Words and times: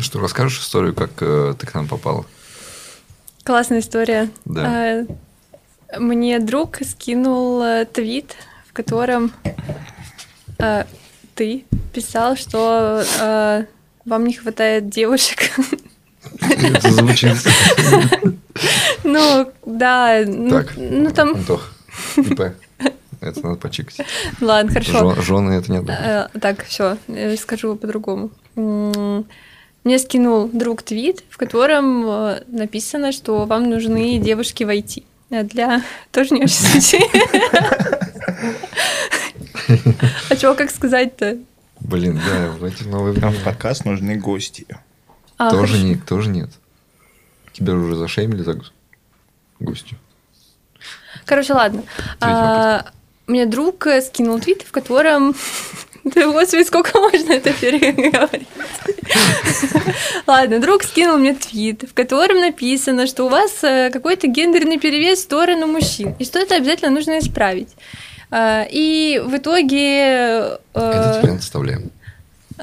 Что, 0.00 0.18
расскажешь 0.20 0.60
историю, 0.60 0.94
как 0.94 1.10
э, 1.20 1.54
ты 1.58 1.66
к 1.66 1.74
нам 1.74 1.86
попала? 1.86 2.24
Классная 3.44 3.80
история. 3.80 4.30
Да. 4.44 5.00
Э, 5.00 5.06
Мне 5.98 6.38
друг 6.38 6.78
скинул 6.88 7.62
э, 7.62 7.84
твит, 7.84 8.34
в 8.68 8.72
котором 8.72 9.32
э, 10.58 10.84
ты 11.34 11.64
писал, 11.92 12.36
что 12.36 13.02
э, 13.20 13.64
вам 14.04 14.24
не 14.24 14.34
хватает 14.34 14.88
девушек. 14.88 15.50
Это 16.40 16.90
звучит. 16.90 17.36
Ну, 19.04 19.50
да, 19.64 20.22
ну, 20.26 20.50
Так, 20.50 20.72
ну 20.76 21.10
там, 21.10 21.30
Антох, 21.34 21.72
ИП. 22.16 22.40
Это 23.20 23.40
надо 23.42 23.56
почикать. 23.56 24.06
ладно, 24.40 24.70
хорошо. 24.72 25.14
Жен- 25.14 25.22
Жены 25.22 25.52
это 25.52 25.72
нет. 25.72 25.84
Э, 25.88 26.28
Так, 26.40 26.64
все, 26.64 26.96
скажу 27.38 27.76
по-другому. 27.76 28.30
Мне 29.84 29.98
скинул 29.98 30.48
друг 30.52 30.82
твит, 30.82 31.24
в 31.30 31.36
котором 31.38 32.04
э, 32.06 32.42
написано, 32.48 33.12
что 33.12 33.46
вам 33.46 33.70
нужны 33.70 34.18
девушки 34.18 34.64
в 34.64 34.68
IT. 34.68 35.04
Для... 35.30 35.82
Тоже 36.12 36.34
не 36.34 36.42
очень 36.44 36.54
звучит. 36.56 37.02
А 40.28 40.36
чего, 40.36 40.54
как 40.54 40.70
сказать-то? 40.70 41.38
Блин, 41.80 42.20
да, 42.26 42.50
в 42.50 42.64
эти 42.64 42.82
новые 42.82 43.18
Нам 43.18 43.32
в 43.32 43.42
подкаст 43.42 43.84
нужны 43.84 44.16
гости. 44.16 44.66
А, 45.38 45.50
Тоже 45.50 45.78
нет, 45.78 46.04
тоже 46.04 46.28
нет. 46.28 46.50
Тебя 47.52 47.72
уже 47.72 47.96
зашеймили 47.96 48.42
за 48.42 48.54
г- 48.54 48.64
гостью. 49.58 49.96
Короче, 51.24 51.54
ладно. 51.54 51.82
А, 52.20 52.84
Мне 53.26 53.46
друг 53.46 53.86
э, 53.86 54.02
скинул 54.02 54.38
твит, 54.40 54.62
в 54.62 54.70
котором... 54.70 55.34
Да, 56.14 56.26
господи, 56.32 56.64
сколько 56.64 56.98
можно 56.98 57.32
это 57.32 57.52
переговорить? 57.52 58.48
Ладно, 60.26 60.58
друг 60.58 60.82
скинул 60.82 61.18
мне 61.18 61.34
твит, 61.34 61.82
в 61.88 61.94
котором 61.94 62.40
написано, 62.40 63.06
что 63.06 63.24
у 63.24 63.28
вас 63.28 63.62
э, 63.62 63.90
какой-то 63.90 64.26
гендерный 64.26 64.78
перевес 64.78 65.18
в 65.18 65.22
сторону 65.22 65.66
мужчин, 65.66 66.14
и 66.18 66.24
что 66.24 66.38
это 66.38 66.56
обязательно 66.56 66.90
нужно 66.90 67.18
исправить. 67.18 67.68
А, 68.30 68.66
И 68.70 69.20
в 69.24 69.36
итоге... 69.36 69.78
э, 69.78 70.56
Это 70.74 71.20
тебе 71.22 71.32
оставляем. 71.34 71.90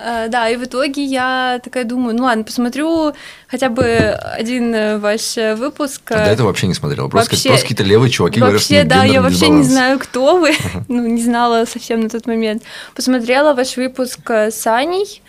Э, 0.06 0.28
Да, 0.30 0.50
и 0.50 0.56
в 0.58 0.64
итоге 0.64 1.03
я 1.03 1.59
такая 1.64 1.84
думаю, 1.84 2.16
ну 2.16 2.23
ладно, 2.23 2.44
посмотрю 2.44 3.14
хотя 3.48 3.70
бы 3.70 3.84
один 3.86 4.73
э, 4.73 4.98
ваш 5.00 5.38
э, 5.38 5.56
выпуск. 5.56 6.12
А 6.12 6.26
до 6.26 6.31
этого 6.31 6.48
вообще 6.48 6.67
не 6.67 6.73
смотрела. 6.73 7.08
Просто, 7.08 7.31
вообще- 7.31 7.50
просто 7.50 7.66
какие-то 7.66 7.84
левые 7.84 8.09
чуваки 8.12 8.39
говорят, 8.39 8.62
что 8.62 8.73
Вообще, 8.73 8.88
да, 8.88 9.04
я 9.04 9.22
вообще 9.22 9.50
не 9.50 9.64
знаю, 9.64 10.00
кто 10.00 10.38
вы. 10.38 10.54
Ну, 10.88 11.06
не 11.08 11.22
знала 11.22 11.66
совсем 11.66 12.02
на 12.02 12.09
тот 12.09 12.28
момент. 12.28 12.64
Посмотрела 12.95 13.54
ваш 13.54 13.78
выпуск 13.78 14.30
с 14.30 14.66
Аней, 14.67 15.22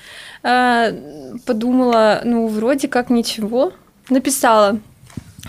подумала, 1.46 2.20
ну, 2.24 2.46
вроде 2.48 2.88
как 2.88 3.10
ничего. 3.10 3.72
Написала 4.10 4.78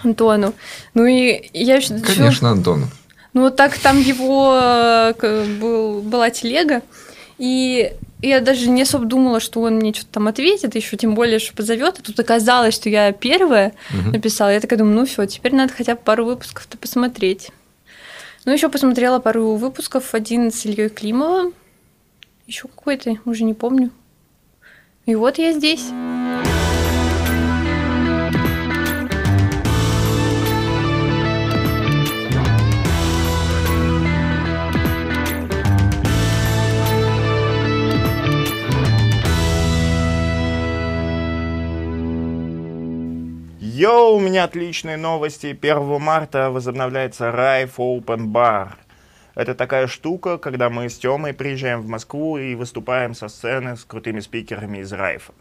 Антону. 0.03 0.53
Ну 0.93 1.05
и 1.05 1.49
я 1.53 1.75
еще... 1.77 1.97
Конечно, 1.99 2.49
Антон. 2.49 2.87
Ну, 3.33 3.41
вот 3.41 3.55
так 3.55 3.77
там 3.77 3.99
его 4.01 5.13
был, 5.61 6.01
была 6.01 6.29
телега, 6.31 6.81
и 7.37 7.93
я 8.21 8.41
даже 8.41 8.69
не 8.69 8.81
особо 8.81 9.05
думала, 9.05 9.39
что 9.39 9.61
он 9.61 9.75
мне 9.75 9.93
что-то 9.93 10.11
там 10.13 10.27
ответит, 10.27 10.75
еще 10.75 10.97
тем 10.97 11.15
более, 11.15 11.39
что 11.39 11.55
позовет. 11.55 11.99
И 11.99 12.01
тут 12.01 12.19
оказалось, 12.19 12.73
что 12.75 12.89
я 12.89 13.11
первая 13.13 13.73
Мгм. 13.91 14.11
написала. 14.11 14.49
Я 14.53 14.59
такая 14.59 14.77
думаю, 14.79 14.95
ну 14.95 15.05
все, 15.05 15.25
теперь 15.25 15.53
надо 15.55 15.73
хотя 15.73 15.95
бы 15.95 16.01
пару 16.03 16.25
выпусков-то 16.25 16.77
посмотреть. 16.77 17.49
Ну, 18.45 18.53
еще 18.53 18.69
посмотрела 18.69 19.19
пару 19.19 19.55
выпусков, 19.55 20.13
один 20.15 20.51
с 20.51 20.65
Ильей 20.65 20.89
Климовым, 20.89 21.53
еще 22.47 22.67
какой-то, 22.67 23.17
уже 23.25 23.43
не 23.43 23.53
помню. 23.53 23.91
И 25.05 25.15
вот 25.15 25.37
я 25.37 25.53
здесь. 25.53 25.85
Йоу, 43.79 44.17
у 44.17 44.19
меня 44.19 44.43
отличные 44.43 44.97
новости. 44.97 45.57
1 45.57 46.01
марта 46.01 46.51
возобновляется 46.51 47.31
Райф 47.31 47.79
Open 47.79 48.27
Bar. 48.27 48.73
Это 49.35 49.55
такая 49.55 49.87
штука, 49.87 50.37
когда 50.37 50.69
мы 50.69 50.89
с 50.89 50.97
Тёмой 50.97 51.33
приезжаем 51.33 51.79
в 51.79 51.87
Москву 51.87 52.37
и 52.37 52.55
выступаем 52.55 53.13
со 53.13 53.29
сцены 53.29 53.77
с 53.77 53.85
крутыми 53.85 54.19
спикерами 54.19 54.79
из 54.79 54.91
Райфа. 54.91 55.31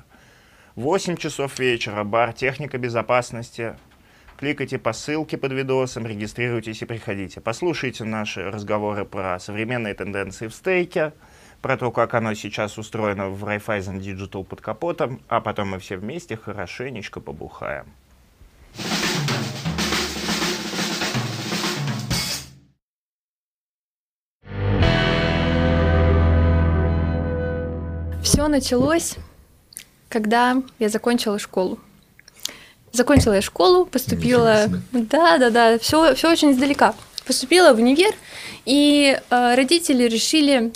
8 0.76 1.16
часов 1.16 1.58
вечера, 1.58 2.04
бар 2.04 2.32
«Техника 2.32 2.78
безопасности». 2.78 3.74
Кликайте 4.36 4.78
по 4.78 4.92
ссылке 4.92 5.36
под 5.36 5.50
видосом, 5.50 6.06
регистрируйтесь 6.06 6.80
и 6.80 6.86
приходите. 6.86 7.40
Послушайте 7.40 8.04
наши 8.04 8.48
разговоры 8.48 9.04
про 9.04 9.40
современные 9.40 9.94
тенденции 9.94 10.46
в 10.46 10.54
стейке, 10.54 11.12
про 11.60 11.76
то, 11.76 11.90
как 11.90 12.14
оно 12.14 12.34
сейчас 12.34 12.78
устроено 12.78 13.30
в 13.30 13.44
Raiffeisen 13.44 13.98
Digital 13.98 14.44
под 14.44 14.60
капотом, 14.60 15.20
а 15.26 15.40
потом 15.40 15.70
мы 15.70 15.80
все 15.80 15.96
вместе 15.96 16.36
хорошенечко 16.36 17.18
побухаем. 17.18 17.86
Все 28.22 28.46
началось, 28.46 29.16
когда 30.08 30.62
я 30.78 30.88
закончила 30.88 31.38
школу. 31.38 31.78
Закончила 32.92 33.34
я 33.34 33.42
школу, 33.42 33.84
поступила. 33.84 34.68
Да, 34.92 35.38
да, 35.38 35.50
да, 35.50 35.78
все, 35.78 36.14
все 36.14 36.30
очень 36.30 36.52
издалека. 36.52 36.94
Поступила 37.26 37.74
в 37.74 37.78
универ, 37.78 38.14
и 38.64 39.18
э, 39.30 39.54
родители 39.54 40.04
решили, 40.04 40.72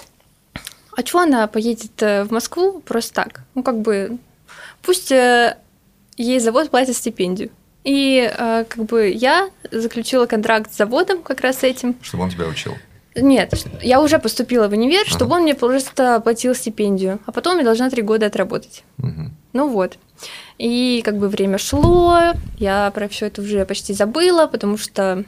а 0.96 1.02
чего 1.02 1.20
она 1.20 1.46
поедет 1.46 2.02
э, 2.02 2.24
в 2.24 2.30
Москву 2.30 2.80
просто 2.80 3.14
так? 3.14 3.42
Ну, 3.54 3.62
как 3.62 3.80
бы, 3.80 4.18
пусть 4.82 5.12
э, 5.12 5.56
ей 6.16 6.40
завод 6.40 6.70
платит 6.70 6.96
стипендию. 6.96 7.50
И 7.84 8.30
э, 8.32 8.64
как 8.68 8.84
бы 8.84 9.08
я 9.08 9.50
заключила 9.70 10.26
контракт 10.26 10.72
с 10.72 10.76
заводом 10.76 11.22
как 11.22 11.40
раз 11.40 11.58
с 11.58 11.62
этим. 11.64 11.96
Чтобы 12.02 12.24
он 12.24 12.30
тебя 12.30 12.46
учил. 12.46 12.74
Нет, 13.14 13.52
я 13.82 14.00
уже 14.00 14.18
поступила 14.18 14.68
в 14.68 14.72
универ, 14.72 15.04
чтобы 15.06 15.26
Ага. 15.32 15.34
он 15.34 15.42
мне 15.42 15.54
просто 15.54 16.20
платил 16.20 16.54
стипендию, 16.54 17.18
а 17.26 17.32
потом 17.32 17.58
я 17.58 17.64
должна 17.64 17.90
три 17.90 18.00
года 18.02 18.26
отработать. 18.26 18.84
Мгм. 18.96 19.36
Ну 19.52 19.68
вот. 19.68 19.98
И 20.58 21.02
как 21.04 21.18
бы 21.18 21.28
время 21.28 21.58
шло, 21.58 22.32
я 22.58 22.90
про 22.92 23.08
все 23.08 23.26
это 23.26 23.42
уже 23.42 23.66
почти 23.66 23.92
забыла, 23.92 24.46
потому 24.46 24.78
что, 24.78 25.24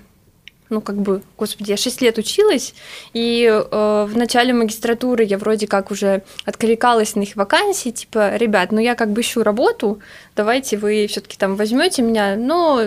ну 0.71 0.81
как 0.81 0.97
бы, 0.97 1.23
господи, 1.39 1.71
я 1.71 1.77
6 1.77 2.01
лет 2.03 2.19
училась, 2.19 2.75
и 3.13 3.45
э, 3.45 4.07
в 4.09 4.17
начале 4.17 4.53
магистратуры 4.53 5.25
я 5.25 5.39
вроде 5.39 5.67
как 5.67 5.91
уже 5.91 6.23
откликалась 6.45 7.15
на 7.15 7.23
их 7.23 7.37
вакансии, 7.37 7.91
типа, 7.91 8.37
ребят, 8.37 8.73
ну 8.73 8.81
я 8.81 8.95
как 8.95 9.13
бы 9.13 9.21
ищу 9.21 9.43
работу, 9.43 10.01
давайте 10.37 10.77
вы 10.77 11.07
все-таки 11.09 11.37
там 11.37 11.57
возьмете 11.57 12.03
меня, 12.03 12.37
но 12.37 12.83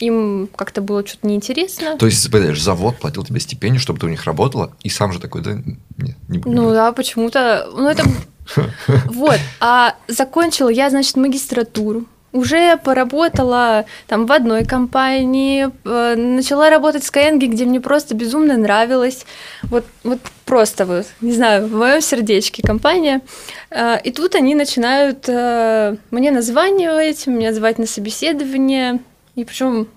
им 0.00 0.48
как-то 0.54 0.80
было 0.80 1.06
что-то 1.06 1.26
неинтересно. 1.26 1.96
То 1.98 2.06
есть, 2.06 2.30
понимаешь, 2.30 2.62
завод 2.62 2.96
платил 2.98 3.24
тебе 3.24 3.40
стипендию, 3.40 3.80
чтобы 3.80 3.98
ты 3.98 4.06
у 4.06 4.08
них 4.08 4.24
работала, 4.24 4.72
и 4.82 4.88
сам 4.88 5.12
же 5.12 5.20
такой, 5.20 5.42
да, 5.42 5.54
нет, 5.96 6.16
не 6.28 6.38
буду. 6.38 6.54
Ну 6.54 6.70
да, 6.70 6.92
почему-то. 6.92 7.68
Ну 7.72 7.88
это. 7.88 8.04
Вот. 9.04 9.38
А 9.60 9.94
закончила 10.06 10.70
я, 10.70 10.88
значит, 10.88 11.16
магистратуру. 11.16 12.06
Уже 12.32 12.76
поработала 12.76 13.86
там 14.06 14.26
в 14.26 14.32
одной 14.32 14.66
компании, 14.66 15.70
э, 15.84 16.14
начала 16.14 16.68
работать 16.68 17.02
в 17.02 17.10
Skyeng, 17.10 17.38
где 17.38 17.64
мне 17.64 17.80
просто 17.80 18.14
безумно 18.14 18.58
нравилось. 18.58 19.24
Вот, 19.62 19.86
вот 20.04 20.18
просто 20.44 20.84
вот, 20.84 21.06
не 21.22 21.32
знаю, 21.32 21.66
в 21.66 21.72
моем 21.72 22.02
сердечке 22.02 22.62
компания. 22.62 23.22
Э, 23.70 23.98
И 24.04 24.10
тут 24.12 24.34
они 24.34 24.54
начинают 24.54 25.26
э, 25.26 25.96
мне 26.10 26.30
названивать, 26.30 27.26
меня 27.26 27.54
звать 27.54 27.78
на 27.78 27.86
собеседование. 27.86 29.00
И 29.34 29.44
причем 29.44 29.88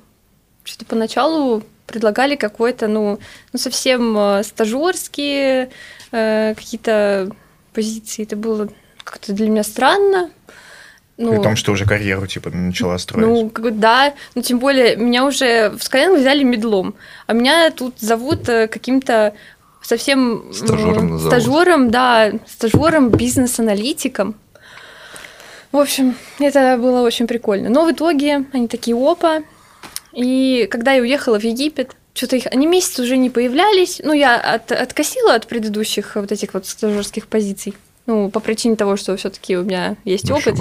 что-то 0.64 0.86
поначалу 0.86 1.64
предлагали 1.86 2.38
какой-то, 2.38 2.88
ну, 2.88 3.20
ну 3.52 3.60
совсем 3.60 4.42
стажерские 4.44 5.70
какие-то 6.12 7.32
позиции. 7.74 8.24
Это 8.24 8.36
было 8.36 8.70
как-то 9.04 9.34
для 9.34 9.50
меня 9.50 9.64
странно. 9.64 10.30
Ну, 11.22 11.36
При 11.36 11.44
том, 11.44 11.56
что 11.56 11.72
уже 11.72 11.86
карьеру 11.86 12.26
типа 12.26 12.50
начала 12.50 12.98
строить. 12.98 13.28
ну, 13.28 13.50
как 13.50 13.64
бы, 13.64 13.72
да, 13.72 14.14
ну, 14.34 14.42
тем 14.42 14.60
более, 14.60 14.96
меня 14.96 15.26
уже 15.26 15.70
в 15.70 15.78
Skyeng 15.78 16.20
взяли 16.20 16.44
медлом, 16.44 16.96
а 17.28 17.34
меня 17.34 17.70
тут 17.72 18.00
зовут 18.00 18.50
э, 18.50 18.68
каким-то 18.68 19.34
совсем... 19.82 20.46
Стажером 20.52 21.10
назовут. 21.12 21.34
Стажером, 21.34 21.92
да, 21.92 22.32
стажером, 22.48 23.10
бизнес-аналитиком. 23.10 24.36
В 25.72 25.78
общем, 25.78 26.16
это 26.40 26.78
было 26.78 27.02
очень 27.02 27.28
прикольно. 27.28 27.70
Но 27.70 27.86
в 27.86 27.92
итоге 27.92 28.46
они 28.52 28.68
такие, 28.68 28.96
опа. 28.98 29.44
И 30.12 30.68
когда 30.70 30.94
я 30.94 31.02
уехала 31.02 31.40
в 31.40 31.44
Египет, 31.44 31.96
что-то 32.14 32.36
их, 32.36 32.48
они 32.48 32.68
месяц 32.68 33.00
уже 33.00 33.16
не 33.16 33.30
появлялись. 33.30 34.02
Ну, 34.04 34.14
я 34.14 34.38
от, 34.38 34.72
откосила 34.72 35.34
от 35.36 35.48
предыдущих 35.48 36.16
вот 36.16 36.32
этих 36.32 36.54
вот 36.54 36.68
стажерских 36.68 37.28
позиций. 37.28 37.74
Ну, 38.06 38.30
по 38.30 38.40
причине 38.40 38.76
того, 38.76 38.98
что 38.98 39.16
все-таки 39.16 39.56
у 39.56 39.64
меня 39.64 39.96
есть 40.04 40.30
Ну, 40.30 40.36
опыт. 40.36 40.56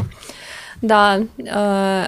Да. 0.82 1.20
э, 1.38 2.06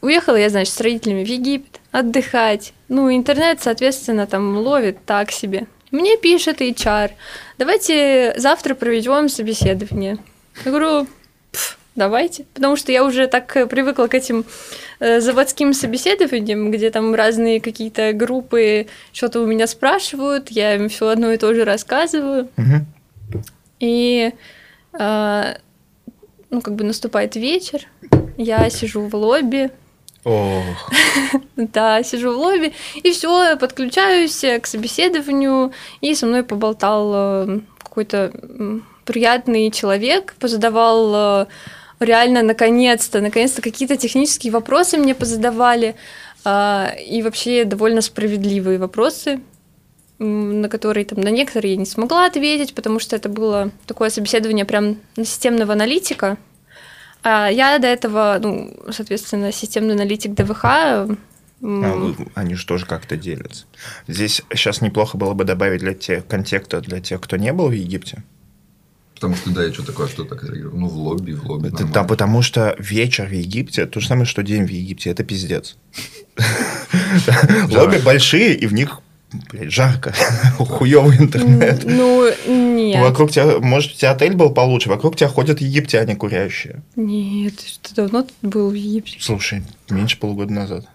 Уехала 0.00 0.36
я, 0.36 0.48
значит, 0.48 0.72
с 0.74 0.80
родителями 0.80 1.24
в 1.24 1.28
Египет 1.28 1.80
отдыхать. 1.90 2.72
Ну, 2.88 3.14
интернет, 3.14 3.60
соответственно, 3.60 4.26
там 4.26 4.56
ловит 4.58 5.04
так 5.04 5.32
себе. 5.32 5.66
Мне 5.90 6.16
пишет 6.18 6.60
HR, 6.60 7.10
давайте 7.56 8.34
завтра 8.36 8.74
проведем 8.74 9.28
собеседование. 9.28 10.18
Я 10.64 10.70
говорю, 10.70 11.06
«Пф, 11.50 11.78
давайте, 11.96 12.44
потому 12.54 12.76
что 12.76 12.92
я 12.92 13.04
уже 13.04 13.26
так 13.26 13.56
э, 13.56 13.66
привыкла 13.66 14.06
к 14.06 14.14
этим 14.14 14.44
э, 15.00 15.20
заводским 15.20 15.72
собеседованиям, 15.72 16.70
где 16.70 16.90
там 16.90 17.14
разные 17.14 17.60
какие-то 17.60 18.12
группы 18.12 18.86
что-то 19.12 19.40
у 19.40 19.46
меня 19.46 19.66
спрашивают, 19.66 20.50
я 20.50 20.74
им 20.74 20.88
все 20.88 21.08
одно 21.08 21.32
и 21.32 21.38
то 21.38 21.54
же 21.54 21.64
рассказываю. 21.64 22.48
Мгм. 22.56 22.86
И 23.80 24.32
э, 24.92 25.54
ну, 26.50 26.60
как 26.60 26.74
бы 26.74 26.84
наступает 26.84 27.36
вечер, 27.36 27.86
я 28.36 28.68
сижу 28.70 29.02
в 29.06 29.14
лобби, 29.14 29.70
Ох, 30.24 30.90
да, 31.56 32.02
сижу 32.02 32.32
в 32.32 32.36
лобби, 32.36 32.72
и 32.96 33.12
все, 33.12 33.56
подключаюсь 33.56 34.42
э, 34.44 34.58
к 34.58 34.66
собеседованию, 34.66 35.72
и 36.00 36.14
со 36.14 36.26
мной 36.26 36.42
поболтал 36.42 37.12
э, 37.14 37.60
какой-то 37.78 38.32
приятный 39.04 39.70
человек, 39.70 40.34
позадавал 40.38 41.14
э, 41.14 41.46
реально 42.00 42.42
наконец-то, 42.42 43.20
наконец-то 43.20 43.62
какие-то 43.62 43.96
технические 43.96 44.52
вопросы 44.52 44.98
мне 44.98 45.14
позадавали, 45.14 45.94
а, 46.44 46.92
и 47.06 47.22
вообще 47.22 47.64
довольно 47.64 48.00
справедливые 48.00 48.78
вопросы, 48.78 49.40
на 50.18 50.68
которые 50.68 51.04
там 51.06 51.20
на 51.20 51.28
некоторые 51.30 51.74
я 51.74 51.78
не 51.78 51.86
смогла 51.86 52.26
ответить, 52.26 52.74
потому 52.74 52.98
что 52.98 53.14
это 53.16 53.28
было 53.28 53.70
такое 53.86 54.10
собеседование 54.10 54.64
прям 54.64 54.96
на 55.16 55.24
системного 55.24 55.72
аналитика. 55.74 56.38
А 57.22 57.48
я 57.48 57.78
до 57.78 57.86
этого, 57.86 58.38
ну, 58.42 58.76
соответственно, 58.90 59.52
системный 59.52 59.94
аналитик 59.94 60.34
ДВХ. 60.34 60.64
а, 60.64 61.08
ну, 61.60 62.14
они 62.34 62.54
же 62.54 62.66
тоже 62.66 62.86
как-то 62.86 63.16
делятся. 63.16 63.66
Здесь 64.06 64.42
сейчас 64.54 64.80
неплохо 64.80 65.16
было 65.18 65.34
бы 65.34 65.44
добавить 65.44 65.80
для 65.80 65.94
тех 65.94 66.26
контекста 66.26 66.80
для 66.80 67.00
тех, 67.00 67.20
кто 67.20 67.36
не 67.36 67.52
был 67.52 67.68
в 67.68 67.72
Египте. 67.72 68.22
Потому 69.14 69.34
что, 69.34 69.50
да, 69.50 69.64
я 69.64 69.72
что 69.74 69.84
такое, 69.84 70.06
что 70.06 70.22
так 70.24 70.44
реагирую? 70.44 70.76
Ну, 70.76 70.86
в 70.86 70.96
лобби, 70.96 71.32
в 71.32 71.44
лобби. 71.44 71.68
Это- 71.68 71.84
да, 71.86 72.04
потому 72.04 72.40
что 72.42 72.76
вечер 72.78 73.26
в 73.26 73.32
Египте 73.32 73.84
то 73.86 73.98
же 73.98 74.06
самое, 74.06 74.26
что 74.26 74.44
день 74.44 74.64
в 74.64 74.70
Египте. 74.70 75.10
Это 75.10 75.24
пиздец. 75.24 75.76
Лобби 77.70 77.98
большие, 77.98 78.54
и 78.54 78.66
в 78.66 78.72
них, 78.72 79.00
блядь, 79.50 79.72
жарко. 79.72 80.12
Хуёвый 80.58 81.16
интернет. 81.18 81.84
Ну, 81.84 82.28
нет. 82.46 83.00
Вокруг 83.02 83.30
тебя, 83.30 83.58
может, 83.58 83.92
у 83.92 83.94
тебя 83.96 84.12
отель 84.12 84.34
был 84.34 84.50
получше, 84.50 84.88
вокруг 84.88 85.16
тебя 85.16 85.28
ходят 85.28 85.60
египтяне 85.60 86.16
курящие. 86.16 86.82
Нет, 86.96 87.56
ты 87.56 87.66
что 87.68 87.94
давно 87.94 88.22
тут 88.22 88.34
был 88.42 88.70
в 88.70 88.74
Египте? 88.74 89.16
Слушай, 89.20 89.62
меньше 89.90 90.18
полугода 90.18 90.52
назад. 90.52 90.86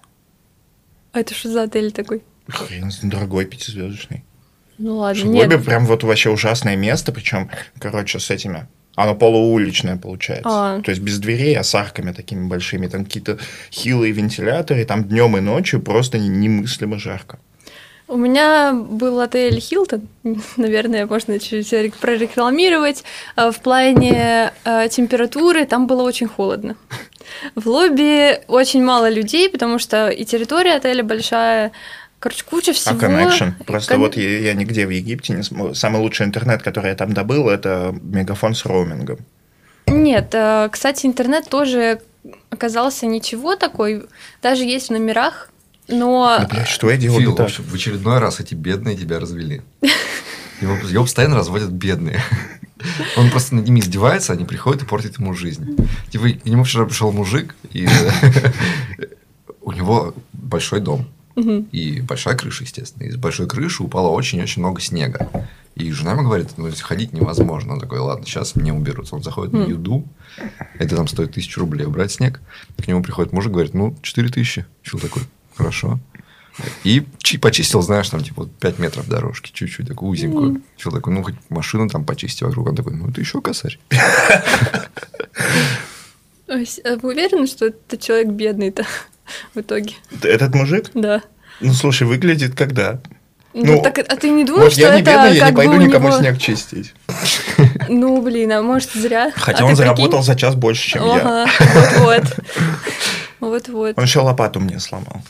А 1.12 1.20
это 1.20 1.34
что 1.34 1.50
за 1.52 1.64
отель 1.64 1.92
такой? 1.92 2.24
Хрен, 2.48 2.92
дорогой 3.04 3.46
пятизвездочный. 3.46 4.24
Ну 4.80 4.98
ладно, 4.98 5.22
В 5.24 5.28
нет. 5.28 5.64
прям 5.66 5.86
вот 5.86 6.04
вообще 6.04 6.30
ужасное 6.32 6.76
место, 6.76 7.12
причем, 7.12 7.50
короче, 7.80 8.20
с 8.20 8.30
этими. 8.32 8.68
Оно 8.96 9.16
полууличное 9.16 9.98
получается. 9.98 10.50
А. 10.50 10.82
То 10.82 10.92
есть 10.92 11.02
без 11.02 11.20
дверей, 11.20 11.56
а 11.58 11.64
с 11.64 11.74
арками 11.74 12.12
такими 12.12 12.48
большими. 12.48 12.88
Там 12.88 13.06
какие-то 13.06 13.40
хилые 13.72 14.12
вентиляторы, 14.12 14.86
там 14.86 15.04
днем 15.06 15.38
и 15.38 15.42
ночью 15.42 15.82
просто 15.82 16.20
не- 16.20 16.30
немыслимо 16.30 17.00
жарко. 17.00 17.40
У 18.08 18.18
меня 18.18 18.74
был 18.74 19.20
отель 19.22 19.60
Хилтон, 19.60 20.08
наверное, 20.58 21.06
можно 21.08 21.40
чуть-чуть 21.40 21.94
прорекламировать. 21.96 23.04
А, 23.36 23.52
В 23.52 23.60
плане 23.62 24.52
э, 24.66 24.88
температуры 24.90 25.66
там 25.66 25.88
было 25.88 26.04
очень 26.04 26.28
холодно. 26.28 26.76
В 27.56 27.68
лобби 27.68 28.42
очень 28.48 28.84
мало 28.84 29.10
людей, 29.10 29.50
потому 29.50 29.80
что 29.80 30.10
и 30.10 30.26
территория 30.26 30.76
отеля 30.76 31.04
большая, 31.04 31.72
короче, 32.20 32.44
куча 32.44 32.74
всего. 32.74 32.96
А 32.96 33.00
connection? 33.00 33.54
Просто 33.66 33.94
Кон- 33.94 34.02
вот 34.02 34.18
я, 34.18 34.40
я 34.40 34.54
нигде 34.54 34.86
в 34.86 34.90
Египте 34.90 35.34
не 35.34 35.42
см- 35.44 35.74
Самый 35.74 36.02
лучший 36.02 36.26
интернет, 36.26 36.62
который 36.62 36.90
я 36.90 36.96
там 36.96 37.14
добыл, 37.14 37.50
это 37.50 37.96
мегафон 38.02 38.54
с 38.54 38.66
роумингом. 38.66 39.20
Нет, 39.88 40.36
кстати, 40.72 41.06
интернет 41.06 41.48
тоже 41.50 42.02
оказался 42.50 43.06
ничего 43.06 43.56
такой, 43.56 44.04
даже 44.42 44.64
есть 44.64 44.88
в 44.90 44.92
номерах, 44.92 45.50
но 45.94 46.38
Да, 46.40 46.48
блядь, 46.48 46.68
что 46.68 46.90
я 46.90 46.98
делал 46.98 47.20
Фил, 47.20 47.30
не 47.30 47.36
в 47.36 47.38
так? 47.38 47.52
в 47.52 47.74
очередной 47.74 48.20
раз 48.20 48.40
эти 48.40 48.56
бедные 48.56 48.96
тебя 48.98 49.20
развели. 49.20 49.62
Его, 50.62 50.76
его 50.88 51.04
постоянно 51.04 51.36
разводят 51.36 51.72
бедные. 51.72 52.22
Он 53.18 53.30
просто 53.30 53.56
над 53.56 53.66
ними 53.66 53.80
издевается, 53.80 54.34
они 54.34 54.46
приходят 54.46 54.84
и 54.84 54.86
портят 54.86 55.20
ему 55.20 55.34
жизнь. 55.34 55.78
Типа, 56.10 56.30
к 56.30 56.46
нему 56.46 56.64
вчера 56.64 56.86
пришел 56.86 57.12
мужик, 57.12 57.56
и 57.72 57.88
у 59.62 59.72
него 59.72 60.14
большой 60.34 60.82
дом. 60.82 61.08
И 61.36 62.02
большая 62.02 62.36
крыша, 62.36 62.64
естественно. 62.64 63.04
И 63.08 63.12
с 63.12 63.16
большой 63.16 63.48
крыши 63.48 63.84
упало 63.84 64.10
очень-очень 64.10 64.62
много 64.62 64.82
снега. 64.82 65.30
И 65.76 65.92
жена 65.92 66.12
ему 66.12 66.24
говорит, 66.24 66.50
ну, 66.58 66.70
ходить 66.82 67.14
невозможно. 67.14 67.74
Он 67.74 67.80
такой, 67.80 68.00
ладно, 68.00 68.26
сейчас 68.26 68.56
мне 68.56 68.72
уберут. 68.72 69.08
Он 69.12 69.24
заходит 69.24 69.54
на 69.54 69.64
юду, 69.64 70.06
это 70.78 70.96
там 70.96 71.08
стоит 71.08 71.32
тысячу 71.34 71.62
рублей 71.62 71.86
убрать 71.86 72.12
снег. 72.12 72.42
К 72.78 72.88
нему 72.88 73.02
приходит 73.02 73.34
мужик, 73.34 73.52
говорит, 73.52 73.74
ну, 73.74 73.96
четыре 74.02 74.30
тысячи. 74.30 74.66
Чел 74.84 75.00
такой, 75.00 75.24
хорошо. 75.56 76.00
И 76.84 77.04
чи- 77.18 77.40
почистил, 77.40 77.82
знаешь, 77.82 78.10
там, 78.10 78.24
типа, 78.24 78.48
5 78.60 78.78
метров 78.80 79.08
дорожки, 79.08 79.52
чуть-чуть, 79.52 79.88
такую 79.88 80.12
узенькую. 80.12 80.62
Чел 80.78 80.92
такой, 80.92 81.12
ну, 81.14 81.24
хоть 81.24 81.36
машину 81.50 81.90
там 81.90 82.06
почисти 82.06 82.44
вокруг. 82.44 82.68
Он 82.70 82.76
такой, 82.76 82.94
ну, 82.94 83.10
это 83.10 83.20
еще 83.22 83.42
косарь. 83.42 83.80
С- 86.48 86.80
а 86.84 86.98
вы 87.02 87.14
уверены, 87.14 87.48
что 87.48 87.66
это 87.68 87.98
человек 87.98 88.28
бедный-то 88.28 88.86
в 89.56 89.60
итоге? 89.62 89.94
Этот 90.22 90.54
мужик? 90.54 90.92
Да. 90.94 91.22
Ну, 91.62 91.74
слушай, 91.74 92.04
выглядит 92.06 92.56
когда? 92.56 93.00
Ну, 93.56 93.76
Ну, 93.78 93.82
так, 93.84 94.00
а 94.00 94.16
ты 94.16 94.30
не 94.30 94.44
думаешь, 94.46 94.64
Вот 94.66 94.72
что 94.74 94.82
я 94.82 94.96
не 94.96 95.02
это 95.02 95.12
бедный, 95.12 95.34
я 95.36 95.40
как 95.42 95.50
не 95.52 95.56
пойду 95.56 95.76
никому 95.78 96.08
него- 96.10 96.18
снег 96.20 96.38
чистить. 96.40 96.94
Ну, 97.88 98.22
блин, 98.22 98.52
а 98.52 98.62
может 98.62 98.92
зря? 98.94 99.32
Хотя 99.36 99.60
А 99.64 99.66
он 99.66 99.72
ты 99.72 99.76
заработал 99.78 100.10
прикинь? 100.20 100.26
за 100.26 100.36
час 100.36 100.56
больше, 100.56 100.90
чем 100.90 101.06
я. 101.06 101.48
Вот-вот. 101.74 102.24
Вот-вот. 103.40 103.98
Он 103.98 104.04
еще 104.04 104.20
лопату 104.22 104.60
мне 104.60 104.80
сломал. 104.80 105.22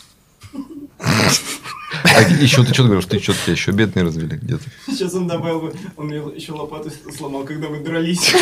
А 2.15 2.21
еще 2.21 2.63
ты 2.63 2.73
что 2.73 2.83
говорил, 2.83 3.01
что 3.01 3.11
ты 3.11 3.19
что-то 3.23 3.39
тебя 3.43 3.53
еще 3.53 3.71
бедные 3.71 4.03
развели 4.03 4.37
где-то? 4.37 4.63
Сейчас 4.87 5.13
он 5.13 5.27
добавил 5.27 5.61
бы, 5.61 5.73
он 5.95 6.07
мне 6.07 6.17
еще 6.35 6.51
лопату 6.53 6.91
сломал, 7.15 7.43
когда 7.43 7.69
мы 7.69 7.79
дрались. 7.79 8.33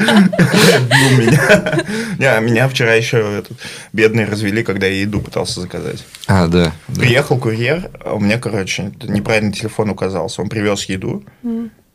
Бил 0.00 1.18
меня. 1.18 1.84
Не, 2.18 2.26
а 2.26 2.40
меня 2.40 2.68
вчера 2.68 2.94
еще 2.94 3.18
этот, 3.38 3.56
бедные 3.92 4.26
развели, 4.26 4.62
когда 4.62 4.86
я 4.86 5.00
еду 5.00 5.20
пытался 5.20 5.60
заказать. 5.60 6.04
А, 6.26 6.46
да. 6.48 6.72
Приехал 6.94 7.38
курьер, 7.38 7.90
а 8.04 8.14
у 8.14 8.20
меня, 8.20 8.38
короче, 8.38 8.92
неправильный 9.02 9.52
телефон 9.52 9.90
указался. 9.90 10.42
Он 10.42 10.48
привез 10.48 10.84
еду, 10.84 11.24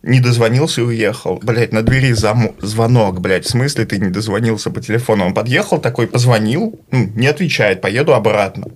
не 0.01 0.19
дозвонился 0.19 0.81
и 0.81 0.85
уехал. 0.85 1.39
Блять, 1.41 1.74
на 1.74 1.83
двери 1.83 2.12
зам- 2.13 2.55
звонок, 2.59 3.19
блядь. 3.21 3.45
В 3.45 3.50
смысле 3.50 3.85
ты 3.85 3.97
не 4.00 4.09
дозвонился 4.09 4.69
по 4.71 4.81
телефону? 4.81 5.25
Он 5.25 5.33
подъехал 5.33 5.79
такой, 5.79 6.07
позвонил, 6.07 6.79
ну, 6.91 7.12
не 7.15 7.27
отвечает, 7.27 7.81
поеду 7.81 8.13
обратно. 8.13 8.67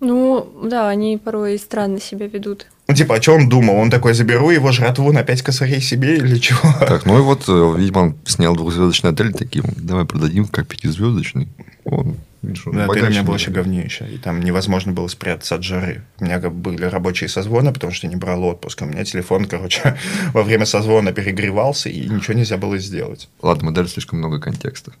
Ну, 0.00 0.46
да, 0.64 0.88
они 0.88 1.16
порой 1.16 1.58
странно 1.58 2.00
себя 2.00 2.26
ведут. 2.26 2.66
Ну, 2.88 2.94
типа, 2.94 3.16
а 3.16 3.22
что 3.22 3.32
он 3.32 3.48
думал? 3.48 3.76
Он 3.76 3.90
такой, 3.90 4.14
заберу 4.14 4.50
его 4.50 4.70
жратву 4.70 5.10
на 5.12 5.24
5 5.24 5.42
косарей 5.42 5.80
себе 5.80 6.16
или 6.18 6.38
чего? 6.38 6.60
Так, 6.80 7.04
ну 7.06 7.18
и 7.18 7.22
вот, 7.22 7.44
э, 7.48 7.74
видимо, 7.76 7.98
он 7.98 8.16
снял 8.24 8.54
двухзвездочный 8.54 9.10
отель 9.10 9.32
таким, 9.32 9.64
давай 9.76 10.04
продадим 10.04 10.46
как 10.46 10.68
пятизвездочный. 10.68 11.48
Он, 11.84 12.16
видишь, 12.42 12.66
он 12.66 12.74
Да, 12.74 12.84
отель 12.84 12.90
у 12.90 12.94
богаче 12.94 13.10
меня 13.10 13.22
был 13.22 13.32
вообще 13.32 13.50
говнище, 13.50 14.06
и 14.12 14.18
там 14.18 14.40
невозможно 14.40 14.92
было 14.92 15.08
спрятаться 15.08 15.56
от 15.56 15.64
жары. 15.64 16.02
У 16.20 16.24
меня 16.24 16.38
как 16.38 16.52
были 16.52 16.84
рабочие 16.84 17.28
созвоны, 17.28 17.72
потому 17.72 17.92
что 17.92 18.06
я 18.06 18.12
не 18.12 18.16
брал 18.16 18.44
отпуск. 18.44 18.82
У 18.82 18.84
меня 18.84 19.04
телефон, 19.04 19.44
короче, 19.50 19.96
во 20.32 20.42
время 20.42 20.66
созвона 20.66 21.12
перегревался, 21.12 21.88
и 21.88 22.08
ничего 22.08 22.34
нельзя 22.34 22.56
было 22.56 22.78
сделать. 22.78 23.28
Ладно, 23.42 23.66
мы 23.66 23.72
дали 23.72 23.86
слишком 23.86 24.18
много 24.18 24.38
контекста. 24.38 24.92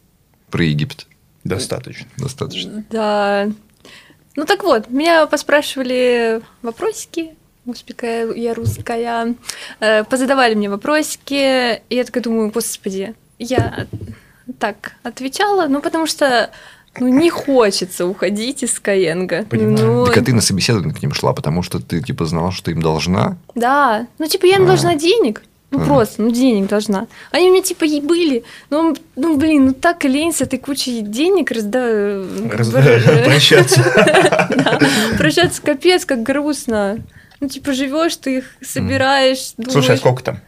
Про 0.50 0.64
Египет. 0.64 1.06
Достаточно. 1.44 2.06
Достаточно. 2.16 2.84
Да. 2.90 3.48
Ну 4.36 4.44
так 4.44 4.62
вот, 4.62 4.90
меня 4.90 5.26
поспрашивали 5.26 6.42
вопросики, 6.62 7.34
господи, 7.64 7.94
какая 7.94 8.32
я 8.34 8.54
русская, 8.54 9.34
Э, 9.80 10.04
позадавали 10.04 10.54
мне 10.54 10.70
вопросики, 10.70 11.80
и 11.88 11.94
я 11.94 12.04
такая 12.04 12.22
думаю, 12.22 12.50
господи, 12.50 13.14
я 13.38 13.86
так 14.58 14.92
отвечала, 15.02 15.66
ну 15.66 15.80
потому 15.80 16.06
что 16.06 16.50
ну, 16.98 17.08
не 17.08 17.30
хочется 17.30 18.06
уходить 18.06 18.62
из 18.62 18.78
Skyeng. 18.78 19.46
Понимаю. 19.46 19.86
Ну, 19.86 20.06
Так 20.06 20.18
а 20.18 20.22
ты 20.22 20.32
на 20.32 20.40
собеседование 20.40 20.94
к 20.94 21.02
ним 21.02 21.12
шла, 21.12 21.32
потому 21.32 21.62
что 21.62 21.78
ты, 21.78 22.00
типа, 22.00 22.24
знала, 22.24 22.52
что 22.52 22.70
им 22.70 22.80
должна. 22.80 23.36
Да, 23.54 24.06
ну 24.18 24.26
типа 24.26 24.46
я 24.46 24.56
им 24.56 24.64
А. 24.64 24.66
должна 24.66 24.94
денег. 24.94 25.42
Ну 25.70 25.78
Ага. 25.78 25.86
просто, 25.86 26.22
ну 26.22 26.30
денег 26.30 26.68
должна. 26.68 27.08
Они 27.32 27.50
мне 27.50 27.60
типа 27.60 27.84
и 27.84 28.00
были. 28.00 28.44
Ну, 28.70 28.94
ну 29.16 29.36
блин, 29.36 29.66
ну 29.66 29.72
так 29.72 30.04
лень 30.04 30.32
с 30.32 30.40
этой 30.40 30.58
кучей 30.60 31.00
денег 31.00 31.50
разда... 31.50 32.24
Раз- 32.52 32.70
бр- 32.70 33.24
Прощаться. 33.24 33.82
Прощаться 35.18 35.60
капец, 35.62 36.04
как 36.04 36.22
грустно. 36.22 36.98
Ну, 37.40 37.48
типа, 37.48 37.72
живешь, 37.72 38.16
ты 38.16 38.38
их 38.38 38.44
собираешь, 38.62 39.54
Слушай, 39.68 39.96
а 39.96 39.98
сколько 39.98 40.22
там? 40.22 40.40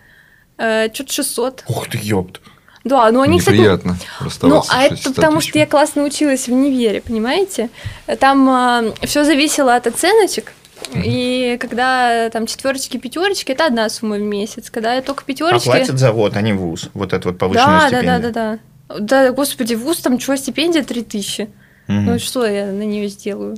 Что-то 0.57 1.13
600. 1.13 1.65
Ух 1.69 1.89
ты, 1.89 1.99
ёпт. 2.01 2.41
Да, 2.85 3.11
ну 3.11 3.21
они, 3.21 3.39
кстати, 3.39 3.57
Неприятно 3.57 3.99
ну, 4.21 4.27
расставаться 4.27 4.73
а 4.75 4.83
это 4.85 4.97
600 4.97 5.15
потому 5.17 5.41
что 5.41 5.59
я 5.59 5.67
классно 5.67 6.05
училась 6.05 6.49
в 6.49 6.53
универе, 6.53 7.03
понимаете? 7.03 7.71
Там 8.19 8.95
все 9.03 9.25
зависело 9.25 9.75
от 9.75 9.87
оценочек. 9.87 10.53
И 10.95 11.57
когда 11.61 12.31
там 12.31 12.47
четверочки, 12.47 12.97
пятерочки, 12.97 13.53
это 13.53 13.67
одна 13.67 13.89
сумма 13.89 14.17
в 14.17 14.21
месяц. 14.23 14.71
Когда 14.71 14.95
я 14.95 15.03
только 15.03 15.23
А 15.23 15.27
пятерочки. 15.27 15.67
платят 15.67 15.99
за 15.99 16.13
вот, 16.13 16.37
а 16.37 16.41
не 16.41 16.53
вуз. 16.53 16.91
Вот 16.95 17.13
это 17.13 17.29
вот 17.29 17.39
повышенная 17.39 17.67
Да, 17.67 17.81
да, 17.81 17.89
стипендия. 17.99 18.19
да, 18.21 18.31
да, 18.31 18.59
да. 18.89 18.99
Да, 19.01 19.33
господи, 19.33 19.75
вуз 19.75 19.99
там 19.99 20.19
что, 20.19 20.37
стипендия 20.37 20.83
3000. 20.83 21.49
Мгм. 21.89 22.05
Ну 22.07 22.19
что 22.19 22.47
я 22.47 22.67
на 22.67 22.83
нее 22.83 23.09
сделаю? 23.09 23.57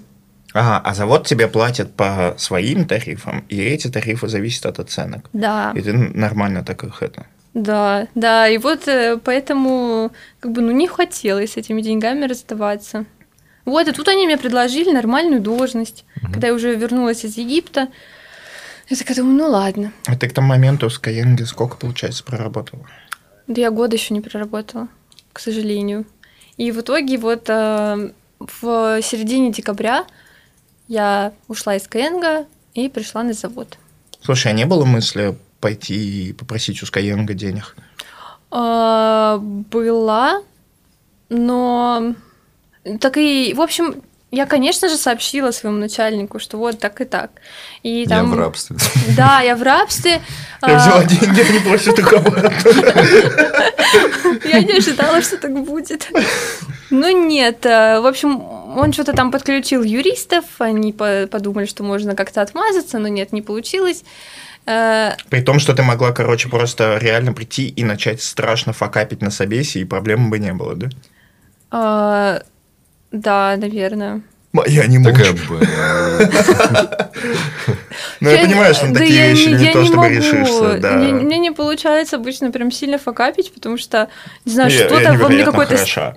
Ага, 0.53 0.81
а 0.85 0.95
завод 0.95 1.27
тебе 1.27 1.47
платит 1.47 1.95
по 1.95 2.35
своим 2.37 2.85
тарифам, 2.85 3.45
и 3.49 3.61
эти 3.63 3.87
тарифы 3.89 4.27
зависят 4.27 4.67
от 4.67 4.81
оценок. 4.81 5.27
Да, 5.33 5.73
И 5.77 5.81
ты 5.81 5.93
нормально 5.93 6.65
так 6.65 6.83
их 6.83 7.03
это. 7.03 7.27
да, 7.55 8.09
да. 8.17 8.49
И 8.49 8.59
вот 8.59 8.89
э, 8.89 9.19
поэтому 9.23 10.11
как 10.41 10.51
бы 10.51 10.61
ну 10.63 10.73
не 10.73 10.89
хотелось 10.89 11.53
с 11.53 11.57
этими 11.57 11.81
деньгами 11.83 12.25
расставаться. 12.27 13.05
Вот, 13.65 13.89
и 13.89 13.93
тут 13.93 14.09
они 14.09 14.27
мне 14.27 14.39
предложили 14.39 14.91
нормальную 14.91 15.41
должность. 15.41 16.05
Когда 16.33 16.49
я 16.49 16.55
уже 16.55 16.75
вернулась 16.75 17.25
из 17.25 17.37
Египта, 17.37 17.89
я 18.89 18.97
такая 18.97 19.17
думаю, 19.17 19.37
ну 19.37 19.49
ладно. 19.49 19.93
А 20.07 20.17
ты 20.17 20.29
к 20.29 20.33
тому 20.33 20.49
моменту 20.49 20.91
с 20.91 20.99
Каенги 20.99 21.45
сколько, 21.45 21.77
получается, 21.77 22.25
проработала? 22.25 22.87
Да 23.47 23.61
я 23.61 23.71
года 23.71 23.97
еще 23.97 24.15
не 24.15 24.21
проработала, 24.21 24.89
к 25.33 25.41
сожалению. 25.41 26.07
И 26.57 26.73
в 26.73 26.81
итоге 26.81 27.17
вот 27.19 27.49
э, 27.49 28.11
в 28.39 29.03
середине 29.03 29.53
декабря 29.53 30.07
я 30.89 31.33
ушла 31.49 31.77
из 31.77 31.87
КНГ 31.87 32.47
и 32.75 32.89
пришла 32.89 33.23
на 33.23 33.33
завод. 33.33 33.79
Слушай, 34.23 34.53
а 34.53 34.55
не 34.55 34.67
было 34.67 34.85
мысли 34.85 35.37
пойти 35.61 36.29
и 36.29 36.33
попросить 36.33 36.83
у 36.83 36.87
Скаенга 36.87 37.35
денег? 37.35 37.77
А, 38.51 39.39
Была, 39.39 40.43
но 41.29 42.15
так 43.01 43.17
и, 43.17 43.53
в 43.55 43.61
общем, 43.61 44.03
я, 44.33 44.47
конечно 44.47 44.89
же, 44.89 44.97
сообщила 44.97 45.51
своему 45.51 45.79
начальнику, 45.79 46.39
что 46.39 46.57
вот 46.57 46.79
так 46.79 47.01
и 47.01 47.05
так. 47.05 47.31
И 47.83 48.03
Я 48.03 48.09
там, 48.09 48.31
в 48.31 48.39
рабстве. 48.39 48.77
Да, 49.17 49.41
я 49.41 49.57
в 49.57 49.63
рабстве. 49.63 50.21
Я 50.67 50.77
А, 50.77 50.79
взяла 50.79 51.05
деньги, 51.05 51.41
они 51.41 51.59
просят 51.61 51.99
их 51.99 52.13
обратно. 52.13 52.53
Я 54.45 54.61
не 54.61 54.77
ожидала, 54.79 55.21
что 55.23 55.37
так 55.39 55.53
будет. 55.65 56.09
Ну 56.91 57.27
нет, 57.27 57.65
э, 57.67 58.01
в 58.01 58.07
общем, 58.07 58.41
он 58.77 58.93
что-то 58.93 59.13
там 59.15 59.31
подключил 59.31 59.83
юристов, 59.83 60.45
они 60.59 60.93
по- 60.93 61.27
подумали, 61.27 61.67
что 61.67 61.83
можно 61.83 62.15
как-то 62.15 62.43
отмазаться, 62.43 62.99
но 62.99 63.09
нет, 63.09 63.33
не 63.33 63.43
получилось. 63.43 64.05
Э, 64.67 65.13
При 65.29 65.41
том, 65.41 65.59
что 65.61 65.73
ты 65.75 65.83
могла, 65.83 66.13
короче, 66.13 66.49
просто 66.49 66.99
реально 67.01 67.33
прийти 67.33 67.69
и 67.69 67.85
начать 67.85 68.23
страшно 68.23 68.73
факапить 68.73 69.23
на 69.23 69.31
собесе, 69.31 69.81
и 69.81 69.85
проблем 69.85 70.31
бы 70.31 70.39
не 70.39 70.53
было, 70.53 70.75
да? 70.77 70.89
Да, 73.13 73.57
наверное. 73.57 74.23
Моя 74.53 74.87
не 74.87 75.03
Такая. 75.03 75.35
Ну, 78.21 78.29
я 78.29 78.43
понимаю, 78.45 78.75
что 78.75 78.87
на 78.87 78.95
такие 78.95 79.31
вещи 79.31 79.49
не 79.49 79.65
я 79.67 79.73
то, 79.73 79.85
чтобы 79.85 80.03
могу. 80.03 80.15
решишься, 80.15 80.79
да. 80.79 80.97
Мне, 80.97 81.39
не 81.39 81.53
получается 81.53 82.17
обычно 82.17 82.51
прям 82.51 82.71
сильно 82.71 82.99
факапить, 82.99 83.53
потому 83.55 83.79
что, 83.79 84.09
не 84.45 84.53
знаю, 84.53 84.71
что-то 84.71 85.15
во 85.15 85.29
мне 85.29 85.45
какой-то... 85.45 85.77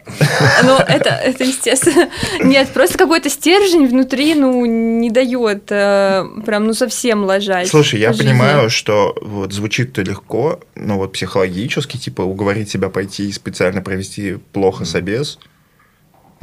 Ну, 0.64 0.78
это, 0.78 1.10
это 1.10 1.44
естественно. 1.44 2.10
Нет, 2.42 2.70
просто 2.70 2.98
какой-то 2.98 3.30
стержень 3.30 3.88
внутри, 3.88 4.36
ну, 4.36 4.66
не 4.66 5.10
дает 5.12 5.72
э, 5.72 6.26
прям, 6.46 6.66
ну, 6.66 6.74
совсем 6.74 7.24
ложать. 7.24 7.70
Слушай, 7.70 8.00
я 8.00 8.12
понимаю, 8.12 8.70
что 8.70 9.16
вот 9.22 9.54
звучит-то 9.54 10.02
легко, 10.02 10.60
но 10.76 10.98
вот 10.98 11.14
психологически, 11.14 11.98
типа, 11.98 12.24
уговорить 12.24 12.70
себя 12.70 12.90
пойти 12.90 13.30
и 13.30 13.32
специально 13.32 13.82
провести 13.82 14.38
плохо 14.52 14.86
собес. 14.86 15.40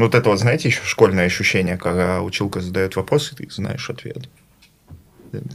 Ну, 0.00 0.06
вот 0.06 0.14
это 0.14 0.30
вот, 0.30 0.38
знаете, 0.38 0.68
еще 0.68 0.80
школьное 0.82 1.26
ощущение, 1.26 1.76
когда 1.76 2.22
училка 2.22 2.62
задает 2.62 2.96
вопрос, 2.96 3.32
и 3.32 3.36
ты 3.36 3.50
знаешь 3.50 3.90
ответ. 3.90 4.30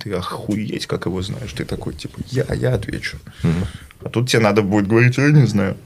Ты 0.03 0.13
охуеть, 0.13 0.85
как 0.85 1.07
его 1.07 1.23
знаешь. 1.23 1.51
Ты 1.53 1.65
такой, 1.65 1.95
типа, 1.95 2.19
я, 2.27 2.45
я 2.53 2.75
отвечу. 2.75 3.17
Мгм. 3.41 3.65
А 4.03 4.09
тут 4.09 4.29
тебе 4.29 4.43
надо 4.43 4.61
будет 4.61 4.85
говорить, 4.85 5.17
я 5.17 5.31
не 5.31 5.47
знаю. 5.47 5.77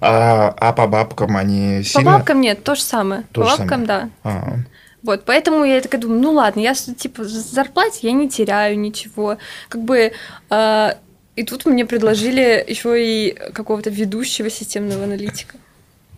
А, 0.00 0.48
а 0.48 0.72
по 0.72 0.88
бабкам 0.88 1.36
они 1.36 1.78
По 1.78 1.84
сильно... 1.84 2.10
бабкам 2.10 2.40
нет, 2.40 2.64
то 2.64 2.74
же 2.74 2.82
самое. 2.82 3.22
То 3.30 3.42
По 3.42 3.50
же 3.50 3.56
бабкам, 3.58 3.86
да. 3.86 4.10
А, 4.24 4.56
Вот, 5.04 5.24
поэтому 5.24 5.64
я 5.64 5.80
такая 5.80 6.00
думаю, 6.00 6.20
ну 6.20 6.32
ладно, 6.32 6.58
я, 6.58 6.74
типа, 6.74 7.22
зарплате 7.22 8.00
я 8.02 8.10
не 8.10 8.28
теряю 8.28 8.76
ничего. 8.80 9.38
Как 9.68 9.80
бы... 9.80 10.10
э, 10.50 10.90
и 11.36 11.44
тут 11.44 11.66
мне 11.66 11.86
предложили 11.86 12.64
еще 12.66 13.00
и 13.00 13.32
какого-то 13.54 13.90
ведущего 13.90 14.50
системного 14.50 15.04
аналитика. 15.04 15.56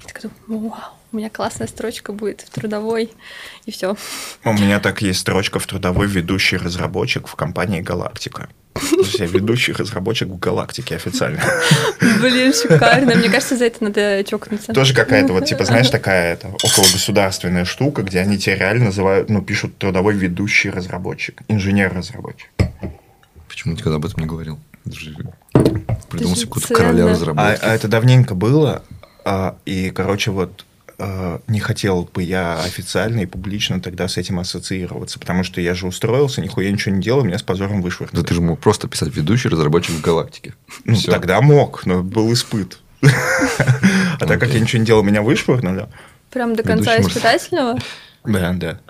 Я 0.07 0.13
такая 0.13 0.31
думаю, 0.47 0.69
вау, 0.71 0.81
у 1.13 1.17
меня 1.17 1.31
классная 1.31 1.67
строчка 1.67 2.13
будет 2.13 2.43
в 2.43 2.51
трудовой, 2.51 3.11
и 3.67 3.71
все. 3.71 3.97
У 4.45 4.53
меня 4.53 4.81
так 4.81 5.01
есть 5.03 5.21
строчка 5.21 5.59
в 5.59 5.67
трудовой 5.67 6.07
ведущий 6.07 6.57
разработчик 6.57 7.27
в 7.27 7.35
компании 7.35 7.81
«Галактика». 7.81 8.49
То 8.75 8.97
есть 8.97 9.19
я 9.21 9.27
ведущий 9.27 9.73
разработчик 9.73 10.29
в 10.29 10.39
«Галактике» 10.39 10.97
официально. 10.97 11.41
Блин, 12.21 12.53
шикарно. 12.53 13.15
Мне 13.15 13.31
кажется, 13.31 13.57
за 13.57 13.67
это 13.67 13.85
надо 13.85 14.25
чокнуться. 14.25 14.73
Тоже 14.73 14.95
какая-то 14.95 15.33
вот, 15.33 15.47
типа, 15.47 15.65
знаешь, 15.65 15.89
такая 15.91 16.35
это 16.35 16.49
окологосударственная 16.49 17.65
штука, 17.65 18.03
где 18.03 18.19
они 18.21 18.37
тебя 18.37 18.57
реально 18.57 18.87
называют, 18.87 19.31
ну, 19.31 19.41
пишут 19.43 19.79
трудовой 19.79 20.15
ведущий 20.15 20.71
разработчик, 20.71 21.43
инженер-разработчик. 21.49 22.51
Почему 23.49 23.75
никогда 23.75 23.97
об 23.97 24.05
этом 24.05 24.21
не 24.21 24.27
говорил? 24.27 24.59
Это 24.85 24.97
же 24.97 25.17
Придумал 26.11 26.35
же 26.35 26.41
себе 26.43 26.49
какого-то 26.51 26.69
ценно. 26.69 26.79
короля 26.79 27.05
А, 27.05 27.09
разработки. 27.09 27.61
а 27.65 27.75
это 27.75 27.89
давненько 27.89 28.35
было, 28.35 28.71
а, 28.71 28.94
и, 29.65 29.91
короче, 29.91 30.31
вот 30.31 30.65
а, 30.99 31.41
не 31.49 31.61
хотел 31.61 32.09
бы 32.13 32.23
я 32.23 32.61
официально 32.61 33.21
и 33.21 33.27
публично 33.27 33.81
тогда 33.81 34.07
с 34.07 34.17
этим 34.17 34.39
ассоциироваться, 34.39 35.19
потому 35.19 35.43
что 35.43 35.61
я 35.61 35.75
же 35.75 35.87
устроился, 35.87 36.41
нихуя 36.41 36.71
ничего 36.71 36.95
не 36.95 37.03
делал, 37.03 37.25
меня 37.25 37.39
с 37.39 37.43
позором 37.43 37.79
Да 37.81 37.85
вышвырнули. 37.85 38.25
ты 38.25 38.35
же 38.35 38.41
мог 38.41 38.61
просто 38.61 38.87
писать 38.87 39.15
ведущий 39.15 39.49
разработчик 39.49 39.95
в 39.95 40.01
галактике. 40.01 40.55
Ну, 40.85 40.95
Всё. 40.95 41.11
тогда 41.11 41.41
мог, 41.41 41.85
но 41.87 42.03
был 42.03 42.33
испыт. 42.33 42.79
А 44.21 44.27
так 44.27 44.39
как 44.41 44.51
я 44.51 44.61
ничего 44.61 44.81
не 44.81 44.87
делал, 44.87 45.03
меня 45.03 45.23
вышвырнули. 45.23 45.89
Прям 46.31 46.55
до 46.55 46.63
конца 46.63 47.01
испытательного? 47.01 47.79
Да, 48.25 48.53
да. 48.53 48.81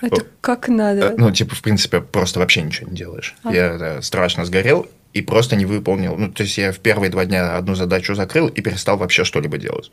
Это 0.00 0.24
как 0.40 0.68
надо. 0.68 1.06
Э, 1.08 1.14
Ну, 1.16 1.30
типа, 1.30 1.54
в 1.54 1.62
принципе, 1.62 2.00
просто 2.00 2.38
вообще 2.40 2.62
ничего 2.62 2.88
не 2.88 2.96
делаешь. 2.96 3.34
А. 3.42 3.52
Я 3.52 3.76
да, 3.78 4.02
страшно 4.02 4.44
сгорел 4.44 4.86
и 5.14 5.22
просто 5.22 5.56
не 5.56 5.64
выполнил. 5.64 6.16
Ну, 6.16 6.30
то 6.30 6.42
есть 6.42 6.58
я 6.58 6.72
в 6.72 6.80
первые 6.80 7.10
два 7.10 7.24
дня 7.24 7.56
одну 7.56 7.74
задачу 7.74 8.14
закрыл 8.14 8.48
и 8.48 8.60
перестал 8.60 8.98
вообще 8.98 9.24
что-либо 9.24 9.56
делать. 9.58 9.90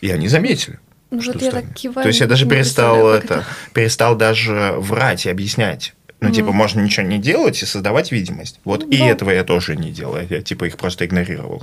И 0.00 0.10
они 0.10 0.28
заметили. 0.28 0.78
Ну, 1.10 1.20
вот 1.20 1.40
я 1.40 1.50
так 1.50 1.72
киваю. 1.74 2.02
То 2.02 2.08
есть 2.08 2.20
я 2.20 2.26
даже 2.26 2.46
перестал 2.46 3.12
как 3.12 3.24
это, 3.24 3.44
перестал 3.74 4.16
даже 4.16 4.74
врать 4.78 5.26
и 5.26 5.30
объяснять. 5.30 5.94
Ну, 6.20 6.30
типа, 6.30 6.50
можно 6.50 6.80
ничего 6.80 7.06
не 7.06 7.18
делать 7.18 7.62
и 7.62 7.66
создавать 7.66 8.10
видимость. 8.10 8.58
Вот 8.64 8.82
и 8.82 8.98
Да. 8.98 9.06
этого 9.06 9.30
я 9.30 9.44
тоже 9.44 9.76
не 9.76 9.92
делал. 9.92 10.18
Я, 10.28 10.42
типа, 10.42 10.64
их 10.64 10.76
просто 10.76 11.06
игнорировал. 11.06 11.62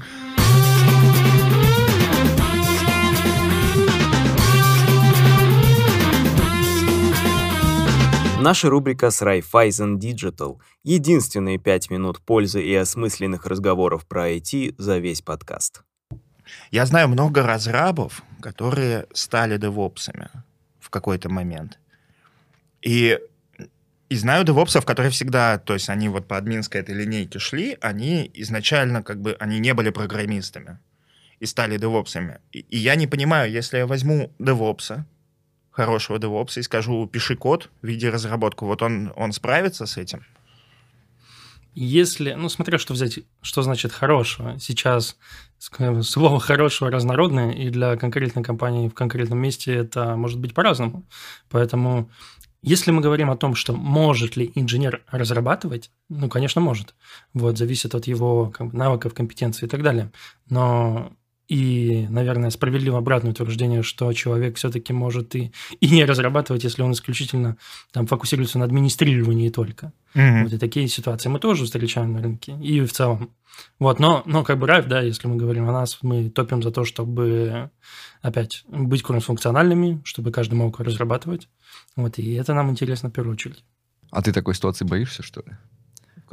Наша 8.46 8.70
рубрика 8.70 9.10
с 9.10 9.24
Raiffeisen 9.24 9.98
Digital– 9.98 10.60
единственные 10.84 11.58
пять 11.58 11.90
минут 11.90 12.22
пользы 12.22 12.62
и 12.62 12.76
осмысленных 12.76 13.48
разговоров 13.48 14.06
про 14.06 14.30
IT 14.34 14.76
за 14.78 15.00
весь 15.00 15.24
подкаст. 15.24 15.82
Я 16.70 16.86
знаю 16.86 17.08
много 17.08 17.42
разрабов, 17.42 18.22
которые 18.40 19.08
стали 19.14 19.58
девопсами 19.58 20.30
в 20.80 20.92
какой-то 20.92 21.28
момент. 21.28 21.80
И, 22.84 23.20
и 24.10 24.16
знаю 24.16 24.46
девопсов, 24.46 24.86
которые 24.86 25.10
всегда, 25.10 25.58
то 25.58 25.74
есть 25.74 25.90
они 25.90 26.08
вот 26.08 26.28
по 26.28 26.38
админской 26.38 26.82
этой 26.82 26.94
линейке 26.94 27.40
шли, 27.40 27.80
они 27.82 28.30
изначально 28.36 29.02
как 29.02 29.22
бы, 29.22 29.36
они 29.40 29.58
не 29.58 29.74
были 29.74 29.90
программистами 29.90 30.78
и 31.40 31.48
стали 31.48 31.80
девопсами. 31.80 32.42
И, 32.52 32.60
и 32.60 32.78
я 32.78 32.94
не 32.94 33.08
понимаю, 33.08 33.52
если 33.52 33.78
я 33.78 33.88
возьму 33.88 34.32
девопса, 34.38 35.08
хорошего 35.76 36.18
девопса, 36.20 36.62
и 36.62 36.64
скажу, 36.64 37.06
пиши 37.06 37.36
код, 37.36 37.70
веди 37.82 38.10
разработку, 38.10 38.66
вот 38.66 38.82
он, 38.82 39.12
он 39.16 39.34
справится 39.34 39.86
с 39.86 39.98
этим? 39.98 40.26
Если, 41.74 42.32
ну, 42.32 42.48
смотря 42.48 42.78
что 42.78 42.94
взять, 42.94 43.20
что 43.42 43.62
значит 43.62 43.92
хорошего. 43.92 44.58
Сейчас 44.58 45.18
слово 45.60 46.40
хорошего 46.40 46.90
разнородное, 46.90 47.52
и 47.52 47.70
для 47.70 47.98
конкретной 47.98 48.44
компании 48.44 48.88
в 48.88 48.94
конкретном 48.94 49.40
месте 49.40 49.74
это 49.74 50.16
может 50.16 50.40
быть 50.40 50.54
по-разному. 50.54 51.04
Поэтому, 51.50 52.10
если 52.62 52.92
мы 52.92 53.02
говорим 53.02 53.30
о 53.30 53.36
том, 53.36 53.56
что 53.56 53.74
может 53.74 54.38
ли 54.38 54.54
инженер 54.56 55.04
разрабатывать, 55.12 55.92
ну, 56.08 56.30
конечно, 56.30 56.62
может. 56.62 56.96
Вот, 57.34 57.58
зависит 57.58 57.94
от 57.94 58.08
его 58.08 58.50
как 58.52 58.68
бы, 58.68 58.78
навыков, 58.78 59.14
компетенции 59.14 59.66
и 59.66 59.70
так 59.70 59.84
далее. 59.84 60.14
Но 60.50 61.12
И, 61.48 62.08
наверное, 62.10 62.50
справедливо 62.50 62.98
обратное 62.98 63.32
утверждение, 63.32 63.84
что 63.84 64.12
человек 64.14 64.58
все-таки 64.58 64.94
может 64.94 65.36
и, 65.36 65.52
и 65.80 65.90
не 65.90 66.04
разрабатывать, 66.04 66.64
если 66.64 66.82
он 66.82 66.94
исключительно 66.94 67.58
там 67.92 68.08
фокусируется 68.08 68.58
на 68.58 68.66
администрировании 68.66 69.50
только. 69.50 69.94
Мгм. 70.16 70.46
Вот 70.46 70.54
и 70.54 70.58
такие 70.58 70.88
ситуации 70.88 71.30
мы 71.30 71.40
тоже 71.40 71.66
встречаем 71.66 72.14
на 72.14 72.22
рынке, 72.22 72.58
и 72.60 72.82
в 72.82 72.92
целом. 72.92 73.32
Вот, 73.80 74.00
но, 74.00 74.24
но 74.26 74.44
как 74.44 74.58
бы 74.58 74.68
Райф, 74.68 74.88
да, 74.88 75.02
если 75.02 75.28
мы 75.28 75.36
говорим 75.36 75.70
о 75.70 75.72
нас, 75.72 76.00
мы 76.02 76.30
топим 76.30 76.64
за 76.64 76.72
то, 76.72 76.84
чтобы, 76.84 77.70
опять, 78.22 78.64
быть 78.68 79.04
кроссфункциональными, 79.04 80.02
чтобы 80.04 80.32
каждый 80.32 80.56
мог 80.56 80.80
разрабатывать. 80.80 81.48
Вот, 81.96 82.18
и 82.18 82.34
это 82.34 82.54
нам 82.54 82.72
интересно 82.72 83.10
в 83.10 83.14
первую 83.14 83.34
очередь. 83.34 83.64
А 84.12 84.22
ты 84.22 84.34
такой 84.34 84.56
ситуации 84.56 84.86
боишься, 84.86 85.24
что 85.24 85.42
ли? 85.42 85.58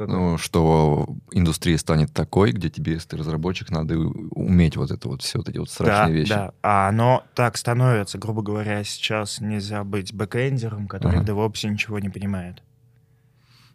Как- 0.05 0.15
Ну, 0.15 0.37
что 0.37 1.07
индустрия 1.31 1.77
станет 1.77 2.13
такой, 2.13 2.51
где 2.51 2.69
тебе, 2.69 2.93
если 2.93 3.09
ты 3.09 3.17
разработчик, 3.17 3.69
надо 3.71 3.97
уметь 3.97 4.77
вот 4.77 4.91
это 4.91 5.07
вот 5.09 5.21
все, 5.21 5.37
вот 5.39 5.49
эти 5.49 5.57
вот 5.57 5.69
страшные 5.69 6.07
да, 6.07 6.13
вещи. 6.13 6.29
Да, 6.29 6.53
а 6.61 6.89
оно 6.89 7.23
так 7.35 7.57
становится, 7.57 8.17
грубо 8.17 8.41
говоря, 8.41 8.83
сейчас 8.83 9.39
нельзя 9.41 9.83
быть 9.83 10.13
бэкэндером, 10.13 10.87
который 10.87 11.19
Ага. 11.19 11.33
в 11.33 11.37
DevOps 11.37 11.69
ничего 11.69 11.99
не 11.99 12.09
понимает. 12.09 12.61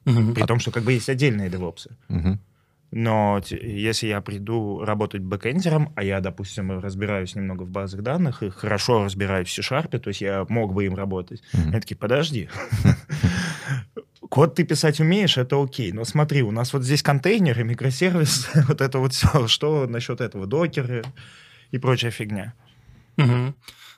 Мгм. 0.04 0.34
При 0.34 0.42
том, 0.44 0.58
что 0.58 0.70
как 0.70 0.84
бы 0.84 0.92
есть 0.92 1.08
отдельные 1.08 1.50
DevOps. 1.50 1.90
Мгм. 2.08 2.40
Но 2.90 3.38
т- 3.46 3.54
если 3.56 4.06
я 4.06 4.22
приду 4.22 4.82
работать 4.82 5.20
бэкэндером, 5.20 5.92
а 5.94 6.02
я, 6.02 6.20
допустим, 6.20 6.80
разбираюсь 6.80 7.34
немного 7.34 7.64
в 7.64 7.68
базах 7.68 8.00
данных 8.00 8.42
и 8.42 8.48
хорошо 8.48 9.04
разбираюсь 9.04 9.48
в 9.48 9.52
C-Sharp, 9.52 9.98
то 9.98 10.08
есть 10.08 10.22
я 10.22 10.46
мог 10.48 10.72
бы 10.72 10.86
им 10.86 10.94
работать, 10.94 11.42
Мгм. 11.52 11.68
они 11.72 11.80
такие, 11.80 11.96
подожди. 11.96 12.48
Код 14.28 14.54
ты 14.54 14.64
писать 14.64 15.00
умеешь, 15.00 15.38
это 15.38 15.62
окей. 15.62 15.92
Но 15.92 16.04
смотри, 16.04 16.42
у 16.42 16.50
нас 16.50 16.72
вот 16.72 16.82
здесь 16.82 17.02
контейнеры, 17.02 17.64
микросервис, 17.64 18.48
вот 18.68 18.80
это 18.80 18.98
вот 18.98 19.14
все. 19.14 19.46
Что 19.48 19.86
насчет 19.86 20.20
этого? 20.20 20.46
Docker 20.46 20.96
ы 20.96 21.04
и 21.70 21.78
прочая 21.78 22.10
фигня. 22.10 22.54
Мгм. 23.16 23.54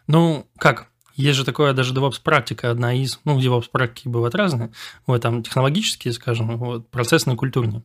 Ну, 0.07 0.47
как? 0.59 0.89
Есть 1.17 1.37
же 1.39 1.45
такое 1.45 1.73
даже 1.75 1.93
DevOps 1.93 2.21
практика, 2.23 2.71
одна 2.71 2.95
из, 2.95 3.21
ну, 3.25 3.39
DevOps 3.39 3.67
практики 3.71 4.09
бывают 4.09 4.35
разные, 4.35 4.73
вот 5.07 5.21
там 5.21 5.43
технологические, 5.43 6.13
скажем, 6.15 6.57
вот, 6.57 6.91
процессные, 6.91 7.37
культурные. 7.37 7.83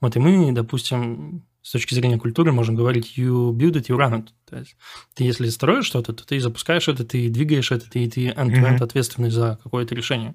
Вот 0.00 0.16
и 0.16 0.18
мы, 0.18 0.52
допустим, 0.52 1.44
с 1.62 1.72
точки 1.72 1.92
зрения 1.94 2.18
культуры 2.18 2.52
можем 2.52 2.74
говорить 2.74 3.18
you 3.18 3.52
build 3.52 3.72
it, 3.72 3.88
you 3.88 3.98
run 3.98 4.22
it. 4.22 4.28
То 4.48 4.58
есть 4.58 4.76
ты 5.14 5.24
если 5.24 5.48
строишь 5.50 5.84
что-то, 5.84 6.14
то 6.14 6.26
ты 6.26 6.40
запускаешь 6.40 6.88
это, 6.88 7.04
ты 7.04 7.28
двигаешь 7.28 7.70
это, 7.70 7.88
ты, 7.90 8.08
ты 8.08 8.28
end-to-end 8.28 8.76
Мгм. 8.76 8.82
ответственный 8.82 9.30
за 9.30 9.58
какое-то 9.62 9.94
решение. 9.94 10.34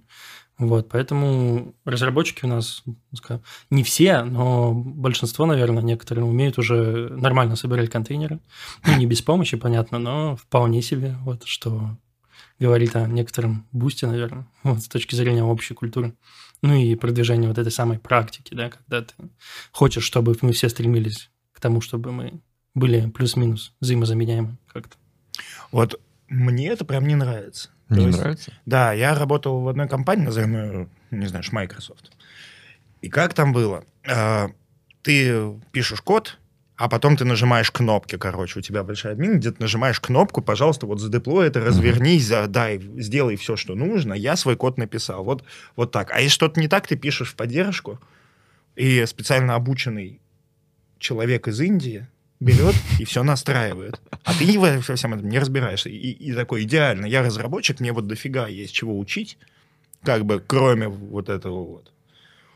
Вот, 0.57 0.88
поэтому 0.88 1.75
разработчики 1.83 2.45
у 2.45 2.47
нас, 2.47 2.83
скажем, 3.13 3.43
не 3.69 3.83
все, 3.83 4.24
но 4.24 4.74
большинство, 4.74 5.45
наверное, 5.45 5.83
некоторые 5.83 6.24
умеют 6.24 6.57
уже 6.57 7.09
нормально 7.09 7.57
собирать 7.57 7.89
контейнеры. 7.89 8.39
Ну, 8.85 8.95
не 8.97 9.05
без 9.05 9.21
помощи, 9.21 9.57
понятно, 9.57 10.00
но 10.00 10.38
вполне 10.38 10.81
себе, 10.81 11.17
вот, 11.21 11.43
что 11.43 11.97
говорит 12.57 12.95
о 12.95 13.05
некотором 13.05 13.67
бусте, 13.74 14.07
наверное, 14.07 14.47
вот, 14.63 14.81
с 14.81 14.88
точки 14.88 15.15
зрения 15.15 15.43
общей 15.43 15.74
культуры. 15.74 16.15
Ну 16.62 16.74
и 16.74 16.95
продвижения 16.95 17.50
вот 17.50 17.57
этой 17.57 17.71
самой 17.71 18.00
практики, 18.00 18.53
да, 18.53 18.69
когда 18.69 19.01
ты 19.01 19.13
хочешь, 19.71 20.03
чтобы 20.03 20.38
мы 20.41 20.53
все 20.53 20.69
стремились 20.69 21.29
к 21.51 21.59
тому, 21.59 21.81
чтобы 21.81 22.13
мы 22.13 22.39
были 22.74 23.09
плюс-минус 23.09 23.74
взаимозаменяемы 23.81 24.57
как-то. 24.71 24.95
Вот 25.71 26.00
мне 26.29 26.67
это 26.69 26.85
прям 26.85 27.07
не 27.07 27.15
нравится. 27.15 27.69
То 27.89 27.95
Не 27.95 28.05
есть- 28.07 28.17
нравится? 28.19 28.51
Да, 28.65 28.93
я 28.93 29.13
работал 29.15 29.61
в 29.61 29.67
одной 29.67 29.87
компании, 29.87 30.25
назовем 30.25 30.55
ее, 30.55 30.89
не 31.11 31.27
знаю, 31.27 31.43
Microsoft. 31.51 32.11
И 33.01 33.09
как 33.09 33.33
там 33.33 33.53
было? 33.53 33.83
А, 34.07 34.49
Ты 35.03 35.53
пишешь 35.71 36.01
код, 36.01 36.39
а 36.77 36.89
потом 36.89 37.15
ты 37.15 37.25
нажимаешь 37.25 37.69
кнопки, 37.69 38.17
короче, 38.17 38.57
у 38.57 38.61
тебя 38.63 38.83
большая 38.83 39.13
админ, 39.13 39.37
где 39.37 39.51
ты 39.51 39.61
нажимаешь 39.61 39.99
кнопку, 39.99 40.41
пожалуйста, 40.41 40.87
вот 40.87 40.99
задеплой 40.99 41.47
это, 41.47 41.59
развернись, 41.61 42.27
дай, 42.47 42.79
сделай 42.97 43.35
все, 43.35 43.55
что 43.55 43.75
нужно, 43.75 44.13
я 44.15 44.35
свой 44.35 44.55
код 44.55 44.79
написал. 44.79 45.23
Вот, 45.23 45.43
вот 45.75 45.91
так. 45.91 46.09
А 46.11 46.17
если 46.19 46.33
что-то 46.33 46.59
не 46.59 46.67
так, 46.67 46.87
ты 46.87 46.95
пишешь 46.95 47.29
в 47.33 47.35
поддержку, 47.35 47.99
и 48.75 49.05
специально 49.05 49.53
обученный 49.53 50.19
человек 50.97 51.47
из 51.47 51.61
Индии 51.61 52.07
берет 52.39 52.75
и 52.99 53.05
все 53.05 53.23
настраивает. 53.23 53.99
А 54.23 54.33
ты 54.33 54.59
во 54.59 54.81
всем 54.81 55.13
этом 55.13 55.29
не 55.29 55.39
разбираешься. 55.39 55.89
И, 55.89 56.11
и 56.11 56.33
такой, 56.33 56.63
идеально, 56.63 57.05
я 57.05 57.21
разработчик, 57.21 57.79
мне 57.79 57.93
вот 57.93 58.07
дофига 58.07 58.47
есть 58.47 58.73
чего 58.73 58.97
учить, 58.97 59.37
как 60.03 60.25
бы 60.25 60.43
кроме 60.45 60.87
вот 60.87 61.29
этого 61.29 61.63
вот. 61.63 61.91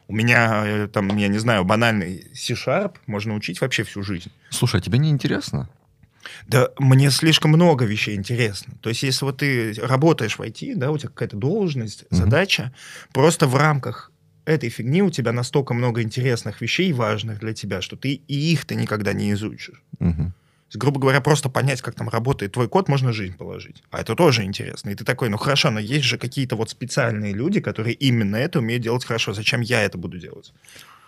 У 0.08 0.14
меня 0.14 0.64
э, 0.66 0.88
там, 0.88 1.16
я 1.18 1.28
не 1.28 1.38
знаю, 1.38 1.64
банальный 1.66 2.28
C-Sharp 2.34 2.96
можно 3.06 3.36
учить 3.36 3.62
вообще 3.62 3.84
всю 3.84 4.02
жизнь. 4.02 4.32
Слушай, 4.50 4.80
а 4.80 4.82
тебе 4.82 4.98
не 4.98 5.10
интересно? 5.12 5.70
Да 6.48 6.70
мне 6.80 7.12
слишком 7.12 7.52
много 7.52 7.86
вещей 7.86 8.16
интересно. 8.16 8.74
То 8.82 8.90
есть, 8.90 9.04
если 9.04 9.26
вот 9.26 9.38
ты 9.38 9.74
работаешь 9.74 10.38
в 10.38 10.42
IT, 10.42 10.76
да, 10.76 10.92
у 10.92 10.98
тебя 10.98 11.10
какая-то 11.10 11.38
должность, 11.38 12.06
Мгм. 12.10 12.18
задача, 12.18 12.74
просто 13.14 13.48
в 13.48 13.56
рамках 13.56 14.12
этой 14.50 14.70
фигни 14.70 15.02
у 15.02 15.10
тебя 15.10 15.32
настолько 15.32 15.74
много 15.74 16.02
интересных 16.02 16.62
вещей 16.62 16.94
важных 16.94 17.40
для 17.40 17.54
тебя, 17.54 17.82
что 17.82 17.96
ты 17.96 18.14
и 18.14 18.52
их 18.52 18.66
ты 18.66 18.76
никогда 18.76 19.14
не 19.14 19.32
изучишь. 19.32 19.82
То 20.70 20.74
есть, 20.74 20.82
грубо 20.82 21.00
говоря, 21.00 21.20
просто 21.20 21.50
понять, 21.50 21.82
как 21.82 21.96
там 21.96 22.10
работает 22.10 22.52
твой 22.52 22.68
код, 22.68 22.90
можно 22.90 23.12
жизнь 23.12 23.36
положить. 23.36 23.82
А 23.90 24.02
это 24.02 24.16
тоже 24.16 24.44
интересно. 24.44 24.92
И 24.92 24.96
ты 24.96 25.04
такой, 25.04 25.30
ну 25.30 25.38
хорошо, 25.38 25.72
но 25.72 25.80
есть 25.80 26.06
же 26.06 26.20
какие-то 26.20 26.56
вот 26.56 26.70
специальные 26.70 27.34
люди, 27.34 27.60
которые 27.60 27.96
именно 27.96 28.36
это 28.36 28.60
умеют 28.60 28.84
делать 28.84 29.04
хорошо. 29.04 29.34
Зачем 29.34 29.62
я 29.62 29.82
это 29.82 29.98
буду 29.98 30.20
делать? 30.20 30.54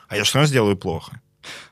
А 0.08 0.18
я 0.18 0.24
все 0.24 0.40
равно 0.40 0.48
сделаю 0.48 0.78
плохо. 0.78 1.22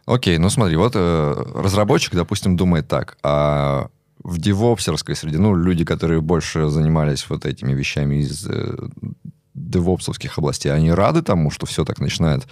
Окей, 0.06 0.38
ну 0.38 0.50
смотри, 0.50 0.76
вот 0.76 0.94
э, 0.96 1.46
разработчик, 1.56 2.14
допустим, 2.14 2.56
думает 2.56 2.88
так, 2.88 3.18
а 3.24 3.90
в 4.24 4.38
девопсерской 4.38 5.16
среде, 5.16 5.38
ну, 5.38 5.56
люди, 5.56 5.86
которые 5.86 6.22
больше 6.22 6.70
занимались 6.70 7.26
вот 7.30 7.46
этими 7.46 7.74
вещами 7.74 8.22
из 8.22 8.48
э, 8.48 8.78
девопсовских 9.60 10.38
областей, 10.38 10.74
они 10.74 10.92
рады 10.92 11.22
тому, 11.22 11.52
что 11.52 11.66
все 11.66 11.86
так 11.86 12.00
начинает 12.00 12.48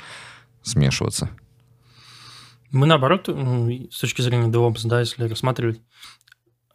смешиваться? 0.61 1.29
Мы 2.71 2.85
наоборот, 2.85 3.29
с 3.29 3.99
точки 3.99 4.21
зрения 4.21 4.49
DevOps, 4.49 4.81
да, 4.85 4.99
если 4.99 5.23
рассматривать, 5.23 5.79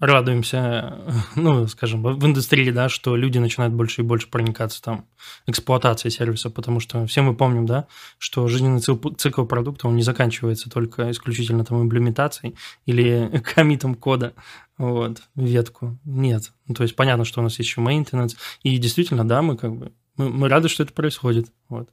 радуемся, 0.03 0.99
ну, 1.37 1.67
скажем, 1.69 2.03
в 2.03 2.27
индустрии, 2.27 2.71
да, 2.71 2.89
что 2.89 3.15
люди 3.15 3.39
начинают 3.39 3.73
больше 3.73 4.03
и 4.03 4.05
больше 4.05 4.29
проникаться 4.29 4.83
там 4.83 5.07
эксплуатацией 5.47 6.11
сервиса, 6.11 6.51
потому 6.51 6.81
что 6.81 7.07
все 7.07 7.23
мы 7.23 7.35
помним, 7.35 7.67
да, 7.67 7.87
что 8.19 8.49
жизненный 8.49 8.81
цикл, 8.81 9.45
продукта, 9.45 9.87
он 9.87 9.97
не 9.97 10.03
заканчивается 10.03 10.69
только 10.69 11.11
исключительно 11.11 11.65
там 11.65 11.83
имплементацией 11.83 12.57
или 12.85 13.43
комитом 13.55 13.95
кода, 13.95 14.35
вот, 14.77 15.23
ветку. 15.37 15.99
Нет. 16.05 16.53
Ну, 16.67 16.75
то 16.75 16.83
есть 16.83 16.97
понятно, 16.97 17.25
что 17.25 17.41
у 17.41 17.45
нас 17.45 17.59
еще 17.59 17.81
maintenance, 17.81 18.37
и 18.63 18.77
действительно, 18.79 19.27
да, 19.27 19.41
мы 19.41 19.57
как 19.57 19.77
бы, 19.77 19.93
мы, 20.17 20.31
мы 20.31 20.49
рады, 20.49 20.69
что 20.69 20.83
это 20.83 20.93
происходит, 20.93 21.47
вот. 21.69 21.89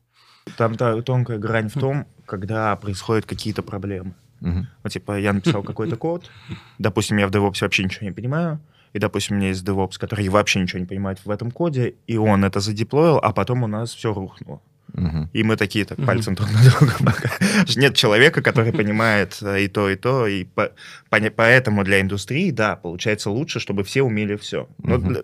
Там 0.58 0.76
та 0.76 1.00
тонкая 1.02 1.38
грань 1.38 1.70
в 1.70 1.74
том, 1.80 2.08
когда 2.26 2.76
происходят 2.76 3.26
какие-то 3.26 3.62
проблемы. 3.62 4.14
Мгм. 4.40 4.68
Вот, 4.84 4.92
типа, 4.92 5.20
я 5.20 5.34
написал 5.34 5.64
какой-то 5.64 5.96
код, 5.98 6.30
допустим, 6.78 7.18
я 7.18 7.28
в 7.28 7.32
DevOps 7.32 7.58
вообще 7.62 7.84
ничего 7.84 8.06
не 8.06 8.14
понимаю, 8.14 8.60
и, 8.94 9.00
допустим, 9.00 9.36
у 9.36 9.40
меня 9.40 9.50
есть 9.50 9.64
DevOps, 9.64 10.00
который 10.00 10.28
вообще 10.30 10.60
ничего 10.62 10.80
не 10.80 10.86
понимает 10.86 11.20
в 11.24 11.30
этом 11.30 11.52
коде, 11.52 11.96
и 12.08 12.18
он 12.18 12.44
это 12.46 12.60
задеплоил, 12.60 13.18
а 13.22 13.32
потом 13.34 13.64
у 13.64 13.68
нас 13.68 13.94
все 13.94 14.14
рухнуло. 14.14 14.62
Мгм. 14.94 15.30
И 15.34 15.44
мы 15.44 15.56
такие 15.56 15.86
так 15.86 16.04
пальцем 16.04 16.34
друг 16.34 16.50
на 16.52 16.64
друга. 16.64 17.14
Нет 17.76 17.96
человека, 17.96 18.42
который 18.42 18.74
понимает 18.82 19.38
э, 19.42 19.66
и 19.66 19.68
то, 19.68 19.88
и 19.88 19.96
то, 19.96 20.26
и 20.26 20.46
по- 20.46 20.72
поня- 21.12 21.30
поэтому 21.30 21.84
для 21.84 22.02
индустрии, 22.02 22.50
да, 22.50 22.76
получается 22.76 23.30
лучше, 23.30 23.60
чтобы 23.60 23.84
все 23.84 24.02
умели 24.02 24.36
все. 24.36 24.68
Мгм. 24.80 25.18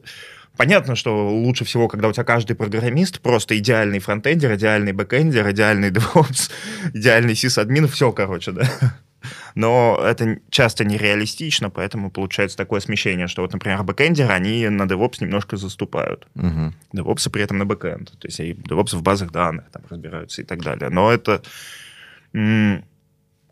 Понятно, 0.57 0.95
что 0.95 1.29
лучше 1.29 1.65
всего, 1.65 1.87
когда 1.87 2.07
у 2.07 2.13
тебя 2.13 2.23
каждый 2.23 2.55
программист 2.55 3.19
просто 3.21 3.57
идеальный 3.57 3.99
фронтендер, 3.99 4.55
идеальный 4.55 4.93
бэкендер, 4.93 5.51
идеальный 5.51 5.89
DevOps, 5.91 6.51
идеальный 6.93 7.35
сисадмин, 7.35 7.87
все, 7.87 8.11
короче, 8.11 8.51
да. 8.51 8.69
Но 9.55 9.99
это 10.03 10.39
часто 10.49 10.85
нереалистично, 10.85 11.69
поэтому 11.69 12.11
получается 12.11 12.57
такое 12.57 12.79
смещение, 12.79 13.27
что 13.27 13.41
вот, 13.41 13.53
например, 13.53 13.83
бэкендеры, 13.83 14.31
они 14.31 14.69
на 14.69 14.83
DevOps 14.83 15.17
немножко 15.21 15.57
заступают. 15.57 16.27
Мгм. 16.35 16.73
DevOps 16.93 17.29
при 17.29 17.43
этом 17.43 17.57
на 17.57 17.65
бэкэнд. 17.65 18.11
То 18.19 18.27
есть 18.27 18.39
и 18.39 18.53
DevOps 18.53 18.95
в 18.95 19.01
базах 19.01 19.31
данных 19.31 19.65
там 19.71 19.83
разбираются 19.89 20.41
и 20.41 20.45
так 20.45 20.61
далее. 20.61 20.89
Но 20.89 21.11
это, 21.11 21.41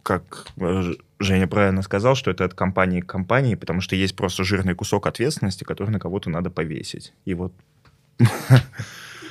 как 0.03 0.47
э, 0.57 0.93
Женя 1.23 1.47
правильно 1.47 1.81
сказал, 1.81 2.15
что 2.15 2.31
это 2.31 2.45
от 2.45 2.53
компании 2.53 3.01
к 3.01 3.07
компании, 3.07 3.55
потому 3.55 3.81
что 3.81 3.95
есть 3.95 4.15
просто 4.15 4.43
жирный 4.43 4.75
кусок 4.75 5.07
ответственности, 5.07 5.63
который 5.63 5.89
на 5.89 5.99
кого-то 5.99 6.29
надо 6.29 6.49
повесить. 6.49 7.13
И 7.25 7.33
вот 7.33 7.53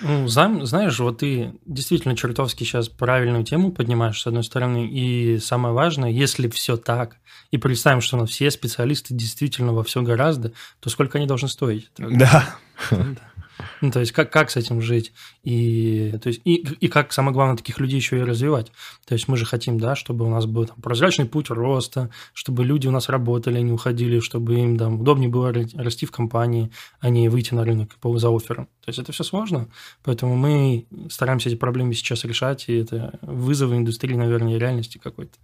Ну, 0.04 0.26
знаешь, 0.26 0.98
вот 0.98 1.18
ты 1.18 1.52
действительно 1.64 2.16
чертовски 2.16 2.64
сейчас 2.64 2.88
правильную 2.88 3.44
тему 3.44 3.70
поднимаешь, 3.70 4.20
с 4.20 4.26
одной 4.26 4.42
стороны, 4.42 4.88
и 4.88 5.38
самое 5.38 5.74
важное, 5.74 6.10
если 6.10 6.48
все 6.48 6.76
так, 6.76 7.18
и 7.52 7.58
представим, 7.58 8.00
что 8.00 8.16
у 8.16 8.20
нас 8.20 8.30
все 8.30 8.50
специалисты 8.50 9.14
действительно 9.14 9.72
во 9.72 9.84
все 9.84 10.02
гораздо, 10.02 10.52
то 10.80 10.90
сколько 10.90 11.18
они 11.18 11.28
должны 11.28 11.48
стоить? 11.48 11.90
да. 11.98 12.56
Да. 12.90 13.31
Ну, 13.80 13.90
то 13.90 14.00
есть, 14.00 14.12
как, 14.12 14.32
как 14.32 14.50
с 14.50 14.56
этим 14.56 14.80
жить? 14.80 15.12
И, 15.42 16.14
то 16.22 16.28
есть, 16.28 16.40
и, 16.44 16.54
и 16.54 16.88
как, 16.88 17.12
самое 17.12 17.32
главное, 17.32 17.56
таких 17.56 17.78
людей 17.78 17.96
еще 17.96 18.18
и 18.18 18.22
развивать. 18.22 18.72
То 19.06 19.14
есть, 19.14 19.28
мы 19.28 19.36
же 19.36 19.44
хотим, 19.44 19.78
да, 19.78 19.94
чтобы 19.94 20.24
у 20.24 20.28
нас 20.28 20.46
был 20.46 20.66
там, 20.66 20.76
прозрачный 20.80 21.26
путь 21.26 21.50
роста, 21.50 22.10
чтобы 22.32 22.64
люди 22.64 22.86
у 22.86 22.90
нас 22.90 23.08
работали, 23.08 23.60
не 23.60 23.72
уходили, 23.72 24.20
чтобы 24.20 24.54
им 24.54 24.76
там, 24.76 25.00
удобнее 25.00 25.28
было 25.28 25.52
расти 25.74 26.06
в 26.06 26.10
компании, 26.10 26.70
а 27.00 27.08
не 27.08 27.28
выйти 27.28 27.54
на 27.54 27.64
рынок 27.64 27.96
за 28.02 28.34
оффером. 28.34 28.66
То 28.84 28.88
есть, 28.88 28.98
это 28.98 29.12
все 29.12 29.24
сложно, 29.24 29.68
поэтому 30.02 30.36
мы 30.36 30.86
стараемся 31.10 31.48
эти 31.48 31.56
проблемы 31.56 31.94
сейчас 31.94 32.24
решать, 32.24 32.68
и 32.68 32.74
это 32.74 33.18
вызовы 33.22 33.76
индустрии, 33.76 34.14
наверное, 34.14 34.58
реальности 34.58 34.98
какой-то. 34.98 35.38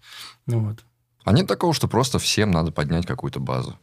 Ну, 0.46 0.60
вот. 0.60 0.84
А 1.24 1.32
нет 1.32 1.46
такого, 1.46 1.74
что 1.74 1.88
просто 1.88 2.18
всем 2.18 2.50
надо 2.50 2.72
поднять 2.72 3.06
какую-то 3.06 3.40
базу? 3.40 3.78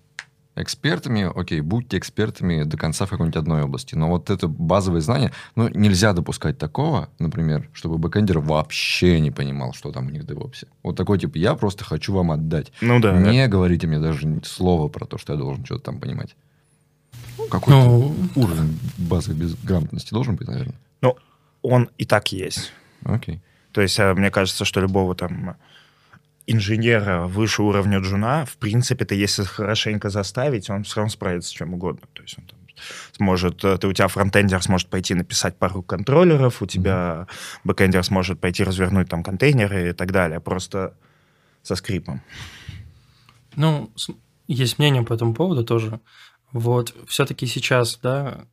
Экспертами, 0.55 1.29
окей, 1.33 1.61
будьте 1.61 1.97
экспертами 1.97 2.63
до 2.63 2.77
конца 2.77 3.05
в 3.05 3.09
какой-нибудь 3.09 3.37
одной 3.37 3.63
области. 3.63 3.95
Но 3.95 4.09
вот 4.09 4.29
это 4.29 4.47
базовые 4.47 5.01
знания, 5.01 5.31
ну, 5.55 5.67
нельзя 5.69 6.13
допускать 6.13 6.57
такого, 6.57 7.09
например, 7.19 7.69
чтобы 7.73 7.97
бэкэндер 7.97 8.39
вообще 8.39 9.19
не 9.19 9.31
понимал, 9.31 9.73
что 9.73 9.91
там 9.91 10.07
у 10.07 10.09
них 10.09 10.23
в 10.23 10.25
DevOps 10.25 10.57
е. 10.57 10.67
Вот 10.83 10.95
такой 10.95 11.19
тип, 11.19 11.35
я 11.35 11.55
просто 11.55 11.83
хочу 11.83 12.13
вам 12.13 12.31
отдать. 12.31 12.71
Ну 12.81 12.99
да. 12.99 13.17
Не 13.17 13.43
это... 13.43 13.51
говорите 13.51 13.87
мне 13.87 13.99
даже 13.99 14.41
слова 14.43 14.87
про 14.87 15.05
то, 15.05 15.17
что 15.17 15.33
я 15.33 15.39
должен 15.39 15.65
что-то 15.65 15.83
там 15.83 15.99
понимать. 15.99 16.35
Какой-то 17.49 17.85
ну... 17.85 18.15
уровень 18.35 18.79
базовой 18.97 19.55
грамотности 19.63 20.13
должен 20.13 20.35
быть, 20.35 20.47
наверное. 20.47 20.75
Ну, 21.01 21.17
он 21.61 21.89
и 21.97 22.05
так 22.05 22.31
есть. 22.31 22.71
Окей. 23.03 23.41
То 23.71 23.81
есть, 23.81 23.99
э, 23.99 24.13
мне 24.13 24.31
кажется, 24.31 24.63
что 24.63 24.79
любого 24.79 25.15
там 25.15 25.57
инженера 26.47 27.25
выше 27.25 27.63
уровня 27.63 27.99
джуна, 27.99 28.45
в 28.45 28.57
принципе, 28.57 29.05
ты 29.05 29.15
если 29.15 29.43
хорошенько 29.43 30.09
заставить, 30.09 30.69
он 30.69 30.83
все 30.83 30.97
равно 30.97 31.09
справится 31.09 31.49
с 31.49 31.53
чем 31.53 31.73
угодно. 31.73 32.07
То 32.13 32.21
есть 32.21 32.37
он 32.37 32.45
там 32.45 32.59
сможет, 33.13 33.63
э, 33.63 33.77
ты 33.77 33.87
у 33.87 33.93
тебя 33.93 34.07
фронтендер 34.07 34.61
сможет 34.61 34.89
пойти 34.89 35.13
написать 35.13 35.57
пару 35.57 35.81
контроллеров, 35.81 36.61
у 36.61 36.65
тебя 36.65 37.27
бэкендер 37.63 38.03
сможет 38.03 38.39
пойти 38.39 38.63
развернуть 38.63 39.09
там 39.09 39.23
контейнеры 39.23 39.89
и 39.89 39.93
так 39.93 40.11
далее, 40.11 40.39
просто 40.39 40.93
со 41.63 41.75
скрипом. 41.75 42.21
Ну, 43.55 43.91
есть 44.47 44.79
мнение 44.79 45.03
по 45.03 45.13
этому 45.13 45.33
поводу 45.33 45.63
тоже. 45.63 45.99
Вот, 46.51 46.93
все-таки 47.07 47.47
сейчас, 47.47 47.97
да, 48.01 48.45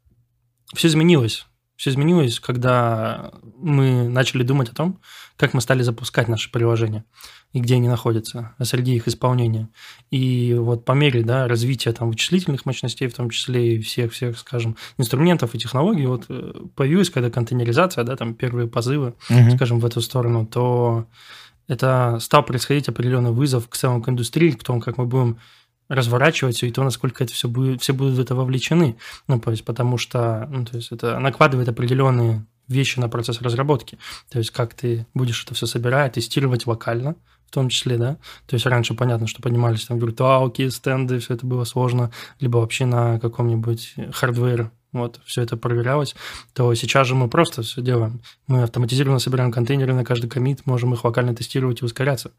все 0.74 0.88
изменилось. 0.88 1.46
Все 1.83 1.90
изменилось, 1.90 2.38
когда 2.38 3.33
мы 3.59 4.09
начали 4.09 4.45
думать 4.45 4.68
о 4.68 4.73
том, 4.73 5.01
как 5.37 5.53
мы 5.53 5.61
стали 5.61 5.83
запускать 5.83 6.29
наши 6.29 6.49
приложения 6.49 7.05
и 7.53 7.59
где 7.59 7.75
они 7.75 7.88
находятся, 7.88 8.55
а 8.57 8.64
среди 8.64 8.95
их 8.95 9.09
исполнения. 9.09 9.68
И 10.12 10.55
вот 10.57 10.85
по 10.85 10.92
мере 10.92 11.25
да, 11.25 11.49
развития 11.49 11.90
там, 11.90 12.11
вычислительных 12.11 12.66
мощностей, 12.66 13.09
в 13.09 13.14
том 13.14 13.31
числе 13.31 13.75
и 13.75 13.83
всех-всех, 13.83 14.38
скажем, 14.38 14.77
инструментов 14.97 15.57
и 15.57 15.59
технологий, 15.59 16.07
вот 16.07 16.27
э, 16.29 16.53
появилась 16.77 17.11
когда 17.11 17.31
контейнеризация, 17.31 18.05
да, 18.05 18.14
там 18.14 18.35
первые 18.35 18.68
позывы, 18.68 19.14
угу. 19.29 19.51
скажем, 19.57 19.81
в 19.81 19.85
эту 19.85 20.01
сторону, 20.03 20.47
то 20.47 21.07
это 21.66 22.18
стал 22.21 22.45
происходить 22.45 22.88
определенный 22.88 23.33
вызов 23.33 23.68
к 23.68 23.77
целому 23.77 24.03
к 24.03 24.09
индустрии, 24.09 24.53
к 24.53 24.62
тому, 24.62 24.81
как 24.81 24.99
мы 24.99 25.07
будем 25.07 25.40
разворачивать 25.88 26.57
все, 26.57 26.66
и 26.66 26.71
то, 26.71 26.83
насколько 26.83 27.25
это 27.25 27.33
все 27.33 27.49
будет, 27.49 27.83
все 27.83 27.92
будут 27.92 28.14
в 28.14 28.21
это 28.21 28.35
вовлечены. 28.35 28.97
Ну, 29.29 29.40
то 29.40 29.51
есть, 29.51 29.64
потому 29.64 29.99
что, 29.99 30.47
ну, 30.51 30.64
то 30.64 30.77
есть, 30.77 30.92
это 30.92 31.18
накладывает 31.18 31.68
определенные 31.68 32.47
вещи 32.68 32.99
на 32.99 33.09
процесс 33.09 33.40
разработки. 33.42 33.99
То 34.31 34.38
есть, 34.38 34.51
как 34.51 34.75
ты 34.75 35.07
будешь 35.14 35.45
это 35.45 35.55
все 35.55 35.66
собирать, 35.66 36.14
тестировать 36.14 36.66
локально, 36.66 37.16
в 37.47 37.51
том 37.51 37.68
числе, 37.68 37.99
да. 37.99 38.16
То 38.47 38.55
есть 38.55 38.64
раньше 38.64 38.95
понятно, 38.95 39.27
что 39.27 39.42
поднимались 39.42 39.85
там 39.85 39.99
виртуалки, 39.99 40.68
стенды, 40.71 41.18
все 41.18 41.35
это 41.35 41.47
было 41.47 41.64
сложно, 41.64 42.11
либо 42.40 42.59
вообще 42.59 42.87
на 42.87 43.21
каком-нибудь 43.21 43.95
hardware 44.12 44.70
вот, 44.92 45.20
все 45.24 45.42
это 45.42 45.57
проверялось, 45.57 46.14
то 46.52 46.74
сейчас 46.74 47.07
же 47.07 47.14
мы 47.14 47.28
просто 47.28 47.62
все 47.62 47.81
делаем. 47.83 48.20
Мы 48.46 48.62
автоматизированно 48.62 49.18
собираем 49.18 49.50
контейнеры 49.50 49.94
на 49.94 50.05
каждый 50.05 50.28
коммит, 50.29 50.66
можем 50.66 50.92
их 50.92 51.05
локально 51.05 51.35
тестировать 51.35 51.83
и 51.83 51.85
ускоряться. 51.85 52.33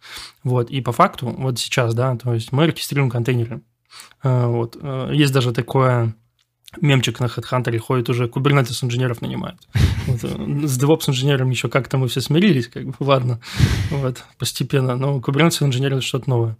Вот, 0.43 0.69
и 0.69 0.81
по 0.81 0.91
факту, 0.91 1.27
вот 1.27 1.59
сейчас, 1.59 1.93
да, 1.93 2.15
то 2.15 2.33
есть 2.33 2.51
мы 2.51 2.67
регистрируем 2.67 3.09
контейнеры. 3.09 3.61
Э, 4.23 4.45
вот, 4.47 4.77
э, 4.79 5.11
есть 5.13 5.33
даже 5.33 5.51
такое 5.51 6.15
мемчик 6.81 7.19
на 7.19 7.25
HeadHunter 7.25 7.77
ходит 7.77 8.09
уже, 8.09 8.25
Kubernetes 8.25 8.83
инженеров 8.83 9.21
нанимают. 9.21 9.59
Вот. 10.05 10.23
Э, 10.23 10.27
с 10.67 10.81
DevOps 10.81 11.09
инженером 11.09 11.49
еще 11.49 11.69
как-то 11.69 11.97
мы 11.97 12.07
все 12.07 12.19
смирились, 12.19 12.67
как 12.67 12.85
бы, 12.85 12.95
ладно, 12.99 13.39
вот, 13.89 14.23
постепенно, 14.37 14.95
но 14.97 15.19
Kubernetes 15.19 15.63
инженер– 15.63 15.93
это 15.93 16.01
что-то 16.01 16.29
новое. 16.29 16.57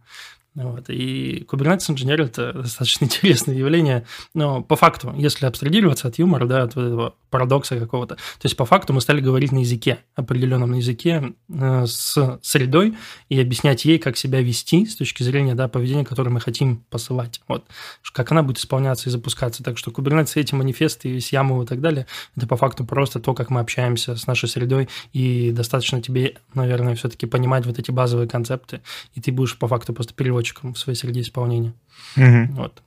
Вот. 0.56 0.90
И 0.90 1.46
Kubernetes 1.50 1.90
инженер– 1.90 2.22
это 2.24 2.54
достаточно 2.54 3.06
интересное 3.06 3.56
явление, 3.56 4.06
но 4.34 4.62
по 4.62 4.76
факту, 4.76 5.14
если 5.18 5.46
абстрагироваться 5.46 6.08
от 6.08 6.20
юмора, 6.20 6.46
да, 6.46 6.64
от 6.64 6.72
этого 6.72 7.16
парадокса 7.32 7.80
какого-то, 7.80 8.16
то 8.16 8.44
есть 8.44 8.56
по 8.56 8.66
факту 8.66 8.94
мы 8.94 9.02
стали 9.02 9.20
говорить 9.20 9.52
на 9.52 9.60
языке, 9.60 10.00
определенном 10.16 10.74
языке 10.74 11.34
э, 11.50 11.86
с 11.88 12.40
средой 12.44 12.96
и 13.30 13.40
объяснять 13.40 13.86
ей, 13.86 13.98
как 13.98 14.18
себя 14.18 14.42
вести 14.42 14.86
с 14.86 14.96
точки 14.96 15.24
зрения 15.24 15.56
да, 15.56 15.68
поведения, 15.68 16.06
которое 16.06 16.30
мы 16.30 16.40
хотим 16.40 16.84
посылать. 16.92 17.42
Вот. 17.48 17.66
Как 18.12 18.32
она 18.32 18.44
будет 18.44 18.60
исполняться 18.60 19.10
и 19.10 19.12
запускаться. 19.12 19.64
Так 19.64 19.80
что 19.80 19.90
Kubernetes, 19.90 20.34
эти 20.36 20.54
манифесты, 20.54 21.10
весь 21.10 21.34
YAML 21.34 21.64
и 21.64 21.66
так 21.66 21.82
далее, 21.82 22.06
это 22.38 22.46
по 22.46 22.58
факту 22.58 22.86
просто 22.86 23.20
то, 23.20 23.34
как 23.34 23.50
мы 23.50 23.60
общаемся 23.60 24.16
с 24.16 24.28
нашей 24.28 24.48
средой, 24.48 24.88
и 25.14 25.52
достаточно 25.52 26.02
тебе, 26.02 26.36
наверное, 26.54 26.94
все-таки 26.96 27.26
понимать 27.26 27.66
вот 27.66 27.80
эти 27.80 27.90
базовые 27.90 28.28
концепты, 28.28 28.82
и 29.16 29.22
ты 29.22 29.32
будешь 29.32 29.58
по 29.58 29.68
факту 29.68 29.94
просто 29.94 30.14
переводчиком 30.44 30.74
в 30.74 30.80
своей 30.80 30.98
среде 30.98 31.22
исполнения. 31.22 31.74
Угу. 32.18 32.56
Вот. 32.56 32.82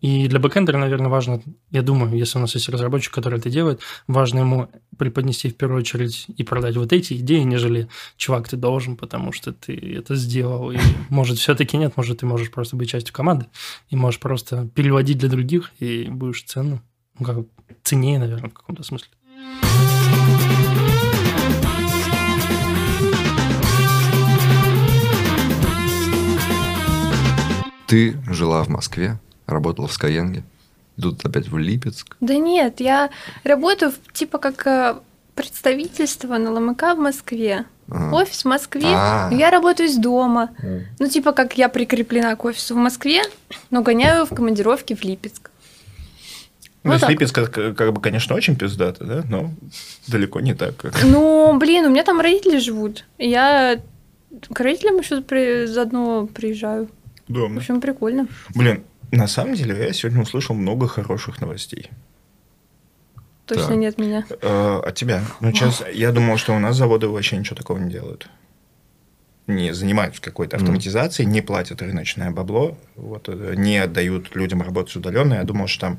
И 0.00 0.26
для 0.26 0.40
бэкэндера, 0.40 0.78
наверное, 0.78 1.08
важно, 1.08 1.40
я 1.70 1.82
думаю, 1.82 2.12
если 2.16 2.38
у 2.38 2.40
нас 2.40 2.54
есть 2.56 2.68
разработчик, 2.68 3.14
который 3.14 3.38
это 3.38 3.50
делает, 3.50 3.80
важно 4.08 4.40
ему 4.40 4.68
преподнести 4.98 5.48
в 5.48 5.56
первую 5.56 5.80
очередь 5.80 6.26
и 6.36 6.42
продать 6.42 6.76
вот 6.76 6.92
эти 6.92 7.14
идеи, 7.14 7.42
нежели 7.42 7.88
чувак, 8.16 8.48
ты 8.48 8.56
должен, 8.56 8.96
потому 8.96 9.32
что 9.32 9.52
ты 9.52 9.74
это 9.98 10.16
сделал. 10.16 10.72
И 10.72 10.78
может, 11.08 11.38
все-таки 11.38 11.76
нет, 11.76 11.96
может, 11.96 12.18
ты 12.18 12.26
можешь 12.26 12.50
просто 12.50 12.76
быть 12.76 12.90
частью 12.90 13.14
команды 13.14 13.46
и 13.90 13.96
можешь 13.96 14.18
просто 14.18 14.68
переводить 14.74 15.18
для 15.18 15.28
других, 15.28 15.70
и 15.78 16.08
будешь 16.10 16.42
ценным. 16.42 16.82
Ну, 17.18 17.26
как 17.26 17.38
ценнее, 17.84 18.18
наверное, 18.18 18.50
в 18.50 18.54
каком-то 18.54 18.82
смысле. 18.82 19.08
Ты 27.92 28.16
жила 28.26 28.64
в 28.64 28.68
Москве, 28.68 29.18
работала 29.46 29.86
в 29.86 29.90
Skyeng, 29.90 30.42
идут 30.96 31.26
опять 31.26 31.48
в 31.48 31.58
Липецк. 31.58 32.16
Да 32.20 32.34
нет, 32.36 32.80
я 32.80 33.10
работаю 33.44 33.92
типа 34.14 34.38
как 34.38 34.66
э, 34.66 34.94
представительство 35.34 36.38
на 36.38 36.52
ЛМК 36.52 36.94
в 36.94 36.96
Москве. 36.96 37.66
Ага. 37.90 38.16
Офис 38.16 38.44
в 38.44 38.48
Москве. 38.48 38.86
А-а-а. 38.86 39.34
Я 39.34 39.50
работаю 39.50 39.90
из 39.90 39.98
дома. 39.98 40.52
Mm. 40.62 40.82
Ну, 41.00 41.06
типа, 41.06 41.32
как 41.32 41.58
я 41.58 41.68
прикреплена 41.68 42.34
к 42.34 42.46
офису 42.46 42.74
в 42.74 42.78
Москве, 42.78 43.20
но 43.68 43.82
гоняю 43.82 44.24
в 44.24 44.30
командировке 44.30 44.96
в 44.96 45.04
Липецк. 45.04 45.50
Ну, 46.84 46.92
вот 46.92 47.06
Липецк, 47.06 47.34
как, 47.34 47.76
как 47.76 47.92
бы, 47.92 48.00
конечно, 48.00 48.34
очень 48.34 48.56
пиздато, 48.56 49.04
да, 49.04 49.22
но 49.28 49.50
далеко 50.08 50.40
не 50.40 50.54
так. 50.54 50.78
Как... 50.78 51.04
Ну, 51.04 51.58
блин, 51.58 51.84
у 51.84 51.90
меня 51.90 52.04
там 52.04 52.20
родители 52.20 52.56
живут. 52.56 53.04
Я 53.18 53.82
к 54.50 54.58
родителям 54.60 54.96
еще 54.96 55.20
при... 55.20 55.66
заодно 55.66 56.26
приезжаю. 56.26 56.88
Удобно. 57.28 57.56
В 57.56 57.58
общем, 57.58 57.80
прикольно. 57.80 58.26
Блин, 58.54 58.84
на 59.10 59.26
самом 59.26 59.54
деле, 59.54 59.86
я 59.86 59.92
сегодня 59.92 60.22
услышал 60.22 60.54
много 60.54 60.88
хороших 60.88 61.40
новостей. 61.40 61.90
Точно 63.46 63.68
да. 63.68 63.74
нет 63.74 63.98
меня. 63.98 64.24
Э, 64.40 64.80
от 64.84 64.94
тебя. 64.94 65.22
Ну, 65.40 65.52
сейчас 65.52 65.82
я 65.92 66.12
думал, 66.12 66.36
что 66.38 66.54
у 66.54 66.58
нас 66.58 66.76
заводы 66.76 67.08
вообще 67.08 67.36
ничего 67.36 67.56
такого 67.56 67.78
не 67.78 67.90
делают. 67.90 68.28
Не 69.48 69.74
занимаются 69.74 70.22
какой-то 70.22 70.56
автоматизацией, 70.56 71.28
mm. 71.28 71.32
не 71.32 71.40
платят 71.40 71.82
рыночное 71.82 72.30
бабло, 72.30 72.78
вот, 72.94 73.28
э, 73.28 73.54
не 73.56 73.78
отдают 73.78 74.36
людям 74.36 74.62
работать 74.62 74.94
удаленно. 74.94 75.34
Я 75.34 75.44
думал, 75.44 75.66
что 75.66 75.80
там 75.80 75.98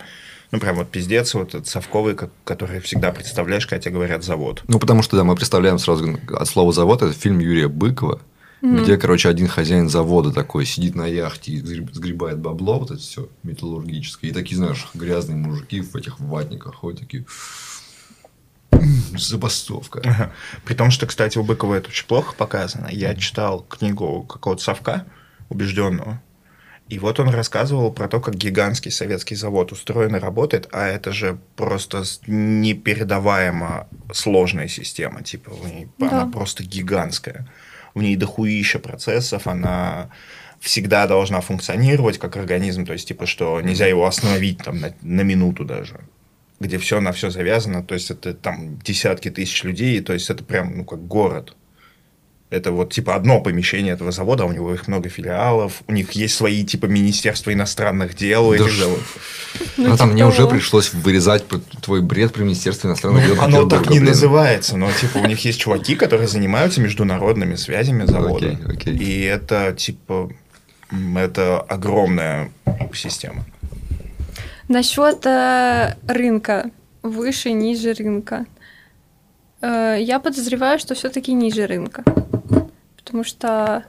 ну, 0.54 0.60
прям 0.60 0.76
вот 0.76 0.90
пиздец, 0.90 1.34
вот 1.34 1.50
этот 1.50 1.68
совковый, 1.68 2.16
который 2.44 2.80
всегда 2.80 3.12
представляешь, 3.12 3.66
когда 3.66 3.82
тебе 3.82 3.96
говорят 3.96 4.24
завод. 4.24 4.64
Ну, 4.68 4.80
потому 4.80 5.02
что, 5.02 5.18
да, 5.18 5.24
мы 5.24 5.36
представляем 5.36 5.80
сразу 5.80 6.20
от 6.32 6.48
слова 6.48 6.72
завод, 6.72 7.02
это 7.02 7.12
фильм 7.12 7.40
Юрия 7.40 7.68
Быкова, 7.68 8.22
mm-hmm. 8.64 8.84
где, 8.84 8.98
короче, 8.98 9.30
один 9.30 9.48
хозяин 9.48 9.90
завода 9.90 10.32
такой 10.32 10.66
сидит 10.66 10.96
на 10.96 11.06
яхте 11.06 11.52
и 11.52 11.60
сгребает 11.60 12.40
бабло, 12.40 12.80
вот 12.80 12.92
это 12.92 13.00
все 13.00 13.30
металлургическое. 13.44 14.32
И 14.32 14.34
такие, 14.34 14.58
знаешь, 14.58 14.88
грязные 14.94 15.38
мужики 15.38 15.82
в 15.82 15.96
этих 15.96 16.20
ватниках 16.20 16.76
ходят 16.76 17.02
такие 17.02 17.26
забастовка. 19.18 20.02
Ага. 20.04 20.34
При 20.66 20.74
том, 20.74 20.92
что, 20.92 21.06
кстати, 21.06 21.38
у 21.38 21.44
Быкова 21.44 21.76
это 21.76 21.90
очень 21.90 22.08
плохо 22.08 22.34
показано. 22.36 22.88
Я 22.92 23.16
читал 23.16 23.66
книгу 23.70 24.24
какого-то 24.24 24.64
совка 24.64 25.06
убежденного. 25.50 26.22
И 26.90 27.00
вот 27.00 27.20
он 27.20 27.30
рассказывал 27.30 27.92
про 27.94 28.08
то, 28.10 28.20
как 28.20 28.36
гигантский 28.36 28.92
советский 28.92 29.36
завод 29.36 29.72
устроен 29.72 30.16
и 30.16 30.20
работает, 30.20 30.68
а 30.74 30.86
это 30.86 31.12
же 31.12 31.40
просто 31.56 32.04
непередаваемо 32.28 33.88
сложная 34.12 34.68
система. 34.68 35.24
Типа, 35.24 35.52
да. 35.98 36.10
она 36.10 36.32
просто 36.32 36.64
гигантская 36.64 37.48
в 37.94 38.02
ней 38.02 38.16
дохуища 38.16 38.80
процессов, 38.80 39.48
она 39.48 40.10
всегда 40.60 41.08
должна 41.08 41.42
функционировать 41.42 42.18
как 42.18 42.38
организм, 42.38 42.86
то 42.86 42.94
есть, 42.94 43.08
типа, 43.08 43.26
что 43.26 43.60
нельзя 43.62 43.86
его 43.86 44.06
остановить 44.06 44.60
там 44.60 44.80
на, 44.80 44.94
на 45.02 45.22
минуту 45.22 45.66
даже. 45.66 46.00
где 46.60 46.78
все 46.78 47.02
на 47.02 47.12
все 47.12 47.30
завязано, 47.30 47.84
то 47.84 47.94
есть 47.94 48.10
это 48.12 48.34
там 48.34 48.80
десятки 48.80 49.30
тысяч 49.30 49.64
людей, 49.64 50.00
то 50.02 50.14
есть 50.14 50.30
это 50.30 50.44
прям, 50.44 50.78
ну, 50.78 50.86
как 50.86 51.06
город. 51.06 51.56
Это 52.54 52.72
вот 52.72 52.94
типа 52.94 53.16
одно 53.16 53.42
помещение 53.42 53.94
этого 53.94 54.12
завода, 54.12 54.44
а 54.44 54.46
у 54.46 54.52
него 54.52 54.72
их 54.72 54.88
много 54.88 55.10
филиалов, 55.10 55.82
у 55.88 55.92
них 55.92 56.12
есть 56.12 56.36
свои 56.36 56.64
типа 56.64 56.86
министерства 56.86 57.52
иностранных 57.52 58.16
дел. 58.16 58.50
у 58.50 58.52
Да 58.52 58.64
этих 58.64 58.78
заводов. 58.78 59.18
Ну, 59.78 59.90
Ну, 59.90 59.98
там 59.98 60.10
типа 60.10 60.14
мне 60.14 60.26
уже 60.28 60.48
пришлось 60.48 60.94
вырезать 60.94 61.46
твой 61.82 62.02
бред 62.02 62.32
при 62.32 62.44
Министерстве 62.44 62.90
иностранных 62.90 63.26
дел. 63.26 63.42
Оно 63.42 63.68
так 63.68 63.90
не 63.90 64.00
называется, 64.00 64.78
но 64.78 64.92
типа 64.92 65.18
у 65.18 65.26
них 65.26 65.44
есть 65.46 65.60
чуваки, 65.60 65.96
которые 65.96 66.28
занимаются 66.28 66.80
международными 66.80 67.56
связями 67.56 68.06
завода. 68.06 68.56
И 68.86 69.22
это 69.22 69.74
типа 69.76 70.30
это 71.16 71.60
огромная 71.60 72.52
система. 72.94 73.46
Насчет 74.68 75.26
э, 75.26 75.96
рынка, 76.08 76.70
выше, 77.02 77.52
ниже 77.52 77.94
рынка. 77.94 78.46
Э, 79.62 79.98
я 80.00 80.20
подозреваю, 80.20 80.78
что 80.78 80.94
все-таки 80.94 81.34
ниже 81.34 81.66
рынка. 81.66 82.04
Потому 83.14 83.26
что 83.26 83.84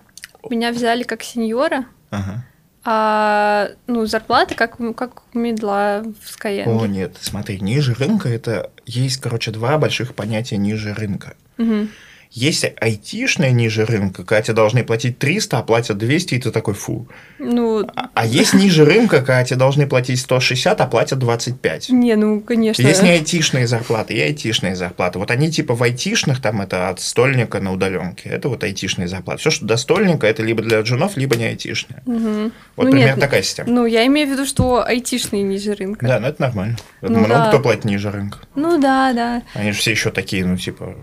меня 0.50 0.70
взяли 0.70 1.02
как 1.02 1.22
сеньора, 1.22 1.86
Ага. 2.10 2.44
а 2.84 3.68
ну, 3.86 4.04
зарплата 4.04 4.54
как, 4.54 4.76
как 4.94 5.22
медла 5.32 6.02
в 6.20 6.36
Skyeng. 6.38 6.66
О, 6.66 6.84
нет, 6.84 7.16
смотри, 7.22 7.58
ниже 7.58 7.94
рынка 7.94 8.28
это 8.28 8.70
есть, 8.84 9.22
короче, 9.22 9.50
два 9.50 9.78
больших 9.78 10.14
понятия 10.14 10.58
ниже 10.58 10.92
рынка. 10.92 11.36
Мгм. 11.56 11.88
Есть 12.34 12.66
айтишная 12.80 13.52
ниже 13.52 13.84
рынка, 13.84 14.24
когда 14.24 14.42
тебе 14.42 14.54
должны 14.54 14.82
платить 14.82 15.20
300, 15.20 15.58
а 15.58 15.62
платят 15.62 15.98
200, 15.98 16.34
и 16.34 16.40
ты 16.40 16.50
такой, 16.50 16.74
фу. 16.74 17.06
Ну, 17.38 17.86
А, 17.94 18.10
а 18.12 18.26
есть 18.26 18.54
ниже 18.54 18.84
рынка, 18.84 19.18
когда 19.18 19.44
тебе 19.44 19.56
должны 19.56 19.86
платить 19.86 20.18
160, 20.18 20.80
а 20.80 20.86
платят 20.86 21.20
25. 21.20 21.90
не, 21.90 22.16
ну, 22.16 22.40
конечно. 22.40 22.82
Есть 22.82 23.04
не 23.04 23.10
айтишные 23.10 23.68
зарплаты, 23.68 24.14
и 24.14 24.20
айтишные 24.20 24.74
зарплаты. 24.74 25.20
Вот 25.20 25.30
они 25.30 25.48
типа 25.48 25.76
в 25.76 25.82
айтишных, 25.84 26.42
там 26.42 26.60
это 26.60 26.88
от 26.88 27.00
стольника 27.00 27.60
на 27.60 27.72
удаленке. 27.72 28.30
Это 28.30 28.48
вот 28.48 28.64
айтишные 28.64 29.06
зарплаты. 29.06 29.38
Все, 29.38 29.50
что 29.50 29.64
до 29.64 29.76
стольника, 29.76 30.26
это 30.26 30.42
либо 30.42 30.60
для 30.60 30.80
джунов, 30.80 31.16
либо 31.16 31.36
не 31.36 31.44
айтишные. 31.44 32.02
Мгм. 32.04 32.52
Вот 32.74 32.86
Ну, 32.86 32.90
примерно 32.90 33.12
нет, 33.12 33.20
такая 33.20 33.42
система. 33.42 33.70
Ну, 33.70 33.86
я 33.86 34.04
имею 34.06 34.26
в 34.26 34.32
виду, 34.32 34.44
что 34.44 34.84
айтишные 34.84 35.44
ниже 35.44 35.74
рынка. 35.74 36.04
Да, 36.04 36.18
ну 36.18 36.26
это 36.26 36.42
нормально. 36.42 36.76
Ну 37.00 37.10
много 37.10 37.28
да. 37.28 37.48
кто 37.48 37.60
платит 37.60 37.84
ниже 37.84 38.10
рынка. 38.10 38.38
Ну 38.56 38.80
да, 38.80 39.12
да. 39.12 39.42
Они 39.54 39.70
же 39.70 39.78
все 39.78 39.92
еще 39.92 40.10
такие, 40.10 40.44
ну, 40.44 40.56
типа, 40.56 40.96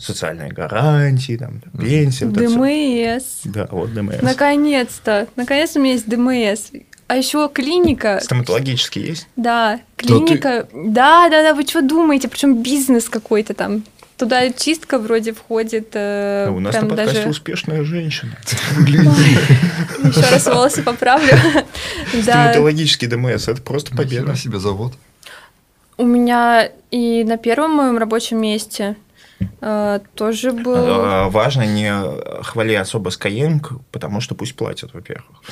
социальные 0.00 0.50
гарантии, 0.52 1.36
там, 1.36 1.60
пенсия. 1.78 2.26
вот. 2.26 2.34
ДМС. 2.34 3.40
Да, 3.44 3.68
вот 3.70 3.92
ДМС. 3.92 4.22
Наконец-то. 4.22 5.26
Наконец-то 5.36 5.78
у 5.78 5.82
меня 5.82 5.94
есть 5.94 6.08
ДМС. 6.08 6.70
А 7.08 7.16
еще 7.16 7.50
клиника. 7.52 8.20
Стоматологический 8.22 9.02
есть? 9.02 9.26
Да, 9.36 9.80
ты- 9.96 10.06
клиника. 10.06 10.66
Да, 10.72 11.28
да, 11.28 11.42
да, 11.42 11.54
вы 11.54 11.62
что 11.64 11.82
думаете? 11.82 12.28
Причем 12.28 12.62
бизнес 12.62 13.08
какой-то 13.08 13.54
там. 13.54 13.82
Туда 14.16 14.50
чистка 14.50 14.98
вроде 14.98 15.32
входит. 15.32 15.88
э, 15.94 16.46
Ну, 16.48 16.56
у 16.56 16.60
нас 16.60 16.74
на 16.74 16.86
подкасте 16.86 17.14
даже... 17.16 17.28
успешная 17.28 17.82
женщина. 17.82 18.32
Еще 18.86 20.20
раз 20.30 20.46
волосы 20.46 20.82
поправлю. 20.82 21.32
Стоматологический 22.22 23.08
ДМС, 23.08 23.48
это 23.48 23.60
просто 23.62 23.94
победа. 23.96 24.36
Себе 24.36 24.58
завод. 24.58 24.92
У 25.98 26.04
меня 26.06 26.70
и 26.90 27.24
на 27.24 27.36
первом 27.36 27.72
моем 27.72 27.98
рабочем 27.98 28.40
месте 28.40 28.96
тоже 30.14 30.52
был... 30.52 30.74
А, 30.76 31.28
Важно 31.30 31.62
не 31.62 31.92
хвали 32.42 32.74
особо 32.74 33.10
Skyeng, 33.10 33.60
потому 33.90 34.20
что 34.20 34.34
пусть 34.34 34.54
платят, 34.56 34.92
во-первых. 34.94 35.42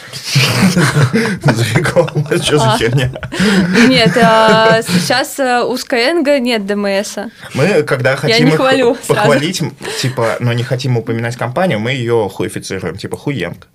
За 1.45 1.65
рекламу, 1.79 2.27
что 2.43 2.59
за 2.59 2.73
А. 2.73 2.79
херня? 2.79 3.11
Нет, 3.89 4.17
а 4.17 4.83
сейчас 4.83 5.39
э, 5.39 5.63
у 5.63 5.75
Skyeng 5.75 6.39
нет 6.41 6.67
ДМСа. 6.67 7.31
Мы, 7.55 7.83
когда 7.83 8.17
хотим 8.17 8.49
их 8.49 8.57
похвалить, 9.07 9.63
типа, 10.01 10.37
но 10.41 10.53
не 10.53 10.63
хотим 10.63 10.97
упоминать 10.97 11.37
компанию, 11.37 11.79
мы 11.81 11.93
ее 11.93 12.29
хуифицируем, 12.33 12.97
типа 12.97 13.17
хуенг. 13.17 13.69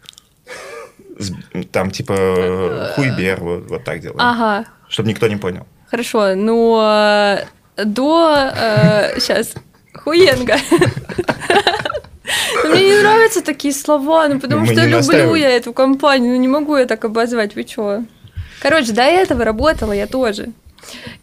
Там, 1.71 1.91
типа, 1.91 2.91
хуйбер, 2.95 3.39
вот, 3.41 3.84
так 3.86 3.99
делаем. 4.01 4.19
Ага, 4.19 4.65
Чтобы 4.89 5.10
никто 5.10 5.28
не 5.28 5.38
понял. 5.38 5.65
хорошо. 5.89 6.36
Ну, 6.36 6.78
э, 6.82 7.45
до... 7.78 8.51
Сейчас. 9.17 9.54
Хуенга. 10.05 10.57
Мне 12.63 12.89
не 12.89 12.99
нравятся 13.01 13.41
такие 13.41 13.73
слова, 13.73 14.27
ну 14.27 14.39
потому 14.39 14.61
Мы 14.61 14.73
что 14.73 14.85
не 14.85 14.91
люблю 14.91 15.35
я 15.35 15.49
эту 15.49 15.73
компанию, 15.73 16.33
ну 16.35 16.39
не 16.39 16.47
могу 16.47 16.77
я 16.77 16.85
так 16.85 17.03
обозвать, 17.05 17.55
вы 17.55 17.63
чё? 17.63 18.03
Короче, 18.61 18.93
до 18.93 19.01
этого 19.01 19.43
работала 19.43 19.91
я 19.91 20.07
тоже. 20.07 20.49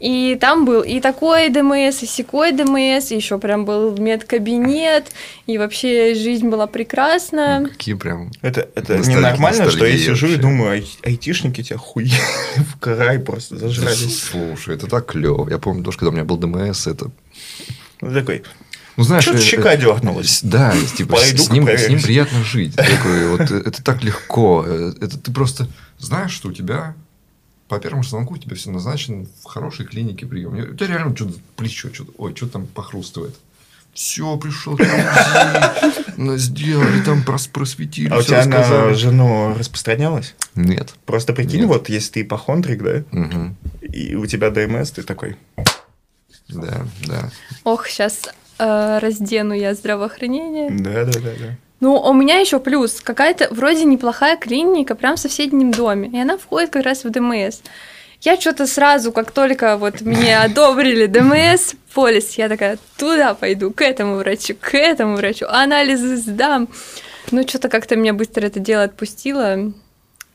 И 0.01 0.37
там 0.41 0.65
был 0.65 0.83
и 0.83 0.99
такой 1.01 1.49
ДМС, 1.49 2.03
и 2.03 2.07
секой 2.07 2.51
ДМС, 2.51 3.13
и 3.13 3.17
еще 3.17 3.39
прям 3.39 3.65
был 3.65 3.97
медкабинет, 3.97 5.13
и 5.47 5.57
вообще 5.59 6.15
жизнь 6.15 6.49
была 6.49 6.67
прекрасна. 6.67 7.69
Какие 7.71 7.95
прям... 7.95 8.33
Это, 8.43 8.69
это 8.75 8.95
Ностальгия, 8.99 9.17
ненормально, 9.31 9.71
что 9.71 9.87
я 9.87 9.97
сижу 9.97 10.27
и 10.27 10.31
вообще. 10.31 10.43
думаю, 10.43 10.71
ай- 10.73 10.99
айтишники 11.05 11.63
тебя 11.63 11.79
хуй 11.79 12.11
в 12.57 12.79
край 12.81 13.21
просто 13.21 13.57
зажрались. 13.57 14.25
Слушай, 14.25 14.75
это 14.75 14.89
так 14.89 15.07
клево. 15.07 15.49
Я 15.49 15.59
помню 15.59 15.85
тоже, 15.85 15.99
когда 15.99 16.11
у 16.11 16.15
меня 16.15 16.25
был 16.25 16.39
ДМС, 16.39 16.89
это... 16.89 17.13
Ну, 18.01 18.13
такой, 18.13 18.43
Ну, 18.97 19.05
знаешь... 19.05 19.25
что-то 19.25 19.39
э, 19.39 19.43
щека 19.43 19.75
э, 19.75 19.79
дернулась. 19.81 20.41
Да, 20.43 20.75
типа, 20.97 21.17
с- 21.17 21.21
Пойду 21.23 21.43
с, 21.43 21.51
ним, 21.51 21.69
с 21.69 21.89
ним 21.89 22.01
приятно 22.03 22.43
жить. 22.45 22.75
Такой, 22.77 23.29
вот, 23.37 23.51
э, 23.51 23.63
это 23.65 23.83
так 23.83 24.03
легко. 24.03 24.65
Это 24.67 25.19
ты 25.19 25.33
просто 25.33 25.69
знаешь, 25.99 26.33
что 26.33 26.49
у 26.49 26.53
тебя 26.53 26.95
по 27.69 27.79
первому 27.79 28.05
звонку 28.05 28.35
у 28.35 28.37
тебя 28.37 28.55
все 28.55 28.71
назначено 28.71 29.27
в 29.43 29.47
хорошей 29.47 29.87
клинике 29.87 30.27
прием. 30.27 30.53
У 30.55 30.75
тебя 30.77 30.87
реально 30.89 31.17
что-то 31.17 31.39
плечо, 31.57 31.89
что-то, 31.93 32.13
ой, 32.19 32.35
что 32.37 32.47
там 32.49 32.67
похрустывает. 32.67 33.35
Все, 33.95 34.37
пришел, 34.39 34.79
сделали, 36.39 37.03
там 37.03 37.23
прос- 37.27 37.51
просветили, 37.51 38.09
А 38.09 38.19
у 38.19 38.23
тебя 38.23 38.45
на 38.47 38.95
жену 38.95 39.55
распространялось? 39.59 40.35
Нет. 40.55 40.95
Просто 41.05 41.33
прикинь, 41.33 41.61
Нет. 41.61 41.69
вот 41.69 41.89
если 41.89 42.13
ты 42.13 42.23
ипохондрик, 42.23 42.83
да, 42.83 43.03
и 43.83 44.15
у 44.15 44.27
тебя 44.27 44.51
ДМС, 44.51 44.91
ты 44.93 45.03
такой, 45.03 45.37
Да, 46.49 46.87
да. 47.07 47.31
Ох, 47.65 47.87
сейчас 47.89 48.29
раздену 49.01 49.55
я 49.55 49.75
здравоохранение. 49.75 50.71
да-да-да. 50.71 51.57
Ну, 51.83 51.97
у 52.01 52.13
меня 52.13 52.39
еще 52.39 52.61
плюс. 52.61 53.01
Какая-то 53.01 53.49
вроде 53.53 53.85
неплохая 53.85 54.37
клиника 54.37 54.95
прям 54.95 55.17
в 55.17 55.19
соседнем 55.19 55.73
доме. 55.73 56.11
И 56.13 56.19
она 56.21 56.39
входит 56.39 56.71
как 56.71 56.85
раз 56.85 57.03
в 57.03 57.11
ДМС. 57.11 57.59
Я 58.21 58.41
что-то 58.41 58.69
сразу, 58.69 59.11
как 59.11 59.33
только 59.33 59.77
вот 59.77 60.01
мне 60.01 60.39
одобрили 60.45 61.07
ДМС, 61.07 61.75
полис, 61.93 62.35
я 62.35 62.49
такая, 62.49 62.79
туда 62.97 63.35
пойду, 63.35 63.73
к 63.73 63.83
этому 63.83 64.15
врачу, 64.15 64.55
к 64.61 64.75
этому 64.77 65.17
врачу, 65.17 65.47
анализы 65.49 66.17
сдам. 66.17 66.69
Ну, 67.33 67.43
что-то 67.49 67.69
как-то 67.69 67.97
меня 67.97 68.13
быстро 68.13 68.47
это 68.47 68.61
дело 68.61 68.85
отпустило. 68.85 69.73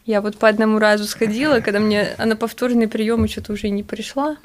Я 0.05 0.19
вот 0.19 0.37
по 0.37 0.49
одному 0.49 0.79
разу 0.79 1.05
сходила, 1.05 1.61
когда 1.61 1.79
мне 1.79 2.09
а 2.17 2.25
на 2.25 2.35
повторные 2.35 2.89
приемы 2.89 3.29
что-то 3.29 3.53
уже 3.53 3.69
не 3.69 3.83
пришла. 3.83 4.35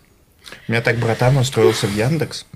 У 0.69 0.73
меня 0.73 0.83
так 0.83 0.99
братан 0.99 1.37
устроился 1.37 1.89
в 1.89 1.97
Яндекс 1.97 2.47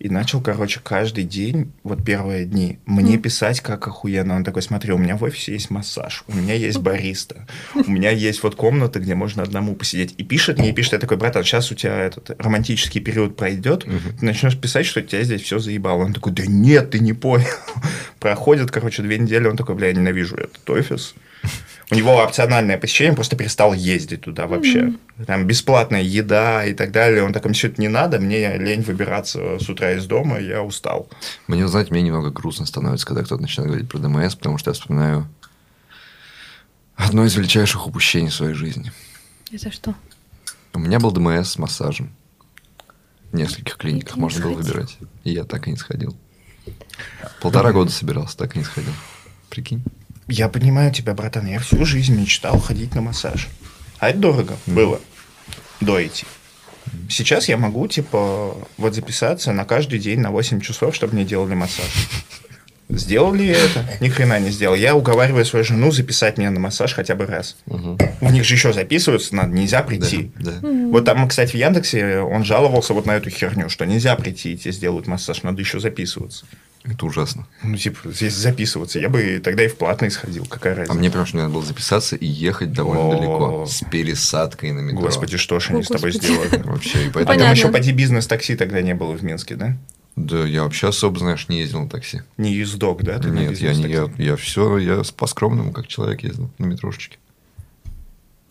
и 0.00 0.08
начал, 0.08 0.40
короче, 0.40 0.80
каждый 0.82 1.24
день, 1.24 1.72
вот 1.82 2.04
первые 2.04 2.44
дни, 2.46 2.78
мне 2.84 3.16
писать, 3.16 3.60
как 3.60 3.86
охуенно. 3.86 4.34
Он 4.36 4.44
такой, 4.44 4.60
смотри, 4.62 4.92
у 4.92 4.98
меня 4.98 5.16
в 5.16 5.22
офисе 5.22 5.52
есть 5.52 5.70
массаж, 5.70 6.24
у 6.28 6.34
меня 6.34 6.54
есть 6.54 6.78
бариста, 6.78 7.46
у 7.74 7.90
меня 7.90 8.10
есть 8.10 8.42
вот 8.42 8.54
комната, 8.56 8.98
где 9.00 9.14
можно 9.14 9.42
одному 9.42 9.74
посидеть. 9.74 10.14
И 10.18 10.24
пишет 10.24 10.58
мне, 10.58 10.70
и 10.70 10.72
пишет, 10.72 10.94
я 10.94 10.98
такой, 10.98 11.16
братан, 11.16 11.44
сейчас 11.44 11.70
у 11.70 11.74
тебя 11.74 11.96
этот 11.98 12.30
романтический 12.38 13.00
период 13.00 13.36
пройдет, 13.36 13.86
Мгм. 13.86 14.18
ты 14.18 14.24
начнешь 14.26 14.58
писать, 14.58 14.86
что 14.86 15.00
тебя 15.00 15.22
здесь 15.22 15.42
все 15.42 15.58
заебало. 15.58 16.04
Он 16.04 16.12
такой, 16.12 16.32
да 16.32 16.44
нет, 16.46 16.90
ты 16.90 16.98
не 16.98 17.12
понял. 17.12 17.46
Проходит, 18.18 18.70
короче, 18.70 19.02
две 19.02 19.18
недели, 19.18 19.46
он 19.46 19.56
такой, 19.56 19.74
бля, 19.74 19.88
я 19.88 19.92
ненавижу 19.94 20.36
этот 20.36 20.68
офис. 20.70 21.14
У 21.90 21.94
него 21.94 22.16
опциональное 22.16 22.78
посещение, 22.78 23.14
просто 23.14 23.36
перестал 23.36 23.74
ездить 23.74 24.22
туда 24.22 24.46
вообще. 24.46 24.94
Там 25.26 25.46
бесплатная 25.46 26.02
еда 26.02 26.64
и 26.64 26.72
так 26.72 26.92
далее. 26.92 27.22
Он 27.22 27.32
такой, 27.32 27.50
мне 27.50 27.58
все 27.58 27.68
это 27.68 27.80
не 27.80 27.88
надо, 27.88 28.18
мне 28.18 28.56
лень 28.56 28.82
выбираться 28.82 29.58
с 29.58 29.68
утра 29.68 29.92
из 29.92 30.06
дома, 30.06 30.38
я 30.38 30.62
устал. 30.62 31.08
Мне, 31.46 31.66
знаете, 31.68 31.90
мне 31.92 32.02
немного 32.02 32.30
грустно 32.30 32.64
становится, 32.66 33.06
когда 33.06 33.22
кто-то 33.22 33.42
начинает 33.42 33.70
говорить 33.70 33.90
про 33.90 33.98
ДМС, 33.98 34.34
потому 34.34 34.58
что 34.58 34.70
я 34.70 34.74
вспоминаю 34.74 35.28
одно 36.96 37.24
из 37.24 37.34
величайших 37.36 37.86
упущений 37.86 38.28
в 38.28 38.34
своей 38.34 38.54
жизни. 38.54 38.90
Это 39.52 39.70
что? 39.70 39.94
У 40.72 40.78
меня 40.78 40.98
был 40.98 41.12
ДМС 41.12 41.50
с 41.50 41.58
массажем. 41.58 42.14
В 43.30 43.36
нескольких 43.36 43.76
клиниках 43.76 44.16
можно 44.16 44.40
было 44.40 44.54
сходил? 44.54 44.72
выбирать. 44.72 44.98
И 45.24 45.32
я 45.32 45.44
так 45.44 45.68
и 45.68 45.70
не 45.70 45.76
сходил. 45.76 46.16
Полтора 47.40 47.72
года 47.72 47.90
собирался, 47.90 48.36
так 48.36 48.56
и 48.56 48.58
не 48.58 48.64
сходил. 48.64 48.92
Прикинь. 49.50 49.84
Я 50.28 50.48
понимаю 50.48 50.92
тебя, 50.92 51.14
братан, 51.14 51.46
я 51.46 51.58
всю 51.58 51.84
жизнь 51.84 52.18
мечтал 52.18 52.58
ходить 52.58 52.94
на 52.94 53.02
массаж. 53.02 53.48
А 53.98 54.10
это 54.10 54.18
дорого 54.18 54.56
было 54.66 55.00
до 55.80 56.04
идти. 56.04 56.26
Сейчас 57.08 57.48
я 57.48 57.56
могу, 57.56 57.86
типа, 57.88 58.56
вот 58.76 58.94
записаться 58.94 59.52
на 59.52 59.64
каждый 59.64 59.98
день 59.98 60.20
на 60.20 60.30
8 60.30 60.60
часов, 60.60 60.94
чтобы 60.94 61.14
мне 61.14 61.24
делали 61.24 61.54
массаж. 61.54 61.90
Сделали 62.88 63.46
это? 63.46 63.84
Ни 64.00 64.08
хрена 64.08 64.38
не 64.38 64.50
сделал. 64.50 64.74
Я 64.74 64.94
уговариваю 64.94 65.44
свою 65.44 65.64
жену 65.64 65.90
записать 65.90 66.36
меня 66.36 66.50
на 66.50 66.60
массаж 66.60 66.92
хотя 66.92 67.14
бы 67.14 67.24
раз. 67.26 67.56
Мгм. 67.66 67.98
В 68.20 68.32
них 68.32 68.44
же 68.44 68.54
еще 68.54 68.72
записываться 68.72 69.34
надо, 69.34 69.48
нельзя 69.48 69.82
прийти. 69.82 70.30
Да, 70.38 70.52
да. 70.60 70.68
Вот 70.68 71.04
там, 71.04 71.26
кстати, 71.26 71.52
в 71.52 71.54
Яндексе 71.54 72.18
он 72.18 72.44
жаловался 72.44 72.92
вот 72.92 73.06
на 73.06 73.12
эту 73.12 73.30
херню, 73.30 73.70
что 73.70 73.86
нельзя 73.86 74.14
прийти 74.16 74.52
и 74.52 74.56
тебе 74.56 74.72
сделают 74.72 75.06
массаж, 75.06 75.42
надо 75.42 75.60
еще 75.60 75.80
записываться. 75.80 76.44
Это 76.84 77.06
ужасно. 77.06 77.46
Ну, 77.62 77.76
типа, 77.78 78.12
здесь 78.12 78.34
записываться. 78.34 78.98
Я 78.98 79.08
бы 79.08 79.40
тогда 79.42 79.64
и 79.64 79.68
в 79.68 79.76
платный 79.76 80.10
сходил. 80.10 80.44
Какая 80.44 80.74
А 80.74 80.76
разница? 80.76 80.98
мне 80.98 81.10
прям 81.10 81.24
что 81.24 81.38
надо 81.38 81.48
было 81.48 81.64
записаться 81.64 82.14
и 82.14 82.26
ехать 82.26 82.72
довольно 82.74 83.08
О. 83.08 83.16
далеко. 83.16 83.66
С 83.66 83.82
пересадкой 83.90 84.72
на 84.72 84.80
метро. 84.80 85.00
Господи, 85.00 85.38
что 85.38 85.58
ж 85.60 85.70
они 85.70 85.80
О, 85.80 85.82
с 85.82 85.88
тобой 85.88 86.12
Господи. 86.12 86.26
сделали? 86.32 86.62
Вообще, 86.64 87.04
и 87.06 87.08
А 87.08 87.10
поэтому... 87.12 87.24
там 87.24 87.26
Понятно. 87.38 87.52
еще 87.58 87.68
поди 87.72 87.92
бизнес-такси 87.92 88.54
тогда 88.56 88.82
не 88.82 88.94
было 88.94 89.12
в 89.12 89.22
Минске, 89.24 89.56
да? 89.56 89.76
Да, 90.16 90.44
я 90.46 90.62
вообще 90.62 90.88
особо, 90.88 91.18
знаешь, 91.18 91.48
не 91.48 91.58
ездил 91.60 91.80
на 91.80 91.88
такси. 91.88 92.20
Не 92.36 92.52
ездок, 92.52 93.02
да? 93.02 93.18
ты 93.18 93.30
Нет, 93.30 93.58
я 93.58 93.74
не, 93.74 93.88
я, 93.88 94.08
я 94.18 94.36
все, 94.36 94.76
я 94.78 95.02
с- 95.02 95.10
по-скромному, 95.10 95.72
как 95.72 95.86
человек 95.88 96.22
ездил 96.22 96.50
на 96.58 96.66
метрошечке. 96.66 97.16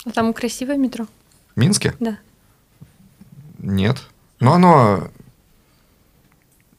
А 0.05 0.09
там 0.11 0.33
красивое 0.33 0.75
метро? 0.77 1.05
В 1.55 1.59
Минске? 1.59 1.93
Да. 1.99 2.17
Нет. 3.59 4.01
Но 4.41 4.53
оно... 4.55 5.09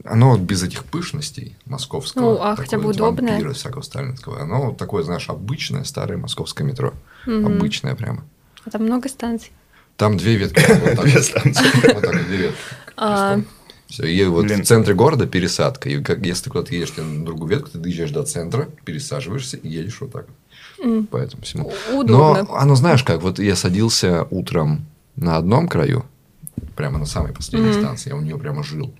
Оно 0.04 0.32
вот 0.32 0.40
без 0.40 0.62
этих 0.62 0.84
пышностей 0.84 1.56
московского. 1.66 2.22
Ну, 2.22 2.32
а 2.42 2.50
такое 2.50 2.64
хотя 2.64 2.76
бы 2.78 2.84
вот 2.84 2.96
удобное. 2.96 3.32
вампира 3.32 3.52
всякого 3.54 3.82
сталинского. 3.82 4.40
Оно 4.42 4.66
вот 4.66 4.76
такое, 4.76 5.02
знаешь, 5.02 5.28
обычное 5.28 5.84
старое 5.84 6.18
московское 6.18 6.66
метро. 6.66 6.92
Мгм. 7.26 7.46
Обычное 7.46 7.94
прямо. 7.94 8.22
А 8.66 8.70
там 8.70 8.82
много 8.84 9.08
станций. 9.08 9.50
Там 9.96 10.16
две 10.18 10.36
ветки. 10.36 10.56
Две 11.02 11.22
станции. 11.22 11.64
Вот 11.94 12.02
так 12.02 12.26
две 12.26 12.36
ветки. 12.36 12.56
А, 12.96 13.40
Все, 13.88 14.04
и 14.06 14.24
вот 14.24 14.44
Блин. 14.44 14.62
в 14.62 14.66
центре 14.66 14.94
города 14.94 15.26
пересадка. 15.26 15.88
И 15.88 16.00
как, 16.02 16.24
если 16.24 16.44
ты 16.44 16.50
куда-то 16.50 16.74
едешь 16.74 16.96
на 16.96 17.24
другую 17.24 17.50
ветку, 17.50 17.70
ты 17.70 17.78
доезжаешь 17.78 18.10
до 18.12 18.22
центра, 18.22 18.68
пересаживаешься 18.84 19.56
и 19.56 19.68
едешь 19.68 20.00
вот 20.00 20.12
так. 20.12 20.26
м, 20.80 21.06
По 21.06 21.16
этому 21.16 21.42
всему. 21.42 21.72
удобно. 21.92 22.42
Но 22.44 22.54
оно, 22.56 22.74
знаешь 22.76 23.02
как, 23.02 23.20
вот 23.22 23.38
я 23.40 23.56
садился 23.56 24.26
утром 24.30 24.86
на 25.16 25.36
одном 25.36 25.66
краю, 25.68 26.04
прямо 26.76 26.98
на 26.98 27.06
самой 27.06 27.32
последней 27.32 27.72
станции, 27.72 28.10
я 28.10 28.16
у 28.16 28.20
нее 28.20 28.38
прямо 28.38 28.62
жил. 28.62 28.94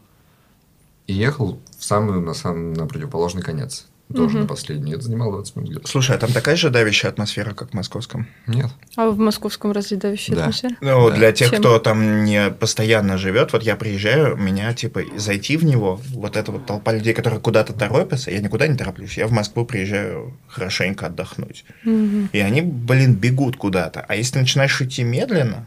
И 1.07 1.13
ехал 1.13 1.61
в 1.79 1.85
самую, 1.85 2.21
на, 2.23 2.35
самый, 2.35 2.75
на 2.77 2.87
противоположный 2.87 3.43
конец. 3.43 3.87
Тоже 4.15 4.35
Мгм. 4.35 4.41
на 4.43 4.47
последний. 4.47 4.93
Это 4.93 5.01
занимало 5.03 5.33
20 5.33 5.57
минут 5.57 5.71
где-то. 5.71 5.89
Слушай, 5.89 6.15
а 6.15 6.19
там 6.19 6.31
такая 6.31 6.57
же 6.57 6.69
давящая 6.69 7.11
атмосфера, 7.11 7.55
как 7.55 7.71
в 7.71 7.73
московском? 7.75 8.27
Нет. 8.47 8.67
А 8.97 9.09
в 9.09 9.19
московском 9.19 9.73
разве 9.73 9.97
давящая 9.97 10.37
Да. 10.37 10.43
атмосфера? 10.43 10.77
Ну, 10.83 11.09
Да. 11.09 11.17
для 11.17 11.33
тех, 11.33 11.49
Чем? 11.51 11.61
кто 11.61 11.79
там 11.79 12.23
не 12.23 12.51
постоянно 12.51 13.17
живет, 13.17 13.55
вот 13.55 13.63
я 13.63 13.77
приезжаю, 13.77 14.37
меня, 14.37 14.75
типа, 14.75 15.01
зайти 15.17 15.57
в 15.57 15.65
него, 15.65 15.99
вот 16.11 16.37
эта 16.37 16.53
вот 16.53 16.67
толпа 16.67 16.93
людей, 16.93 17.15
которые 17.15 17.41
куда-то 17.41 17.73
торопятся, 17.73 18.31
я 18.31 18.41
никуда 18.41 18.67
не 18.69 18.77
тороплюсь, 18.77 19.17
я 19.17 19.27
в 19.27 19.33
Москву 19.33 19.65
приезжаю 19.65 20.37
хорошенько 20.49 21.07
отдохнуть. 21.07 21.65
Мгм. 21.85 22.29
И 22.33 22.39
они, 22.41 22.61
блин, 22.61 23.15
бегут 23.15 23.57
куда-то. 23.57 24.05
А 24.07 24.15
если 24.17 24.39
начинаешь 24.39 24.81
идти 24.83 25.03
медленно, 25.03 25.67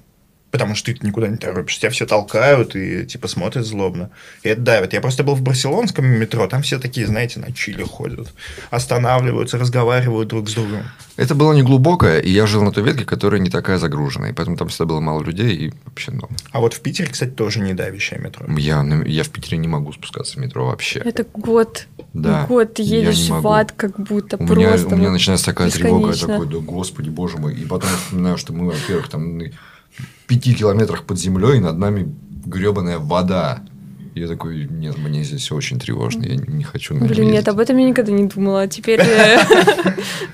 потому 0.58 0.76
что 0.76 0.91
ты 0.93 1.06
никуда 1.06 1.28
не 1.28 1.38
торопишься, 1.38 1.82
тебя 1.82 1.91
все 1.91 2.06
толкают 2.08 2.76
и, 2.76 3.06
типа, 3.06 3.28
смотрят 3.28 3.65
злобно. 3.65 4.10
И 4.43 4.50
это 4.50 4.62
давит. 4.62 4.93
Я 4.93 5.02
просто 5.02 5.24
был 5.24 5.36
в 5.36 5.41
барселонском 5.41 6.06
метро, 6.06 6.48
там 6.48 6.62
все 6.63 6.80
такие, 6.80 7.06
знаете, 7.06 7.39
на 7.39 7.52
чили 7.54 7.84
ходят. 7.84 8.34
Останавливаются, 8.72 9.58
разговаривают 9.58 10.30
друг 10.30 10.50
с 10.50 10.54
другом. 10.54 10.84
Это 11.15 11.34
было 11.36 11.54
не 11.54 11.63
глубокое, 11.63 12.20
и 12.20 12.30
я 12.32 12.46
жил 12.48 12.63
на 12.63 12.72
той 12.72 12.84
ветке, 12.84 13.04
которая 13.06 13.39
не 13.39 13.50
такая 13.50 13.78
загруженная. 13.78 14.30
И 14.32 14.34
поэтому 14.34 14.56
там 14.58 14.67
всегда 14.67 14.86
было 14.86 15.00
мало 15.00 15.24
людей, 15.24 15.56
и 15.56 15.74
вообще 15.86 16.12
ну, 16.12 16.28
А 16.52 16.60
вот 16.60 16.74
в 16.74 16.82
Питере, 16.82 17.10
кстати, 17.10 17.32
тоже 17.32 17.60
не 17.60 17.74
давящее 17.74 18.20
метро. 18.20 18.46
я, 18.58 18.84
на- 18.84 19.04
я 19.06 19.24
в 19.24 19.30
Питере 19.30 19.58
не 19.58 19.67
могу 19.67 19.91
спускаться 19.93 20.34
в 20.36 20.38
метро 20.38 20.65
вообще. 20.67 21.00
Это 21.00 21.26
год. 21.34 21.88
Да, 22.13 22.46
Год 22.48 22.76
ты 22.76 22.84
едешь 22.84 23.28
в 23.30 23.48
ад, 23.48 23.72
как 23.74 24.00
будто 24.00 24.38
У 24.38 24.43
меня, 24.43 24.70
просто. 24.70 24.88
у 24.88 24.98
меня 24.98 25.12
начинается 25.12 25.46
такая 25.48 25.70
тревога, 25.70 26.08
я 26.08 26.13
бесконечно. 26.13 26.46
такой, 26.46 26.48
да 26.62 26.65
господи, 26.65 27.10
боже 27.10 27.38
мой. 27.38 27.54
И 27.56 27.65
потом 27.65 27.89
я 27.89 27.96
вспоминаю, 27.98 28.38
что 28.38 28.54
мы, 28.54 28.65
во-первых, 28.67 29.10
там 29.10 29.39
пяти 30.28 30.54
километрах 30.54 31.04
под 31.04 31.20
землей, 31.20 31.58
и 31.58 31.62
над 31.62 31.78
нами 31.78 32.14
гребаная 32.46 33.00
вода. 33.00 33.62
Я 34.16 34.28
такой, 34.28 34.66
нет, 34.66 34.98
мне 34.98 35.24
здесь 35.24 35.52
очень 35.52 35.80
тревожно, 35.80 36.24
я 36.24 36.36
не 36.36 36.64
хочу 36.64 36.96
на 36.96 37.06
Блин, 37.06 37.26
нет, 37.26 37.34
ездить». 37.34 37.48
об 37.50 37.60
этом 37.60 37.78
я 37.78 37.86
никогда 37.88 38.12
не 38.12 38.28
думала. 38.28 38.62
А 38.64 38.68
теперь... 38.68 39.00
э, 39.00 39.38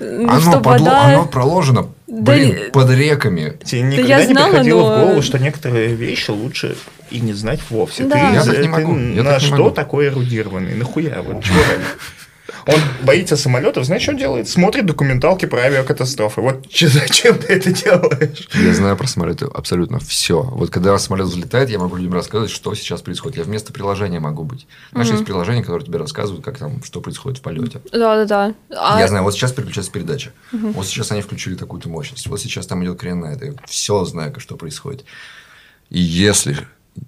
ну, 0.00 0.28
оно, 0.30 1.26
проложено, 1.26 1.88
блин, 2.06 2.72
под 2.72 2.90
реками. 2.90 3.58
Тебе 3.62 3.80
я 3.80 3.86
никогда 4.24 4.26
не 4.26 4.34
приходило 4.34 4.82
в 4.82 5.00
голову, 5.00 5.22
что 5.22 5.38
некоторые 5.38 5.94
вещи 5.94 6.30
лучше 6.30 6.76
и 7.10 7.20
не 7.20 7.34
знать 7.34 7.60
вовсе. 7.68 8.04
Ты, 8.04 8.16
Я 8.16 8.42
за- 8.42 8.52
так 8.52 8.60
не 8.60 8.64
ты 8.64 8.70
могу, 8.70 8.96
я 8.96 9.22
на 9.22 9.38
что 9.38 9.70
такой 9.70 10.06
эрудированный? 10.06 10.74
Нахуя? 10.74 11.20
Вот 11.20 11.44
чего? 11.44 11.56
Он 12.66 12.80
боится 13.02 13.36
самолетов, 13.36 13.84
знаешь, 13.84 14.02
что 14.02 14.12
он 14.12 14.18
делает? 14.18 14.48
Смотрит 14.48 14.86
документалки 14.86 15.44
про 15.46 15.60
авиакатастрофы. 15.62 16.40
Вот 16.40 16.68
че- 16.70 16.88
зачем 16.88 17.38
ты 17.38 17.52
это 17.52 17.72
делаешь? 17.72 18.48
Я 18.54 18.72
знаю 18.74 18.96
про 18.96 19.06
самолеты 19.06 19.46
абсолютно 19.46 19.98
все. 20.00 20.42
Вот 20.42 20.70
когда 20.70 20.96
самолет 20.98 21.26
взлетает, 21.26 21.68
я 21.70 21.78
могу 21.78 21.96
людям 21.96 22.14
рассказывать, 22.14 22.50
что 22.50 22.74
сейчас 22.74 23.02
происходит. 23.02 23.38
Я 23.38 23.44
вместо 23.44 23.72
приложения 23.72 24.18
могу 24.20 24.44
быть. 24.44 24.66
Знаешь, 24.92 25.08
Мгм. 25.08 25.16
есть 25.16 25.26
приложения, 25.26 25.62
которые 25.62 25.86
тебе 25.86 25.98
рассказывают, 25.98 26.44
как 26.44 26.58
там, 26.58 26.82
что 26.82 27.00
происходит 27.00 27.38
в 27.38 27.42
полете. 27.42 27.80
Да-да-да. 27.92 28.54
А- 28.70 28.98
Я 28.98 29.08
знаю, 29.08 29.24
вот 29.24 29.34
сейчас 29.34 29.52
переключается 29.52 29.92
передача. 29.92 30.32
Вот 30.52 30.86
сейчас 30.86 31.12
они 31.12 31.20
включили 31.22 31.54
такую-то 31.54 31.88
мощность. 31.88 32.26
Вот 32.26 32.40
сейчас 32.40 32.66
там 32.66 32.82
идет 32.84 32.98
крен 32.98 33.20
на 33.20 33.26
это. 33.32 33.44
Я 33.46 33.52
все 33.68 34.04
знаю, 34.04 34.32
как- 34.32 34.40
что 34.42 34.56
происходит. 34.56 35.04
И 35.90 36.00
если 36.00 36.56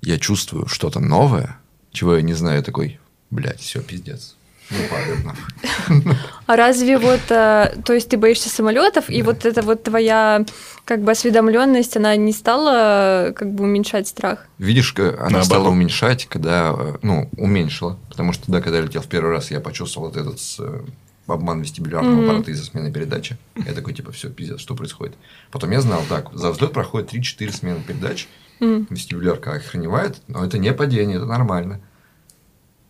я 0.03 0.19
чувствую 0.19 0.67
что-то 0.69 1.01
новое, 1.01 1.59
чего 1.93 2.15
я 2.17 2.23
не 2.23 2.35
знаю, 2.35 2.59
я 2.59 2.63
такой, 2.63 3.01
блядь, 3.31 3.61
все, 3.61 3.81
пиздец. 3.81 4.36
Ну, 4.71 4.79
падает 4.91 5.25
нахуй. 5.25 6.17
А 6.47 6.57
разве 6.57 6.99
вот, 6.99 7.21
э, 7.31 7.75
то 7.85 7.93
есть 7.93 8.09
ты 8.09 8.17
боишься 8.17 8.49
самолетов, 8.49 9.09
и 9.09 9.23
вот 9.23 9.45
эта 9.45 9.63
вот 9.63 9.83
твоя 9.85 10.45
как 10.85 11.03
бы 11.03 11.13
осведомленность, 11.13 11.97
она 11.97 12.17
не 12.17 12.33
стала 12.33 13.33
как 13.37 13.53
бы 13.53 13.65
уменьшать 13.65 14.09
страх? 14.09 14.47
Видишь, 14.59 14.93
она 14.97 15.13
Наоборот. 15.15 15.45
стала 15.45 15.69
уменьшать, 15.69 16.27
когда, 16.27 16.75
э, 16.77 16.95
ну, 17.03 17.29
уменьшила. 17.37 17.99
Потому 18.09 18.33
что, 18.33 18.51
да, 18.51 18.61
когда 18.61 18.79
я 18.79 18.85
летел 18.85 19.03
в 19.03 19.07
первый 19.09 19.31
раз, 19.33 19.51
я 19.51 19.61
почувствовал 19.61 20.09
вот 20.09 20.17
этот 20.17 20.39
э, 20.59 20.81
обман 21.29 21.61
вестибулярного 21.63 22.15
Мгм. 22.15 22.25
аппарата 22.31 22.51
из-за 22.51 22.65
смены 22.65 22.93
передачи. 22.93 23.37
Я 23.57 23.73
такой, 23.73 23.95
типа, 23.95 24.13
все, 24.13 24.31
пиздец, 24.31 24.61
что 24.61 24.75
происходит? 24.75 25.15
Потом 25.51 25.71
я 25.73 25.81
знал, 25.81 26.03
так, 26.09 26.31
за 26.33 26.51
взлет 26.51 26.73
проходит 26.73 27.13
3-4 27.13 27.53
смены 27.53 27.81
передач, 27.87 28.29
М. 28.61 28.87
вестибулярка 28.91 29.53
охреневает, 29.53 30.17
но 30.29 30.45
это 30.45 30.59
не 30.59 30.73
падение, 30.73 31.17
это 31.19 31.27
нормально. 31.27 31.81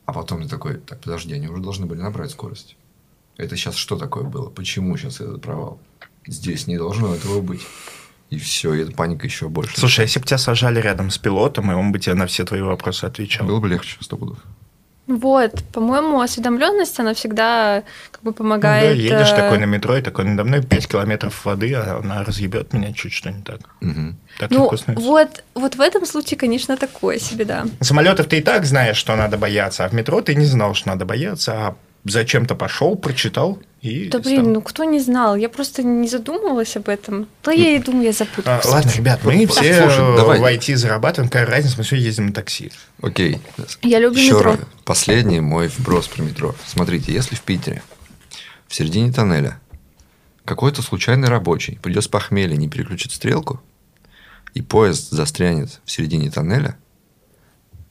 А 0.06 0.12
потом 0.12 0.40
я 0.40 0.48
такой, 0.48 0.74
так, 0.74 1.00
подожди, 1.00 1.34
они 1.34 1.48
уже 1.48 1.62
должны 1.62 1.86
были 1.86 2.00
набрать 2.00 2.30
скорость. 2.30 2.76
Это 3.36 3.56
сейчас 3.56 3.74
что 3.74 3.96
такое 3.96 4.24
было? 4.24 4.48
Почему 4.48 4.96
сейчас 4.96 5.20
этот 5.20 5.42
провал? 5.42 5.80
Здесь 6.26 6.66
не 6.66 6.78
должно 6.78 7.14
этого 7.14 7.40
быть. 7.40 7.60
И 8.30 8.38
все, 8.38 8.74
и 8.74 8.80
эта 8.80 8.92
паника 8.92 9.26
еще 9.26 9.48
больше. 9.48 9.78
Слушай, 9.78 10.00
а 10.00 10.02
если 10.02 10.18
бы 10.18 10.26
тебя 10.26 10.38
сажали 10.38 10.80
рядом 10.80 11.10
с 11.10 11.18
пилотом, 11.18 11.70
и 11.70 11.74
он 11.74 11.92
бы 11.92 11.98
тебе 11.98 12.14
на 12.14 12.26
все 12.26 12.44
твои 12.44 12.60
вопросы 12.60 13.04
отвечал. 13.04 13.46
Было 13.46 13.60
бы 13.60 13.68
легче, 13.68 13.98
сто 14.00 14.16
пудов. 14.16 14.38
Вот, 15.06 15.62
по-моему, 15.72 16.20
осведомленность, 16.20 16.98
она 16.98 17.14
всегда 17.14 17.84
как 18.10 18.22
бы 18.22 18.30
Ну 18.30 18.32
да, 18.32 18.38
помогает... 18.38 18.96
едешь 18.96 19.30
э, 19.30 19.36
такой 19.36 19.58
на 19.58 19.64
метро, 19.64 19.96
и 19.96 20.02
такой 20.02 20.24
надо 20.24 20.42
мной 20.42 20.62
5 20.62 20.88
километров 20.88 21.44
воды, 21.44 21.74
а 21.74 22.00
она 22.02 22.24
разъебет 22.24 22.72
меня 22.72 22.92
чуть 22.92 23.12
что 23.12 23.30
не 23.30 23.42
так. 23.42 23.60
Мгм. 23.80 24.16
Так 24.38 24.50
Ну, 24.50 24.64
легко 24.64 24.76
становится. 24.76 25.08
вот, 25.08 25.44
вот 25.54 25.76
в 25.76 25.80
этом 25.80 26.04
случае, 26.06 26.38
конечно, 26.38 26.76
такое 26.76 27.18
себе, 27.18 27.44
да. 27.44 27.66
Самолетов 27.80 28.26
ты 28.26 28.38
и 28.38 28.42
так 28.42 28.64
знаешь, 28.64 28.96
что 28.96 29.14
надо 29.14 29.38
бояться, 29.38 29.84
а 29.84 29.88
в 29.88 29.92
метро 29.92 30.20
ты 30.22 30.34
не 30.34 30.44
знал, 30.44 30.74
что 30.74 30.88
надо 30.88 31.04
бояться, 31.04 31.52
а 31.52 31.76
зачем-то 32.10 32.54
пошел, 32.54 32.96
прочитал 32.96 33.58
и... 33.82 34.08
Да 34.08 34.18
стал. 34.20 34.22
блин, 34.32 34.52
ну 34.52 34.60
кто 34.62 34.84
не 34.84 35.00
знал? 35.00 35.36
Я 35.36 35.48
просто 35.48 35.82
не 35.82 36.08
задумывалась 36.08 36.76
об 36.76 36.88
этом. 36.88 37.28
Да 37.44 37.52
я 37.52 37.76
и 37.76 37.78
думаю, 37.78 38.04
я 38.04 38.10
А, 38.10 38.12
запуталась. 38.12 38.64
ладно, 38.64 38.90
ребят, 38.96 39.20
мы 39.24 39.46
все 39.46 39.80
слушай, 39.82 40.16
давай. 40.16 40.38
в 40.40 40.44
IT 40.44 40.76
зарабатываем, 40.76 41.30
какая 41.30 41.46
разница, 41.46 41.76
мы 41.78 41.84
все 41.84 41.96
ездим 41.96 42.26
на 42.26 42.32
такси. 42.32 42.72
Окей. 43.02 43.40
Я 43.82 43.98
люблю 43.98 44.20
Еще 44.20 44.34
метро. 44.34 44.52
раз. 44.52 44.60
Последний 44.84 45.40
мой 45.40 45.68
вброс 45.68 46.08
про 46.08 46.22
метро. 46.22 46.54
Смотрите, 46.66 47.12
если 47.12 47.34
в 47.34 47.42
Питере 47.42 47.82
в 48.68 48.74
середине 48.74 49.12
тоннеля 49.12 49.60
какой-то 50.44 50.82
случайный 50.82 51.28
рабочий 51.28 51.78
придет 51.82 52.04
с 52.04 52.08
похмелья, 52.08 52.56
не 52.56 52.68
переключит 52.68 53.12
стрелку, 53.12 53.60
и 54.54 54.62
поезд 54.62 55.10
застрянет 55.10 55.80
в 55.84 55.90
середине 55.90 56.30
тоннеля, 56.30 56.76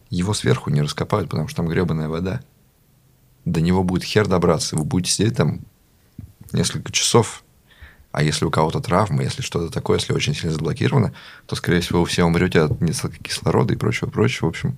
его 0.10 0.34
сверху 0.34 0.69
не 0.69 0.82
раскопают, 0.82 1.30
потому 1.30 1.47
что 1.47 1.58
там 1.58 1.67
гребаная 1.67 2.08
вода. 2.08 2.41
До 3.46 3.62
него 3.62 3.84
будет 3.84 4.04
хер 4.04 4.28
добраться. 4.28 4.76
Вы 4.76 4.84
будете 4.84 5.12
сидеть 5.12 5.38
там 5.38 5.62
несколько 6.52 6.92
часов. 6.92 7.44
А 8.12 8.24
если 8.24 8.46
у 8.46 8.50
кого-то 8.52 8.80
травма, 8.80 9.24
если 9.24 9.42
что-то 9.42 9.72
такое, 9.72 10.00
если 10.00 10.14
очень 10.14 10.34
сильно 10.34 10.52
заблокировано, 10.54 11.14
то, 11.48 11.56
скорее 11.56 11.82
всего, 11.82 12.00
вы 12.02 12.06
все 12.06 12.24
умрете 12.24 12.62
от 12.62 12.80
недостатка 12.82 13.18
кислорода 13.22 13.74
и 13.74 13.78
прочего-прочего. 13.78 14.46
В 14.46 14.50
общем, 14.50 14.78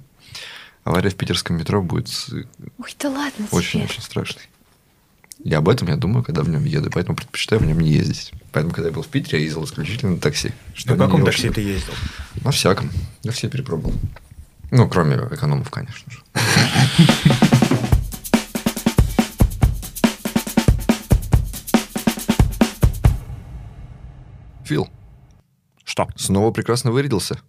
авария 0.84 1.10
в 1.12 1.16
питерском 1.16 1.56
метро 1.58 1.82
будет 1.84 2.08
Ой, 2.32 2.48
да 3.00 3.10
ладно 3.10 3.32
тебе. 3.48 3.58
очень-очень 3.58 4.02
страшной. 4.02 4.44
И 5.44 5.54
об 5.54 5.70
этом 5.70 5.88
я 5.88 5.98
думаю, 5.98 6.24
когда 6.24 6.42
в 6.42 6.50
нем 6.50 6.66
еду, 6.66 6.90
поэтому 6.92 7.16
предпочитаю 7.16 7.62
в 7.62 7.66
нем 7.68 7.80
не 7.80 7.92
ездить. 7.92 8.32
Поэтому, 8.52 8.74
когда 8.74 8.90
я 8.90 8.94
был 8.96 9.04
в 9.04 9.08
Питере, 9.08 9.38
я 9.38 9.44
ездил 9.46 9.64
исключительно 9.66 10.14
на 10.16 10.20
такси. 10.20 10.52
Что 10.74 10.96
На 10.96 11.06
каком 11.06 11.24
такси 11.24 11.44
очень- 11.44 11.54
ты 11.54 11.62
ездил? 11.62 11.94
На 12.44 12.50
всяком. 12.50 12.90
Я 13.22 13.32
все 13.32 13.48
перепробовал. 13.48 13.94
Ну, 14.72 14.90
кроме 14.90 15.16
экономов, 15.16 15.70
конечно 15.70 16.12
же. 16.12 16.20
Фил, 24.68 24.90
Что? 25.86 26.08
снова 26.18 26.52
прекрасно 26.52 26.92
вырядился. 26.92 27.40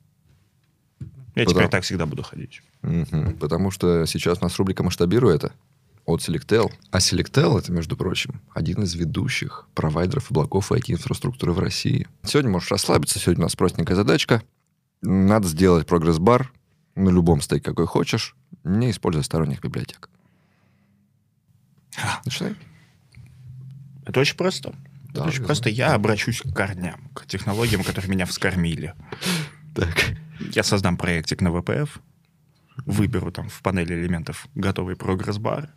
Я 1.34 1.44
Потому- 1.44 1.60
теперь 1.60 1.68
так 1.70 1.82
всегда 1.84 2.06
буду 2.06 2.22
ходить. 2.22 2.62
Мгм. 2.82 3.36
Потому 3.38 3.70
что 3.70 4.06
сейчас 4.06 4.38
у 4.40 4.44
нас 4.44 4.56
рубрика 4.58 4.82
«Масштабируй 4.82 5.34
это» 5.34 5.52
от 6.04 6.20
Selectel. 6.20 6.70
А 6.90 6.98
Selectel— 6.98 7.58
это, 7.60 7.70
между 7.72 7.96
прочим, 7.96 8.40
один 8.54 8.82
из 8.82 8.94
ведущих 8.94 9.68
провайдеров 9.74 10.30
облаков 10.30 10.70
и 10.72 10.76
IT-инфраструктуры 10.76 11.52
в 11.52 11.58
России. 11.58 12.06
Сегодня 12.24 12.50
можешь 12.50 12.70
расслабиться. 12.70 13.18
Сегодня 13.18 13.42
у 13.42 13.46
нас 13.46 13.56
простенькая 13.56 13.96
задачка. 13.96 14.42
Надо 15.02 15.46
сделать 15.48 15.86
прогресс-бар 15.86 16.52
на 16.94 17.10
любом 17.10 17.40
стейке, 17.40 17.64
какой 17.64 17.86
хочешь, 17.86 18.34
не 18.64 18.90
используя 18.90 19.22
сторонних 19.22 19.60
библиотек. 19.60 20.08
Начинай. 22.24 22.54
Это 24.06 24.20
очень 24.20 24.36
просто. 24.36 24.74
Да, 25.08 25.24
очень 25.24 25.40
я 25.40 25.46
просто. 25.46 25.70
Я 25.70 25.94
обращусь 25.94 26.40
к 26.40 26.52
корням, 26.54 27.10
к 27.14 27.26
технологиям, 27.26 27.82
которые 27.82 28.10
меня 28.10 28.26
вскормили. 28.26 28.94
Так. 29.74 30.12
Я 30.54 30.62
создам 30.62 30.96
проектик 30.96 31.40
на 31.40 31.48
VPF, 31.48 31.90
выберу 32.86 33.32
там 33.32 33.48
в 33.48 33.60
панели 33.62 33.94
элементов 33.94 34.46
готовый 34.54 34.96
прогресс-бар 34.96 35.70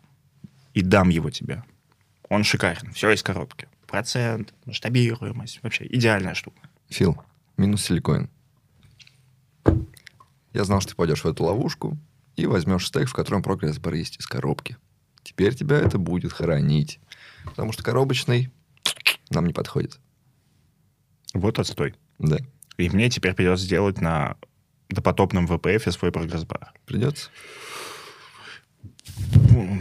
и 0.74 0.82
дам 0.82 1.08
его 1.08 1.30
тебе. 1.30 1.64
Он 2.28 2.44
шикарен. 2.44 2.92
Все 2.92 3.10
из 3.10 3.22
коробки. 3.22 3.68
Процент, 3.86 4.54
масштабируемость. 4.64 5.60
Вообще 5.62 5.86
идеальная 5.86 6.34
штука. 6.34 6.60
Фил, 6.88 7.22
минус 7.56 7.84
силикоин. 7.84 8.30
Я 10.52 10.64
знал, 10.64 10.80
что 10.80 10.90
ты 10.90 10.96
пойдешь 10.96 11.24
в 11.24 11.28
эту 11.28 11.44
ловушку 11.44 11.98
и 12.36 12.46
возьмешь 12.46 12.86
стейк, 12.86 13.08
в 13.08 13.14
котором 13.14 13.42
прогресс-бар 13.42 13.94
есть 13.94 14.18
из 14.18 14.26
коробки. 14.26 14.76
Теперь 15.22 15.54
тебя 15.54 15.78
это 15.78 15.98
будет 15.98 16.32
хоронить. 16.32 17.00
Потому 17.44 17.72
что 17.72 17.82
коробочный 17.82 18.50
нам 19.34 19.46
не 19.46 19.52
подходит. 19.52 19.98
Вот 21.34 21.58
отстой. 21.58 21.94
Да. 22.18 22.38
И 22.76 22.88
мне 22.90 23.10
теперь 23.10 23.34
придется 23.34 23.64
сделать 23.64 24.00
на 24.00 24.36
допотопном 24.88 25.46
VPF 25.46 25.90
свой 25.90 26.12
прогресс-бар. 26.12 26.72
Придется. 26.86 27.30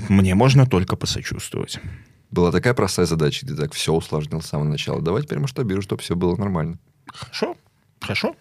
Мне 0.09 0.35
можно 0.35 0.65
только 0.65 0.95
посочувствовать. 0.95 1.79
Была 2.29 2.51
такая 2.51 2.73
простая 2.73 3.05
задача, 3.05 3.45
ты 3.45 3.55
так 3.55 3.73
все 3.73 3.93
усложнил 3.93 4.41
с 4.41 4.47
самого 4.47 4.67
начала. 4.67 5.01
Давай 5.01 5.23
теперь 5.23 5.39
масштабируй, 5.39 5.81
чтобы 5.81 6.01
все 6.01 6.15
было 6.15 6.35
нормально. 6.35 6.79
Хорошо, 7.07 7.57
хорошо. 7.99 8.35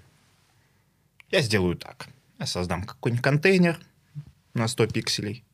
Я 1.31 1.43
сделаю 1.43 1.77
так. 1.77 2.09
Я 2.39 2.47
создам 2.47 2.85
какой-нибудь 2.85 3.23
контейнер 3.23 3.79
на 4.55 4.69
100 4.69 4.87
пикселей. 4.89 5.45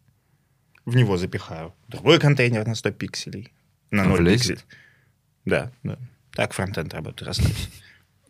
В 0.84 0.94
него 0.96 1.16
запихаю 1.16 1.74
другой 1.88 2.20
контейнер 2.20 2.66
на 2.66 2.74
100 2.74 2.90
пикселей. 2.92 3.52
На 3.90 4.04
0 4.04 4.18
Влезет? 4.18 4.40
пикселей. 4.40 4.64
Да, 5.46 5.70
да. 5.82 5.98
Так 6.32 6.52
фронтенд 6.52 6.92
работает, 6.92 7.28
расслабься. 7.28 7.70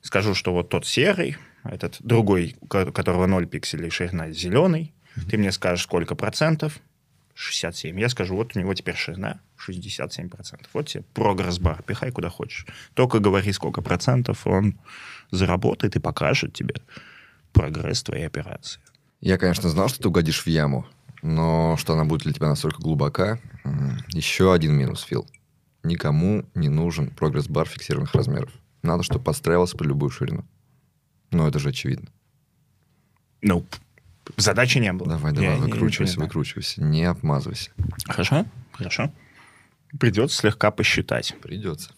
Скажу, 0.02 0.34
что 0.34 0.52
вот 0.52 0.68
тот 0.68 0.86
серый, 0.86 1.36
этот 1.64 1.96
другой, 2.00 2.54
у 2.60 2.66
ко- 2.66 2.92
которого 2.92 3.26
0 3.26 3.46
пикселей, 3.46 3.90
ширина 3.90 4.30
зеленый. 4.30 4.94
Ты 5.28 5.38
мне 5.38 5.50
скажешь, 5.50 5.82
сколько 5.84 6.14
процентов? 6.14 6.78
67. 7.34 7.98
Я 7.98 8.08
скажу, 8.08 8.36
вот 8.36 8.54
у 8.54 8.60
него 8.60 8.72
теперь 8.74 8.94
ширина 8.94 9.40
67 9.56 10.28
процентов. 10.28 10.68
Вот 10.72 10.86
тебе 10.88 11.02
прогресс-бар, 11.12 11.82
пихай 11.82 12.10
куда 12.12 12.28
хочешь. 12.30 12.66
Только 12.94 13.18
говори, 13.18 13.52
сколько 13.52 13.82
процентов 13.82 14.46
он 14.46 14.78
заработает 15.30 15.96
и 15.96 16.00
покажет 16.00 16.54
тебе 16.54 16.76
прогресс 17.52 18.02
твоей 18.02 18.26
операции. 18.26 18.80
Я, 19.20 19.38
конечно, 19.38 19.68
знал, 19.68 19.88
что 19.88 20.00
ты 20.00 20.08
угодишь 20.08 20.42
в 20.44 20.46
яму, 20.46 20.86
но 21.22 21.76
что 21.78 21.94
она 21.94 22.04
будет 22.04 22.22
для 22.22 22.32
тебя 22.32 22.48
настолько 22.48 22.80
глубока... 22.80 23.38
Еще 24.08 24.52
один 24.52 24.74
минус, 24.74 25.02
Фил. 25.02 25.26
Никому 25.86 26.44
не 26.54 26.68
нужен 26.68 27.10
прогресс-бар 27.10 27.68
фиксированных 27.68 28.12
размеров. 28.14 28.52
Надо, 28.82 29.04
чтобы 29.04 29.24
подстраивался 29.24 29.76
под 29.76 29.86
любую 29.86 30.10
ширину. 30.10 30.44
Ну, 31.30 31.46
это 31.46 31.60
же 31.60 31.68
очевидно. 31.68 32.08
Ну, 33.40 33.64
задачи 34.36 34.78
не 34.78 34.92
было. 34.92 35.10
Давай, 35.10 35.32
Я 35.32 35.40
давай, 35.40 35.54
ничего 35.58 35.70
выкручивайся, 35.70 36.14
знаю. 36.14 36.26
выкручивайся. 36.28 36.82
Не 36.82 37.04
обмазывайся. 37.04 37.70
Хорошо, 38.04 38.46
хорошо. 38.72 39.12
Придется 40.00 40.36
слегка 40.38 40.72
посчитать. 40.72 41.36
Придется. 41.40 41.92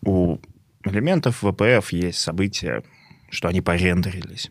У 0.00 0.38
элементов 0.84 1.44
VPF 1.44 1.88
есть 1.90 2.18
события, 2.18 2.82
что 3.28 3.48
они 3.48 3.60
порендерились. 3.60 4.50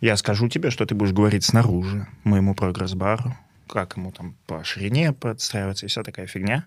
Я 0.00 0.16
скажу 0.16 0.48
тебе, 0.48 0.70
что 0.70 0.86
ты 0.86 0.94
будешь 0.94 1.12
говорить 1.12 1.44
снаружи 1.44 2.06
моему 2.24 2.54
прогресс-бару, 2.54 3.36
как 3.70 3.96
ему 3.96 4.12
там 4.12 4.36
по 4.46 4.64
ширине 4.64 5.12
подстраиваться 5.12 5.86
и 5.86 5.88
вся 5.88 6.02
такая 6.02 6.26
фигня. 6.26 6.66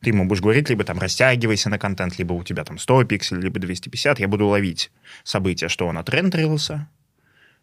Ты 0.00 0.10
ему 0.10 0.26
будешь 0.26 0.42
говорить, 0.42 0.68
либо 0.68 0.84
там 0.84 0.98
растягивайся 0.98 1.70
на 1.70 1.78
контент, 1.78 2.18
либо 2.18 2.32
у 2.32 2.44
тебя 2.44 2.64
там 2.64 2.78
100 2.78 3.04
пикселей, 3.04 3.42
либо 3.42 3.58
250. 3.58 4.18
Я 4.18 4.28
буду 4.28 4.46
ловить 4.46 4.90
события, 5.22 5.68
что 5.68 5.86
он 5.86 5.96
отрендерился, 5.98 6.88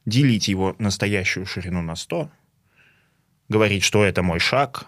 делить 0.06 0.48
его 0.48 0.76
настоящую 0.80 1.46
ширину 1.46 1.82
на 1.82 1.96
100, 1.96 2.32
говорить, 3.50 3.84
что 3.84 4.04
это 4.04 4.24
мой 4.24 4.40
шаг, 4.40 4.86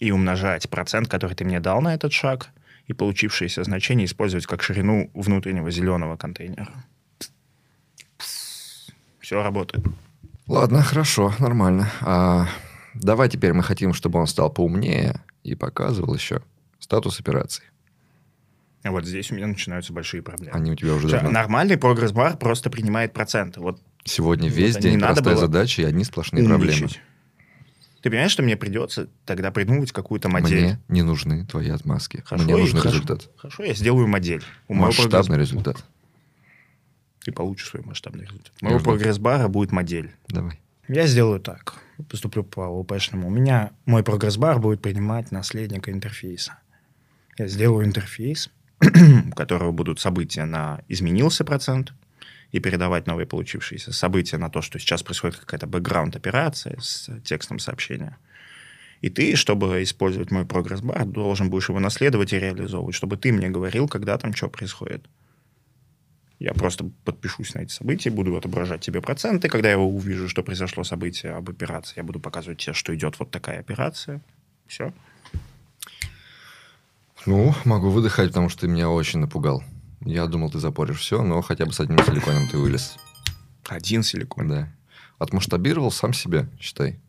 и 0.00 0.10
умножать 0.10 0.68
процент, 0.70 1.08
который 1.08 1.34
ты 1.34 1.44
мне 1.44 1.60
дал 1.60 1.80
на 1.80 1.94
этот 1.94 2.12
шаг, 2.12 2.50
и 2.86 2.92
получившееся 2.92 3.64
значение 3.64 4.06
использовать 4.06 4.46
как 4.46 4.62
ширину 4.62 5.10
внутреннего 5.14 5.70
зеленого 5.70 6.16
контейнера. 6.16 6.84
Все 9.20 9.42
работает. 9.42 9.84
Ладно, 10.46 10.82
хорошо, 10.82 11.32
нормально. 11.38 11.90
А 12.02 12.48
давай 12.94 13.28
теперь 13.28 13.52
мы 13.52 13.62
хотим, 13.62 13.92
чтобы 13.92 14.18
он 14.18 14.26
стал 14.26 14.50
поумнее 14.50 15.20
и 15.42 15.54
показывал 15.54 16.14
еще 16.14 16.42
статус 16.78 17.20
операций. 17.20 17.64
А 18.82 18.90
вот 18.90 19.06
здесь 19.06 19.30
у 19.30 19.34
меня 19.34 19.46
начинаются 19.46 19.92
большие 19.92 20.22
проблемы. 20.22 20.54
Они 20.54 20.70
у 20.70 20.74
тебя 20.74 20.92
уже 20.92 21.08
Слушай, 21.08 21.14
давно. 21.14 21.30
Нормальный 21.30 21.78
прогресс-бар 21.78 22.36
просто 22.36 22.68
принимает 22.68 23.14
проценты. 23.14 23.60
Вот 23.60 23.80
Сегодня 24.04 24.50
весь 24.50 24.76
день 24.76 25.00
простая 25.00 25.36
задача 25.36 25.80
и 25.82 25.84
одни 25.86 26.04
сплошные 26.04 26.44
проблемы. 26.44 26.76
умничать. 26.80 27.00
Ты 28.02 28.10
понимаешь, 28.10 28.32
что 28.32 28.42
мне 28.42 28.58
придется 28.58 29.08
тогда 29.24 29.50
придумать 29.50 29.90
какую-то 29.90 30.28
модель? 30.28 30.62
Мне 30.62 30.78
не 30.88 31.02
нужны 31.02 31.46
твои 31.46 31.70
отмазки. 31.70 32.22
Хорошо, 32.26 32.44
Мне 32.44 32.54
нужен 32.54 32.78
хорошо. 32.78 32.96
результат. 32.96 33.30
Хорошо, 33.38 33.64
я 33.64 33.72
сделаю 33.72 34.06
модель. 34.06 34.42
У 34.68 34.74
Масштабный 34.74 35.38
результат. 35.38 35.82
Ты 37.24 37.32
получишь 37.32 37.70
свой 37.70 37.82
масштабный 37.82 38.24
результат. 38.26 38.52
У 38.60 38.66
моего 38.66 38.80
прогресс-бара 38.80 39.48
будет 39.48 39.72
модель. 39.72 40.10
Давай. 40.28 40.60
Я 40.88 41.06
сделаю 41.06 41.40
так. 41.40 41.74
Поступлю 42.10 42.44
по 42.44 42.66
ОПшному. 42.66 43.28
У 43.28 43.30
меня 43.30 43.72
мой 43.86 44.02
прогресс-бар 44.02 44.58
будет 44.58 44.82
принимать 44.82 45.32
наследника 45.32 45.90
интерфейса. 45.90 46.58
Я 47.38 47.48
сделаю 47.48 47.86
интерфейс, 47.86 48.50
у 48.80 49.34
которого 49.34 49.72
будут 49.72 50.00
события 50.00 50.44
на 50.44 50.82
изменился 50.88 51.44
процент, 51.44 51.92
и 52.54 52.60
передавать 52.60 53.08
новые 53.08 53.26
получившиеся 53.26 53.92
события 53.92 54.38
на 54.38 54.48
то, 54.48 54.62
что 54.62 54.78
сейчас 54.78 55.02
происходит 55.02 55.38
какая-то 55.38 55.66
бэкграунд-операция 55.66 56.78
с 56.78 57.10
текстом 57.24 57.58
сообщения. 57.58 58.16
И 59.00 59.10
ты, 59.10 59.34
чтобы 59.34 59.82
использовать 59.82 60.30
мой 60.30 60.46
прогресс-бар, 60.46 61.04
должен 61.04 61.50
будешь 61.50 61.68
его 61.68 61.80
наследовать 61.80 62.32
и 62.32 62.38
реализовывать, 62.38 62.94
чтобы 62.94 63.16
ты 63.16 63.32
мне 63.32 63.48
говорил, 63.48 63.88
когда 63.88 64.16
там 64.18 64.32
что 64.34 64.48
происходит. 64.48 65.04
Я 66.38 66.52
просто 66.52 66.90
подпишусь 67.04 67.54
на 67.54 67.60
эти 67.60 67.72
события, 67.72 68.10
буду 68.10 68.36
отображать 68.36 68.80
тебе 68.80 69.00
проценты. 69.00 69.48
Когда 69.48 69.70
я 69.70 69.78
увижу, 69.78 70.28
что 70.28 70.42
произошло 70.42 70.82
событие 70.84 71.32
об 71.32 71.48
операции, 71.48 71.94
я 71.96 72.02
буду 72.02 72.20
показывать 72.20 72.58
тебе, 72.58 72.74
что 72.74 72.94
идет 72.94 73.18
вот 73.18 73.30
такая 73.30 73.60
операция. 73.60 74.20
Все. 74.66 74.92
Ну, 77.26 77.54
могу 77.64 77.88
выдыхать, 77.90 78.28
потому 78.28 78.48
что 78.48 78.62
ты 78.62 78.68
меня 78.68 78.90
очень 78.90 79.20
напугал. 79.20 79.62
Я 80.00 80.26
думал, 80.26 80.50
ты 80.50 80.58
запоришь 80.58 80.98
все, 80.98 81.22
но 81.22 81.40
хотя 81.40 81.64
бы 81.64 81.72
с 81.72 81.80
одним 81.80 81.98
силиконом 81.98 82.48
ты 82.48 82.58
вылез. 82.58 82.96
Один 83.66 84.02
силикон. 84.02 84.48
Да. 84.48 84.68
Отмасштабировал 85.18 85.90
сам 85.90 86.12
себя, 86.12 86.48
считай. 86.60 87.00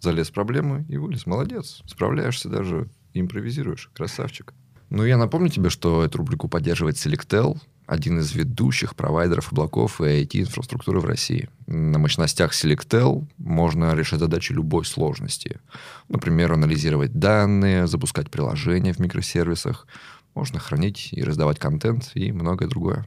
Залез 0.00 0.28
в 0.28 0.32
проблемы 0.32 0.84
и 0.88 0.98
вылез. 0.98 1.24
Молодец. 1.24 1.80
Справляешься 1.86 2.50
даже, 2.50 2.90
импровизируешь. 3.14 3.90
Красавчик. 3.94 4.52
Ну, 4.90 5.04
я 5.04 5.16
напомню 5.16 5.48
тебе, 5.48 5.70
что 5.70 6.04
эту 6.04 6.18
рубрику 6.18 6.48
поддерживает 6.48 6.96
Selectel, 6.96 7.58
один 7.86 8.18
из 8.18 8.32
ведущих 8.32 8.94
провайдеров 8.96 9.52
облаков 9.52 10.00
и 10.00 10.22
IT-инфраструктуры 10.22 11.00
в 11.00 11.04
России. 11.04 11.48
На 11.66 11.98
мощностях 11.98 12.52
Selectel 12.52 13.26
можно 13.38 13.94
решать 13.94 14.20
задачи 14.20 14.52
любой 14.52 14.84
сложности. 14.84 15.60
Например, 16.08 16.52
анализировать 16.52 17.18
данные, 17.18 17.86
запускать 17.86 18.30
приложения 18.30 18.92
в 18.92 18.98
микросервисах, 18.98 19.86
можно 20.34 20.58
хранить 20.58 21.10
и 21.12 21.22
раздавать 21.22 21.58
контент 21.58 22.10
и 22.14 22.32
многое 22.32 22.68
другое. 22.68 23.06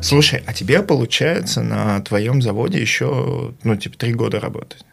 Слушай, 0.00 0.42
а 0.46 0.52
тебе, 0.52 0.82
получается, 0.82 1.62
на 1.62 2.00
твоем 2.02 2.40
заводе 2.40 2.80
еще, 2.80 3.54
ну, 3.64 3.76
типа, 3.76 3.98
три 3.98 4.14
года 4.14 4.38
работать? 4.38 4.84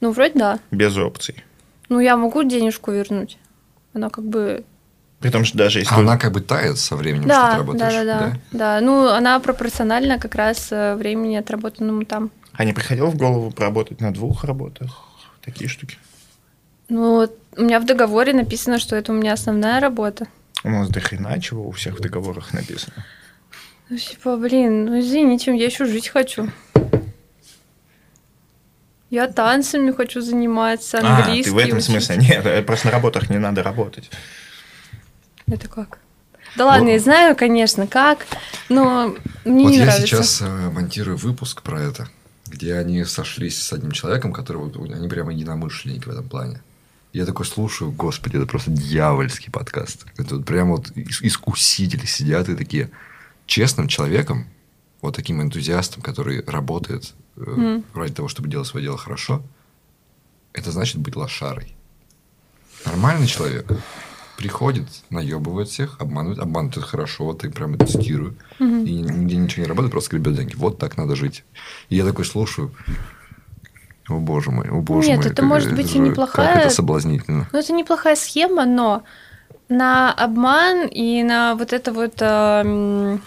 Ну, 0.00 0.12
вроде 0.12 0.38
да. 0.38 0.60
Без 0.70 0.96
опций. 0.96 1.44
Ну, 1.88 2.00
я 2.00 2.16
могу 2.16 2.42
денежку 2.42 2.90
вернуть. 2.90 3.38
Она 3.92 4.08
как 4.08 4.24
бы... 4.26 4.64
При 5.26 5.32
том, 5.32 5.44
что 5.44 5.58
даже 5.58 5.80
если... 5.80 5.92
А 5.92 5.98
она 5.98 6.16
как 6.18 6.30
бы 6.30 6.40
тает 6.40 6.78
со 6.78 6.94
временем, 6.94 7.24
что 7.24 7.30
ты 7.30 7.34
Да, 7.34 7.50
да, 7.50 7.56
работаешь. 7.58 7.92
да, 7.94 8.04
да, 8.04 8.36
да. 8.52 8.80
Ну, 8.80 9.08
она 9.08 9.40
пропорциональна 9.40 10.20
как 10.20 10.36
раз 10.36 10.68
э, 10.70 10.94
времени 10.94 11.34
отработанному 11.34 12.04
там. 12.04 12.30
А 12.52 12.64
не 12.64 12.72
приходило 12.72 13.06
в 13.06 13.16
голову 13.16 13.50
поработать 13.50 14.00
на 14.00 14.14
двух 14.14 14.44
работах? 14.44 15.02
Такие 15.44 15.68
штуки. 15.68 15.98
Ну, 16.88 17.28
у 17.56 17.60
меня 17.60 17.80
в 17.80 17.86
договоре 17.86 18.34
написано, 18.34 18.78
что 18.78 18.94
это 18.94 19.10
у 19.10 19.16
меня 19.16 19.32
основная 19.32 19.80
работа. 19.80 20.28
У 20.62 20.70
нас 20.70 20.88
до 20.90 21.00
хрена 21.00 21.40
чего 21.40 21.66
у 21.66 21.72
всех 21.72 21.98
в 21.98 22.00
договорах 22.00 22.52
написано. 22.52 23.04
Ну, 23.88 23.98
типа, 23.98 24.36
блин, 24.36 24.84
ну 24.84 25.00
извините, 25.00 25.56
я 25.56 25.66
еще 25.66 25.86
жить 25.86 26.06
хочу. 26.06 26.50
Я 29.10 29.26
танцами 29.26 29.90
хочу 29.90 30.20
заниматься, 30.20 30.98
А, 31.02 31.16
английский 31.18 31.50
ты 31.50 31.56
в 31.56 31.58
этом 31.58 31.78
учить. 31.78 31.90
смысле? 31.90 32.16
Нет, 32.18 32.46
э, 32.46 32.62
просто 32.62 32.86
на 32.86 32.92
работах 32.92 33.28
не 33.28 33.38
надо 33.38 33.64
работать. 33.64 34.08
Это 35.48 35.68
как? 35.68 35.98
Да 36.56 36.66
ладно, 36.66 36.88
я 36.88 36.98
знаю, 36.98 37.36
конечно, 37.36 37.86
как, 37.86 38.26
но 38.68 39.14
мне 39.44 39.64
вот 39.64 39.70
не 39.70 39.76
я 39.78 39.84
нравится. 39.86 40.06
сейчас 40.06 40.40
э, 40.42 40.70
монтирую 40.70 41.16
выпуск 41.18 41.62
про 41.62 41.80
это, 41.82 42.08
где 42.46 42.74
они 42.76 43.04
сошлись 43.04 43.60
с 43.62 43.72
одним 43.72 43.90
человеком, 43.92 44.32
который 44.32 44.56
вот, 44.58 44.76
они 44.76 45.08
прямо 45.08 45.32
единомышленники 45.32 46.04
в 46.04 46.10
этом 46.10 46.28
плане. 46.28 46.62
Я 47.12 47.26
такой 47.26 47.44
слушаю, 47.46 47.92
господи, 47.92 48.36
это 48.36 48.46
просто 48.46 48.70
дьявольский 48.70 49.50
подкаст. 49.52 50.06
Это 50.16 50.36
вот 50.36 50.46
прям 50.46 50.70
вот 50.70 50.90
ис- 50.92 51.20
искусители 51.22 52.06
сидят 52.06 52.48
и 52.48 52.54
такие 52.56 52.90
честным 53.46 53.86
человеком, 53.88 54.46
вот 55.02 55.14
таким 55.14 55.42
энтузиастом, 55.42 56.02
который 56.02 56.42
работает 56.46 57.12
Мгм. 57.36 57.84
ради 57.94 58.14
того, 58.14 58.28
чтобы 58.28 58.48
делать 58.48 58.66
свое 58.66 58.86
дело 58.86 58.96
хорошо, 58.96 59.42
это 60.54 60.70
значит 60.72 60.96
быть 60.96 61.16
лошарой. 61.16 61.76
Нормальный 62.86 63.26
человек 63.26 63.66
приходит, 64.36 64.86
наебывает 65.10 65.68
всех, 65.68 65.96
обманывает, 66.00 66.38
обманывает 66.38 66.76
это 66.78 66.86
хорошо, 66.86 67.24
вот 67.24 67.44
и 67.44 67.48
прямо 67.48 67.78
тестирую. 67.78 68.36
Мгм. 68.58 68.84
И 68.84 68.92
нигде 68.92 69.36
ничего 69.36 69.62
не 69.64 69.68
работает, 69.68 69.92
просто 69.92 70.10
гребет 70.16 70.36
деньги. 70.36 70.54
Вот 70.56 70.78
так 70.78 70.96
надо 70.96 71.16
жить. 71.16 71.44
И 71.88 71.96
я 71.96 72.04
такой 72.04 72.24
слушаю. 72.24 72.72
О 74.08 74.18
боже 74.20 74.50
мой, 74.52 74.68
о 74.68 74.80
боже 74.80 75.08
Нет, 75.08 75.18
мой. 75.18 75.26
это 75.26 75.34
как 75.36 75.44
может 75.44 75.74
быть 75.74 75.86
и 75.90 75.94
же- 75.94 75.98
неплохая- 75.98 76.54
Как 76.54 76.64
это 76.66 76.70
соблазнительно. 76.74 77.48
Ну, 77.52 77.58
это 77.58 77.72
неплохая 77.72 78.14
схема, 78.14 78.64
но 78.64 79.02
на 79.68 80.12
обман 80.12 80.86
и 80.86 81.24
на 81.24 81.56
вот 81.56 81.72
это 81.72 81.92
вот, 81.92 82.14
м, 82.20 83.20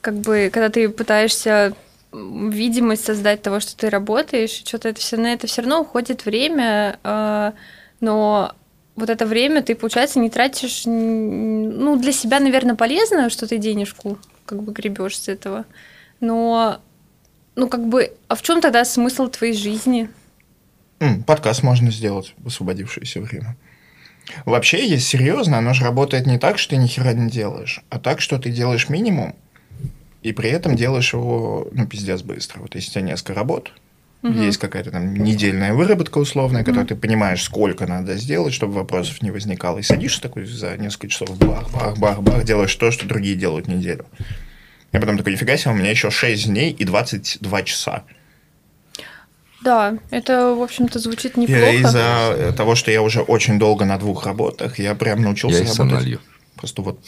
как 0.00 0.14
бы, 0.20 0.50
когда 0.52 0.68
ты 0.68 0.88
пытаешься 0.88 1.74
видимость 2.12 3.04
создать 3.04 3.42
того, 3.42 3.58
что 3.58 3.76
ты 3.76 3.90
работаешь, 3.90 4.50
что-то 4.64 4.88
это 4.90 5.00
все 5.00 5.16
на 5.16 5.32
это 5.32 5.48
все 5.48 5.62
равно 5.62 5.80
уходит 5.80 6.24
время, 6.26 7.00
а, 7.02 7.54
но 8.00 8.52
вот 8.96 9.10
это 9.10 9.26
время 9.26 9.62
ты, 9.62 9.74
получается, 9.74 10.20
не 10.20 10.30
тратишь, 10.30 10.82
ну, 10.86 11.96
для 11.96 12.12
себя, 12.12 12.40
наверное, 12.40 12.76
полезно, 12.76 13.30
что 13.30 13.46
ты 13.46 13.58
денежку 13.58 14.18
как 14.46 14.62
бы 14.62 14.72
гребешь 14.72 15.18
с 15.18 15.28
этого, 15.28 15.64
но, 16.20 16.80
ну, 17.56 17.68
как 17.68 17.86
бы, 17.88 18.12
а 18.28 18.36
в 18.36 18.42
чем 18.42 18.60
тогда 18.60 18.84
смысл 18.84 19.28
твоей 19.28 19.54
жизни? 19.54 20.08
Подкаст 21.26 21.62
можно 21.62 21.90
сделать 21.90 22.34
в 22.38 22.46
освободившееся 22.46 23.20
время. 23.20 23.56
Вообще, 24.46 24.86
есть 24.86 25.06
серьезно, 25.06 25.58
оно 25.58 25.74
же 25.74 25.84
работает 25.84 26.26
не 26.26 26.38
так, 26.38 26.58
что 26.58 26.70
ты 26.70 26.76
ни 26.76 26.86
хера 26.86 27.12
не 27.12 27.30
делаешь, 27.30 27.82
а 27.90 27.98
так, 27.98 28.20
что 28.20 28.38
ты 28.38 28.50
делаешь 28.50 28.88
минимум, 28.88 29.34
и 30.22 30.32
при 30.32 30.48
этом 30.48 30.76
делаешь 30.76 31.12
его, 31.12 31.68
ну, 31.72 31.86
пиздец 31.86 32.22
быстро. 32.22 32.60
Вот 32.60 32.74
если 32.74 32.88
у 32.90 32.92
тебя 32.92 33.02
несколько 33.02 33.34
работ, 33.34 33.72
Мгм. 34.30 34.42
есть 34.42 34.58
какая-то 34.58 34.90
там 34.90 35.14
недельная 35.14 35.74
выработка 35.74 36.16
условная, 36.16 36.64
которую 36.64 36.86
ты 36.86 36.96
понимаешь, 36.96 37.42
сколько 37.42 37.86
надо 37.86 38.16
сделать, 38.16 38.54
чтобы 38.54 38.72
вопросов 38.72 39.20
не 39.20 39.30
возникало, 39.30 39.78
и 39.78 39.82
садишься 39.82 40.22
такой 40.22 40.46
за 40.46 40.76
несколько 40.78 41.08
часов, 41.08 41.36
бах-бах-бах-бах, 41.38 42.42
делаешь 42.44 42.74
то, 42.74 42.90
что 42.90 43.06
другие 43.06 43.36
делают 43.36 43.68
неделю. 43.68 44.06
Я 44.92 45.00
потом 45.00 45.18
такой, 45.18 45.32
нифига 45.32 45.56
себе, 45.58 45.72
у 45.72 45.74
меня 45.74 45.90
еще 45.90 46.10
6 46.10 46.46
дней 46.46 46.70
и 46.72 46.84
22 46.84 47.62
часа. 47.64 48.04
Да, 49.62 49.98
это, 50.10 50.54
в 50.54 50.62
общем-то, 50.62 50.98
звучит 50.98 51.36
Я 51.36 51.42
неплохо. 51.42 51.72
из-за 51.76 52.34
э, 52.36 52.52
того, 52.56 52.74
что 52.74 52.90
я 52.90 53.02
уже 53.02 53.20
очень 53.20 53.58
долго 53.58 53.84
на 53.84 53.98
двух 53.98 54.24
работах, 54.26 54.78
я 54.78 54.94
прям 54.94 55.22
научился 55.22 55.64
Я 55.64 55.68
работать 55.68 55.92
налью. 55.92 56.20
просто 56.56 56.82
вот 56.82 56.98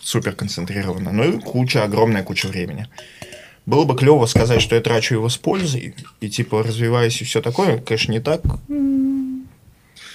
супер 0.00 0.32
концентрированно. 0.32 1.12
Ну 1.12 1.24
и 1.24 1.38
куча, 1.40 1.82
огромная 1.84 2.22
куча 2.22 2.46
времени. 2.46 2.88
Было 3.66 3.84
бы 3.84 3.96
клево 3.96 4.26
сказать, 4.26 4.60
что 4.60 4.74
я 4.74 4.80
трачу 4.82 5.14
его 5.14 5.28
с 5.28 5.36
пользой, 5.38 5.94
и 6.20 6.28
типа 6.28 6.62
развиваюсь 6.62 7.20
и 7.22 7.24
все 7.24 7.40
такое, 7.40 7.78
конечно, 7.78 8.12
не 8.12 8.20
так. 8.20 8.42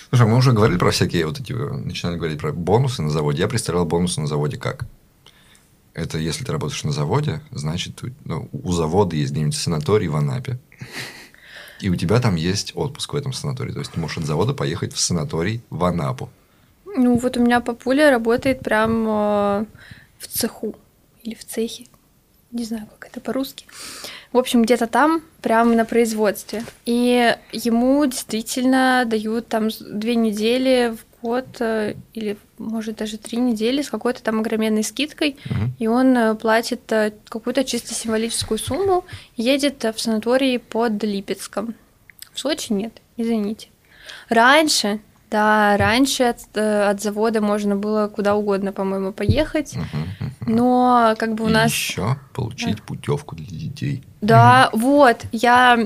Слушай, 0.09 0.27
мы 0.27 0.37
уже 0.37 0.51
говорили 0.53 0.77
про 0.77 0.91
всякие 0.91 1.25
вот 1.25 1.39
эти, 1.39 1.53
начинали 1.53 2.17
говорить 2.17 2.39
про 2.39 2.51
бонусы 2.51 3.01
на 3.01 3.09
заводе. 3.09 3.41
Я 3.41 3.47
представлял 3.47 3.85
бонусы 3.85 4.21
на 4.21 4.27
заводе 4.27 4.57
как? 4.57 4.85
Это 5.93 6.17
если 6.17 6.45
ты 6.45 6.51
работаешь 6.51 6.83
на 6.83 6.91
заводе, 6.91 7.41
значит, 7.51 8.03
у- 8.03 8.09
ну, 8.23 8.49
у 8.51 8.71
завода 8.71 9.15
есть 9.15 9.31
где-нибудь 9.31 9.55
санаторий 9.55 10.07
в 10.07 10.15
Анапе. 10.15 10.57
И 11.81 11.89
у 11.89 11.95
тебя 11.95 12.19
там 12.19 12.35
есть 12.35 12.71
отпуск 12.75 13.13
в 13.13 13.15
этом 13.15 13.33
санатории. 13.33 13.71
То 13.71 13.79
есть 13.79 13.91
ты 13.91 13.99
можешь 13.99 14.17
от 14.17 14.25
завода 14.25 14.53
поехать 14.53 14.93
в 14.93 14.99
санаторий 14.99 15.61
в 15.69 15.83
Анапу. 15.83 16.29
Ну, 16.85 17.17
вот 17.17 17.37
у 17.37 17.41
меня 17.43 17.59
папуля 17.61 18.09
работает 18.11 18.59
прям 18.61 19.07
э, 19.07 19.65
в 20.19 20.27
цеху 20.27 20.75
или 21.23 21.35
в 21.35 21.45
цехе. 21.45 21.85
Не 22.51 22.63
знаю, 22.63 22.87
как 22.87 23.11
это 23.11 23.21
по-русски. 23.21 23.65
В 24.31 24.37
общем, 24.37 24.63
где-то 24.63 24.87
там, 24.87 25.21
прямо 25.41 25.75
на 25.75 25.85
производстве. 25.85 26.63
И 26.85 27.35
ему 27.51 28.05
действительно 28.05 29.03
дают 29.05 29.47
там 29.47 29.69
две 29.79 30.15
недели 30.15 30.95
в 30.95 31.21
год 31.21 31.45
э, 31.59 31.95
или, 32.13 32.37
может, 32.57 32.97
даже 32.97 33.17
три 33.17 33.37
недели 33.37 33.81
с 33.81 33.89
какой-то 33.89 34.23
там 34.23 34.39
огроменной 34.39 34.83
скидкой. 34.83 35.37
Мгм. 35.45 35.75
И 35.77 35.87
он 35.87 36.17
э, 36.17 36.35
платит 36.35 36.91
э, 36.91 37.13
какую-то 37.27 37.63
чисто 37.63 37.93
символическую 37.93 38.57
сумму, 38.57 39.05
едет 39.35 39.83
в 39.83 39.99
санаторий 39.99 40.59
под 40.59 41.03
Липецком. 41.03 41.75
В 42.33 42.39
Сочи 42.39 42.73
нет, 42.73 42.93
извините. 43.17 43.67
Раньше, 44.29 45.01
да, 45.29 45.77
раньше 45.77 46.23
от, 46.23 46.57
от 46.57 47.01
завода 47.01 47.41
можно 47.41 47.75
было 47.75 48.07
куда 48.07 48.35
угодно, 48.35 48.71
по-моему, 48.71 49.11
поехать, 49.11 49.75
Мгм, 49.75 49.85
мгм. 50.19 50.28
Но 50.49 51.15
как 51.17 51.35
бы 51.35 51.45
у 51.45 51.49
И 51.49 51.51
нас... 51.51 51.71
еще 51.71 52.17
получить 52.33 52.81
путевку 52.81 53.35
для 53.35 53.45
детей. 53.45 54.03
Да, 54.21 54.69
вот, 54.73 55.21
я... 55.31 55.77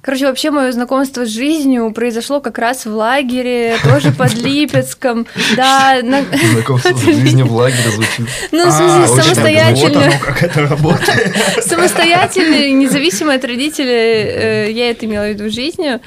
Короче, 0.00 0.26
вообще 0.26 0.50
мое 0.50 0.70
знакомство 0.70 1.24
с 1.24 1.30
жизнью 1.30 1.90
произошло 1.94 2.38
как 2.40 2.58
раз 2.58 2.84
в 2.84 2.90
лагере, 2.94 3.78
тоже 3.82 4.12
под 4.12 4.32
Lipецком. 4.34 5.26
Да, 5.56 6.00
на- 6.02 6.22
Знакомство 6.52 6.94
с 6.94 7.00
жизнью 7.04 7.46
в 7.46 7.54
лагере 7.54 7.90
звучит. 7.90 8.26
ну, 8.52 8.64
в 8.66 8.68
А, 8.68 8.70
смысле, 8.72 9.16
так, 9.16 9.24
самостоятельно. 9.24 10.12
Как 10.22 10.42
это 10.42 10.60
работает. 10.66 11.34
самостоятельно, 11.64 12.70
независимо 12.78 13.32
от 13.32 13.44
родителей, 13.46 13.88
э, 14.68 14.70
я 14.72 14.90
это 14.90 15.06
имела 15.06 15.24
в 15.24 15.28
виду 15.30 15.48
жизнью. 15.50 16.00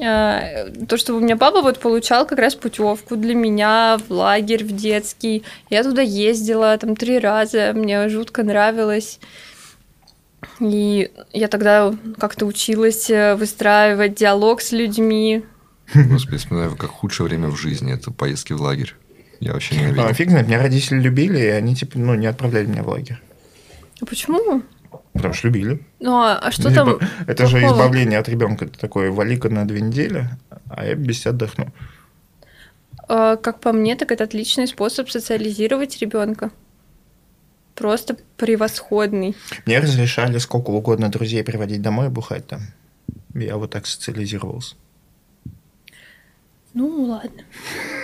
Э, 0.00 0.70
То, 0.88 0.96
что 0.96 1.14
у 1.14 1.20
меня 1.20 1.36
папа 1.36 1.62
вот 1.62 1.78
получал 1.78 2.26
как 2.26 2.38
раз 2.38 2.54
путевку 2.54 3.16
для 3.16 3.34
меня 3.34 3.98
в 4.08 4.10
лагерь, 4.12 4.64
в 4.64 4.74
детский. 4.74 5.44
Я 5.68 5.82
туда 5.82 6.02
ездила 6.02 6.76
там 6.78 6.96
три 6.96 7.18
раза, 7.18 7.72
мне 7.74 8.08
жутко 8.08 8.42
нравилось. 8.42 9.20
И 10.58 11.10
я 11.32 11.48
тогда 11.48 11.94
как-то 12.18 12.46
училась 12.46 13.10
э, 13.10 13.34
выстраивать 13.34 14.14
диалог 14.14 14.60
с 14.62 14.72
людьми. 14.72 15.44
Господи, 15.94 16.38
вспоминаю, 16.38 16.76
как 16.76 16.90
худшее 16.90 17.26
время 17.26 17.48
в 17.48 17.56
жизни. 17.56 17.92
Это 17.92 18.10
поездки 18.10 18.52
в 18.52 18.62
лагерь. 18.62 18.94
Я 19.40 19.52
вообще 19.54 19.74
А, 19.74 19.78
ненавидел. 19.78 20.14
Фиг 20.14 20.30
знает, 20.30 20.46
меня 20.48 20.62
родители 20.62 21.00
любили, 21.00 21.38
и 21.38 21.46
они 21.48 21.74
типа, 21.74 21.98
ну, 21.98 22.14
не 22.14 22.26
отправляли 22.26 22.66
меня 22.66 22.82
в 22.82 22.88
лагерь. 22.88 23.20
А 24.00 24.06
почему? 24.06 24.62
Потому 25.12 25.34
что 25.34 25.48
любили. 25.48 25.80
Ну, 26.00 26.12
а 26.16 26.38
а 26.38 26.50
что 26.50 26.72
там? 26.72 26.98
Это 27.26 27.46
же 27.46 27.58
избавление 27.58 28.18
от 28.18 28.28
ребенка. 28.28 28.64
Это 28.64 28.78
такое 28.78 29.10
валика 29.10 29.48
на 29.48 29.66
две 29.66 29.80
недели, 29.80 30.28
а 30.68 30.84
я 30.84 30.94
без 30.94 31.20
тебя 31.20 31.30
отдохну. 31.30 31.68
Э, 33.08 33.36
Как 33.42 33.60
по 33.60 33.72
мне, 33.72 33.96
так 33.96 34.12
это 34.12 34.24
отличный 34.24 34.66
способ 34.66 35.10
социализировать 35.10 35.98
ребенка. 35.98 36.50
Просто 37.74 38.16
превосходный. 38.36 39.34
Мне 39.66 39.80
разрешали 39.80 40.38
сколько 40.38 40.70
угодно 40.70 41.08
друзей 41.08 41.42
приводить 41.42 41.82
домой 41.82 42.06
и 42.06 42.10
бухать 42.10 42.46
там. 42.46 42.60
Я 43.34 43.56
вот 43.56 43.70
так 43.70 43.86
социализировался. 43.86 44.76
Ну, 46.72 47.04
ладно. 47.04 47.42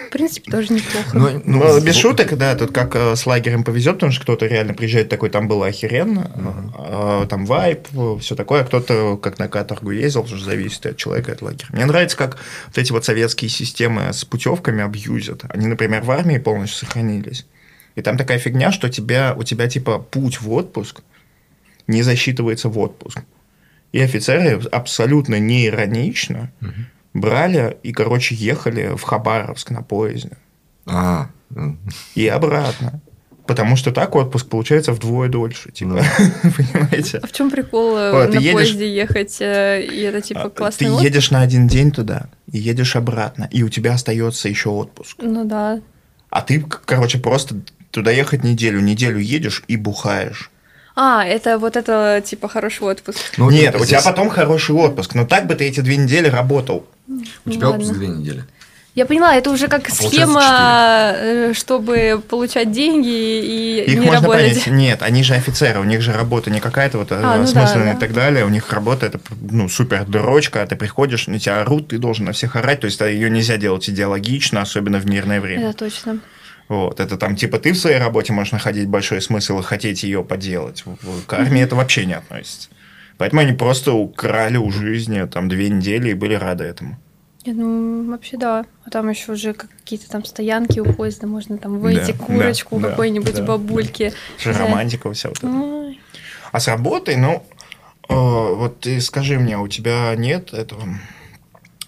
В 0.09 0.11
принципе, 0.11 0.51
тоже 0.51 0.73
неплохо. 0.73 1.11
Ну, 1.17 1.41
Ну, 1.45 1.81
без 1.81 1.95
шуток, 1.95 2.37
да, 2.37 2.57
тут 2.57 2.73
как 2.73 2.97
э, 2.97 3.15
с 3.15 3.25
лагерем 3.25 3.63
повезет, 3.63 3.95
потому 3.95 4.11
что 4.11 4.23
кто-то 4.23 4.47
реально 4.47 4.75
приезжает 4.75 5.09
такой, 5.09 5.31
там 5.31 5.47
было 5.47 5.67
охеренно, 5.67 6.31
э, 6.77 7.27
там 7.29 7.47
вайп, 7.47 7.87
все 8.21 8.35
такое, 8.35 8.63
а 8.63 8.65
кто-то 8.65 9.19
как 9.19 9.39
на 9.39 9.49
каторгу 9.49 9.93
ездил, 9.93 10.23
потому 10.23 10.41
что 10.41 10.51
зависит 10.51 10.85
от 10.85 10.97
человека, 10.97 11.33
от 11.33 11.43
лагеря. 11.43 11.69
Мне 11.71 11.87
нравится, 11.87 12.17
как 12.17 12.39
вот 12.67 12.79
эти 12.79 12.91
вот 12.91 13.05
советские 13.05 13.51
системы 13.51 14.13
с 14.13 14.25
путевками 14.25 14.83
абьюзят. 14.83 15.45
Они, 15.49 15.69
например, 15.69 16.03
в 16.03 16.11
армии 16.11 16.39
полностью 16.39 16.87
сохранились. 16.87 17.47
И 17.95 18.03
там 18.03 18.19
такая 18.19 18.39
фигня, 18.39 18.73
что 18.73 18.89
тебя, 18.89 19.35
у 19.37 19.45
тебя 19.45 19.69
типа 19.69 19.99
путь 19.99 20.41
в 20.41 20.53
отпуск 20.53 21.03
не 21.87 22.03
засчитывается 22.03 22.69
в 22.69 22.79
отпуск. 22.79 23.21
И 23.93 24.01
офицеры 24.01 24.61
абсолютно 24.73 25.39
не 25.39 25.67
иронично 25.69 26.51
брали 27.21 27.77
и, 27.83 27.93
короче, 27.93 28.35
ехали 28.35 28.95
в 28.97 29.03
Хабаровск 29.03 29.71
на 29.71 29.83
поезде. 29.83 30.31
А, 30.87 31.29
И 32.15 32.27
обратно. 32.29 33.01
Потому 33.47 33.77
что 33.77 33.93
так 33.93 34.17
отпуск 34.17 34.49
получается 34.49 34.93
вдвое 34.93 35.29
дольше, 35.29 35.71
типа, 35.71 36.03
понимаете? 36.43 37.19
А 37.23 37.27
в 37.29 37.33
чем 37.33 37.49
прикол 37.49 37.97
э, 37.97 38.11
Вот, 38.13 38.27
на 38.27 38.33
ты 38.33 38.39
едешь- 38.39 38.53
поезде 38.55 38.93
ехать? 38.93 39.37
э, 39.41 39.83
И 39.85 40.01
это 40.01 40.21
типа 40.21 40.47
А, 40.47 40.51
классный 40.51 40.87
Ты 40.89 40.93
отдых? 40.93 41.05
едешь 41.05 41.31
на 41.31 41.43
один 41.43 41.69
день 41.69 41.93
туда, 41.93 42.29
и 42.51 42.59
едешь 42.59 42.97
обратно, 42.97 43.49
и 43.53 43.63
у 43.63 43.69
тебя 43.69 43.93
остается 43.95 44.49
еще 44.49 44.71
отпуск. 44.71 45.19
Ну 45.23 45.45
да. 45.45 45.81
А 46.31 46.41
ты, 46.43 46.61
короче, 46.85 47.19
просто 47.21 47.61
туда 47.93 48.11
ехать 48.11 48.43
неделю, 48.43 48.81
неделю 48.81 49.19
едешь 49.21 49.63
и 49.69 49.77
бухаешь. 49.77 50.51
А, 50.97 51.25
это 51.25 51.59
вот 51.59 51.77
это, 51.77 52.23
типа, 52.25 52.49
хороший 52.49 52.85
отпуск. 52.85 53.19
Ну, 53.37 53.51
Нет, 53.51 53.79
у 53.79 53.85
тебя 53.85 54.01
потом 54.01 54.31
хороший 54.31 54.75
отпуск, 54.75 55.15
но 55.15 55.27
так 55.27 55.47
бы 55.47 55.55
ты 55.55 55.65
эти 55.65 55.81
две 55.81 55.99
недели 55.99 56.29
работал. 56.29 56.87
У 57.45 57.51
тебя 57.51 57.69
Ладно. 57.69 57.83
отпуск 57.85 57.99
две 57.99 58.09
недели. 58.09 58.45
Я 58.95 59.05
поняла, 59.05 59.37
это 59.37 59.51
уже 59.51 59.69
как 59.69 59.83
получается 59.83 60.09
схема, 60.09 61.13
э, 61.15 61.53
чтобы 61.53 62.23
получать 62.27 62.73
деньги 62.73 63.09
и 63.11 63.83
Их 63.83 63.89
не 63.89 64.07
можно 64.07 64.23
работать. 64.23 64.65
понять. 64.65 64.67
Нет, 64.69 65.03
они 65.03 65.23
же 65.23 65.35
офицеры, 65.35 65.81
у 65.81 65.85
них 65.85 66.01
же 66.01 66.15
работа 66.15 66.51
не 66.51 66.61
какая-то 66.61 66.97
вот 66.97 67.13
э, 67.13 67.17
А, 67.17 67.37
ну 67.37 67.43
да, 67.43 67.43
осмысленная 67.43 67.93
да. 67.93 67.99
и 67.99 68.01
так 68.01 68.15
далее. 68.15 68.47
У 68.47 68.49
них 68.49 68.73
работа 68.73 69.05
это 69.05 69.21
ну 69.39 69.69
супер 69.69 70.07
дрочка, 70.07 70.63
а 70.63 70.67
ты 70.67 70.77
приходишь, 70.77 71.27
на 71.27 71.39
тебя 71.39 71.61
орут, 71.61 71.89
ты 71.89 71.99
должен 71.99 72.25
на 72.25 72.33
всех 72.33 72.57
орать. 72.57 72.81
То 72.81 72.87
есть 72.87 72.99
ее 72.99 73.29
нельзя 73.29 73.59
делать 73.59 73.87
идеологично, 73.91 74.63
особенно 74.63 74.99
в 74.99 75.05
мирное 75.05 75.43
время. 75.43 75.69
Это 75.69 75.79
точно. 75.81 76.19
Вот, 76.69 76.99
это 76.99 77.17
там 77.17 77.37
типа 77.37 77.59
ты 77.59 77.73
в 77.73 77.77
своей 77.77 77.99
работе 77.99 78.33
можешь 78.33 78.53
находить 78.53 78.89
большой 78.89 79.23
смысл 79.23 79.61
и 79.61 79.63
хотеть 79.63 80.03
ее 80.03 80.25
поделать. 80.25 80.85
К 81.27 81.35
армии 81.35 81.61
это 81.61 81.77
вообще 81.77 82.07
не 82.07 82.15
относится. 82.15 82.69
Поэтому 83.19 83.43
они 83.43 83.53
просто 83.53 83.93
украли 83.93 84.57
у 84.57 84.71
жизни 84.71 85.25
там 85.27 85.49
две 85.49 85.69
недели 85.71 86.11
и 86.11 86.15
были 86.15 86.35
рады 86.35 86.65
этому. 86.65 86.99
Я 87.45 87.55
ну, 87.55 88.11
вообще 88.11 88.37
да. 88.37 88.67
А 88.85 88.91
там 88.91 89.09
еще 89.09 89.33
уже 89.33 89.55
какие-то 89.55 90.11
там 90.11 90.25
стоянки 90.25 90.81
у 90.81 90.93
поезда, 90.93 91.29
можно 91.29 91.59
там 91.59 91.79
выйти, 91.79 92.13
Да, 92.13 92.25
курочку 92.25 92.81
да, 92.81 92.91
какой-нибудь 92.91 93.37
да. 93.37 93.45
бабульки. 93.45 94.13
Взять. 94.39 94.57
романтика 94.57 95.13
вся 95.13 95.29
вот 95.29 95.39
эта. 95.39 95.95
А 96.51 96.61
с 96.61 96.67
работой, 96.67 97.17
ну, 97.17 97.45
э, 98.09 98.15
вот 98.15 98.81
ты 98.81 99.01
скажи 99.01 99.39
мне, 99.39 99.59
у 99.59 99.69
тебя 99.69 100.13
нет 100.17 100.53
этого 100.53 100.83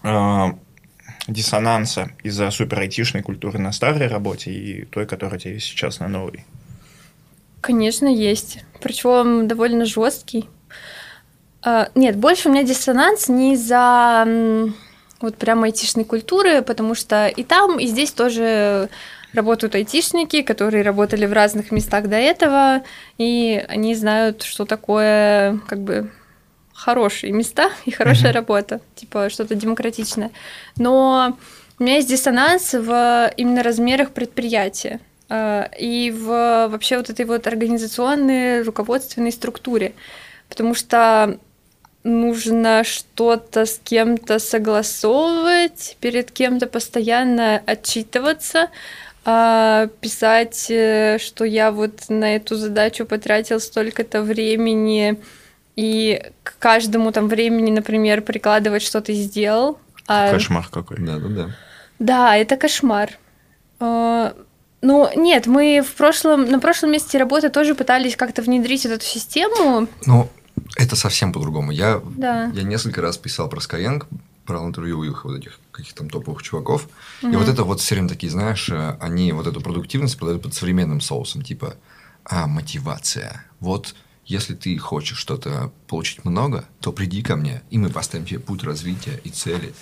э, 0.05 0.47
диссонанса 1.29 2.11
из-за 2.23 2.51
супер 2.51 2.81
айтишной 2.81 3.23
культуры 3.23 3.59
на 3.59 3.73
старой 3.73 4.09
работе 4.09 4.51
и 4.51 4.85
той, 4.85 5.07
которая 5.07 5.37
у 5.37 5.39
тебя 5.39 5.53
есть 5.53 5.67
сейчас 5.67 6.01
на 6.01 6.09
новой? 6.09 6.45
Конечно, 7.61 8.07
есть. 8.07 8.65
Причем 8.81 9.47
довольно 9.47 9.85
жесткий. 9.85 10.49
А, 11.63 11.89
Нет, 11.95 12.17
больше 12.17 12.49
у 12.49 12.53
меня 12.53 12.63
диссонанс 12.63 13.29
не 13.29 13.55
из-за 13.55 14.27
вот 15.21 15.37
прям 15.37 15.65
айтишной 15.65 16.05
культуры, 16.05 16.63
потому 16.63 16.95
что 16.95 17.27
и 17.27 17.43
там, 17.43 17.79
и 17.79 17.87
здесь 17.87 18.13
тоже 18.13 18.89
работают 19.33 19.75
айтишники, 19.75 20.43
которые 20.43 20.83
работали 20.83 21.27
в 21.27 21.33
разных 21.33 21.71
местах 21.71 22.09
до 22.09 22.17
этого, 22.17 22.83
и 23.19 23.65
они 23.69 23.95
знают, 23.95 24.43
что 24.43 24.65
такое 24.65 25.59
как 25.67 25.81
бы 25.81 26.11
хорошие 26.79 27.33
места 27.33 27.71
и 27.85 27.91
хорошая 27.91 28.33
работа, 28.33 28.81
типа 28.95 29.29
что-то 29.31 29.55
демократичное. 29.55 30.31
Но 30.77 31.37
у 31.79 31.83
меня 31.83 31.97
есть 31.97 32.09
диссонанс 32.09 32.73
в 32.75 33.33
именно 33.37 33.63
размерах 33.63 34.13
предприятия 34.13 35.01
э, 35.29 35.65
и 35.79 36.11
в 36.11 36.69
вообще 36.69 36.97
вот 36.97 37.11
этой 37.11 37.27
вот 37.27 37.47
организационной 37.47 38.63
руководственной 38.63 39.33
структуре, 39.33 39.93
потому 40.49 40.75
что 40.75 41.39
нужно 42.05 42.85
что-то 42.85 43.67
с 43.67 43.81
кем-то 43.83 44.39
согласовывать, 44.39 45.97
перед 46.01 46.31
кем-то 46.31 46.67
постоянно 46.67 47.61
отчитываться, 47.67 48.69
а, 49.25 49.89
писать, 50.01 50.71
э, 50.71 51.19
что 51.19 51.45
я 51.45 51.71
вот 51.71 52.09
на 52.09 52.37
эту 52.37 52.55
задачу 52.55 53.05
потратил 53.05 53.61
столько-то 53.61 54.23
времени, 54.23 55.19
и 55.79 56.21
к 56.43 56.59
каждому 56.59 57.13
там 57.13 57.29
времени, 57.29 57.71
например, 57.71 58.21
прикладывать, 58.23 58.83
что 58.83 59.01
ты 59.01 59.15
сделал. 59.15 59.79
А- 60.09 60.33
Кошмар 60.33 60.67
какой. 60.69 60.97
Да, 60.99 61.19
да, 61.19 61.29
да. 61.29 61.51
да, 62.01 62.37
это 62.37 62.57
кошмар. 62.57 63.11
А, 63.79 64.35
Ну, 64.83 65.09
нет, 65.17 65.47
мы 65.47 65.81
в 65.83 65.95
прошлом, 65.95 66.51
на 66.51 66.59
прошлом 66.59 66.91
месте 66.93 67.17
работы 67.19 67.49
тоже 67.49 67.75
пытались 67.77 68.17
как-то 68.17 68.43
внедрить 68.43 68.85
вот 68.87 68.93
эту 68.95 69.05
систему. 69.05 69.87
Ну, 70.07 70.29
это 70.77 70.97
совсем 70.97 71.33
по-другому. 71.33 71.71
Я, 71.71 72.01
Да. 72.17 72.51
я 72.55 72.63
несколько 72.65 73.01
раз 73.01 73.17
писал 73.17 73.49
про 73.49 73.61
Skyeng, 73.61 74.05
брал 74.47 74.67
интервью 74.67 74.99
у 74.99 75.05
их 75.05 75.25
вот 75.25 75.37
этих 75.39 75.61
каких-то 75.71 75.99
там 75.99 76.11
топовых 76.11 76.43
чуваков. 76.43 76.89
И 77.23 77.27
вот 77.37 77.49
это 77.49 77.63
вот 77.63 77.81
все 77.81 77.95
время 77.95 78.09
такие, 78.09 78.31
знаешь, 78.33 78.69
э, 78.69 78.97
они 79.01 79.31
вот 79.33 79.47
эту 79.47 79.61
продуктивность 79.61 80.19
подают 80.19 80.43
под 80.43 80.55
современным 80.55 81.01
соусом. 81.01 81.43
Типа, 81.43 81.75
а, 82.25 82.47
мотивация. 82.49 83.45
Вот 83.61 83.95
если 84.29 84.55
ты 84.55 84.77
хочешь 84.77 85.17
что-то 85.17 85.73
получить 85.87 86.25
много, 86.25 86.67
то 86.81 86.93
приди 86.93 87.23
ко 87.23 87.35
мне, 87.35 87.63
и 87.71 87.79
мы 87.79 87.89
поставим 87.89 88.27
тебе 88.27 88.39
путь 88.39 88.63
развития 88.63 89.19
и 89.25 89.31
цели. 89.31 89.73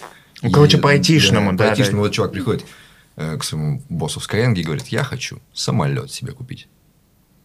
Ну, 0.40 0.48
И, 0.48 0.52
короче, 0.52 0.78
по-айтишному, 0.78 1.50
да, 1.56 1.64
По-айтишному. 1.64 2.02
да. 2.02 2.02
Вот 2.06 2.12
чувак 2.12 2.30
приходит 2.30 2.64
э, 3.16 3.36
к 3.38 3.42
своему 3.42 3.82
боссу 3.88 4.20
в 4.20 4.28
Skyeng 4.28 4.54
и 4.54 4.62
говорит, 4.62 4.86
я 4.86 5.02
хочу 5.02 5.40
самолет 5.52 6.12
себе 6.12 6.32
купить. 6.32 6.68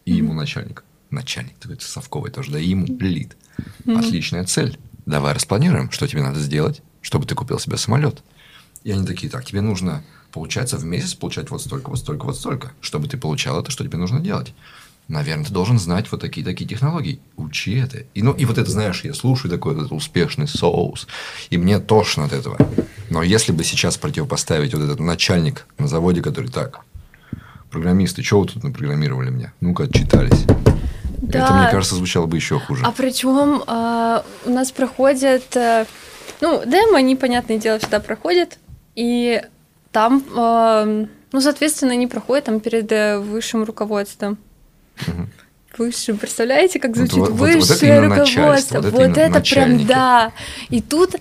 И 0.06 0.14
ему 0.14 0.34
начальник, 0.34 0.84
начальник 1.10 1.58
такой 1.58 1.78
совковый 1.82 2.30
тоже, 2.30 2.52
да, 2.52 2.60
и 2.60 2.68
ему 2.68 2.86
лид. 3.00 3.36
Отличная 3.88 4.46
цель. 4.46 4.78
Давай 5.08 5.34
распланируем, 5.34 5.90
что 5.90 6.08
тебе 6.08 6.22
надо 6.22 6.40
сделать, 6.40 6.84
чтобы 7.02 7.26
ты 7.26 7.34
купил 7.34 7.58
себе 7.58 7.78
самолет. 7.78 8.22
И 8.84 8.92
они 8.92 9.08
такие, 9.08 9.32
так, 9.32 9.44
тебе 9.44 9.62
нужно, 9.62 10.04
получается, 10.32 10.78
в 10.78 10.86
месяц 10.86 11.16
получать 11.16 11.50
вот 11.50 11.62
столько, 11.64 11.90
вот 11.90 11.98
столько, 11.98 12.26
вот 12.26 12.38
столько. 12.38 12.74
Чтобы 12.80 13.08
ты 13.08 13.18
получал 13.18 13.60
это, 13.60 13.72
что 13.72 13.84
тебе 13.84 13.98
нужно 13.98 14.20
делать? 14.20 14.54
Наверное, 15.12 15.44
ты 15.44 15.52
должен 15.52 15.78
знать 15.78 16.10
вот 16.10 16.22
такие-такие 16.22 16.66
технологии. 16.70 17.20
Учи 17.36 17.78
это. 17.78 18.04
И, 18.14 18.24
ну, 18.24 18.32
и 18.32 18.46
вот 18.46 18.58
это, 18.58 18.72
знаешь, 18.72 19.04
я 19.04 19.14
слушаю 19.14 19.52
такой 19.52 19.76
этот 19.76 19.92
успешный 19.92 20.48
соус, 20.48 21.06
и 21.50 21.58
мне 21.58 21.80
тошно 21.80 22.24
от 22.24 22.32
этого. 22.32 22.58
Но 23.10 23.22
если 23.22 23.52
бы 23.52 23.66
сейчас 23.66 23.98
противопоставить 23.98 24.74
вот 24.74 24.84
этот 24.84 25.02
начальник 25.02 25.68
на 25.78 25.90
заводе, 25.90 26.22
который 26.22 26.50
так, 26.50 26.86
программисты, 27.70 28.24
что 28.24 28.40
вы 28.40 28.48
тут 28.48 28.64
напрограммировали 28.64 29.32
мне? 29.32 29.52
Ну-ка, 29.60 29.84
отчитались. 29.84 30.46
Это, 31.24 31.48
Да. 31.50 31.62
мне 31.62 31.70
кажется, 31.72 31.96
звучало 31.96 32.26
бы 32.26 32.38
еще 32.38 32.58
хуже. 32.58 32.86
А 32.86 32.94
причем 32.94 33.64
у 34.46 34.50
нас 34.50 34.72
проходят, 34.72 35.58
э, 35.58 35.86
ну, 36.40 36.62
демо, 36.66 36.98
они, 36.98 37.18
понятное 37.18 37.58
дело, 37.58 37.80
всегда 37.80 38.00
проходят, 38.00 38.60
и 38.96 39.42
там, 39.92 40.24
э, 40.38 41.06
ну, 41.34 41.42
соответственно, 41.42 41.92
они 41.92 42.08
проходят 42.08 42.46
там 42.46 42.62
перед 42.62 42.90
э, 42.94 43.20
высшим 43.20 43.66
руководством. 43.66 44.38
Высшим, 45.78 46.18
представляете, 46.18 46.80
как 46.80 46.92
Вот- 46.92 46.98
звучит 46.98 47.18
вот- 47.18 47.30
вот- 47.30 47.40
вот 47.40 47.56
высшее 47.56 47.98
именно 47.98 48.16
начальство, 48.16 48.42
руководство. 48.42 48.82
вот 48.82 49.02
это 49.02 49.08
Вот 49.08 49.18
это 49.18 49.42
прям 49.42 49.86
да. 49.86 50.32
И 50.70 50.82
тут 50.82 51.16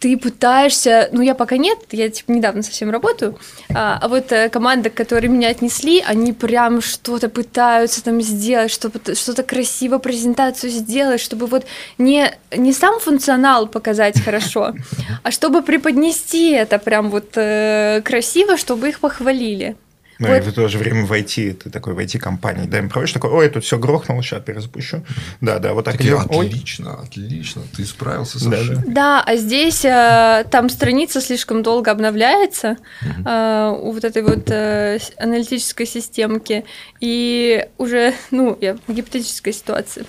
ты 0.00 0.16
пытаешься, 0.16 1.10
ну 1.12 1.20
я 1.20 1.34
пока 1.34 1.58
нет, 1.58 1.78
я 1.90 2.08
типа 2.08 2.32
недавно 2.32 2.62
совсем 2.62 2.90
работаю, 2.90 3.38
а, 3.74 3.98
а 4.00 4.08
вот 4.08 4.32
э, 4.32 4.48
команда, 4.48 4.88
которые 4.88 5.30
меня 5.30 5.50
отнесли, 5.50 6.00
они 6.00 6.32
прям 6.32 6.80
что-то 6.80 7.28
пытаются 7.28 8.02
там 8.02 8.22
сделать, 8.22 8.70
чтобы 8.70 8.98
что-то 9.14 9.42
красиво 9.42 9.98
презентацию 9.98 10.70
сделать, 10.70 11.20
чтобы 11.20 11.46
вот 11.46 11.66
не 11.98 12.32
не 12.56 12.72
сам 12.72 12.98
функционал 12.98 13.66
показать 13.66 14.18
хорошо, 14.24 14.72
а 15.22 15.30
чтобы 15.30 15.60
преподнести 15.60 16.52
это 16.52 16.78
прям 16.78 17.10
вот 17.10 17.32
э, 17.36 18.00
красиво, 18.02 18.56
чтобы 18.56 18.88
их 18.88 19.00
похвалили. 19.00 19.76
Ну, 20.20 20.28
Вот. 20.28 20.36
и 20.36 20.40
в 20.40 20.52
то 20.52 20.68
же 20.68 20.78
время 20.78 21.04
в 21.06 21.12
IT, 21.12 21.54
ты 21.54 21.70
такой 21.70 21.94
в 21.94 21.98
IT-компании, 21.98 22.66
да, 22.66 22.78
им 22.78 22.88
проводишь, 22.90 23.12
такой, 23.14 23.30
ой, 23.30 23.48
тут 23.48 23.64
все 23.64 23.78
грохнуло, 23.78 24.22
сейчас 24.22 24.42
перезапущу. 24.42 25.02
Да, 25.40 25.58
да, 25.58 25.72
вот 25.72 25.86
так 25.86 25.96
Такие, 25.96 26.14
идем. 26.14 26.26
Ой, 26.28 26.46
отлично, 26.46 27.00
отлично, 27.02 27.62
ты 27.76 27.84
справился 27.86 28.38
с 28.38 28.42
Да, 28.42 28.50
да. 28.50 28.56
ошибкой. 28.60 28.92
Да, 28.92 29.22
а 29.26 29.36
здесь 29.36 29.84
э, 29.84 30.44
там 30.50 30.68
страница 30.68 31.20
слишком 31.22 31.62
долго 31.62 31.90
обновляется 31.90 32.76
э, 33.02 33.74
у 33.80 33.92
вот 33.92 34.04
этой 34.04 34.22
вот 34.22 34.50
э, 34.50 34.98
аналитической 35.18 35.86
системки, 35.86 36.64
и 37.00 37.64
уже, 37.78 38.12
ну, 38.30 38.56
я 38.60 38.76
в 38.86 38.92
гипотетической 38.92 39.52
ситуации. 39.54 40.04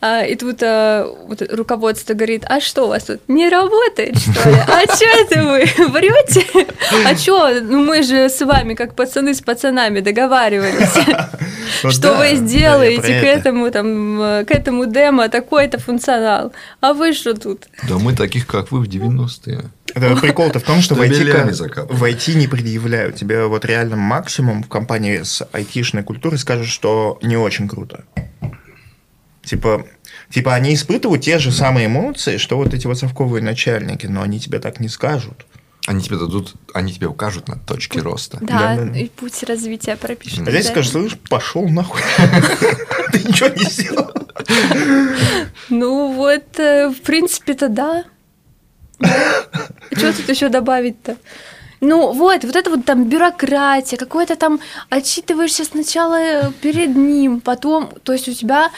А, 0.00 0.24
и 0.24 0.36
тут 0.36 0.62
э, 0.62 1.04
вот 1.26 1.42
руководство 1.52 2.14
говорит, 2.14 2.44
а 2.48 2.60
что 2.60 2.84
у 2.84 2.88
вас 2.88 3.04
тут 3.04 3.20
не 3.28 3.48
работает, 3.50 4.16
что 4.18 4.48
ли? 4.48 4.56
А 4.56 4.82
что 4.94 5.04
это 5.04 5.44
вы 5.44 5.88
врете? 5.88 6.46
А 7.06 7.14
что? 7.14 7.60
Ну 7.60 7.84
мы 7.84 8.02
же 8.02 8.28
с 8.30 8.40
вами, 8.44 8.72
как 8.74 8.94
пацаны 8.94 9.34
с 9.34 9.42
пацанами, 9.50 10.00
договаривались. 10.00 10.94
Что 11.90 12.14
вы 12.14 12.36
сделаете 12.36 13.02
к 13.02 13.04
это. 13.04 13.26
этому 13.26 13.70
там 13.70 14.20
э, 14.20 14.44
к 14.44 14.50
этому 14.50 14.86
демо 14.86 15.28
такой-то 15.28 15.78
функционал, 15.78 16.52
а 16.80 16.92
вы 16.92 17.12
что 17.12 17.34
тут? 17.34 17.68
Да 17.88 17.98
мы 17.98 18.14
таких, 18.14 18.46
как 18.46 18.70
вы 18.70 18.80
в 18.80 18.88
90-е. 18.88 19.64
Да, 19.94 20.16
прикол-то 20.16 20.60
в 20.60 20.62
том, 20.62 20.80
что 20.80 20.94
IT, 20.94 21.86
в 21.88 22.04
IT 22.04 22.34
не 22.34 22.46
предъявляют. 22.46 23.16
Тебе 23.16 23.46
вот 23.46 23.64
реально 23.64 23.96
максимум 23.96 24.62
в 24.62 24.68
компании 24.68 25.22
с 25.22 25.46
айтишной 25.52 26.02
культурой 26.02 26.38
скажут, 26.38 26.68
что 26.68 27.18
не 27.22 27.36
очень 27.36 27.68
круто. 27.68 28.04
Типа, 29.42 29.84
типа 30.30 30.54
они 30.54 30.74
испытывают 30.74 31.24
те 31.24 31.38
же 31.38 31.50
самые 31.50 31.86
эмоции, 31.86 32.36
что 32.36 32.56
вот 32.56 32.72
эти 32.72 32.86
вот 32.86 32.98
совковые 32.98 33.42
начальники, 33.42 34.06
но 34.06 34.22
они 34.22 34.38
тебе 34.38 34.60
так 34.60 34.78
не 34.78 34.88
скажут. 34.88 35.46
Они 35.86 36.02
тебе 36.02 36.18
дадут, 36.18 36.54
они 36.74 36.92
тебе 36.92 37.08
укажут 37.08 37.48
на 37.48 37.56
точки 37.58 37.98
роста. 37.98 38.38
Да, 38.40 38.76
Да, 38.76 38.84
да. 38.84 38.98
и 38.98 39.08
путь 39.08 39.42
развития 39.44 39.96
пропишет. 39.96 40.46
А 40.46 40.50
здесь 40.50 40.66
да. 40.66 40.72
скажут, 40.72 40.92
слышь, 40.92 41.18
пошел 41.28 41.68
нахуй. 41.68 42.00
Ты 43.12 43.18
ничего 43.24 43.48
не 43.48 43.64
сделал. 43.64 44.10
Ну 45.68 46.12
вот, 46.12 46.58
э, 46.58 46.90
в 46.90 47.00
принципе-то 47.02 47.68
да. 47.68 48.04
Что 49.00 50.12
тут 50.12 50.28
еще 50.28 50.48
добавить-то? 50.48 51.16
Ну 51.80 52.12
вот, 52.12 52.44
вот 52.44 52.56
это 52.56 52.70
вот 52.70 52.84
там 52.84 53.08
бюрократия, 53.08 53.96
какой-то 53.96 54.36
там 54.36 54.60
отчитываешься 54.90 55.64
сначала 55.64 56.52
перед 56.60 56.94
ним, 56.94 57.40
потом, 57.40 57.90
то 58.02 58.12
есть 58.12 58.28
у 58.28 58.34
тебя 58.34 58.70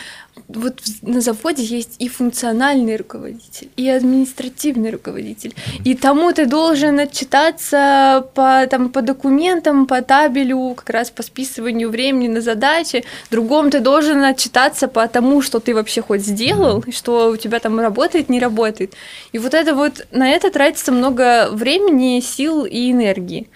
вот 0.57 0.83
на 1.03 1.21
заводе 1.21 1.63
есть 1.63 1.97
и 1.99 2.09
функциональный 2.09 2.97
руководитель, 2.97 3.71
и 3.77 3.89
административный 3.89 4.91
руководитель. 4.91 5.55
И 5.85 5.95
тому 5.95 6.33
ты 6.33 6.47
должен 6.47 6.99
отчитаться 6.99 8.27
по, 8.35 8.67
там, 8.71 8.91
по 8.91 9.03
документам, 9.03 9.87
по 9.87 10.03
табелю, 10.03 10.75
как 10.75 10.91
раз 10.91 11.11
по 11.11 11.23
списыванию 11.23 11.91
времени 11.91 12.29
на 12.29 12.41
задачи. 12.41 13.05
Другому 13.31 13.71
ты 13.71 13.81
должен 13.81 14.23
отчитаться 14.23 14.89
по 14.89 15.07
тому, 15.09 15.43
что 15.43 15.61
ты 15.61 15.75
вообще 15.75 16.03
хоть 16.03 16.23
сделал, 16.23 16.85
что 16.93 17.31
у 17.31 17.37
тебя 17.37 17.59
там 17.59 17.79
работает, 17.81 18.29
не 18.29 18.41
работает. 18.41 18.95
И 19.33 19.39
вот 19.39 19.55
это 19.55 19.75
вот, 19.75 20.07
на 20.11 20.31
это 20.31 20.51
тратится 20.51 20.93
много 20.93 21.49
времени, 21.51 22.21
сил 22.21 22.65
и 22.65 22.91
энергии. 22.91 23.49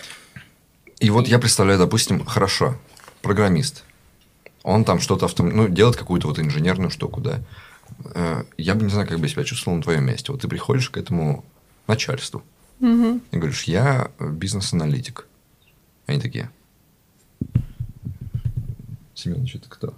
И 1.01 1.11
вот 1.11 1.28
я 1.28 1.38
представляю, 1.38 1.78
допустим, 1.78 2.24
хорошо, 2.24 2.76
программист. 3.22 3.86
Он 4.67 4.85
там 4.85 4.99
что-то 4.99 5.27
автом... 5.27 5.49
ну, 5.51 5.69
делает 5.69 5.97
какую-то 5.97 6.27
вот 6.27 6.41
инженерную 6.41 6.91
штуку, 6.91 7.21
да. 7.21 7.39
Э, 8.14 8.43
Я 8.59 8.75
бы 8.75 8.83
не 8.83 8.91
знаю, 8.91 9.07
как 9.07 9.21
бы 9.21 9.29
себя 9.29 9.45
чувствовал 9.45 9.77
на 9.77 9.83
твоем 9.85 10.05
месте. 10.05 10.33
Вот 10.33 10.41
ты 10.41 10.49
приходишь 10.49 10.91
к 10.91 10.97
этому 10.97 11.45
начальству 11.87 12.43
Мгм. 12.81 13.23
и 13.31 13.37
говоришь, 13.37 13.62
я 13.62 14.11
бизнес-аналитик. 14.19 15.29
Они 16.07 16.21
такие. 16.21 16.51
Семен, 19.14 19.47
что 19.47 19.61
ты 19.61 19.69
кто? 19.69 19.95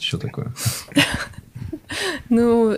Что 0.00 0.18
такое? 0.18 0.52
Ну, 2.28 2.76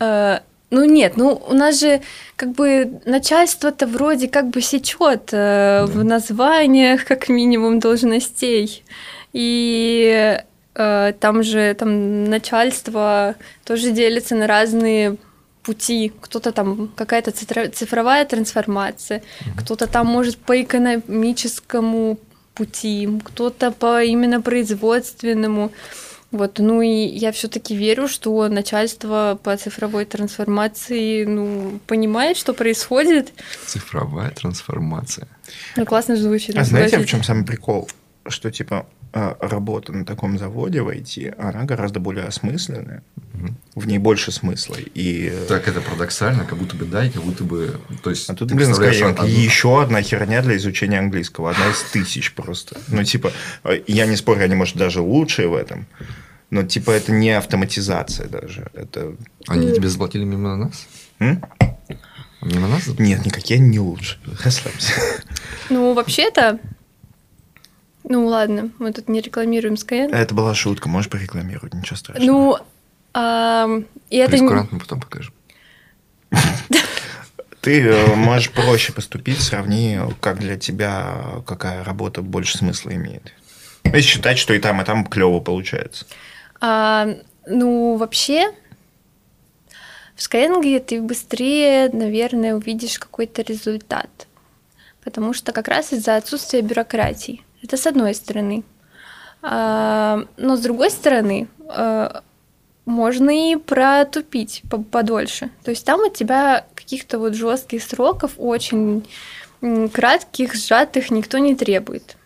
э, 0.00 0.38
ну 0.70 0.84
нет, 0.84 1.16
ну 1.16 1.42
у 1.48 1.54
нас 1.54 1.80
же 1.80 2.02
как 2.36 2.52
бы 2.52 3.00
начальство-то 3.06 3.86
вроде 3.86 4.28
как 4.28 4.50
бы 4.50 4.60
сечет 4.60 5.30
э, 5.32 5.86
в 5.86 6.04
названиях 6.04 7.06
как 7.06 7.30
минимум 7.30 7.80
должностей. 7.80 8.84
И 9.34 10.40
э, 10.74 11.12
там 11.20 11.42
же 11.42 11.74
там 11.74 12.24
начальство 12.24 13.34
тоже 13.64 13.90
делится 13.90 14.34
на 14.34 14.46
разные 14.46 15.16
пути. 15.62 16.12
Кто-то 16.20 16.52
там 16.52 16.88
какая-то 16.96 17.32
цифровая 17.32 18.24
трансформация, 18.24 19.22
кто-то 19.56 19.86
там 19.86 20.06
может 20.06 20.38
по 20.38 20.62
экономическому 20.62 22.18
пути, 22.54 23.08
кто-то 23.24 23.72
по 23.72 24.02
именно 24.02 24.40
производственному. 24.40 25.72
Вот, 26.30 26.58
ну 26.58 26.82
и 26.82 26.88
я 26.88 27.30
все-таки 27.30 27.76
верю, 27.76 28.08
что 28.08 28.48
начальство 28.48 29.38
по 29.42 29.56
цифровой 29.56 30.04
трансформации, 30.04 31.24
ну, 31.24 31.78
понимает, 31.86 32.36
что 32.36 32.54
происходит. 32.54 33.32
Цифровая 33.66 34.30
трансформация. 34.30 35.28
Ну, 35.76 35.86
классно 35.86 36.16
звучит. 36.16 36.56
А 36.56 36.64
знаете, 36.64 36.98
в 36.98 37.06
чем 37.06 37.22
самый 37.22 37.44
прикол? 37.44 37.88
Что, 38.26 38.50
типа, 38.50 38.86
работа 39.14 39.92
на 39.92 40.04
таком 40.04 40.38
заводе 40.38 40.82
в 40.82 40.88
IT, 40.88 41.34
она 41.38 41.64
гораздо 41.64 42.00
более 42.00 42.24
осмысленная. 42.24 43.02
Мгм. 43.32 43.56
В 43.76 43.86
ней 43.86 43.98
больше 43.98 44.32
смысла. 44.32 44.76
И... 44.94 45.32
Так 45.48 45.68
это 45.68 45.80
парадоксально, 45.80 46.44
как 46.44 46.58
будто 46.58 46.74
бы 46.76 46.84
да, 46.84 47.04
и 47.06 47.10
как 47.10 47.22
будто 47.22 47.44
бы... 47.44 47.78
То 48.02 48.10
есть, 48.10 48.28
А 48.28 48.34
тут, 48.34 48.52
блин, 48.52 48.72
Skyeng. 48.72 49.14
одну- 49.14 49.26
еще 49.26 49.82
одна 49.82 50.02
херня 50.02 50.42
для 50.42 50.56
изучения 50.56 50.98
английского. 50.98 51.50
Одна 51.50 51.68
из 51.68 51.82
тысяч 51.92 52.34
просто. 52.34 52.76
Ну, 52.88 53.04
типа, 53.04 53.32
э, 53.64 53.82
я 53.86 54.06
не 54.06 54.16
спорю, 54.16 54.44
они, 54.44 54.54
может, 54.56 54.76
даже 54.76 55.00
лучшие 55.00 55.48
в 55.48 55.54
этом. 55.54 55.86
Но, 56.50 56.62
типа, 56.62 56.90
это 56.90 57.12
не 57.12 57.30
автоматизация 57.30 58.28
даже. 58.28 58.68
Это... 58.74 59.14
Они 59.46 59.72
тебе 59.72 59.88
заплатили 59.88 60.24
мимо 60.24 60.56
нас? 60.56 60.86
М? 61.20 61.42
Мимо 62.42 62.68
нас? 62.68 62.86
Нет, 62.98 63.24
никакие 63.24 63.58
они 63.58 63.68
не 63.70 63.80
лучше. 63.80 64.18
Расслабься. 64.44 64.92
Ну, 65.70 65.94
вообще-то, 65.94 66.58
ну 68.04 68.26
ладно, 68.26 68.70
мы 68.78 68.92
тут 68.92 69.08
не 69.08 69.20
рекламируем 69.20 69.74
Skyeng. 69.74 70.14
Это 70.14 70.34
была 70.34 70.54
шутка, 70.54 70.88
можешь 70.88 71.10
порекламировать, 71.10 71.74
ничего 71.74 71.96
страшного. 71.96 72.26
Ну, 72.26 72.58
ам, 73.14 73.86
и 74.10 74.16
это... 74.18 74.32
Прескурант 74.32 74.72
мы 74.72 74.78
потом 74.78 75.00
покажем. 75.00 75.32
Ты 77.60 77.80
э, 77.80 78.14
можешь 78.14 78.50
проще 78.50 78.92
поступить, 78.92 79.40
сравни, 79.40 79.98
как 80.20 80.38
для 80.38 80.58
тебя 80.58 81.42
какая 81.46 81.82
работа 81.82 82.20
больше 82.20 82.58
смысла 82.58 82.94
имеет. 82.94 83.32
Если 83.84 84.00
считать, 84.02 84.38
что 84.38 84.52
и 84.52 84.58
там, 84.58 84.82
и 84.82 84.84
там 84.84 85.06
клево 85.06 85.40
получается. 85.40 86.04
А, 86.60 87.08
ну, 87.46 87.96
вообще, 87.96 88.52
в 90.14 90.18
Skyeng 90.18 90.80
ты 90.80 91.00
быстрее, 91.00 91.88
наверное, 91.90 92.54
увидишь 92.54 92.98
какой-то 92.98 93.40
результат. 93.40 94.26
Потому 95.02 95.32
что 95.32 95.52
как 95.52 95.68
раз 95.68 95.92
из-за 95.92 96.16
отсутствия 96.16 96.60
бюрократии. 96.60 97.42
Это 97.64 97.76
с 97.76 97.86
одной 97.86 98.14
стороны. 98.14 98.62
А, 99.42 100.24
но 100.36 100.56
с 100.56 100.60
другой 100.60 100.90
стороны, 100.90 101.48
а, 101.68 102.22
можно 102.86 103.30
и 103.52 103.56
протупить 103.56 104.62
по- 104.70 104.82
подольше. 104.82 105.48
То 105.64 105.70
есть 105.70 105.84
там 105.86 106.00
от 106.04 106.14
тебя 106.14 106.66
каких-то 106.74 107.18
вот 107.18 107.34
жестких 107.34 107.82
сроков, 107.82 108.32
очень 108.36 109.06
кратких, 109.92 110.54
сжатых 110.54 111.10
никто 111.10 111.38
не 111.38 111.54
требует. 111.56 112.16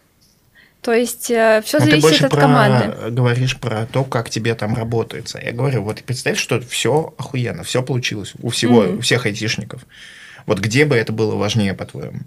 То 0.81 0.93
есть 0.93 1.25
все 1.25 1.61
Но 1.73 1.79
ты 1.79 1.79
зависит 1.85 2.03
больше 2.03 2.25
от 2.27 2.31
про, 2.33 2.41
команды. 2.41 3.11
говоришь 3.11 3.57
про 3.59 3.87
то, 3.87 4.03
как 4.05 4.31
тебе 4.31 4.55
там 4.57 4.75
работается. 4.75 5.39
Я 5.41 5.53
говорю, 5.53 5.83
вот 5.83 6.03
представь, 6.03 6.39
что 6.39 6.61
все 6.61 7.15
охуенно, 7.19 7.63
все 7.63 7.83
получилось 7.83 8.33
у 8.43 8.49
всего, 8.51 8.83
Мгм. 8.83 8.99
у 8.99 9.01
всех 9.01 9.27
айтишников. 9.27 9.85
Вот 10.47 10.59
где 10.61 10.85
бы 10.85 10.97
это 10.97 11.13
было 11.13 11.37
важнее, 11.37 11.75
по-твоему? 11.75 12.21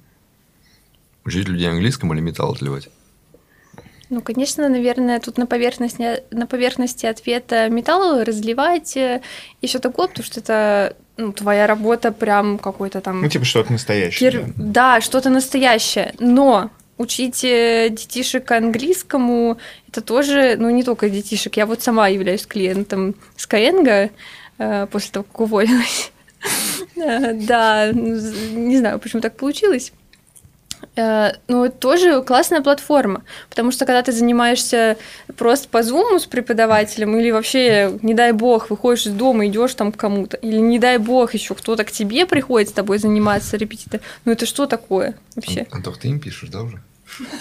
Учить 1.25 1.47
людей 1.49 1.69
английскому 1.69 2.13
или 2.13 2.21
металл 2.21 2.53
отливать? 2.53 2.89
Ну, 4.11 4.21
конечно, 4.21 4.67
наверное, 4.67 5.21
тут 5.21 5.37
на 5.37 5.45
поверхности, 5.45 6.21
на 6.31 6.45
поверхности 6.45 7.05
ответа 7.05 7.69
металл 7.69 8.23
разливать 8.23 8.97
и 8.97 9.21
все 9.65 9.79
такое, 9.79 10.07
потому 10.07 10.25
что 10.25 10.41
это 10.41 10.97
ну, 11.15 11.31
твоя 11.31 11.65
работа 11.65 12.11
прям 12.11 12.57
какой-то 12.57 12.99
там... 12.99 13.21
Ну, 13.21 13.29
типа 13.29 13.45
что-то 13.45 13.71
настоящее. 13.71 14.29
пер- 14.29 14.53
да. 14.57 14.97
Да, 14.97 15.01
что-то 15.01 15.29
настоящее. 15.29 16.13
Но 16.19 16.71
учить 16.97 17.45
э, 17.45 17.87
детишек 17.89 18.51
английскому, 18.51 19.57
это 19.87 20.01
тоже, 20.01 20.57
ну, 20.59 20.69
не 20.69 20.83
только 20.83 21.09
детишек. 21.09 21.55
Я 21.55 21.65
вот 21.65 21.81
сама 21.81 22.09
являюсь 22.09 22.45
клиентом 22.45 23.15
Skyeng 23.37 24.11
э, 24.57 24.87
после 24.87 25.11
того, 25.11 25.23
как 25.23 25.39
уволилась. 25.39 26.11
Э, 26.97 27.33
Да, 27.47 27.91
ну, 27.93 28.19
не 28.57 28.77
знаю, 28.77 28.99
почему 28.99 29.21
так 29.21 29.37
получилось. 29.37 29.93
Э, 30.97 31.31
Ну, 31.47 31.63
это 31.65 31.77
тоже 31.77 32.21
классная 32.21 32.61
платформа, 32.61 33.23
потому 33.49 33.71
что 33.71 33.85
когда 33.85 34.01
ты 34.01 34.11
занимаешься 34.11 34.97
просто 35.37 35.69
по 35.69 35.83
зуму 35.83 36.19
с 36.19 36.25
преподавателем, 36.25 37.17
или 37.17 37.31
вообще, 37.31 37.97
не 38.01 38.13
дай 38.13 38.33
бог, 38.33 38.69
выходишь 38.69 39.05
из 39.07 39.13
дома, 39.13 39.47
идешь 39.47 39.73
там 39.75 39.91
к 39.91 39.97
кому-то, 39.97 40.35
или 40.37 40.57
не 40.59 40.79
дай 40.79 40.97
бог, 40.97 41.33
еще 41.33 41.55
кто-то 41.55 41.83
к 41.85 41.91
тебе 41.91 42.25
приходит 42.25 42.69
с 42.69 42.73
тобой 42.73 42.97
заниматься, 42.97 43.55
репетитор, 43.57 44.01
ну 44.25 44.33
это 44.33 44.45
что 44.45 44.65
такое 44.65 45.15
вообще? 45.35 45.61
Ан- 45.71 45.77
Антох, 45.77 45.97
ты 45.97 46.09
им 46.09 46.19
пишешь, 46.19 46.49
да, 46.49 46.61
уже? 46.63 46.81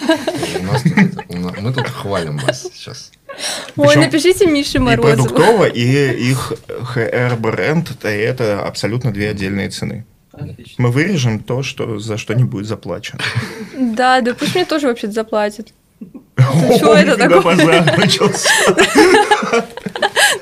Мы 1.29 1.73
тут 1.73 1.87
хвалим 1.87 2.37
вас 2.37 2.63
сейчас. 2.73 3.11
Ой, 3.77 3.87
Причём 3.87 4.03
напишите 4.03 4.45
Мише 4.45 4.77
И 4.77 4.81
Морозову. 4.81 5.23
продуктово, 5.29 5.65
и 5.65 6.29
их 6.31 6.51
HR-бренд, 6.67 8.03
это 8.03 8.61
абсолютно 8.65 9.11
две 9.13 9.29
отдельные 9.29 9.69
цены. 9.69 10.05
Отлично. 10.33 10.75
Мы 10.77 10.91
вырежем 10.91 11.39
то, 11.39 11.63
что, 11.63 11.99
за 11.99 12.17
что 12.17 12.33
не 12.33 12.43
будет 12.43 12.67
заплачено. 12.67 13.19
Да, 13.77 14.21
да 14.21 14.33
пусть 14.33 14.55
мне 14.55 14.65
тоже 14.65 14.87
вообще-то 14.87 15.13
заплатят. 15.13 15.73
О, 16.37 16.79
чё 16.79 16.93
это 16.93 17.17
такое? 17.17 17.55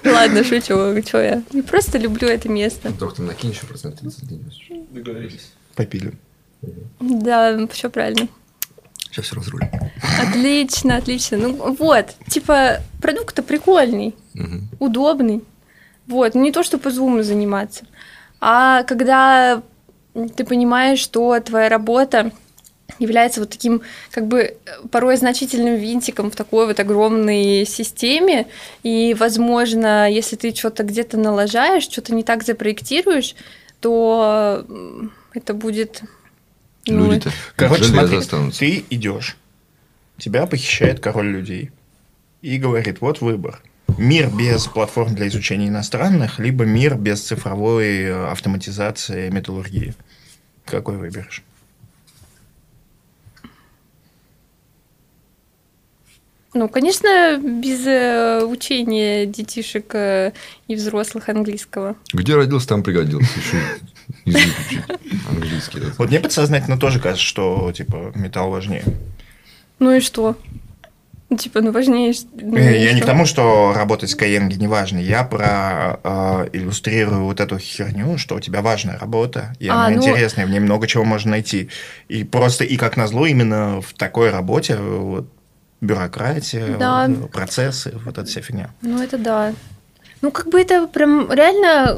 Ладно, 0.03 0.43
шучу, 0.43 1.01
что 1.05 1.21
я. 1.21 1.41
Я 1.51 1.63
просто 1.63 1.97
люблю 1.97 2.27
это 2.27 2.49
место. 2.49 2.89
Антох, 2.89 3.15
ты 3.15 3.21
накинь 3.21 3.51
еще 3.51 3.65
процент 3.65 3.99
30 3.99 4.27
денег. 4.27 4.45
Договорились. 4.91 5.51
Попили. 5.75 6.13
Да, 6.99 7.57
все 7.71 7.89
правильно. 7.89 8.27
Сейчас 9.09 9.25
все 9.25 9.35
разрулим. 9.35 9.69
Отлично, 10.21 10.97
отлично. 10.97 11.37
Ну 11.37 11.75
вот, 11.79 12.07
типа, 12.27 12.81
продукт-то 13.01 13.41
прикольный. 13.41 14.15
Удобный. 14.79 15.41
Вот, 16.07 16.35
ну 16.35 16.41
не 16.41 16.51
то, 16.51 16.63
что 16.63 16.79
по 16.79 16.89
зуму 16.89 17.21
заниматься, 17.21 17.85
а 18.41 18.81
когда 18.83 19.61
ты 20.14 20.43
понимаешь, 20.43 20.99
что 20.99 21.39
твоя 21.39 21.70
работа 21.70 22.32
является 22.97 23.39
вот 23.39 23.49
таким, 23.49 23.82
как 24.12 24.28
бы, 24.28 24.57
порой 24.91 25.18
значительным 25.18 25.76
винтиком 25.76 26.32
в 26.32 26.36
такой 26.36 26.68
вот 26.68 26.80
огромной 26.80 27.66
системе, 27.66 28.47
и, 28.84 29.16
возможно, 29.18 30.10
если 30.10 30.36
ты 30.36 30.53
что-то 30.53 30.84
где-то 30.84 31.18
налажаешь, 31.18 31.84
что-то 31.84 32.14
не 32.14 32.24
так 32.24 32.43
запроектируешь, 32.43 33.36
то 33.80 34.66
это 35.34 35.53
будет... 35.53 36.01
ну, 36.86 37.05
Люди-то 37.12 37.32
Короче, 37.55 37.84
смотри, 37.86 38.18
останутся. 38.18 38.60
ты 38.60 38.84
идешь, 38.89 39.38
тебя 40.18 40.47
похищает 40.47 40.99
король 40.99 41.28
людей 41.28 41.72
и 42.41 42.57
говорит, 42.57 43.01
вот 43.01 43.22
выбор. 43.22 43.62
Мир 43.97 44.29
без 44.29 44.67
платформ 44.67 45.15
для 45.15 45.27
изучения 45.27 45.67
иностранных, 45.67 46.39
либо 46.39 46.65
мир 46.65 46.95
без 46.95 47.21
цифровой 47.21 48.03
э, 48.03 48.31
автоматизации 48.31 49.29
металлургии. 49.29 49.93
Какой 50.65 50.97
выберешь? 50.97 51.43
Ну, 56.53 56.67
конечно, 56.67 57.37
без 57.37 57.85
э, 57.85 58.43
учения 58.43 59.27
детишек 59.27 59.93
э, 59.93 60.33
и 60.67 60.75
взрослых 60.75 61.29
английского. 61.29 61.95
Где 62.11 62.35
родился, 62.35 62.69
там 62.69 62.81
пригодился. 62.81 63.29
Еще 63.39 63.61
язык 64.25 64.55
учить. 64.65 64.81
Английский. 65.29 65.79
Вот 65.97 66.09
мне 66.09 66.19
подсознательно 66.19 66.79
тоже 66.79 66.99
кажется, 66.99 67.23
что 67.23 67.71
типа 67.71 68.11
металл 68.15 68.49
важнее. 68.49 68.83
Ну 69.77 69.95
и 69.95 69.99
что? 69.99 70.35
Ну, 71.30 71.38
Типа, 71.38 71.61
ну 71.61 71.71
важнее... 71.71 72.13
ну, 72.34 72.57
Э, 72.57 72.84
я 72.84 72.91
не 72.93 72.97
что? 72.97 73.05
к 73.05 73.07
тому, 73.07 73.25
что 73.25 73.71
работать 73.75 74.09
с 74.09 74.15
Skyeng 74.17 74.51
не 74.55 74.67
важно. 74.67 74.97
Я 74.97 75.23
про 75.23 75.99
э, 76.03 76.49
иллюстрирую 76.53 77.25
вот 77.25 77.39
эту 77.39 77.59
херню, 77.59 78.17
что 78.17 78.36
у 78.36 78.39
тебя 78.39 78.61
важная 78.63 78.97
работа, 78.97 79.53
и 79.59 79.67
А, 79.67 79.86
она 79.86 79.89
ну- 79.89 79.97
интересная, 79.97 80.47
в 80.47 80.49
ней 80.49 80.59
много 80.59 80.88
чего 80.88 81.03
можно 81.03 81.32
найти. 81.32 81.69
И 82.07 82.23
просто, 82.23 82.63
и 82.63 82.77
как 82.77 82.97
назло, 82.97 83.27
именно 83.27 83.80
в 83.82 83.93
такой 83.93 84.32
работе 84.32 84.77
вот, 84.77 85.27
бюрократия, 85.82 86.77
Да. 86.77 87.07
процессы, 87.32 87.93
вот 88.05 88.17
эта 88.17 88.25
вся 88.27 88.41
фигня. 88.41 88.71
Ну, 88.82 89.01
это 89.01 89.17
да. 89.19 89.53
Ну, 90.22 90.32
как 90.32 90.47
бы 90.49 90.59
это 90.59 90.86
прям 90.88 91.32
реально, 91.32 91.97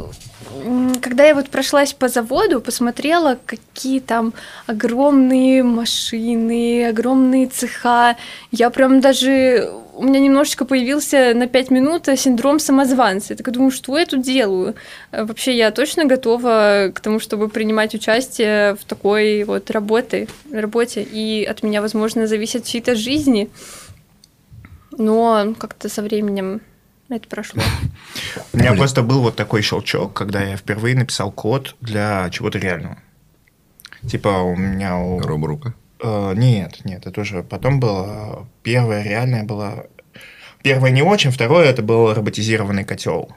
когда 1.02 1.26
я 1.26 1.34
вот 1.34 1.50
прошлась 1.50 1.94
по 1.94 2.08
заводу, 2.08 2.62
посмотрела, 2.62 3.40
какие 3.46 4.00
там 4.00 4.34
огромные 4.68 5.64
машины, 5.64 6.86
огромные 6.88 7.48
цеха, 7.48 8.18
я 8.52 8.70
прям 8.70 9.02
даже... 9.02 9.72
У 9.94 10.04
меня 10.04 10.20
немножечко 10.20 10.66
появился 10.66 11.34
на 11.36 11.48
пять 11.48 11.70
минут 11.70 12.08
синдром 12.16 12.60
самозванца. 12.60 13.34
Я 13.34 13.38
так 13.38 13.52
думаю, 13.52 13.72
что 13.72 13.98
я 13.98 14.06
тут 14.06 14.22
делаю? 14.22 14.76
Э, 15.12 15.26
Вообще, 15.26 15.56
я 15.56 15.70
точно 15.72 16.06
готова 16.06 16.92
к 16.94 17.00
тому, 17.02 17.20
чтобы 17.20 17.50
принимать 17.50 17.94
участие 17.94 18.76
в 18.76 18.86
такой 18.86 19.44
вот 19.44 19.70
работе, 19.70 20.28
работе. 20.52 21.04
И 21.04 21.44
от 21.44 21.62
меня, 21.62 21.82
возможно, 21.82 22.26
зависит 22.26 22.66
чьи-то 22.66 22.96
жизни. 22.96 23.50
Но 24.98 25.54
как-то 25.60 25.90
со 25.90 26.02
временем 26.02 26.62
это 27.16 27.28
прошло. 27.28 27.62
У 28.54 28.58
меня 28.58 28.74
просто 28.74 29.02
был 29.04 29.22
вот 29.22 29.36
такой 29.36 29.62
щелчок, 29.62 30.14
когда 30.14 30.42
я 30.44 30.58
впервые 30.58 30.96
написал 30.96 31.32
код 31.32 31.76
для 31.82 32.30
чего-то 32.30 32.58
реального. 32.60 32.98
Типа 34.10 34.30
у 34.30 34.56
меня... 34.56 34.98
у- 34.98 35.20
Роборука. 35.20 35.74
Э, 36.04 36.34
нет, 36.36 36.84
нет, 36.86 37.06
это 37.06 37.22
уже 37.22 37.44
потом 37.44 37.80
было. 37.80 38.48
Первое 38.64 39.04
реальное 39.04 39.44
было... 39.44 39.86
Первое 40.64 40.92
не 40.92 41.02
очень, 41.02 41.32
второе 41.32 41.66
это 41.68 41.82
был 41.82 42.14
роботизированный 42.14 42.84
котел. 42.84 43.32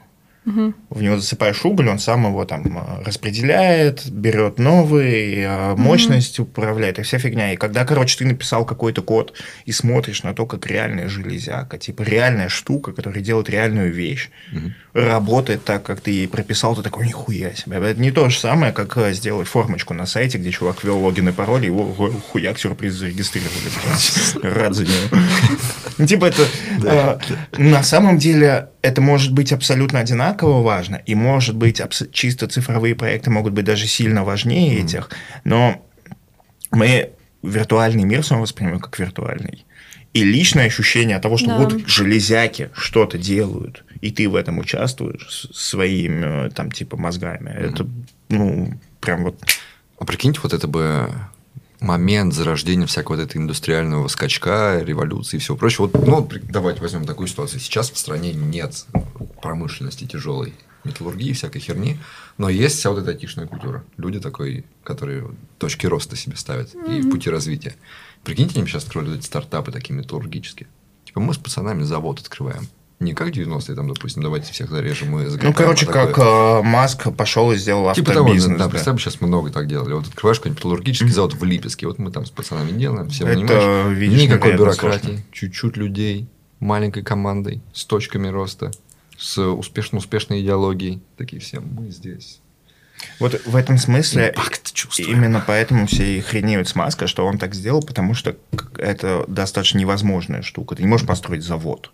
Мгм. 0.45 0.75
В 0.91 1.01
него 1.01 1.17
засыпаешь 1.17 1.65
уголь, 1.65 1.89
он 1.89 1.97
сам 1.97 2.27
его 2.27 2.45
там 2.45 2.77
э, 2.77 3.03
распределяет, 3.03 4.07
берет 4.11 4.59
новый, 4.59 5.39
э, 5.39 5.75
мощность 5.75 6.39
управляет, 6.39 6.99
и 6.99 7.01
вся 7.01 7.17
фигня. 7.17 7.53
И 7.53 7.57
когда, 7.57 7.83
короче, 7.83 8.17
ты 8.19 8.25
написал 8.25 8.63
какой-то 8.63 9.01
код 9.01 9.33
и 9.65 9.71
смотришь 9.71 10.21
на 10.21 10.35
то, 10.35 10.45
как 10.45 10.67
реальная 10.67 11.09
железяка, 11.09 11.79
типа 11.79 12.03
реальная 12.03 12.49
штука, 12.49 12.93
которая 12.93 13.23
делает 13.23 13.49
реальную 13.49 13.91
вещь, 13.91 14.29
работает 14.93 15.65
так, 15.65 15.81
как 15.81 15.99
ты 15.99 16.11
ей 16.11 16.27
прописал, 16.27 16.75
ты 16.75 16.83
такой, 16.83 17.07
нихуя 17.07 17.53
себе. 17.53 17.77
Это 17.77 17.99
не 17.99 18.11
то 18.11 18.29
же 18.29 18.37
самое, 18.37 18.71
как 18.71 18.95
э, 18.97 19.13
сделать 19.13 19.47
формочку 19.47 19.95
на 19.95 20.05
сайте, 20.05 20.37
где 20.37 20.51
чувак 20.51 20.83
ввел 20.83 20.99
логин 20.99 21.27
и 21.27 21.31
пароль, 21.31 21.63
и 21.63 21.67
его 21.67 21.85
ху- 21.85 22.21
хуяк 22.31 22.59
сюрприз 22.59 22.93
зарегистрировали. 22.93 23.55
Рад 24.43 24.75
за 24.75 24.83
него. 24.83 26.05
Типа 26.05 26.25
это... 26.25 27.19
На 27.57 27.83
самом 27.83 28.17
деле 28.17 28.69
это 28.85 29.01
может 29.01 29.33
быть 29.33 29.51
абсолютно 29.51 29.99
одинаково 29.99 30.34
важно, 30.43 30.95
и 30.95 31.15
может 31.15 31.55
быть 31.55 31.79
абс- 31.79 32.07
чисто 32.11 32.47
цифровые 32.47 32.95
проекты 32.95 33.29
могут 33.29 33.53
быть 33.53 33.65
даже 33.65 33.87
сильно 33.87 34.23
важнее 34.23 34.79
этих, 34.83 35.09
но 35.43 35.81
мы 36.71 37.11
виртуальный 37.43 38.03
мир 38.03 38.23
снова 38.23 38.41
воспринимаем 38.43 38.79
как 38.81 38.97
виртуальный. 38.99 39.65
И 40.13 40.23
личное 40.23 40.65
ощущение 40.67 41.19
того, 41.19 41.37
что 41.37 41.47
Да. 41.47 41.57
вот 41.57 41.87
железяки 41.87 42.69
что-то 42.73 43.17
делают, 43.17 43.83
и 44.01 44.11
ты 44.11 44.29
в 44.29 44.35
этом 44.35 44.59
участвуешь 44.59 45.47
своими, 45.53 46.47
э, 46.47 46.49
там, 46.51 46.71
типа, 46.71 46.95
мозгами, 46.97 47.49
это, 47.49 47.85
ну, 48.29 48.73
прям 49.01 49.23
вот... 49.23 49.41
А 49.99 50.05
прикиньте, 50.05 50.39
вот 50.41 50.53
это 50.53 50.67
бы 50.67 51.09
момент 51.79 52.33
зарождения 52.33 52.87
всякого 52.87 53.15
вот 53.15 53.23
этого 53.23 53.41
индустриального 53.41 54.07
скачка, 54.07 54.81
революции 54.81 55.37
и 55.37 55.39
всего 55.39 55.57
прочего. 55.57 55.87
Вот, 55.87 56.07
ну, 56.07 56.29
давайте 56.49 56.81
возьмем 56.81 57.05
такую 57.05 57.27
ситуацию. 57.27 57.59
Сейчас 57.59 57.91
в 57.91 57.97
стране 57.97 58.33
нет 58.33 58.85
промышленности 59.41 60.05
тяжелой, 60.05 60.53
металлургии, 60.83 61.33
всякой 61.33 61.59
херни, 61.59 61.99
но 62.37 62.49
есть 62.49 62.77
вся 62.77 62.91
вот 62.91 62.99
эта 62.99 63.11
айтишная 63.11 63.47
культура. 63.47 63.83
Люди 63.97 64.19
такой, 64.19 64.65
которые 64.83 65.29
точки 65.57 65.85
роста 65.87 66.15
себе 66.15 66.35
ставят 66.35 66.73
и 66.73 67.01
в 67.01 67.09
пути 67.09 67.29
развития. 67.29 67.75
Прикиньте, 68.23 68.59
они 68.59 68.67
сейчас 68.67 68.87
вот 68.93 69.07
эти 69.07 69.25
стартапы 69.25 69.71
такие 69.71 69.93
металлургические. 69.93 70.67
Типа 71.05 71.19
мы 71.19 71.33
с 71.33 71.37
пацанами 71.37 71.83
завод 71.83 72.19
открываем. 72.19 72.67
Не 72.99 73.13
как 73.13 73.29
90-е, 73.29 73.75
там, 73.75 73.93
допустим, 73.93 74.23
давайте 74.23 74.53
всех 74.53 74.69
зарежем 74.69 75.19
и 75.19 75.25
Ну, 75.43 75.53
короче, 75.53 75.85
а 75.85 75.91
как 75.91 76.09
такое. 76.15 76.59
э, 76.59 76.61
Маск 76.63 77.13
пошел 77.15 77.51
и 77.51 77.57
сделал 77.57 77.93
Типа 77.93 78.13
того, 78.13 78.27
автобизнес. 78.27 78.57
да, 78.57 78.65
да. 78.65 78.69
представь, 78.69 79.01
сейчас 79.01 79.19
много 79.19 79.49
так 79.51 79.67
делали. 79.67 79.93
Вот 79.93 80.07
открываешь 80.07 80.37
какой-нибудь 80.39 80.59
металлургический 80.59 81.09
завод 81.11 81.33
в 81.33 81.43
Липецке, 81.43 81.87
вот 81.87 81.99
мы 81.99 82.09
там 82.11 82.25
с 82.25 82.29
пацанами 82.29 82.71
делаем, 82.71 83.09
все 83.09 83.25
Это, 83.27 83.35
понимаешь, 83.35 83.97
видишь, 83.97 84.21
никакой 84.21 84.53
бюрократии, 84.55 85.05
сложно. 85.07 85.23
чуть-чуть 85.33 85.75
людей, 85.77 86.29
маленькой 86.61 87.03
командой, 87.03 87.61
с 87.73 87.83
точками 87.83 88.29
роста, 88.29 88.71
с 89.17 89.41
успешно-успешной 89.41 90.41
идеологией. 90.41 91.01
Такие 91.17 91.41
все, 91.41 91.59
мы 91.59 91.89
здесь. 91.89 92.39
Вот 93.19 93.39
в 93.45 93.55
этом 93.57 93.77
смысле 93.77 94.33
именно 94.97 95.43
поэтому 95.45 95.85
все 95.85 96.17
и 96.17 96.21
хренеют 96.21 96.69
с 96.69 96.75
Маска, 96.75 97.07
что 97.07 97.25
он 97.25 97.37
так 97.37 97.53
сделал, 97.53 97.83
потому 97.83 98.13
что 98.13 98.37
это 98.77 99.25
достаточно 99.27 99.79
невозможная 99.79 100.41
штука. 100.41 100.75
Ты 100.75 100.83
не 100.83 100.87
можешь 100.87 101.05
построить 101.05 101.43
завод. 101.43 101.91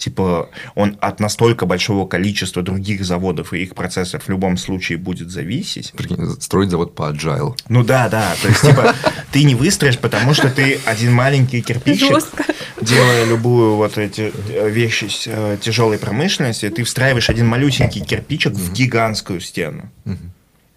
Типа, 0.00 0.48
он 0.74 0.96
от 1.02 1.20
настолько 1.20 1.66
большого 1.66 2.06
количества 2.06 2.62
других 2.62 3.04
заводов 3.04 3.52
и 3.52 3.62
их 3.62 3.74
процессов 3.74 4.24
в 4.24 4.28
любом 4.30 4.56
случае 4.56 4.96
будет 4.96 5.30
зависеть. 5.30 5.92
Прикинь, 5.92 6.40
строить 6.40 6.70
завод 6.70 6.94
по 6.94 7.12
agile. 7.12 7.54
Ну 7.68 7.84
да, 7.84 8.08
да. 8.08 8.34
То 8.40 8.48
есть, 8.48 8.62
типа, 8.62 8.94
ты 9.30 9.44
не 9.44 9.54
выстроишь, 9.54 9.98
потому 9.98 10.32
что 10.32 10.48
ты 10.48 10.80
один 10.86 11.12
маленький 11.12 11.60
кирпичик, 11.60 12.14
Жестко. 12.14 12.44
делая 12.80 13.26
любую 13.26 13.74
вот 13.74 13.98
эти 13.98 14.32
э, 14.48 14.70
вещи 14.70 15.04
с 15.04 15.24
э, 15.26 15.58
тяжелой 15.60 15.98
промышленности, 15.98 16.70
ты 16.70 16.82
встраиваешь 16.84 17.28
один 17.28 17.46
малюсенький 17.46 18.02
кирпичик 18.02 18.54
в 18.54 18.72
гигантскую 18.72 19.40
стену. 19.40 19.90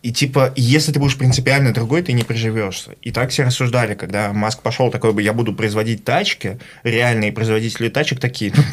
И 0.04 0.12
типа, 0.12 0.52
если 0.58 0.92
ты 0.92 1.00
будешь 1.00 1.18
принципиально 1.18 1.74
другой, 1.74 2.02
ты 2.04 2.12
не 2.12 2.24
приживешься. 2.24 2.92
И 3.02 3.12
так 3.12 3.30
все 3.30 3.44
рассуждали, 3.44 3.94
когда 3.96 4.34
Маск 4.34 4.62
пошел 4.62 4.92
такой 4.92 5.14
бы, 5.14 5.22
я 5.22 5.32
буду 5.32 5.54
производить 5.56 6.04
тачки, 6.04 6.60
реальные 6.84 7.32
производители 7.32 7.88
тачек 7.88 8.20
такие, 8.20 8.52
«Ну, 8.56 8.64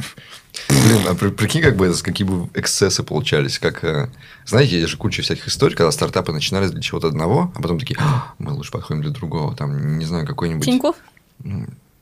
Блин, 0.68 1.06
а 1.08 1.14
при- 1.14 1.30
прикинь, 1.30 1.62
как 1.62 1.76
бы 1.76 1.86
это, 1.86 2.02
какие 2.02 2.26
бы 2.26 2.48
эксцессы 2.54 3.04
получались. 3.04 3.60
Как, 3.60 3.84
э, 3.84 4.08
знаете, 4.44 4.76
есть 4.78 4.88
же 4.90 4.96
куча 4.96 5.22
всяких 5.22 5.46
историй, 5.46 5.76
когда 5.76 5.92
стартапы 5.92 6.32
начинались 6.32 6.72
для 6.72 6.82
чего-то 6.82 7.06
одного, 7.06 7.52
а 7.54 7.62
потом 7.62 7.78
такие, 7.78 7.96
«А, 8.00 8.34
мы 8.38 8.52
лучше 8.52 8.72
подходим 8.72 9.02
для 9.02 9.12
другого. 9.12 9.54
Там, 9.54 9.98
не 9.98 10.04
знаю, 10.04 10.26
какой-нибудь... 10.26 10.64
Тиньков? 10.64 10.96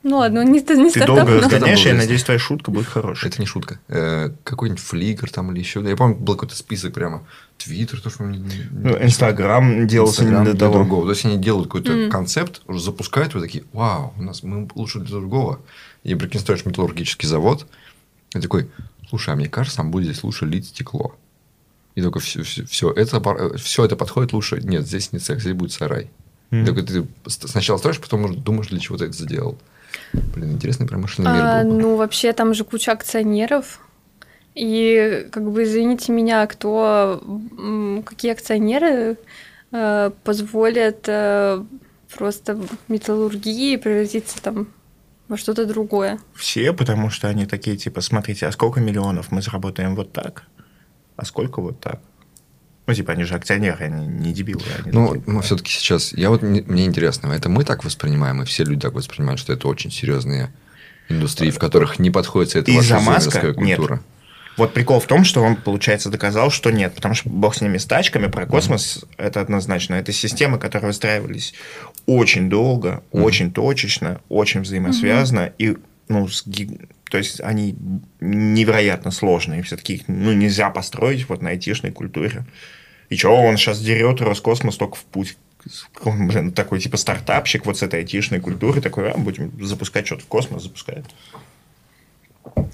Ну, 0.01 0.17
ладно, 0.19 0.45
не, 0.45 0.51
не 0.51 0.61
ты 0.61 0.89
стартап, 0.91 1.07
долго 1.07 1.41
разгоняешь, 1.41 1.85
я 1.85 1.93
надеюсь, 1.93 2.23
твоя 2.23 2.39
шутка 2.39 2.71
будет 2.71 2.87
хорошей. 2.87 3.27
Это 3.27 3.41
не 3.41 3.45
шутка. 3.45 3.79
Э, 3.89 4.29
какой-нибудь 4.45 4.81
фликр 4.81 5.29
там 5.29 5.51
или 5.51 5.59
еще. 5.59 5.81
Я 5.81 5.97
помню, 5.97 6.15
был 6.15 6.35
какой-то 6.35 6.55
список 6.55 6.93
прямо. 6.93 7.23
Твиттер, 7.57 7.99
то, 7.99 8.09
что 8.09 8.23
мне... 8.23 8.39
Ну, 8.71 8.91
Инстаграм 9.03 9.85
делался 9.87 10.23
не 10.23 10.29
для 10.31 10.43
для 10.43 10.53
того. 10.53 10.75
другого. 10.75 11.03
То 11.03 11.09
есть 11.11 11.25
они 11.25 11.37
делают 11.37 11.67
какой-то 11.67 12.09
концепт, 12.09 12.61
уже 12.67 12.79
запускают, 12.81 13.33
вы 13.33 13.41
такие, 13.41 13.65
вау, 13.73 14.13
у 14.17 14.23
нас 14.23 14.41
мы 14.43 14.69
лучше 14.75 14.99
для 14.99 15.09
другого. 15.17 15.59
И 16.03 16.15
прикинь, 16.15 16.39
строишь 16.39 16.65
металлургический 16.65 17.27
завод, 17.27 17.67
и 18.33 18.39
такой, 18.39 18.69
слушай, 19.09 19.33
а 19.33 19.35
мне 19.35 19.49
кажется, 19.49 19.79
нам 19.79 19.91
будет 19.91 20.05
здесь 20.05 20.23
лучше 20.23 20.45
лить 20.45 20.67
стекло. 20.67 21.13
И 21.95 22.01
только 22.01 22.19
все, 22.19 22.43
все, 22.43 22.91
это, 22.91 23.19
пор- 23.19 23.57
все 23.57 23.83
это 23.83 23.97
подходит 23.97 24.31
лучше. 24.31 24.61
Нет, 24.63 24.87
здесь 24.87 25.11
не 25.11 25.19
цех, 25.19 25.41
здесь 25.41 25.53
будет 25.55 25.73
сарай. 25.73 26.09
И 26.51 26.63
такой 26.63 26.83
ты 26.83 27.05
сначала 27.27 27.77
строишь, 27.77 27.99
потом 27.99 28.33
думаешь, 28.41 28.69
для 28.69 28.79
чего 28.79 28.97
ты 28.97 29.05
это 29.05 29.13
сделал. 29.13 29.57
Блин, 30.13 30.53
интересный 30.53 30.87
промышленный 30.87 31.31
мир 31.31 31.41
А, 31.43 31.63
ну, 31.63 31.95
вообще, 31.95 32.33
там 32.33 32.53
же 32.53 32.63
куча 32.63 32.91
акционеров. 32.91 33.79
И, 34.55 35.27
как 35.31 35.49
бы, 35.51 35.63
извините 35.63 36.11
меня, 36.11 36.45
кто, 36.47 37.21
м, 37.57 38.03
какие 38.03 38.31
акционеры 38.31 39.17
э, 39.71 40.11
позволят 40.23 41.05
э, 41.07 41.63
просто 42.13 42.59
металлургии 42.87 43.77
превратиться 43.77 44.41
там 44.41 44.67
во 45.27 45.37
что-то 45.37 45.65
другое. 45.65 46.19
Все, 46.33 46.73
потому 46.73 47.09
что 47.09 47.27
они 47.27 47.45
такие, 47.45 47.77
типа, 47.77 48.01
смотрите, 48.01 48.47
а 48.47 48.51
сколько 48.51 48.79
миллионов 48.79 49.31
мы 49.31 49.41
заработаем 49.41 49.95
вот 49.95 50.11
так, 50.11 50.43
а 51.15 51.25
сколько 51.25 51.61
вот 51.61 51.79
так. 51.79 51.99
Ну, 52.89 52.95
типа, 52.95 53.11
они 53.13 53.23
же 53.23 53.35
акционеры, 53.35 53.85
они 53.85 54.07
не 54.07 54.33
дебилы. 54.33 54.63
Они 54.83 54.91
Ну, 54.91 55.07
такие, 55.09 55.23
ну, 55.27 55.41
все-таки 55.41 55.71
сейчас, 55.71 56.11
я 56.13 56.29
вот 56.31 56.41
не- 56.41 56.61
мне 56.61 56.85
интересно, 56.85 57.31
это 57.31 57.47
мы 57.49 57.63
так 57.63 57.85
воспринимаем, 57.85 58.41
и 58.41 58.45
все 58.45 58.63
люди 58.63 58.81
так 58.81 58.93
воспринимают, 58.93 59.39
что 59.39 59.53
это 59.53 59.67
очень 59.67 59.91
серьезные 59.91 60.51
индустрии, 61.07 61.51
в 61.51 61.59
которых 61.59 61.99
не 61.99 62.09
подходит 62.09 62.55
эта 62.55 62.71
ваша 62.71 62.99
Маска? 62.99 63.29
зумерская 63.31 63.53
Нет. 63.63 63.77
культура. 63.77 64.01
Вот 64.57 64.73
прикол 64.73 64.99
в 64.99 65.05
том, 65.05 65.23
что 65.23 65.41
он, 65.43 65.55
получается, 65.55 66.09
доказал, 66.09 66.49
что 66.51 66.71
нет, 66.71 66.93
потому 66.95 67.13
что 67.13 67.29
бог 67.29 67.55
с 67.55 67.61
ними 67.61 67.77
с 67.77 67.85
тачками, 67.85 68.25
про 68.27 68.45
космос 68.47 69.05
это 69.17 69.39
однозначно. 69.39 69.93
Это 69.95 70.11
системы, 70.11 70.57
которые 70.57 70.87
выстраивались 70.87 71.53
очень 72.07 72.49
долго, 72.49 73.03
Мгм. 73.13 73.23
очень 73.23 73.51
точечно, 73.53 74.19
очень 74.29 74.61
взаимосвязано 74.61 75.53
и 75.59 75.77
ну, 76.09 76.27
с 76.27 76.43
ги- 76.47 76.79
то 77.11 77.19
есть 77.19 77.39
они 77.39 77.75
невероятно 78.19 79.11
сложные. 79.11 79.61
Все-таки 79.63 79.93
их 79.95 80.01
ну, 80.07 80.33
нельзя 80.33 80.69
построить 80.71 81.27
вот 81.29 81.41
на 81.41 81.49
айтишной 81.51 81.91
культуре. 81.91 82.45
И 83.09 83.15
чего 83.15 83.35
он 83.35 83.57
сейчас 83.57 83.79
дерет 83.79 84.21
Роскосмос 84.21 84.77
только 84.77 84.95
в 84.95 85.03
путь? 85.05 85.37
Блин, 86.05 86.51
такой 86.51 86.79
типа 86.79 86.97
стартапщик 86.97 87.65
вот 87.65 87.77
с 87.77 87.83
этой 87.83 87.99
айтишной 87.99 88.39
культуры, 88.39 88.81
такой, 88.81 89.11
а, 89.11 89.17
будем 89.17 89.51
запускать 89.65 90.05
что-то 90.05 90.23
в 90.23 90.27
космос, 90.27 90.63
запускает. 90.63 91.05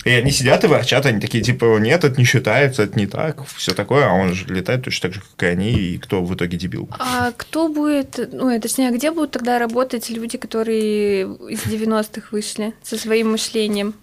И 0.03 0.09
они 0.09 0.31
сидят 0.31 0.63
и 0.63 0.67
ворчат, 0.67 1.05
они 1.07 1.19
такие, 1.19 1.43
типа, 1.43 1.79
нет, 1.79 2.03
это 2.03 2.17
не 2.17 2.25
считается, 2.25 2.83
это 2.83 2.97
не 2.97 3.07
так, 3.07 3.45
все 3.47 3.73
такое, 3.73 4.05
а 4.05 4.13
он 4.13 4.33
же 4.33 4.45
летает 4.53 4.83
точно 4.83 5.09
так 5.09 5.15
же, 5.15 5.21
как 5.21 5.43
и 5.43 5.45
они, 5.47 5.71
и 5.71 5.97
кто 5.97 6.23
в 6.23 6.33
итоге 6.35 6.57
дебил. 6.57 6.87
А 6.91 7.31
кто 7.35 7.69
будет, 7.69 8.19
ну, 8.31 8.49
э, 8.49 8.59
точнее, 8.59 8.91
где 8.91 9.11
будут 9.11 9.31
тогда 9.31 9.57
работать 9.57 10.09
люди, 10.09 10.37
которые 10.37 11.21
из 11.23 11.65
90-х 11.65 12.27
вышли 12.31 12.73
со 12.83 12.97
своим 12.97 13.31
мышлением? 13.31 13.95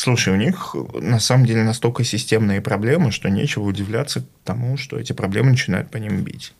Слушай, 0.00 0.32
у 0.32 0.36
них 0.36 0.74
на 0.94 1.20
самом 1.20 1.44
деле 1.44 1.62
настолько 1.62 2.04
системные 2.04 2.62
проблемы, 2.62 3.12
что 3.12 3.28
нечего 3.28 3.64
удивляться 3.64 4.24
тому, 4.44 4.78
что 4.78 4.98
эти 4.98 5.12
проблемы 5.12 5.50
начинают 5.50 5.90
по 5.90 5.98
ним 5.98 6.22
бить. 6.22 6.54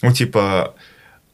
Ну, 0.00 0.10
типа, 0.10 0.74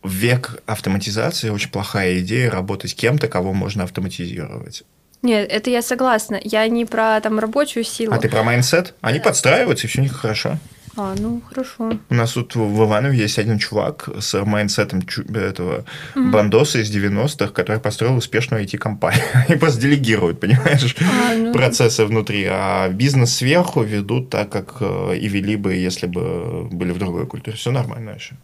в 0.03 0.11
век 0.11 0.61
автоматизации 0.67 1.49
очень 1.51 1.71
плохая 1.71 2.19
идея 2.19 2.51
работать 2.51 2.97
кем-то, 2.97 3.29
кого 3.29 3.53
можно 3.53 3.85
автоматизировать. 3.85 4.83
Нет, 5.23 5.49
это 5.49 5.71
я 5.71 5.81
согласна. 5.81 6.41
Я 6.43 6.67
не 6.67 6.87
про 6.87 7.21
там 7.21 7.39
рабочую 7.39 7.85
силу. 7.85 8.15
А 8.15 8.19
ты 8.19 8.29
про 8.29 8.43
mindset? 8.43 8.95
Они 9.01 9.21
подстраиваются, 9.21 9.87
и 9.87 9.91
все 9.91 10.01
у 10.01 10.03
них 10.03 10.17
хорошо. 10.17 10.59
А, 10.97 11.15
ну 11.19 11.41
хорошо. 11.49 11.93
У 12.11 12.15
нас 12.15 12.33
тут 12.33 12.55
в 12.57 12.85
Иванове 12.85 13.19
есть 13.19 13.39
один 13.39 13.59
чувак 13.59 14.09
с 14.21 14.45
mindset 14.45 14.90
ом 14.90 15.03
чу- 15.03 15.23
этого 15.23 15.85
бандоса 16.15 16.79
из 16.79 16.91
90-х, 16.95 17.49
который 17.53 17.81
построил 17.81 18.17
успешную 18.17 18.65
IT-компанию. 18.65 19.25
И 19.49 19.57
просто 19.57 19.81
делегируют, 19.81 20.41
понимаешь, 20.41 20.95
А, 21.01 21.35
ну, 21.35 21.53
процессы 21.53 22.05
внутри. 22.05 22.47
А 22.51 22.89
бизнес 22.89 23.35
сверху 23.35 23.83
ведут 23.83 24.31
так, 24.31 24.51
как 24.51 24.77
э, 24.81 25.17
и 25.19 25.29
вели 25.29 25.57
бы, 25.57 25.75
если 25.75 26.07
бы 26.07 26.69
были 26.71 26.93
в 26.93 26.99
другой 26.99 27.27
культуре. 27.27 27.57
Все 27.57 27.71
нормально 27.71 28.11
еще. 28.11 28.37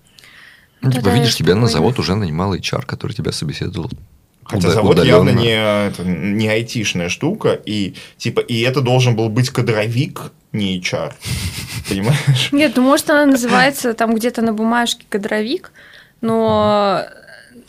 Ну, 0.83 0.91
типа, 0.91 1.09
видишь, 1.11 1.37
тебя 1.37 1.55
на 1.55 1.67
завод 1.67 1.99
уже 1.99 2.15
нанимал 2.17 2.55
HR, 2.55 2.87
который 2.87 3.13
тебя 3.13 3.33
собеседовал. 3.33 3.91
Хотя 4.51 4.69
Уда- 4.69 4.75
завод 4.75 5.05
явно 5.05 5.31
удаленно. 5.33 5.41
не, 5.41 5.89
это, 5.89 6.03
не 6.03 6.49
айтишная 6.49 7.09
штука, 7.09 7.53
и 7.65 7.95
типа 8.19 8.41
и 8.41 8.61
это 8.63 8.81
должен 8.81 9.15
был 9.17 9.29
быть 9.29 9.51
кадровик, 9.51 10.33
не 10.53 10.79
HR. 10.81 11.13
Понимаешь? 11.89 12.49
Нет, 12.53 12.73
ну 12.77 12.83
может 12.83 13.09
она 13.11 13.27
называется 13.27 13.95
там 13.95 14.15
где-то 14.15 14.43
на 14.43 14.53
бумажке 14.53 15.05
кадровик, 15.09 15.71
но 16.21 17.05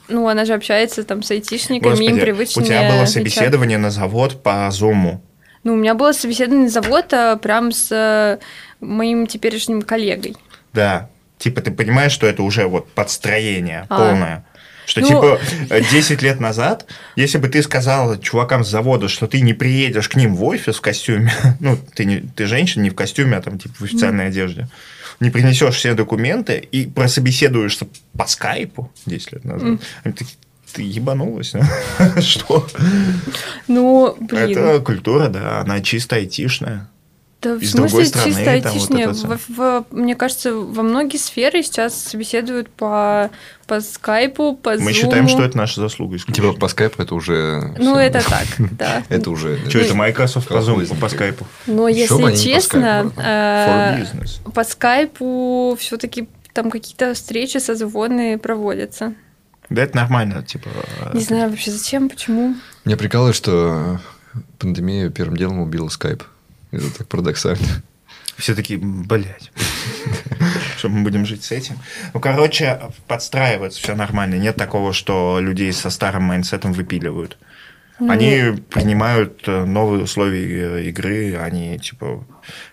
ну 0.07 0.27
она 0.27 0.45
же 0.45 0.53
общается 0.53 1.03
там 1.03 1.23
с 1.23 1.31
айтишниками, 1.31 1.91
им 1.93 2.01
Господи, 2.15 2.21
привычнее. 2.21 2.63
у 2.63 2.67
тебя 2.67 2.89
было 2.91 3.03
HR. 3.03 3.07
собеседование 3.07 3.77
на 3.77 3.91
завод 3.91 4.41
по 4.43 4.69
Зуму. 4.71 5.21
Ну, 5.63 5.73
у 5.73 5.75
меня 5.75 5.93
было 5.93 6.11
собеседование 6.11 6.65
на 6.65 6.71
завод 6.71 7.13
а, 7.13 7.35
прям 7.37 7.71
с 7.71 7.87
э, 7.91 8.39
моим 8.83 9.27
теперешним 9.27 9.83
коллегой. 9.83 10.35
Да. 10.73 11.07
Типа, 11.37 11.61
ты 11.61 11.69
понимаешь, 11.71 12.11
что 12.11 12.25
это 12.25 12.41
уже 12.41 12.65
вот 12.65 12.89
подстроение 12.93 13.85
А. 13.89 13.97
полное. 13.97 14.45
Что, 14.91 14.99
Ну- 14.99 15.07
типа, 15.07 15.39
э, 15.69 15.81
10 15.89 16.21
лет 16.21 16.41
назад, 16.41 16.85
если 17.15 17.37
бы 17.37 17.47
ты 17.47 17.63
сказал 17.63 18.19
чувакам 18.19 18.65
с 18.65 18.69
завода, 18.69 19.07
что 19.07 19.25
ты 19.25 19.39
не 19.39 19.53
приедешь 19.53 20.09
к 20.09 20.15
ним 20.17 20.35
в 20.35 20.43
офис 20.43 20.75
в 20.75 20.81
костюме, 20.81 21.31
ну, 21.61 21.77
ты, 21.95 22.03
не, 22.03 22.19
ты 22.19 22.45
женщина, 22.45 22.83
не 22.83 22.89
в 22.89 22.95
костюме, 22.95 23.37
а 23.37 23.41
там, 23.41 23.57
типа, 23.57 23.73
в 23.79 23.83
официальной 23.83 24.27
одежде, 24.27 24.67
не 25.21 25.29
принесешь 25.29 25.75
все 25.75 25.93
документы 25.93 26.57
и 26.57 26.87
прособеседуешься 26.87 27.87
по 28.17 28.27
скайпу 28.27 28.91
10 29.05 29.31
лет 29.31 29.45
назад, 29.45 29.79
они 30.03 30.13
такие, 30.13 30.35
ты 30.73 30.81
ебанулась, 30.81 31.55
а? 31.55 32.19
что? 32.21 32.67
Ну, 33.69 34.17
блин. 34.19 34.51
Это 34.51 34.81
культура, 34.81 35.29
да, 35.29 35.61
она 35.61 35.79
чисто 35.79 36.17
айтишная. 36.17 36.89
Да, 37.41 37.55
в 37.55 37.61
из 37.61 37.71
смысле 37.71 37.87
другой 37.87 38.05
страны, 38.05 38.27
чисто 38.27 38.41
вот 38.41 38.47
айтишнее. 38.49 39.03
это 39.05 39.13
всё. 39.15 39.27
В- 39.27 39.49
в- 39.57 39.85
мне 39.91 40.15
кажется, 40.15 40.53
во 40.53 40.83
многие 40.83 41.17
сферы 41.17 41.63
сейчас 41.63 41.95
собеседуют 41.95 42.69
по, 42.69 43.31
по 43.65 43.81
скайпу, 43.81 44.55
по 44.55 44.71
Мы 44.77 44.91
Zoom. 44.91 44.93
считаем, 44.93 45.27
что 45.27 45.43
это 45.43 45.57
наша 45.57 45.81
заслуга. 45.81 46.19
Типа 46.19 46.53
по 46.53 46.67
скайпу 46.67 47.01
это 47.01 47.15
уже... 47.15 47.73
Ну, 47.79 47.95
это 47.97 48.23
так, 48.23 48.45
да. 48.77 49.03
Это 49.09 49.31
уже... 49.31 49.57
Что 49.69 49.79
это, 49.79 49.95
Microsoft 49.95 50.49
по 50.49 50.53
Zoom, 50.59 50.99
по 50.99 51.09
скайпу? 51.09 51.47
Но 51.65 51.87
если 51.87 52.21
по 52.21 52.31
честно, 52.35 53.11
скайпу, 53.15 53.21
э, 54.45 54.51
по 54.53 54.63
скайпу 54.63 55.77
все-таки 55.79 56.27
там 56.53 56.69
какие-то 56.69 57.13
встречи, 57.15 57.57
созвоны 57.57 58.37
проводятся. 58.37 59.13
Да 59.69 59.81
это 59.83 59.95
нормально, 59.95 60.43
типа... 60.43 60.69
э, 60.99 61.11
Не 61.17 61.21
знаю 61.21 61.49
вообще 61.49 61.71
зачем, 61.71 62.07
почему. 62.09 62.55
Меня 62.85 62.97
прикалывает, 62.97 63.35
что 63.35 63.99
пандемия 64.59 65.09
первым 65.09 65.37
делом 65.37 65.59
убила 65.59 65.87
скайп. 65.89 66.23
Это 66.71 66.97
так 66.97 67.07
парадоксально. 67.07 67.83
Все 68.37 68.55
такие, 68.55 68.79
блядь. 68.79 69.51
Что 70.77 70.89
мы 70.89 71.03
будем 71.03 71.25
жить 71.25 71.43
с 71.43 71.51
этим? 71.51 71.75
Ну, 72.13 72.19
короче, 72.19 72.79
подстраивается 73.07 73.81
все 73.81 73.95
нормально. 73.95 74.35
Нет 74.35 74.55
такого, 74.55 74.93
что 74.93 75.39
людей 75.39 75.71
со 75.73 75.89
старым 75.89 76.23
mindset 76.23 76.62
ом 76.62 76.73
выпиливают. 76.73 77.37
Ну, 77.99 78.11
Они 78.11 78.55
принимают 78.71 79.43
э, 79.47 79.63
новые 79.63 80.01
условия 80.01 80.79
э, 80.79 80.83
игры, 80.85 81.37
они, 81.37 81.77
типа, 81.77 82.25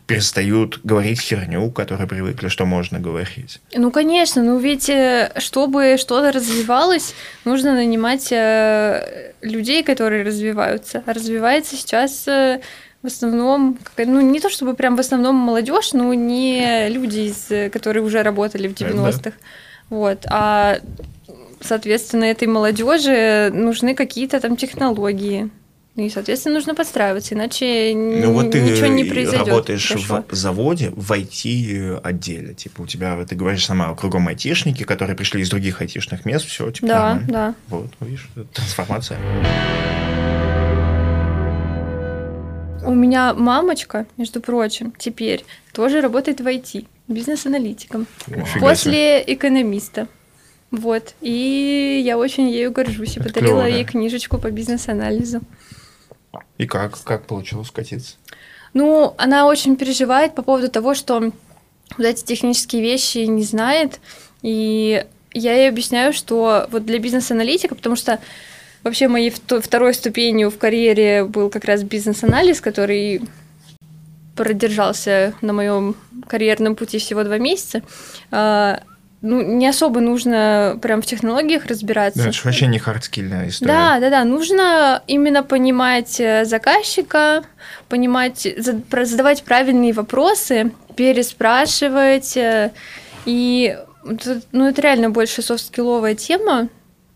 перестают 0.07 0.81
говорить 0.85 1.21
херню, 1.21 1.71
которую 1.71 2.09
привыкли, 2.09 2.49
что 2.49 2.65
можно 2.65 2.99
говорить. 2.99 3.61
Ну, 3.75 3.91
конечно, 3.91 4.43
ну 4.43 4.59
ведь 4.59 4.89
э, 4.89 5.31
чтобы 5.37 5.99
что-то 5.99 6.33
развивалось, 6.33 7.15
нужно 7.45 7.75
нанимать 7.75 8.33
э, 8.33 9.35
людей, 9.43 9.83
которые 9.83 10.25
развиваются. 10.25 11.03
А 11.05 11.13
развивается 11.13 11.77
сейчас 11.77 12.27
э, 12.27 12.63
в 13.03 13.07
основном, 13.07 13.79
ну 13.97 14.21
не 14.21 14.41
то 14.41 14.51
чтобы 14.51 14.75
прям 14.75 14.97
в 14.97 15.01
основном 15.01 15.35
молодежь, 15.37 15.93
но 15.93 16.13
не 16.15 16.89
люди, 16.89 17.31
из, 17.31 17.71
которые 17.73 18.03
уже 18.03 18.23
работали 18.23 18.69
в 18.69 18.75
Да. 18.75 18.87
90-х. 18.87 19.33
Вот. 19.91 20.25
А 20.29 20.79
соответственно, 21.61 22.25
этой 22.25 22.49
молодежи 22.49 23.51
нужны 23.53 23.95
какие-то 23.95 24.41
там 24.41 24.57
технологии. 24.57 25.49
И, 25.97 26.09
соответственно, 26.11 26.55
нужно 26.55 26.77
подстраиваться, 26.77 27.35
иначе 27.35 27.93
Ну 27.93 28.33
вот 28.33 28.53
ты 28.53 28.61
ничего 28.61 28.87
не 28.87 29.03
произойдет. 29.03 29.49
работаешь 29.49 29.89
хорошо. 29.89 30.25
в 30.31 30.35
заводе, 30.35 30.93
в 30.95 31.11
IT-отделе. 31.11 32.55
Типа 32.55 32.83
у 32.83 32.87
тебя, 32.87 33.19
ты 33.29 33.35
говоришь 33.35 33.65
сама, 33.67 33.93
кругом 33.97 34.29
айтишники, 34.29 34.85
которые 34.85 35.17
пришли 35.17 35.41
из 35.43 35.51
других 35.51 35.81
айтишных 35.81 36.25
мест, 36.25 36.47
все, 36.47 36.71
типа 36.71 36.87
Да, 36.87 36.99
нормально. 37.15 37.27
да. 37.29 37.55
Вот, 37.69 37.89
видишь, 38.01 38.29
трансформация. 38.55 39.19
У 42.89 42.95
меня 42.95 43.35
мамочка, 43.35 44.07
между 44.17 44.41
прочим, 44.41 44.95
теперь 44.97 45.45
тоже 45.75 46.01
работает 46.01 46.41
в 46.41 46.47
IT, 46.47 46.87
бизнес-аналитиком. 47.07 48.07
После 48.61 49.23
экономиста. 49.27 50.09
Вот. 50.71 51.13
И 51.21 52.03
я 52.03 52.17
очень 52.17 52.49
ею 52.49 52.73
горжусь. 52.73 53.19
И 53.19 53.21
Это 53.21 53.29
подарила 53.29 53.61
клёво, 53.61 53.63
да. 53.65 53.69
ей 53.69 53.85
книжечку 53.85 54.39
по 54.39 54.51
бизнес-анализу. 54.51 55.43
И 56.57 56.67
как? 56.67 56.99
Как 57.05 57.27
получилось 57.27 57.71
катиться? 57.71 58.17
Ну, 58.73 59.15
она 59.19 59.47
очень 59.47 59.77
переживает 59.77 60.35
по 60.35 60.41
поводу 60.41 60.71
того, 60.71 60.95
что 60.95 61.21
вот 61.21 62.07
эти 62.07 62.25
технические 62.25 62.81
вещи 62.81 63.19
не 63.19 63.43
знает. 63.43 64.01
И 64.41 65.05
я 65.35 65.53
ей 65.53 65.69
объясняю, 65.69 66.15
что 66.15 66.67
вот 66.71 66.87
для 66.87 66.99
бизнес-аналитика, 66.99 67.75
потому 67.75 67.97
что 67.97 68.19
вообще 68.89 69.09
моей 69.09 69.31
вто- 69.31 69.61
второй 69.61 69.95
ступенью 69.95 70.51
в 70.51 70.59
карьере 70.59 71.25
был 71.25 71.51
как 71.51 71.65
раз 71.65 71.83
бизнес-анализ, 71.83 72.61
который 72.61 73.21
продержался 74.37 75.35
на 75.41 75.53
моем 75.53 75.97
карьерном 76.29 76.77
пути 76.77 76.99
всего 76.99 77.25
два 77.25 77.39
месяца. 77.39 77.83
А, 78.31 78.81
Ну, 79.21 79.43
не 79.43 79.67
особо 79.67 79.99
нужно 79.99 80.79
прям 80.81 81.03
в 81.03 81.07
технологиях 81.07 81.67
разбираться. 81.67 82.23
Да, 82.23 82.29
это 82.29 82.39
вообще 82.45 82.69
не 82.69 82.79
хардскильная 82.79 83.49
история. 83.49 83.73
Да, 83.73 83.99
да, 84.01 84.11
да. 84.11 84.25
Нужно 84.25 85.03
именно 85.09 85.43
понимать 85.43 86.21
э, 86.21 86.45
заказчика, 86.45 87.43
понимать, 87.89 88.47
задавать 88.57 89.43
правильные 89.43 89.93
вопросы, 89.93 90.71
переспрашивать. 90.95 92.37
э, 92.37 92.71
И 93.27 93.77
ну, 94.53 94.67
это 94.69 94.83
реально 94.83 95.11
больше 95.11 95.43
софт-скилловая 95.43 96.15
тема. 96.15 96.69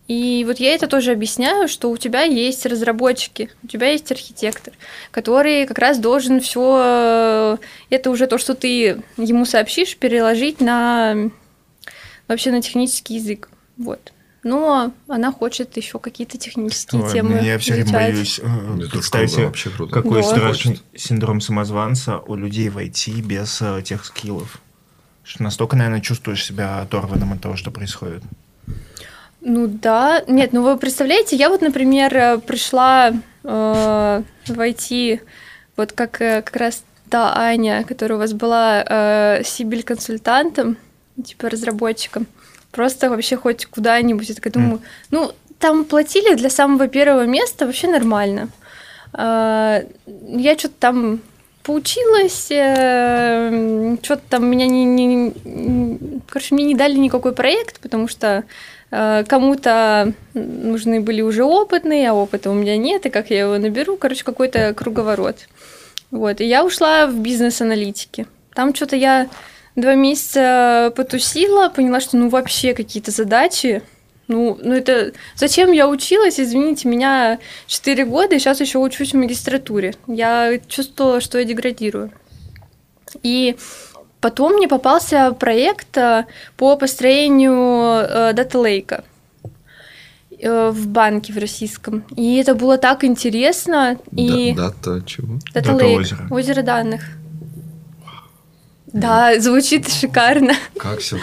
И 0.09 0.43
вот 0.45 0.59
я 0.59 0.73
это 0.75 0.87
тоже 0.87 1.13
объясняю, 1.13 1.67
что 1.69 1.89
у 1.89 1.95
тебя 1.97 2.23
есть 2.23 2.65
разработчики, 2.65 3.49
у 3.63 3.67
тебя 3.67 3.89
есть 3.91 4.11
архитектор, 4.11 4.73
который 5.11 5.65
как 5.65 5.79
раз 5.79 5.97
должен 5.97 6.41
все 6.41 7.57
это 7.89 8.09
уже 8.11 8.27
то, 8.27 8.37
что 8.37 8.53
ты 8.53 9.01
ему 9.17 9.45
сообщишь, 9.45 9.95
переложить 9.95 10.59
на 10.59 11.29
вообще 12.27 12.51
на 12.51 12.61
технический 12.61 13.15
язык. 13.15 13.49
Вот. 13.77 14.11
но 14.43 14.91
она 15.07 15.31
хочет 15.31 15.75
еще 15.77 15.99
какие-то 15.99 16.37
технические 16.37 17.01
Ой, 17.01 17.11
темы 17.13 17.41
Я 17.41 17.57
все 17.57 17.73
время 17.75 17.91
боюсь. 17.93 18.39
э, 18.39 18.43
Это 18.45 18.75
круто, 18.75 18.89
Представьте, 18.91 19.45
вообще 19.45 19.69
круто. 19.69 19.93
какой 19.93 20.21
Да. 20.21 20.27
страшный 20.27 20.81
синдром 20.95 21.39
самозванца 21.39 22.19
у 22.19 22.35
людей 22.35 22.67
в 22.69 22.77
IT 22.77 23.21
без 23.21 23.61
э, 23.61 23.81
тех 23.83 24.03
скиллов. 24.05 24.59
Что 25.23 25.43
настолько, 25.43 25.77
наверное, 25.77 26.01
чувствуешь 26.01 26.43
себя 26.45 26.81
оторванным 26.81 27.31
от 27.33 27.41
того, 27.41 27.55
что 27.55 27.71
происходит. 27.71 28.21
Ну 29.45 29.67
да, 29.67 30.23
нет, 30.27 30.53
ну 30.53 30.63
вы 30.63 30.77
представляете, 30.77 31.35
я 31.35 31.49
вот, 31.49 31.61
например, 31.61 32.15
э, 32.15 32.37
пришла 32.37 33.09
э, 33.09 34.21
в 34.47 34.59
IT, 34.59 35.19
вот 35.75 35.91
как 35.91 36.21
э, 36.21 36.41
как 36.41 36.55
раз 36.55 36.83
та 37.09 37.35
Аня, 37.37 37.83
которая 37.83 38.15
у 38.17 38.21
вас 38.21 38.31
была 38.31 38.85
э, 38.87 39.41
Сибиль-консультантом, 39.43 40.77
типа 41.21 41.49
разработчиком, 41.49 42.25
просто 42.71 43.09
вообще 43.09 43.35
хоть 43.35 43.65
куда-нибудь, 43.65 44.29
я 44.29 44.35
такая 44.35 44.53
думаю, 44.53 44.81
ну 45.11 45.31
там 45.59 45.83
платили 45.83 46.35
для 46.35 46.49
самого 46.49 46.87
первого 46.87 47.25
места 47.25 47.65
вообще 47.65 47.89
нормально. 47.89 48.47
Э, 49.13 49.83
я 50.07 50.57
что-то 50.57 50.75
там 50.79 51.19
поучилась, 51.63 52.45
что-то 54.03 54.21
там 54.29 54.45
меня 54.45 54.67
не, 54.67 54.85
не- 54.85 56.21
короче, 56.29 56.55
мне 56.55 56.63
не 56.65 56.75
дали 56.75 56.95
никакой 56.97 57.33
проект, 57.33 57.79
потому 57.79 58.07
что 58.07 58.27
э, 58.27 58.43
кому-то 58.93 60.13
нужны 60.33 61.01
были 61.01 61.21
уже 61.21 61.43
опытные, 61.43 62.09
а 62.09 62.13
опыта 62.13 62.51
у 62.51 62.53
меня 62.53 62.77
нет, 62.77 63.05
и 63.05 63.09
как 63.09 63.31
я 63.31 63.41
его 63.41 63.57
наберу, 63.57 63.97
короче, 63.97 64.23
какой-то 64.23 64.73
круговорот. 64.73 65.37
Вот, 66.11 66.41
и 66.41 66.45
я 66.45 66.63
ушла 66.63 67.07
в 67.07 67.15
бизнес-аналитики. 67.15 68.27
Там 68.53 68.75
что-то 68.75 68.95
я 68.95 69.29
два 69.75 69.95
месяца 69.95 70.93
потусила, 70.95 71.69
поняла, 71.69 71.99
что 72.01 72.17
ну 72.17 72.29
вообще 72.29 72.75
какие-то 72.75 73.09
задачи, 73.09 73.81
ну, 74.27 74.57
ну 74.61 74.73
это... 74.73 75.11
Зачем 75.35 75.71
я 75.71 75.87
училась, 75.87 76.39
извините, 76.39 76.87
меня 76.87 77.39
4 77.67 78.05
года, 78.05 78.35
и 78.35 78.39
сейчас 78.39 78.61
еще 78.61 78.77
учусь 78.79 79.13
в 79.13 79.17
магистратуре. 79.17 79.95
Я 80.07 80.59
чувствовала, 80.67 81.19
что 81.19 81.39
я 81.39 81.45
деградирую. 81.45 82.11
И 83.21 83.57
потом 84.23 84.53
мне 84.53 84.67
попался 84.67 85.33
проект 85.39 85.97
э, 85.97 86.25
по 86.57 86.77
построению 86.77 87.53
э, 87.99 88.33
дата-лейка 88.33 89.03
э, 90.39 90.69
в 90.71 90.87
банке 90.87 91.33
в 91.33 91.37
российском. 91.37 92.03
И 92.15 92.37
это 92.37 92.55
было 92.55 92.77
так 92.77 93.03
интересно. 93.03 93.97
И... 94.17 94.53
Да- 94.55 94.69
Дата 94.69 95.03
чего? 95.05 95.39
Дата 95.53 95.71
Дата 95.73 95.85
Лейк, 95.85 95.99
озера. 95.99 96.27
озеро 96.31 96.61
данных. 96.63 97.01
Да, 98.93 99.39
звучит 99.39 99.89
шикарно. 99.89 100.53
Как 100.77 100.99
все 100.99 101.17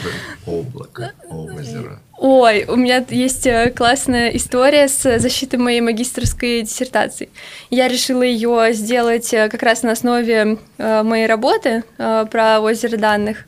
облако, 0.44 1.12
озеро. 1.28 2.00
Ой, 2.18 2.66
у 2.68 2.76
меня 2.76 3.02
есть 3.08 3.46
э, 3.46 3.70
классная 3.74 4.28
история 4.36 4.88
с 4.88 5.18
защитой 5.18 5.56
моей 5.56 5.80
магистрской 5.80 6.60
диссертации. 6.62 7.30
Я 7.70 7.88
решила 7.88 8.22
ее 8.22 8.74
сделать 8.74 9.32
э, 9.32 9.48
как 9.48 9.62
раз 9.62 9.82
на 9.82 9.92
основе 9.92 10.58
э, 10.76 11.02
моей 11.02 11.26
работы 11.26 11.82
про 11.96 12.60
озеро 12.60 12.98
данных. 12.98 13.46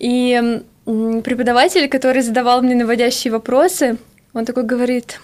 И 0.00 0.62
преподаватель, 0.84 1.88
который 1.88 2.22
задавал 2.22 2.62
мне 2.62 2.74
наводящие 2.74 3.30
вопросы, 3.30 3.96
он 4.32 4.44
такой 4.44 4.64
говорит, 4.64 5.20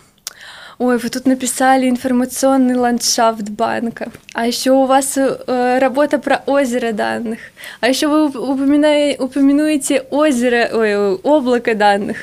ой, 0.81 0.97
вы 0.99 1.09
тут 1.11 1.27
написали 1.27 1.89
информационный 1.89 2.75
ландшафт 2.75 3.49
банка, 3.51 4.11
а 4.33 4.47
еще 4.47 4.71
у 4.73 4.87
вас 4.87 5.17
э, 5.19 5.79
работа 5.79 6.19
про 6.19 6.43
озеро 6.47 6.93
данных, 6.93 7.39
а 7.81 7.89
еще 7.89 8.09
вы 8.09 8.27
уп- 8.29 8.37
упомина- 8.37 9.17
упомянуете 9.19 10.01
озеро, 10.11 10.71
ой, 10.73 10.97
облако 11.23 11.75
данных. 11.75 12.17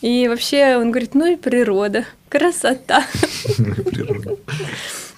И 0.00 0.28
вообще 0.28 0.76
он 0.76 0.90
говорит, 0.90 1.14
ну 1.14 1.24
и 1.32 1.36
природа, 1.36 2.04
красота. 2.28 3.04
Природа. 3.56 4.36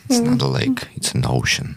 It's 0.08 0.20
not 0.22 0.40
a 0.42 0.46
lake, 0.52 0.86
it's 0.96 1.14
an 1.14 1.24
ocean. 1.24 1.76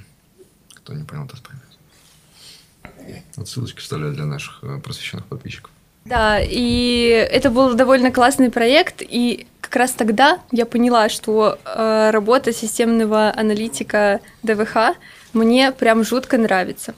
Кто 0.75 0.93
не 0.93 1.03
понял, 1.05 1.27
тот 1.27 1.41
поймет. 1.41 3.23
Вот 3.37 3.47
ссылочки 3.47 3.79
вставляю 3.79 4.13
для 4.13 4.25
наших 4.25 4.59
э, 4.63 4.79
просвещенных 4.83 5.25
подписчиков. 5.25 5.71
Да, 6.05 6.39
и 6.41 7.07
это 7.31 7.49
был 7.49 7.73
довольно 7.75 8.11
классный 8.11 8.49
проект, 8.51 9.01
и 9.01 9.47
как 9.69 9.75
раз 9.81 9.91
тогда 9.91 10.39
я 10.51 10.65
поняла, 10.65 11.09
что 11.09 11.59
э, 11.63 12.09
работа 12.11 12.51
системного 12.51 13.31
аналитика 13.35 14.19
ДВХ 14.41 14.95
мне 15.33 15.71
прям 15.71 16.03
жутко 16.03 16.37
нравится. 16.39 16.95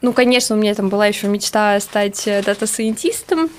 Ну, 0.00 0.12
конечно, 0.12 0.54
у 0.54 0.58
меня 0.58 0.74
там 0.74 0.88
была 0.88 1.06
еще 1.08 1.26
мечта 1.26 1.78
стать 1.80 2.26
э, 2.28 2.42
дата-сайентистом, 2.42 3.50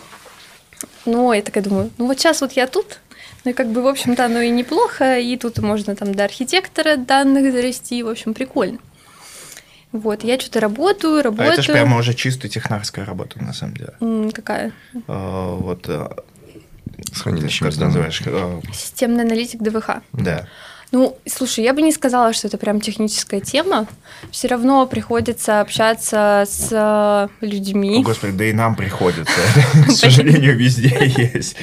но 1.05 1.33
я 1.33 1.41
такая 1.41 1.63
думаю, 1.63 1.91
ну 1.97 2.07
вот 2.07 2.17
сейчас 2.19 2.39
вот 2.41 2.53
я 2.53 2.67
тут, 2.67 2.99
ну 3.43 3.51
и 3.51 3.53
как 3.53 3.67
бы, 3.67 3.81
в 3.81 3.87
общем-то, 3.87 4.23
оно 4.25 4.39
и 4.39 4.49
неплохо, 4.51 5.17
и 5.19 5.35
тут 5.35 5.57
можно 5.59 5.95
там 5.95 6.15
до 6.15 6.23
архитектора 6.23 6.95
данных 6.95 7.51
зарасти, 7.51 8.03
в 8.03 8.07
общем, 8.09 8.33
прикольно. 8.33 8.77
Вот, 9.91 10.23
я 10.23 10.39
что-то 10.39 10.59
работаю, 10.59 11.19
А 11.19 11.23
работаю. 11.23 11.53
это 11.53 11.61
же 11.61 11.71
прямо 11.71 11.97
уже 11.97 12.13
чисто 12.13 12.47
технарская 12.49 13.03
работа, 13.05 13.41
на 13.43 13.53
самом 13.53 13.75
деле. 13.75 14.31
Какая? 14.31 14.71
Э, 15.07 15.55
Вот, 15.59 15.89
э, 15.89 16.07
С 17.13 17.21
хранилищем 17.21 17.69
как 17.69 17.77
называешь? 17.77 18.21
Системный 18.73 19.23
аналитик 19.23 19.61
ДВХ. 19.61 20.01
Да. 20.13 20.47
Ну, 20.91 21.17
слушай, 21.25 21.65
я 21.65 21.73
бы 21.73 21.81
не 21.81 21.91
сказала, 21.91 22.31
что 22.31 22.47
это 22.47 22.57
прям 22.57 22.79
техническая 22.79 23.41
тема. 23.41 23.87
Все 24.31 24.47
равно 24.47 24.87
приходится 24.87 25.59
общаться 25.59 26.45
с 26.47 26.71
э, 26.71 26.75
О, 26.77 27.29
людьми. 27.41 28.01
Господи, 28.03 28.37
да 28.37 28.45
и 28.45 28.53
нам 28.53 28.75
приходится. 28.75 29.33
К 29.87 29.91
сожалению, 29.91 30.57
везде 30.57 31.11
есть. 31.17 31.57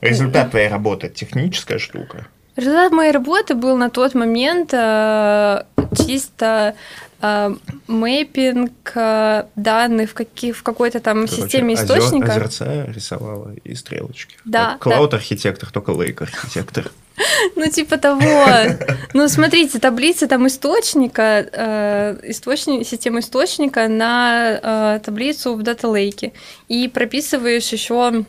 Результат 0.00 0.50
твоей 0.50 0.68
работы– 0.68 1.08
техническая 1.14 1.78
штука. 1.78 2.26
Результат 2.56 2.92
моей 2.92 3.12
работы 3.12 3.54
был 3.54 3.76
на 3.76 3.90
тот 3.90 4.14
момент 4.14 4.70
э, 4.72 5.62
чисто 6.06 6.74
э, 7.20 7.54
мэппинг 7.86 8.92
э, 8.94 9.44
данных 9.56 10.10
в, 10.10 10.14
каких, 10.14 10.56
в 10.56 10.62
какой-то 10.62 11.00
там 11.00 11.26
Короче, 11.26 11.42
системе 11.42 11.74
озер- 11.74 11.84
источника. 11.84 12.32
Озерца 12.32 12.86
рисовала 12.86 13.54
и 13.62 13.74
стрелочки. 13.74 14.38
Да, 14.44 14.78
Клауд-архитектор, 14.80 15.70
только 15.70 15.90
лейк-архитектор. 15.90 16.90
Ну, 17.54 17.66
типа 17.70 17.96
того. 17.96 18.46
Ну, 19.14 19.26
смотрите, 19.28 19.78
таблица 19.78 20.28
там 20.28 20.46
источника, 20.46 21.46
э, 21.50 22.18
источник, 22.24 22.86
система 22.86 23.20
источника 23.20 23.88
на 23.88 24.60
э, 24.62 25.00
таблицу 25.02 25.54
в 25.54 25.60
Data 25.60 25.90
Lake. 25.90 26.32
И 26.68 26.88
прописываешь 26.88 27.72
еще 27.72 28.24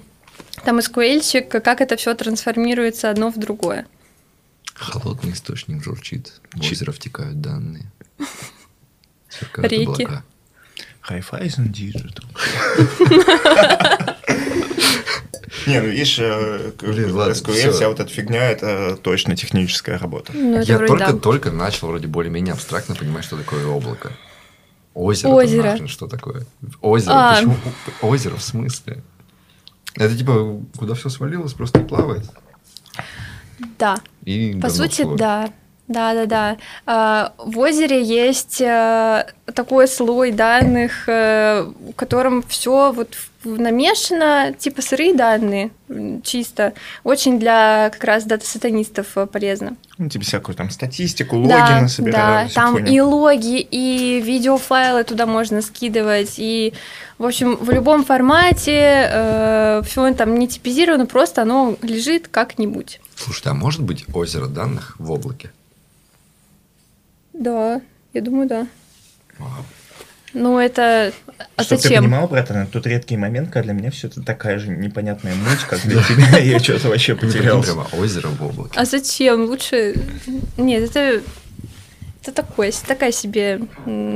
там 0.64 0.80
SQL-щик, 0.80 1.50
как 1.62 1.82
это 1.82 1.98
все 1.98 2.14
трансформируется 2.14 3.10
одно 3.10 3.30
в 3.30 3.38
другое. 3.38 3.86
Холодный 4.78 5.34
источник 5.34 5.84
журчит, 5.84 6.40
в 6.54 6.60
Чи- 6.62 6.72
озеро 6.74 6.92
втекают 6.92 7.42
данные. 7.42 7.92
Сверкают 9.30 9.72
Реки. 9.72 9.86
облака. 10.04 10.24
Raiffeisen 11.10 11.72
Digital. 11.72 12.26
Не, 15.66 15.82
ну 15.82 15.88
видишь, 15.88 16.18
э, 16.20 16.72
Блин, 16.82 17.14
ладно, 17.14 17.34
SQL, 17.34 17.54
всё. 17.54 17.72
вся 17.72 17.90
вот 17.90 18.00
эта 18.00 18.10
фигня, 18.10 18.44
это 18.52 18.96
точно 18.98 19.36
техническая 19.36 19.98
работа. 19.98 20.32
Ну, 20.34 20.62
Я 20.62 20.78
да. 20.78 20.86
только-только 20.88 21.52
начал 21.52 21.88
вроде 21.88 22.08
более-менее 22.08 22.54
абстрактно 22.54 22.96
понимать, 22.96 23.26
что 23.26 23.38
такое 23.38 23.66
облако. 23.66 24.12
Озеро. 24.94 25.30
Озеро. 25.32 25.64
нахрен 25.64 25.88
что 25.88 26.08
такое? 26.08 26.46
Озеро. 26.82 27.14
А. 27.14 27.36
Почему 27.36 27.58
озеро 28.02 28.36
в 28.36 28.44
смысле? 28.44 29.04
Это 29.96 30.16
типа 30.16 30.62
куда 30.78 30.94
все 30.94 31.10
свалилось, 31.10 31.54
просто 31.54 31.80
плавает. 31.82 32.26
Да. 33.80 33.98
И 34.26 34.58
По 34.62 34.70
сути, 34.70 35.06
да. 35.18 35.52
Да, 35.88 36.14
да, 36.14 36.58
да. 36.86 37.34
В 37.38 37.60
озере 37.60 38.04
есть 38.04 38.60
э, 38.60 39.26
такой 39.54 39.88
слой 39.88 40.32
данных, 40.32 41.08
э, 41.08 41.62
в 41.64 41.94
котором 41.94 42.44
все 42.44 42.92
вот 42.92 43.16
намешано, 43.46 44.54
типа 44.58 44.82
сырые 44.82 45.14
данные, 45.14 45.70
чисто. 46.24 46.74
Очень 47.06 47.40
для 47.40 47.90
как 47.94 48.04
раз 48.04 48.26
дата-сатанистов 48.26 49.08
э, 49.16 49.28
полезно. 49.28 49.78
Ну, 49.98 50.10
типа 50.10 50.26
всякую 50.26 50.56
там 50.56 50.70
статистику, 50.72 51.38
логины 51.38 51.82
да, 51.82 51.88
собирают. 51.88 52.54
да, 52.54 52.62
там 52.62 52.86
и 52.86 53.00
логи, 53.00 53.62
и 53.62 54.20
видеофайлы 54.22 55.06
туда 55.06 55.26
можно 55.26 55.62
скидывать, 55.62 56.34
и, 56.38 56.74
в 57.18 57.26
общем, 57.26 57.56
в 57.56 57.72
любом 57.72 58.04
формате 58.04 59.82
все 59.86 60.14
там 60.14 60.36
не 60.36 60.50
типизировано, 60.50 61.06
просто 61.06 61.44
оно 61.44 61.78
лежит 61.82 62.28
как-нибудь. 62.28 63.00
Слушай, 63.16 63.48
а 63.48 63.54
может 63.54 63.82
быть 63.82 64.06
озеро 64.14 64.48
данных 64.48 64.96
в 65.00 65.10
облаке? 65.12 65.52
Да, 67.38 67.82
я 68.14 68.22
думаю, 68.22 68.48
да. 68.48 68.68
Ну, 70.34 70.60
это... 70.60 71.14
А 71.56 71.64
Чтобы 71.64 71.82
ты 71.82 71.88
зачем? 71.88 72.04
понимал, 72.04 72.28
братан, 72.28 72.68
тут 72.68 72.86
редкий 72.88 73.16
момент, 73.16 73.50
когда 73.50 73.66
для 73.66 73.74
меня 73.74 73.92
все 73.92 74.08
это 74.08 74.22
такая 74.22 74.60
же 74.60 74.70
непонятная 74.70 75.36
муть, 75.36 75.62
как 75.70 75.82
для 75.82 76.02
тебя. 76.04 76.38
Я 76.44 76.60
что-то 76.60 76.90
вообще 76.90 77.16
потерялся. 77.16 77.74
Прямо 77.74 77.88
озеро 77.94 78.28
в 78.28 78.44
облаке. 78.44 78.74
А 78.76 78.86
зачем? 78.86 79.46
Лучше... 79.46 79.96
Нет, 80.58 80.84
это... 80.90 81.22
Это 82.22 82.32
такое, 82.34 82.74
такая 82.86 83.12
себе 83.14 83.62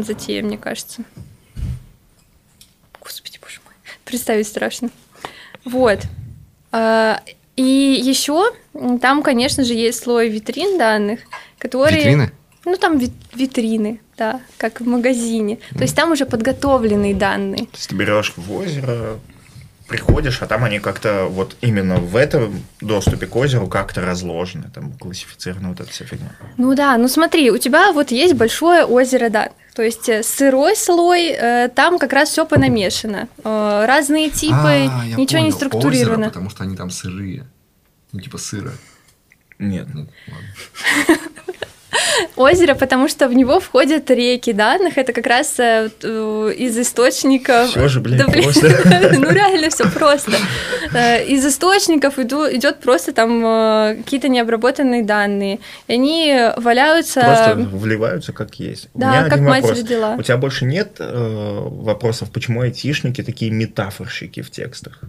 затея, 0.02 0.44
мне 0.44 0.58
кажется. 0.58 1.04
Господи, 3.00 3.38
боже 3.42 3.62
мой. 3.64 3.74
Представить 4.04 4.48
страшно. 4.48 4.90
Вот. 5.64 6.00
А, 6.74 7.22
И 7.56 7.64
еще 8.04 8.52
там, 9.02 9.24
конечно 9.24 9.64
же, 9.64 9.74
есть 9.74 10.04
слой 10.04 10.30
витрин 10.30 10.78
данных, 10.78 11.22
которые... 11.58 12.00
Витрины? 12.00 12.32
Ну, 12.66 12.78
там 12.78 12.98
вит- 13.00 13.12
витрины, 13.34 14.00
да, 14.18 14.40
как 14.58 14.82
в 14.82 14.88
магазине. 14.88 15.58
То 15.74 15.82
есть 15.82 15.96
там 15.96 16.12
уже 16.12 16.26
подготовленные 16.26 17.16
данные. 17.16 17.66
То 17.66 17.76
есть 17.78 17.90
ты 17.90 17.96
берешь 17.96 18.34
в 18.36 18.52
озеро, 18.54 19.18
приходишь, 19.88 20.42
а 20.42 20.46
там 20.46 20.64
они 20.64 20.80
как-то 20.80 21.26
вот 21.30 21.58
именно 21.62 21.96
в 21.96 22.16
этом 22.16 22.64
доступе 22.80 23.26
к 23.26 23.36
озеру 23.36 23.68
как-то 23.68 24.02
разложены, 24.02 24.70
там 24.74 24.94
классифицирована 24.94 25.70
вот 25.70 25.80
эта 25.82 25.90
вся 25.90 26.06
фигня. 26.06 26.32
Ну 26.58 26.76
да, 26.76 26.98
ну 26.98 27.08
смотри, 27.08 27.50
у 27.52 27.58
тебя 27.58 27.92
вот 27.94 28.12
есть 28.12 28.36
большое 28.36 28.86
озеро 28.86 29.30
данных. 29.30 29.54
То 29.74 29.82
есть 29.84 30.08
э, 30.10 30.22
сырой 30.22 30.76
слой, 30.76 31.30
э, 31.30 31.70
там 31.74 31.98
как 31.98 32.14
раз 32.14 32.30
все 32.30 32.46
понамешано. 32.46 33.28
Э, 33.44 33.86
разные 33.88 34.30
типы, 34.30 34.56
А, 34.90 35.06
ничего 35.06 35.40
не 35.40 35.46
понял. 35.52 35.52
структурировано. 35.52 36.14
Озеро, 36.26 36.30
потому 36.30 36.50
что 36.50 36.64
они 36.64 36.76
там 36.76 36.90
сырые. 36.90 37.48
Ну, 38.12 38.20
типа 38.20 38.38
сыра. 38.38 38.72
Нет. 39.60 39.88
Ну, 39.94 40.08
ладно. 40.28 41.20
Озеро, 42.36 42.76
потому 42.76 43.08
что 43.08 43.28
в 43.28 43.34
него 43.34 43.60
входят 43.60 44.10
реки 44.10 44.54
данных. 44.54 44.98
Это 44.98 45.14
как 45.14 45.28
раз 45.28 45.60
э, 45.60 45.90
э, 46.02 46.54
из 46.58 46.78
источников. 46.78 47.70
Всё 47.70 47.88
же, 47.88 48.00
блин, 48.00 48.20
Да, 48.20 48.26
просто. 48.32 48.68
Ну 49.20 49.32
реально 49.32 49.70
все 49.70 49.90
просто. 49.90 50.32
Э, 50.94 51.24
Из 51.26 51.46
источников 51.46 52.20
иду- 52.20 52.50
идет 52.52 52.80
просто 52.80 53.14
там 53.14 53.98
какие-то 54.04 54.30
необработанные 54.30 55.04
данные. 55.04 55.60
И 55.88 55.94
они 55.94 56.38
валяются. 56.58 57.22
Просто 57.22 57.56
вливаются 57.56 58.34
как 58.34 58.56
есть. 58.56 58.90
Да, 58.94 59.30
как 59.30 59.40
вопрос. 59.40 59.78
родила. 59.78 60.16
У 60.18 60.22
тебя 60.22 60.38
больше 60.38 60.66
нет 60.66 60.98
э, 61.00 61.60
вопросов, 61.70 62.32
почему 62.32 62.62
айтишники 62.62 63.24
такие 63.24 63.52
метафорщики 63.52 64.42
в 64.42 64.52
текстах? 64.52 65.00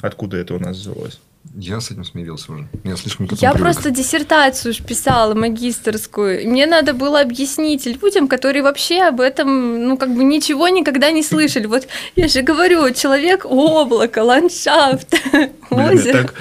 Откуда 0.00 0.36
это 0.36 0.54
у 0.54 0.58
нас 0.58 0.76
взялось? 0.76 1.18
Я 1.54 1.80
с 1.80 1.90
этим 1.90 2.04
смирился 2.04 2.52
уже. 2.52 2.68
Я 2.84 2.96
слишком 2.96 3.26
к 3.26 3.32
этому 3.32 3.42
Я 3.42 3.52
привык. 3.52 3.72
просто 3.72 3.90
диссертацию 3.90 4.74
писала 4.84 5.34
магистрскую. 5.34 6.48
Мне 6.48 6.66
надо 6.66 6.92
было 6.92 7.20
объяснить 7.20 7.86
людям, 7.86 8.28
которые 8.28 8.62
вообще 8.62 9.02
об 9.02 9.20
этом, 9.20 9.84
ну, 9.88 9.96
как 9.96 10.14
бы 10.14 10.24
ничего 10.24 10.68
никогда 10.68 11.10
не 11.10 11.22
слышали. 11.22 11.66
Вот 11.66 11.88
я 12.14 12.28
же 12.28 12.42
говорю, 12.42 12.92
человек 12.92 13.44
облако, 13.46 14.18
ландшафт, 14.22 15.14
Блин, 15.32 15.52
озеро. 15.70 16.22
так- 16.24 16.34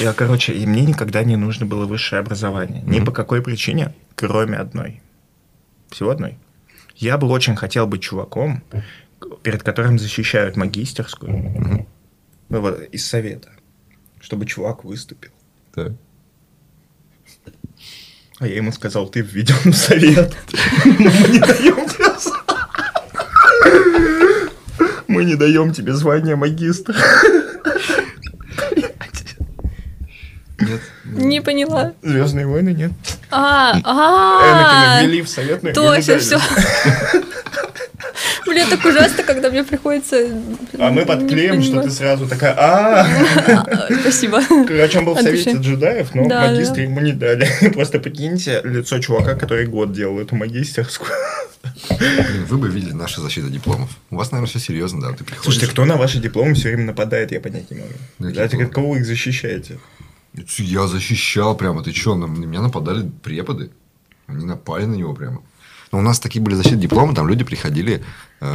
Я, 0.00 0.12
короче, 0.12 0.52
и 0.52 0.66
мне 0.66 0.82
никогда 0.82 1.22
не 1.22 1.36
нужно 1.36 1.66
было 1.66 1.86
высшее 1.86 2.20
образование. 2.20 2.82
Ни 2.86 3.00
по 3.00 3.12
какой 3.12 3.42
причине, 3.42 3.94
кроме 4.16 4.56
одной. 4.56 5.00
Всего 5.90 6.10
одной. 6.10 6.38
Я 6.96 7.18
бы 7.18 7.28
очень 7.28 7.54
хотел 7.56 7.86
быть 7.86 8.02
чуваком, 8.02 8.64
перед 9.42 9.62
которым 9.62 9.98
защищают 9.98 10.56
магистерскую. 10.56 11.86
Ну, 12.48 12.60
вот, 12.60 12.80
из 12.92 13.06
совета. 13.06 13.50
Чтобы 14.26 14.44
чувак 14.44 14.82
выступил. 14.82 15.30
Так. 15.72 15.92
А 18.40 18.48
я 18.48 18.56
ему 18.56 18.72
сказал, 18.72 19.06
ты 19.08 19.20
введен 19.20 19.70
в 19.70 19.76
совет. 19.76 20.34
Мы 20.84 21.28
не 21.28 21.38
даем 21.38 21.88
тебе 21.88 22.06
Мы 25.06 25.24
не 25.24 25.36
даем 25.36 25.72
тебе 25.72 25.92
звание 25.92 26.34
магистра. 26.34 26.96
Нет. 30.58 30.80
Не 31.04 31.40
поняла. 31.40 31.92
Звездные 32.02 32.48
войны 32.48 32.70
нет. 32.70 32.90
А, 33.30 33.74
Энакина 33.78 34.98
а, 34.98 35.02
ввели 35.02 35.22
в 35.22 35.28
совет, 35.28 35.62
но 35.62 35.72
точно, 35.72 36.18
все. 36.18 36.40
Блин, 38.46 38.66
так 38.70 38.84
ужасно, 38.84 39.22
когда 39.22 39.50
мне 39.50 39.64
приходится... 39.64 40.16
А 40.78 40.90
мы 40.90 41.04
подклеим, 41.04 41.62
что 41.62 41.82
ты 41.82 41.90
сразу 41.90 42.28
такая, 42.28 42.54
а 42.56 43.06
Спасибо. 44.00 44.40
Короче, 44.66 44.98
он 44.98 45.04
был 45.04 45.14
в 45.14 45.18
От 45.18 45.24
совете 45.24 45.52
джедаев, 45.52 46.14
но 46.14 46.28
да. 46.28 46.50
ему 46.50 47.00
не 47.00 47.12
дали. 47.12 47.48
Просто 47.74 47.98
прикиньте 47.98 48.60
лицо 48.64 48.98
чувака, 48.98 49.34
который 49.34 49.66
год 49.66 49.92
делал 49.92 50.18
эту 50.20 50.36
магистерскую. 50.36 51.10
Блин, 51.98 52.44
вы 52.48 52.58
бы 52.58 52.68
видели 52.68 52.92
наши 52.92 53.20
защиты 53.20 53.48
дипломов. 53.48 53.90
У 54.10 54.16
вас, 54.16 54.30
наверное, 54.30 54.48
все 54.48 54.60
серьезно, 54.60 55.00
да? 55.00 55.12
Ты 55.12 55.24
приходишь... 55.24 55.44
Слушайте, 55.44 55.66
кто 55.66 55.84
на 55.84 55.96
ваши 55.96 56.18
дипломы 56.18 56.54
все 56.54 56.68
время 56.68 56.84
нападает, 56.84 57.32
я 57.32 57.40
понять 57.40 57.70
не 57.70 57.78
могу. 57.78 58.32
Да, 58.32 58.48
кого 58.68 58.90
вы 58.90 58.98
их 58.98 59.06
защищаете? 59.06 59.78
Я 60.58 60.86
защищал 60.86 61.56
прямо. 61.56 61.82
Ты 61.82 61.92
что, 61.92 62.14
на 62.14 62.26
меня 62.26 62.60
нападали 62.60 63.10
преподы? 63.22 63.70
Они 64.26 64.44
напали 64.44 64.84
на 64.84 64.94
него 64.94 65.14
прямо. 65.14 65.42
Но 65.92 65.98
у 65.98 66.02
нас 66.02 66.18
такие 66.20 66.42
были 66.42 66.54
защиты 66.54 66.76
диплома, 66.76 67.14
там 67.14 67.28
люди 67.28 67.44
приходили 67.44 68.02
э, 68.40 68.46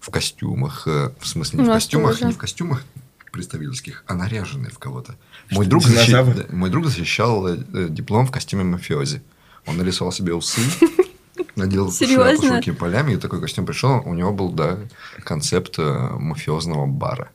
в 0.00 0.10
костюмах. 0.10 0.86
э, 0.86 1.10
в 1.18 1.26
смысле, 1.26 1.60
не 1.60 1.64
в 1.64 1.72
костюмах, 1.72 2.12
тоже. 2.12 2.26
не 2.26 2.32
в 2.32 2.38
костюмах 2.38 2.84
представительских, 3.32 4.04
а 4.06 4.14
наряженные 4.14 4.70
в 4.70 4.78
кого-то. 4.78 5.14
Мой 5.50 5.66
друг, 5.66 5.84
динозавр? 5.84 6.32
защи- 6.32 6.46
да, 6.50 6.56
мой 6.56 6.70
друг 6.70 6.86
защищал 6.86 7.46
э, 7.48 7.56
диплом 7.88 8.26
в 8.26 8.30
костюме 8.30 8.62
мафиози. 8.64 9.22
Он 9.66 9.76
нарисовал 9.78 10.12
себе 10.12 10.34
усы, 10.34 10.60
надел 11.56 11.84
шляпу 11.90 11.92
с 11.92 11.98
Серьезно? 11.98 12.48
широкими 12.48 12.74
полями, 12.74 13.14
и 13.14 13.16
такой 13.16 13.40
костюм 13.40 13.64
пришел. 13.66 14.02
У 14.04 14.12
него 14.14 14.32
был, 14.32 14.50
да, 14.52 14.78
концепт 15.24 15.74
э, 15.78 16.08
мафиозного 16.18 16.86
бара. 16.86 17.30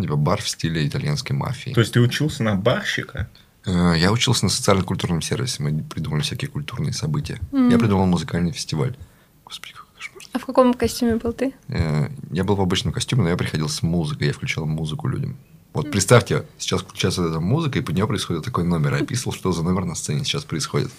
Типа 0.00 0.16
бар 0.16 0.40
в 0.40 0.48
стиле 0.48 0.86
итальянской 0.86 1.36
мафии. 1.36 1.72
То 1.72 1.80
есть 1.80 1.92
ты 1.92 2.00
учился 2.00 2.42
на 2.42 2.54
барщика? 2.54 3.28
Э, 3.66 3.94
Я 3.96 4.12
учился 4.12 4.44
на 4.44 4.50
социально-культурном 4.50 5.22
сервисе. 5.22 5.62
Мы 5.62 5.82
придумали 5.82 6.22
всякие 6.22 6.48
культурные 6.50 6.92
события. 6.92 7.40
Я 7.52 7.78
придумал 7.78 8.06
музыкальный 8.06 8.52
фестиваль. 8.52 8.96
Господи, 9.44 9.74
какой 9.74 9.94
кошмар. 9.96 10.22
А 10.32 10.38
в 10.38 10.46
каком 10.46 10.74
костюме 10.74 11.16
был 11.16 11.32
ты? 11.32 11.52
Э, 11.68 12.08
Я 12.30 12.44
был 12.44 12.56
в 12.56 12.60
обычном 12.60 12.92
костюме, 12.92 13.22
но 13.22 13.28
я 13.30 13.36
приходил 13.36 13.68
с 13.68 13.82
музыкой. 13.82 14.28
Я 14.28 14.32
включал 14.32 14.66
музыку 14.66 15.08
людям. 15.08 15.36
Вот 15.74 15.90
представьте, 15.90 16.44
сейчас 16.58 16.82
включается 16.82 17.26
эта 17.26 17.40
музыка, 17.40 17.78
и 17.78 17.82
под 17.82 17.94
нее 17.94 18.06
происходит 18.06 18.44
такой 18.44 18.64
номер. 18.64 18.94
Я 18.94 19.02
описывал, 19.02 19.32
что 19.32 19.52
за 19.52 19.62
номер 19.62 19.86
на 19.86 19.94
сцене 19.94 20.22
сейчас 20.24 20.44
происходит. 20.44 20.90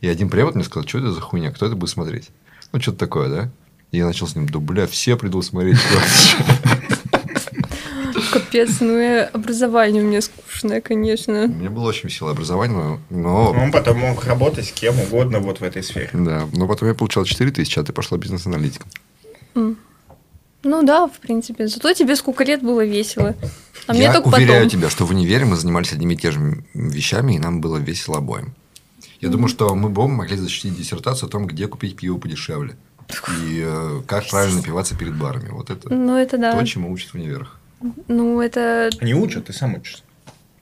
И 0.00 0.06
один 0.06 0.28
препод 0.30 0.54
мне 0.54 0.62
сказал, 0.62 0.86
что 0.86 0.98
это 0.98 1.10
за 1.12 1.20
хуйня, 1.20 1.50
кто 1.50 1.66
это 1.66 1.74
будет 1.74 1.90
смотреть? 1.90 2.30
Ну, 2.72 2.80
что-то 2.80 2.98
такое, 2.98 3.28
да? 3.28 3.50
И 3.90 3.96
я 3.98 4.06
начал 4.06 4.28
с 4.28 4.36
ним, 4.36 4.48
да, 4.48 4.60
бля, 4.60 4.86
все 4.86 5.16
придут 5.16 5.44
смотреть. 5.44 5.78
Капец, 8.34 8.80
ну 8.80 8.98
и 8.98 9.18
образование 9.32 10.02
у 10.02 10.06
меня 10.06 10.20
скучное, 10.20 10.80
конечно. 10.80 11.44
У 11.44 11.48
меня 11.48 11.70
было 11.70 11.88
очень 11.88 12.08
веселое 12.08 12.32
образование, 12.34 12.76
но- 12.76 13.00
но 13.10 13.50
Он 13.52 13.70
потом 13.72 13.98
мог 13.98 14.24
работать 14.24 14.66
с 14.66 14.72
кем 14.72 14.98
угодно 15.00 15.38
вот 15.38 15.60
в 15.60 15.62
этой 15.62 15.82
сфере. 15.82 16.10
Да, 16.12 16.48
но 16.52 16.66
потом 16.66 16.88
я 16.88 16.94
получал 16.94 17.24
4 17.24 17.50
тысячи, 17.52 17.78
а 17.78 17.82
ты 17.84 17.92
пошла 17.92 18.18
бизнес-аналитиком. 18.18 18.90
Ну 19.54 20.82
да, 20.82 21.06
в 21.06 21.18
принципе. 21.20 21.68
Зато 21.68 21.92
тебе 21.92 22.16
сколько 22.16 22.42
лет 22.44 22.62
было 22.62 22.84
весело. 22.84 23.34
А 23.86 23.92
мне 23.92 24.02
я 24.04 24.12
только 24.14 24.28
уверяю 24.34 24.64
потом. 24.64 24.70
тебя, 24.80 24.90
что 24.90 25.04
в 25.04 25.10
универе 25.10 25.44
мы 25.44 25.56
занимались 25.56 25.92
одними 25.92 26.14
и 26.14 26.16
теми 26.16 26.32
же 26.32 26.64
вещами, 26.74 27.34
и 27.34 27.38
нам 27.38 27.60
было 27.60 27.76
весело 27.76 28.16
обоим. 28.18 28.54
Я 29.20 29.28
думаю, 29.28 29.48
что 29.48 29.74
мы 29.74 29.90
бы 29.90 30.02
оба 30.02 30.12
могли 30.12 30.36
защитить 30.36 30.76
диссертацию 30.76 31.28
о 31.28 31.30
том, 31.30 31.46
где 31.46 31.68
купить 31.68 31.96
пиво 31.96 32.16
подешевле. 32.18 32.76
И 33.42 33.62
э, 33.64 34.00
как 34.06 34.26
правильно 34.30 34.56
напиваться 34.56 34.96
перед 34.96 35.14
барами. 35.14 35.50
Вот 35.50 35.68
это 35.70 35.92
Ну 35.92 36.16
это 36.16 36.38
да. 36.38 36.58
то, 36.58 36.66
чему 36.66 36.90
учат 36.90 37.10
в 37.10 37.14
универах. 37.16 37.58
Ну 38.08 38.40
это 38.40 38.90
Они 39.00 39.14
учат, 39.14 39.46
ты 39.46 39.52
сам 39.52 39.74
учишься. 39.74 40.02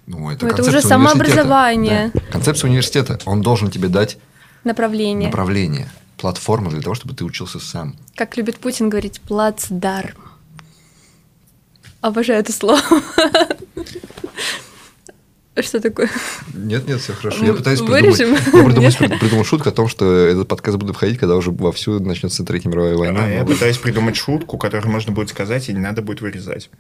Ну, 0.06 0.30
это, 0.30 0.44
Ну, 0.44 0.50
это 0.50 0.56
концепция 0.56 0.78
уже 0.78 0.82
самообразование. 0.88 1.92
университета. 1.92 2.26
Да. 2.26 2.32
Концепция 2.32 2.68
университета. 2.68 3.18
Он 3.24 3.40
должен 3.42 3.70
тебе 3.70 3.88
дать 3.88 4.18
направление. 4.64 5.28
направление, 5.28 5.88
платформу 6.16 6.70
для 6.70 6.80
того, 6.82 6.94
чтобы 6.96 7.14
ты 7.14 7.24
учился 7.24 7.60
сам. 7.60 7.94
Как 8.16 8.36
любит 8.36 8.58
Путин 8.58 8.88
говорить, 8.90 9.20
плацдарм. 9.20 10.16
Обожаю 12.00 12.40
это 12.40 12.52
слово. 12.52 12.80
Что 15.60 15.80
такое? 15.80 16.08
Нет, 16.54 16.88
нет, 16.88 16.98
все 17.00 17.12
хорошо. 17.12 17.44
Я 17.44 17.52
пытаюсь 17.52 17.80
вырежем? 17.80 18.34
придумать, 18.36 18.82
я 18.82 18.90
придумал, 18.98 19.18
придумал 19.20 19.44
шутку 19.44 19.68
о 19.68 19.72
том, 19.72 19.86
что 19.86 20.10
этот 20.10 20.48
подкаст 20.48 20.78
будет 20.78 20.96
входить, 20.96 21.18
когда 21.18 21.36
уже 21.36 21.50
вовсю 21.50 22.00
начнется 22.00 22.42
Третья 22.42 22.70
мировая 22.70 22.96
война. 22.96 23.24
А 23.24 23.28
я 23.28 23.40
Ну, 23.44 23.46
пытаюсь 23.48 23.76
придумать 23.76 24.16
шутку, 24.16 24.56
которую 24.56 24.90
можно 24.90 25.12
будет 25.12 25.28
сказать, 25.28 25.68
и 25.68 25.72
не 25.74 25.78
надо 25.80 26.00
будет 26.00 26.22
вырезать. 26.22 26.70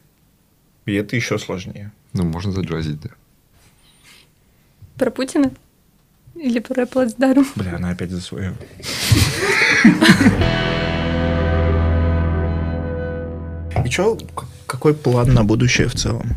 И 0.86 0.94
это 0.94 1.16
еще 1.16 1.38
сложнее. 1.38 1.92
Ну, 2.12 2.24
можно 2.24 2.52
заджазить, 2.52 3.00
да. 3.00 3.10
Про 4.96 5.10
Путина? 5.10 5.50
Или 6.34 6.58
про 6.58 6.86
плацдарм? 6.86 7.46
Бля, 7.56 7.76
она 7.76 7.90
опять 7.90 8.10
за 8.10 8.20
свое. 8.20 8.54
И 13.84 13.90
что, 13.90 14.18
какой 14.66 14.94
план 14.94 15.32
на 15.34 15.44
будущее 15.44 15.88
в 15.88 15.94
целом? 15.94 16.34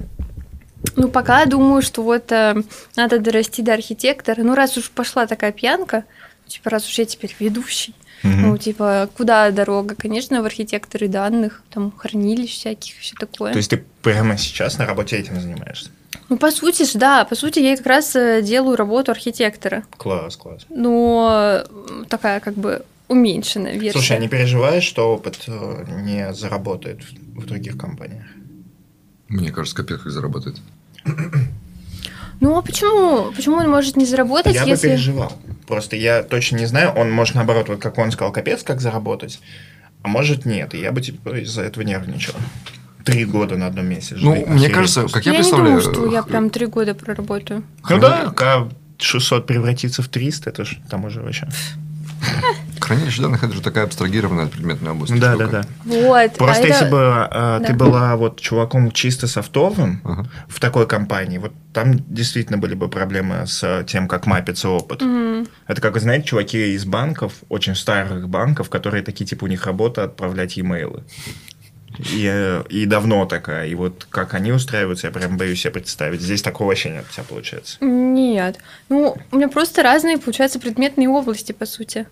Ну, 0.95 1.09
пока 1.09 1.45
думаю, 1.45 1.81
что 1.81 2.03
вот 2.03 2.31
э, 2.31 2.55
надо 2.95 3.19
дорасти 3.19 3.61
до 3.61 3.73
архитектора. 3.73 4.43
Ну, 4.43 4.55
раз 4.55 4.77
уж 4.77 4.89
пошла 4.91 5.25
такая 5.27 5.51
пьянка, 5.51 6.05
типа, 6.47 6.69
раз 6.69 6.87
уж 6.87 6.97
я 6.99 7.05
теперь 7.05 7.35
ведущий, 7.39 7.93
ну, 8.23 8.57
типа, 8.57 9.09
куда 9.15 9.51
дорога? 9.51 9.95
Конечно, 9.95 10.41
в 10.41 10.45
архитекторы 10.45 11.07
данных, 11.07 11.61
там, 11.69 11.91
хранилищ 11.95 12.51
всяких, 12.53 12.95
все 12.99 13.15
такое. 13.19 13.51
То 13.51 13.57
есть 13.57 13.69
ты 13.69 13.83
прямо 14.01 14.37
сейчас 14.37 14.79
на 14.79 14.85
работе 14.85 15.17
этим 15.17 15.39
занимаешься? 15.39 15.91
Ну, 16.29 16.37
по 16.37 16.49
сути 16.49 16.85
ж, 16.85 16.93
да, 16.93 17.23
по 17.25 17.35
сути, 17.35 17.59
я 17.59 17.77
как 17.77 17.85
раз 17.85 18.15
э, 18.15 18.41
делаю 18.41 18.77
работу 18.77 19.11
архитектора. 19.11 19.83
Класс, 19.97 20.37
класс. 20.37 20.65
Но 20.69 21.63
такая, 22.09 22.39
как 22.39 22.55
бы, 22.55 22.83
уменьшенная 23.07 23.73
версия. 23.73 23.91
Слушай, 23.91 24.17
а 24.17 24.19
не 24.19 24.27
переживаешь, 24.27 24.83
что 24.83 25.13
опыт 25.13 25.43
э, 25.45 25.85
не 26.01 26.33
заработает 26.33 27.03
в 27.03 27.25
в 27.35 27.45
других 27.45 27.77
компаниях? 27.77 28.25
Мне 29.27 29.51
кажется, 29.51 29.75
капец 29.75 30.01
как 30.01 30.11
заработает. 30.11 30.57
Ну 32.39 32.57
а 32.57 32.61
почему? 32.61 33.31
Почему 33.31 33.57
он 33.57 33.69
может 33.69 33.95
не 33.95 34.05
заработать, 34.05 34.55
Я 34.55 34.63
бы 34.63 34.69
если... 34.69 34.89
переживал. 34.89 35.33
Просто 35.67 35.95
я 35.95 36.23
точно 36.23 36.57
не 36.57 36.65
знаю, 36.65 36.91
он 36.91 37.11
может 37.11 37.35
наоборот, 37.35 37.69
вот 37.69 37.79
как 37.79 37.97
он 37.97 38.11
сказал, 38.11 38.31
капец, 38.31 38.63
как 38.63 38.81
заработать, 38.81 39.39
а 40.03 40.07
может 40.07 40.45
нет, 40.45 40.75
и 40.75 40.79
я 40.79 40.91
бы 40.91 41.01
типа 41.01 41.39
из-за 41.41 41.63
этого 41.63 41.83
нервничал. 41.83 42.35
Три 43.03 43.25
года 43.25 43.55
на 43.55 43.67
одном 43.67 43.85
месте. 43.87 44.15
Ну, 44.17 44.35
жить, 44.35 44.47
мне 44.47 44.55
охереть 44.57 44.75
кажется, 44.75 45.07
как 45.07 45.25
я, 45.25 45.31
я 45.31 45.37
не 45.37 45.43
представляю... 45.43 45.81
думаю, 45.81 45.93
что 45.93 46.11
я 46.11 46.23
прям 46.23 46.49
три 46.49 46.65
года 46.65 46.95
проработаю. 46.95 47.63
Ну 47.89 47.99
да, 47.99 48.31
когда 48.35 48.67
600 48.97 49.45
превратится 49.45 50.01
в 50.01 50.07
300, 50.07 50.49
это 50.49 50.65
же 50.65 50.77
там 50.89 51.05
уже 51.05 51.21
вообще... 51.21 51.47
Хранилище 52.85 53.21
данных 53.21 53.43
это 53.43 53.53
же 53.53 53.61
такая 53.61 53.85
абстрагированная 53.85 54.45
от 54.45 54.51
предметной 54.51 54.91
области. 54.91 55.17
Да, 55.17 55.31
штука. 55.35 55.47
да, 55.47 55.61
да. 55.61 55.67
Вот. 55.85 56.33
Просто 56.37 56.63
а 56.63 56.67
если 56.67 56.87
это- 56.87 56.91
бы 56.91 57.27
э, 57.31 57.61
ты 57.67 57.73
Да. 57.73 57.85
была 57.85 58.15
вот 58.15 58.39
чуваком 58.39 58.91
чисто 58.91 59.27
софтовым 59.27 60.01
Ага. 60.03 60.27
в 60.47 60.59
такой 60.59 60.87
компании, 60.87 61.37
вот 61.39 61.51
там 61.73 61.99
действительно 62.13 62.57
были 62.57 62.73
бы 62.75 62.87
проблемы 62.89 63.45
с 63.47 63.83
тем, 63.87 64.07
как 64.07 64.25
мапится 64.27 64.69
опыт. 64.69 65.01
Мгм. 65.01 65.47
Это 65.67 65.81
как 65.81 65.93
вы 65.95 65.99
знаете, 65.99 66.27
чуваки 66.27 66.73
из 66.75 66.85
банков, 66.85 67.33
очень 67.49 67.75
старых 67.75 68.29
банков, 68.29 68.69
которые 68.69 69.03
такие, 69.03 69.25
типа, 69.25 69.45
у 69.45 69.47
них 69.47 69.65
работа 69.65 70.03
отправлять 70.03 70.55
e-mail. 70.57 71.03
И, 72.11 72.61
и 72.69 72.85
давно 72.85 73.25
такая. 73.25 73.67
И 73.67 73.75
вот 73.75 74.05
как 74.09 74.33
они 74.33 74.51
устраиваются, 74.51 75.07
я 75.07 75.13
прям 75.13 75.37
боюсь 75.37 75.61
себе 75.61 75.71
представить. 75.71 76.21
Здесь 76.21 76.41
такого 76.41 76.67
вообще 76.69 76.89
нет 76.89 77.05
у 77.09 77.13
тебя 77.13 77.23
получается. 77.23 77.77
Нет. 77.79 78.57
Ну, 78.89 79.15
у 79.31 79.35
меня 79.37 79.47
просто 79.47 79.81
разные, 79.81 80.17
получается, 80.17 80.59
предметные 80.59 81.07
области, 81.07 81.53
по 81.53 81.65
сути. 81.65 82.05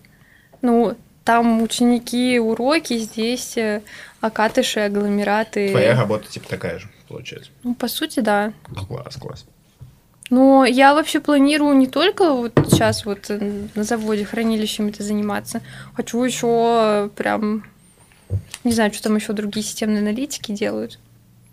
Ну, 0.64 0.96
там 1.24 1.60
ученики, 1.60 2.38
уроки, 2.38 2.96
здесь 2.96 3.58
э, 3.58 3.82
окатыши, 4.22 4.80
агломераты. 4.80 5.68
Твоя 5.68 5.94
работа 5.94 6.26
типа 6.26 6.48
такая 6.48 6.78
же, 6.78 6.88
получается. 7.06 7.50
Ну, 7.64 7.74
по 7.74 7.86
сути, 7.86 8.20
да. 8.20 8.54
Класс, 8.88 9.16
класс. 9.16 9.44
Но 10.30 10.64
я 10.64 10.94
вообще 10.94 11.20
планирую 11.20 11.76
не 11.76 11.86
только 11.86 12.32
вот 12.32 12.52
сейчас 12.70 13.04
вот 13.04 13.26
э, 13.28 13.66
на 13.74 13.84
заводе 13.84 14.24
хранилищем 14.24 14.88
это 14.88 15.02
заниматься. 15.02 15.60
Хочу 15.92 16.24
еще 16.24 17.10
прям, 17.14 17.66
не 18.64 18.72
знаю, 18.72 18.90
что 18.94 19.02
там 19.02 19.16
еще 19.16 19.34
другие 19.34 19.66
системные 19.66 20.00
аналитики 20.00 20.52
делают. 20.52 20.98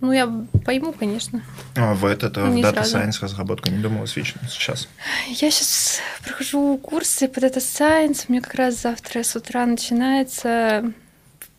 Ну, 0.02 0.12
я 0.12 0.28
пойму, 0.66 0.94
конечно. 0.94 1.44
А 1.76 1.94
в 1.94 2.06
этот, 2.06 2.36
э, 2.36 2.44
в 2.44 2.56
Data 2.56 2.84
сразу. 2.84 2.98
Science 2.98 3.22
разработка 3.22 3.70
не 3.70 3.78
думала 3.78 4.08
сейчас. 4.08 4.88
Я 5.28 5.52
сейчас 5.52 6.00
прохожу 6.24 6.78
курсы 6.80 7.28
по 7.28 7.38
Data 7.38 7.58
Science. 7.58 8.26
У 8.28 8.32
меня 8.32 8.42
как 8.42 8.56
раз 8.56 8.82
завтра 8.82 9.22
с 9.22 9.36
утра 9.36 9.66
начинается 9.66 10.92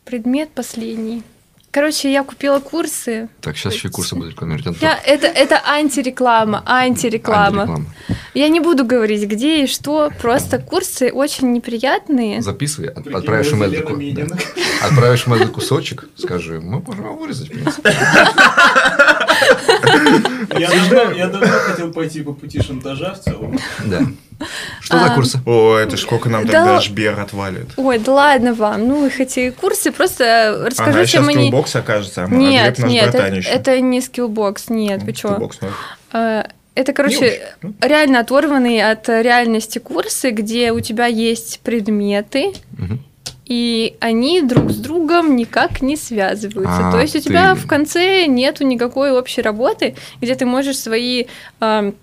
предмет 0.04 0.50
последний. 0.50 1.22
Короче, 1.72 2.12
я 2.12 2.22
купила 2.22 2.60
курсы. 2.60 3.28
Так, 3.40 3.56
сейчас 3.56 3.72
еще 3.72 3.88
и 3.88 3.90
курсы 3.90 4.14
будут 4.14 4.32
рекламировать. 4.32 4.76
Я, 4.82 5.00
это, 5.06 5.26
это 5.26 5.58
антиреклама, 5.66 6.62
антиреклама. 6.66 7.62
Антиреклама. 7.62 7.86
Я 8.34 8.48
не 8.48 8.60
буду 8.60 8.84
говорить, 8.84 9.26
где 9.26 9.64
и 9.64 9.66
что. 9.66 10.10
Просто 10.20 10.58
курсы 10.58 11.10
очень 11.10 11.50
неприятные. 11.54 12.42
Записывай, 12.42 12.90
от- 12.90 13.06
отправишь 13.06 13.52
Минина. 13.52 14.26
да. 14.26 14.36
Отправишь 14.86 15.26
этот 15.26 15.50
кусочек, 15.50 16.08
скажи, 16.16 16.60
мы 16.60 16.80
можем 16.80 17.04
его 17.06 17.16
вырезать, 17.16 17.48
в 17.48 17.52
принципе. 17.52 17.96
Я 20.58 20.68
давно, 20.70 21.12
я 21.12 21.26
давно 21.28 21.46
хотел 21.48 21.92
пойти 21.92 22.22
по 22.22 22.32
пути 22.32 22.60
шантажа 22.62 23.14
в 23.14 23.20
целом. 23.20 23.58
Да. 23.86 24.00
Что 24.80 24.98
за 24.98 25.06
А, 25.06 25.14
курсы? 25.14 25.38
О, 25.46 25.76
это 25.76 25.96
ж 25.96 26.00
сколько 26.00 26.28
нам 26.28 26.44
Да. 26.46 26.52
тогда 26.52 26.80
Жбер 26.80 27.18
отвалит. 27.20 27.68
Ой, 27.76 27.98
да 27.98 28.12
ладно 28.12 28.54
вам. 28.54 28.88
Ну, 28.88 29.06
их 29.06 29.20
эти 29.20 29.50
курсы, 29.50 29.92
просто 29.92 30.64
расскажу, 30.66 30.90
Ага, 30.90 31.06
чем 31.06 31.24
сейчас 31.24 31.28
они... 31.36 31.46
скиллбокс 31.48 31.76
окажется, 31.76 32.24
а 32.24 32.28
Нет, 32.28 32.76
Глеб 32.76 32.78
наш 32.78 32.90
нет, 32.90 33.04
это, 33.08 33.18
братанище. 33.18 33.48
это 33.50 33.80
не 33.80 34.00
скиллбокс, 34.00 34.68
нет, 34.68 35.02
вы 35.04 35.12
чё? 35.12 35.28
Skillbox, 35.28 35.52
ну, 35.60 35.68
Э, 36.14 36.44
Это, 36.74 36.92
короче, 36.94 37.42
очень, 37.62 37.74
реально 37.82 38.20
оторванные 38.20 38.90
от 38.90 39.08
реальности 39.08 39.78
курсы, 39.78 40.30
где 40.30 40.72
у 40.72 40.80
тебя 40.80 41.06
есть 41.06 41.60
предметы, 41.60 42.52
Мгм. 42.78 43.04
И 43.46 43.96
они 44.00 44.40
друг 44.42 44.70
с 44.70 44.76
другом 44.76 45.36
никак 45.36 45.82
не 45.82 45.96
связываются. 45.96 46.88
А, 46.88 46.92
То 46.92 47.00
есть 47.00 47.16
у 47.16 47.20
тебя 47.20 47.54
ты- 47.54 47.60
в 47.60 47.66
конце 47.66 48.26
нету 48.26 48.64
никакой 48.64 49.10
общей 49.12 49.42
работы, 49.42 49.94
где 50.20 50.34
ты 50.34 50.46
можешь 50.46 50.78
свои 50.78 51.24
эм, 51.60 51.94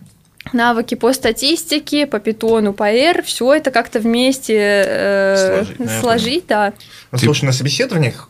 навыки 0.53 0.95
по 0.95 1.13
статистике, 1.13 2.07
по 2.07 2.19
питону, 2.19 2.73
по 2.73 2.89
R, 2.91 3.21
все 3.23 3.53
это 3.53 3.71
как-то 3.71 3.99
вместе 3.99 4.55
э, 4.57 5.63
Сложить, 5.77 5.99
сложить, 5.99 6.43
да. 6.47 6.73
Ну, 7.11 7.17
Ты- 7.17 7.25
слушай, 7.25 7.45
на 7.45 7.51
собеседованиях 7.51 8.28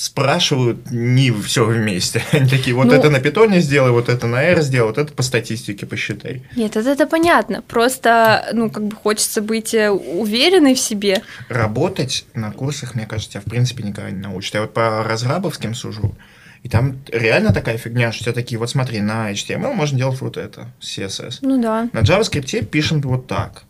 спрашивают 0.00 0.90
не 0.90 1.30
все 1.30 1.66
вместе. 1.66 2.22
Они 2.32 2.48
такие, 2.48 2.74
вот 2.74 2.86
Ну- 2.86 2.94
это 2.94 3.10
на 3.10 3.20
питоне 3.20 3.60
сделай, 3.60 3.90
вот 3.90 4.08
это 4.08 4.26
на 4.26 4.42
R 4.42 4.62
сделай, 4.62 4.86
вот 4.86 4.96
это 4.96 5.12
по 5.12 5.22
статистике 5.22 5.84
посчитай. 5.84 6.42
Нет, 6.56 6.74
это, 6.76 6.88
это 6.88 7.06
понятно. 7.06 7.60
Просто, 7.60 8.48
ну, 8.54 8.70
как 8.70 8.84
бы 8.84 8.96
хочется 8.96 9.42
быть 9.42 9.74
э, 9.74 9.90
уверенной 9.90 10.74
в 10.74 10.80
себе. 10.80 11.22
Работать 11.50 12.24
на 12.32 12.50
курсах, 12.50 12.94
мне 12.94 13.04
кажется, 13.04 13.32
тебя 13.32 13.42
в 13.42 13.50
принципе 13.50 13.82
никогда 13.82 14.10
не 14.10 14.22
научат. 14.22 14.54
Я 14.54 14.62
вот 14.62 14.72
по 14.72 15.04
разрабовским 15.04 15.74
сужу, 15.74 16.14
и 16.62 16.70
там 16.70 17.00
реально 17.12 17.52
такая 17.52 17.76
фигня, 17.76 18.10
что 18.10 18.24
тебя 18.24 18.32
такие, 18.32 18.58
вот 18.58 18.70
смотри, 18.70 19.02
на 19.02 19.30
HTML 19.30 19.74
можно 19.74 19.98
делать 19.98 20.18
вот 20.22 20.38
это, 20.38 20.68
CSS. 20.80 21.40
Ну 21.42 21.60
да. 21.60 21.90
На 21.92 22.00
JavaScript 22.00 22.64
пишем 22.64 23.02
вот 23.02 23.26
так. 23.26 23.64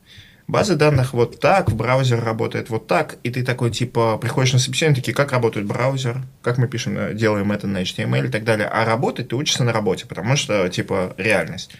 Базы 0.50 0.74
данных 0.74 1.12
вот 1.12 1.38
так, 1.38 1.70
в 1.70 1.76
браузер 1.76 2.24
работает 2.24 2.70
вот 2.70 2.88
так, 2.88 3.18
и 3.22 3.30
ты 3.30 3.44
такой, 3.44 3.70
типа, 3.70 4.18
приходишь 4.18 4.52
на 4.52 4.58
собеседование, 4.58 5.00
такие, 5.00 5.14
как 5.14 5.30
работает 5.30 5.64
браузер, 5.64 6.22
как 6.42 6.58
мы 6.58 6.66
пишем, 6.66 6.98
э, 6.98 7.14
делаем 7.14 7.52
это 7.52 7.68
на 7.68 7.82
HTML 7.82 8.26
и 8.26 8.30
так 8.30 8.42
далее. 8.42 8.66
А 8.66 8.84
работать 8.84 9.28
ты 9.28 9.36
учишься 9.36 9.62
на 9.62 9.72
работе, 9.72 10.06
потому 10.06 10.34
что, 10.34 10.68
типа, 10.68 11.14
реальность. 11.18 11.70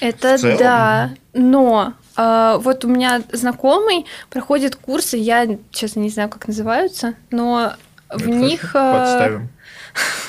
Это 0.00 0.36
В 0.36 0.40
целом. 0.40 0.58
да. 0.58 1.14
Но 1.32 1.94
а, 2.16 2.58
вот 2.58 2.84
у 2.84 2.88
меня 2.88 3.22
знакомый 3.32 4.06
проходит 4.30 4.74
курсы, 4.74 5.16
я, 5.16 5.46
честно, 5.70 6.00
не 6.00 6.10
знаю, 6.10 6.28
как 6.28 6.48
называются, 6.48 7.14
но 7.30 7.74
в 8.10 8.22
Это 8.22 8.30
них... 8.30 8.60
хорошо, 8.62 8.88
а, 8.88 9.04
Подставим. 9.04 9.48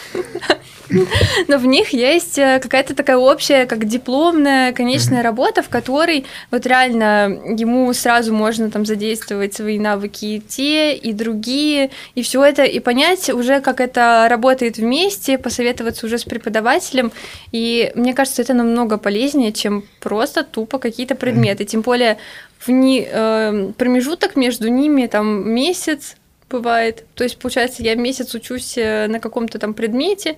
Но 1.47 1.57
в 1.57 1.65
них 1.65 1.93
есть 1.93 2.37
э, 2.37 2.59
какая-то 2.59 2.95
такая 2.95 3.17
общая, 3.17 3.65
как 3.65 3.85
дипломная 3.85 4.73
конечная 4.73 5.21
работа, 5.21 5.61
в 5.61 5.69
которой 5.69 6.25
вот 6.51 6.65
реально 6.65 7.39
ему 7.57 7.93
сразу 7.93 8.33
можно 8.33 8.71
там 8.71 8.85
задействовать 8.85 9.53
свои 9.53 9.77
навыки 9.77 10.25
и 10.25 10.39
те, 10.39 10.95
и 10.95 11.13
другие, 11.13 11.91
и 12.15 12.23
все 12.23 12.43
это, 12.43 12.63
и 12.63 12.79
понять 12.79 13.29
уже, 13.29 13.61
как 13.61 13.81
это 13.81 14.27
работает 14.29 14.77
вместе, 14.77 15.37
посоветоваться 15.37 16.05
уже 16.05 16.17
с 16.17 16.23
преподавателем. 16.23 17.11
И 17.51 17.91
мне 17.95 18.13
кажется, 18.13 18.41
это 18.41 18.53
намного 18.53 18.97
полезнее, 18.97 19.51
чем 19.51 19.83
просто 19.99 20.43
тупо 20.43 20.79
какие-то 20.79 21.15
предметы. 21.15 21.65
Тем 21.65 21.81
более 21.81 22.17
в 22.57 22.69
ни- 22.69 23.07
э, 23.09 23.71
промежуток 23.77 24.35
между 24.35 24.69
ними 24.69 25.05
там 25.05 25.49
месяц, 25.49 26.15
бывает. 26.49 27.05
То 27.15 27.23
есть, 27.23 27.37
получается, 27.39 27.83
я 27.83 27.95
месяц 27.95 28.33
учусь 28.35 28.77
э, 28.77 29.07
на 29.07 29.19
каком-то 29.19 29.59
там 29.59 29.73
предмете, 29.73 30.37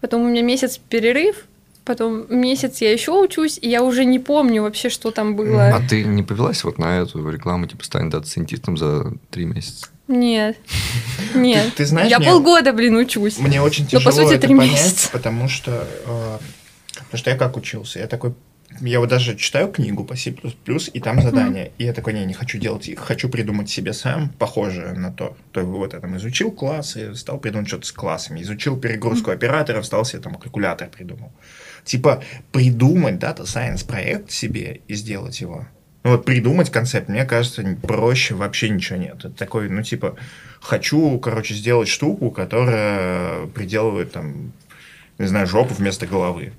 потом 0.00 0.22
у 0.22 0.28
меня 0.28 0.42
месяц 0.42 0.78
перерыв, 0.78 1.46
потом 1.84 2.26
месяц 2.28 2.80
я 2.80 2.92
еще 2.92 3.12
учусь, 3.12 3.58
и 3.60 3.68
я 3.68 3.82
уже 3.82 4.04
не 4.04 4.18
помню 4.18 4.62
вообще, 4.62 4.88
что 4.88 5.10
там 5.10 5.36
было. 5.36 5.68
А 5.74 5.80
ты 5.86 6.04
не 6.04 6.22
повелась 6.22 6.64
вот 6.64 6.78
на 6.78 6.98
эту 7.00 7.28
рекламу, 7.30 7.66
типа, 7.66 7.84
стань 7.84 8.10
дата-сайентистом 8.10 8.76
за 8.76 9.12
три 9.30 9.44
месяца? 9.44 9.86
Нет. 10.08 10.56
Нет. 11.34 11.72
ты 11.76 11.86
знаешь, 11.86 12.10
я 12.10 12.18
мне- 12.18 12.28
полгода, 12.28 12.72
блин, 12.72 12.96
учусь. 12.96 13.38
Мне 13.38 13.60
очень 13.62 13.84
Ну, 13.84 13.90
тяжело 13.90 14.04
по 14.04 14.12
сути, 14.12 14.34
это 14.34 14.46
три 14.46 14.56
понять, 14.56 14.72
месяца. 14.72 15.08
потому 15.12 15.48
что, 15.48 15.86
э, 16.06 16.38
потому 16.94 17.18
что 17.18 17.30
я 17.30 17.36
как 17.36 17.56
учился, 17.56 17.98
я 18.00 18.06
такой, 18.08 18.34
я 18.80 19.00
вот 19.00 19.08
даже 19.08 19.36
читаю 19.36 19.68
книгу 19.68 20.04
по 20.04 20.16
C++, 20.16 20.30
и 20.30 21.00
там 21.00 21.22
задание, 21.22 21.72
и 21.78 21.84
я 21.84 21.92
такой, 21.92 22.14
не, 22.14 22.24
не 22.24 22.34
хочу 22.34 22.58
делать 22.58 22.88
их, 22.88 22.98
хочу 22.98 23.28
придумать 23.28 23.68
себе 23.68 23.92
сам, 23.92 24.30
похожее 24.30 24.92
на 24.92 25.12
то. 25.12 25.36
То 25.52 25.62
вот 25.62 25.92
я 25.92 26.00
там 26.00 26.16
изучил 26.16 26.50
классы, 26.50 27.14
стал 27.14 27.38
придумывать 27.38 27.68
что-то 27.68 27.86
с 27.86 27.92
классами, 27.92 28.42
изучил 28.42 28.78
перегрузку 28.78 29.30
операторов, 29.30 29.86
стал 29.86 30.04
себе 30.04 30.22
там 30.22 30.34
калькулятор 30.34 30.88
придумал. 30.88 31.32
Типа 31.84 32.22
придумать 32.52 33.14
Data 33.14 33.42
Science 33.42 33.86
проект 33.86 34.30
себе 34.30 34.80
и 34.88 34.94
сделать 34.94 35.40
его. 35.40 35.66
Ну 36.02 36.12
вот 36.12 36.24
придумать 36.24 36.70
концепт, 36.70 37.08
мне 37.08 37.24
кажется, 37.24 37.62
проще 37.82 38.34
вообще 38.34 38.70
ничего 38.70 38.98
нет. 38.98 39.16
Это 39.18 39.30
такой, 39.30 39.68
ну 39.68 39.82
типа, 39.82 40.16
хочу, 40.60 41.18
короче, 41.18 41.54
сделать 41.54 41.88
штуку, 41.88 42.30
которая 42.30 43.46
приделывает 43.48 44.12
там, 44.12 44.52
не 45.18 45.26
знаю, 45.26 45.46
жопу 45.46 45.74
вместо 45.74 46.06
головы. 46.06 46.52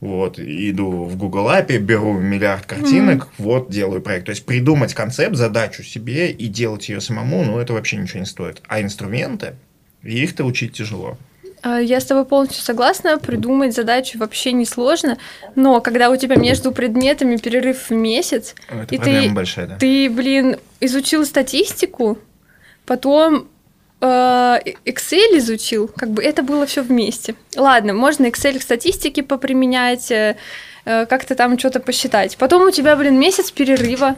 Вот, 0.00 0.38
иду 0.38 1.04
в 1.04 1.16
Google 1.18 1.48
API, 1.50 1.78
беру 1.78 2.14
миллиард 2.14 2.64
картинок, 2.64 3.28
вот, 3.36 3.70
делаю 3.70 4.00
проект. 4.00 4.26
То 4.26 4.30
есть 4.30 4.46
придумать 4.46 4.94
концепт, 4.94 5.36
задачу 5.36 5.82
себе 5.82 6.30
и 6.30 6.46
делать 6.46 6.88
ее 6.88 7.02
самому, 7.02 7.44
ну, 7.44 7.58
это 7.58 7.74
вообще 7.74 7.96
ничего 7.98 8.20
не 8.20 8.26
стоит. 8.26 8.62
А 8.66 8.80
инструменты, 8.80 9.56
их-то 10.02 10.44
учить 10.44 10.72
тяжело. 10.72 11.18
А, 11.62 11.78
Я 11.78 12.00
с 12.00 12.06
тобой 12.06 12.24
полностью 12.24 12.62
согласна. 12.62 13.18
Придумать 13.18 13.74
задачу 13.74 14.18
вообще 14.18 14.52
несложно. 14.52 15.18
Но 15.54 15.82
когда 15.82 16.08
у 16.08 16.16
тебя 16.16 16.36
между 16.36 16.72
предметами 16.72 17.36
перерыв 17.36 17.90
в 17.90 17.92
месяц, 17.92 18.54
Это 18.70 18.94
И 18.94 18.98
ты- 18.98 19.28
большая, 19.30 19.66
да. 19.66 19.76
ты, 19.76 20.08
блин, 20.08 20.56
изучил 20.80 21.26
статистику, 21.26 22.18
потом 22.86 23.48
Excel 24.06 25.38
изучил, 25.38 25.88
как 25.88 26.10
бы 26.10 26.22
это 26.22 26.42
было 26.42 26.66
все 26.66 26.82
вместе. 26.82 27.34
Ладно, 27.56 27.92
можно 27.92 28.26
Excel 28.26 28.58
к 28.58 28.62
статистике 28.62 29.22
поприменять, 29.22 30.10
э, 30.10 30.36
э, 30.84 31.06
как-то 31.06 31.34
там 31.34 31.58
что-то 31.58 31.80
посчитать. 31.80 32.36
Потом 32.38 32.62
у 32.62 32.70
тебя, 32.70 32.96
блин, 32.96 33.18
месяц 33.18 33.50
перерыва, 33.50 34.16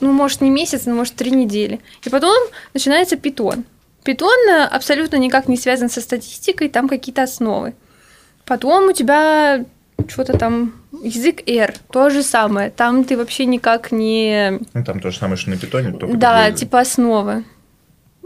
ну, 0.00 0.12
может, 0.12 0.40
не 0.40 0.50
месяц, 0.50 0.82
но, 0.84 0.94
может, 0.94 1.14
три 1.14 1.30
недели. 1.30 1.80
И 2.04 2.10
потом 2.10 2.36
начинается 2.74 3.16
питон. 3.16 3.64
Питон 4.04 4.48
э, 4.48 4.64
абсолютно 4.64 5.16
никак 5.16 5.48
не 5.48 5.56
связан 5.56 5.88
со 5.88 6.00
статистикой, 6.00 6.68
там 6.68 6.88
какие-то 6.88 7.22
основы. 7.22 7.74
Потом 8.44 8.88
у 8.88 8.92
тебя 8.92 9.64
что-то 10.08 10.36
там 10.36 10.74
язык 11.02 11.42
R, 11.46 11.74
то 11.90 12.10
же 12.10 12.22
самое. 12.22 12.70
Там 12.70 13.04
ты 13.04 13.16
вообще 13.16 13.46
никак 13.46 13.92
не... 13.92 14.60
Ну, 14.74 14.84
там 14.84 15.00
то 15.00 15.10
же 15.10 15.18
самое, 15.18 15.36
что 15.36 15.50
на 15.50 15.56
питоне, 15.56 15.92
только 15.92 16.16
Да, 16.16 16.50
типа 16.50 16.80
основы. 16.80 17.44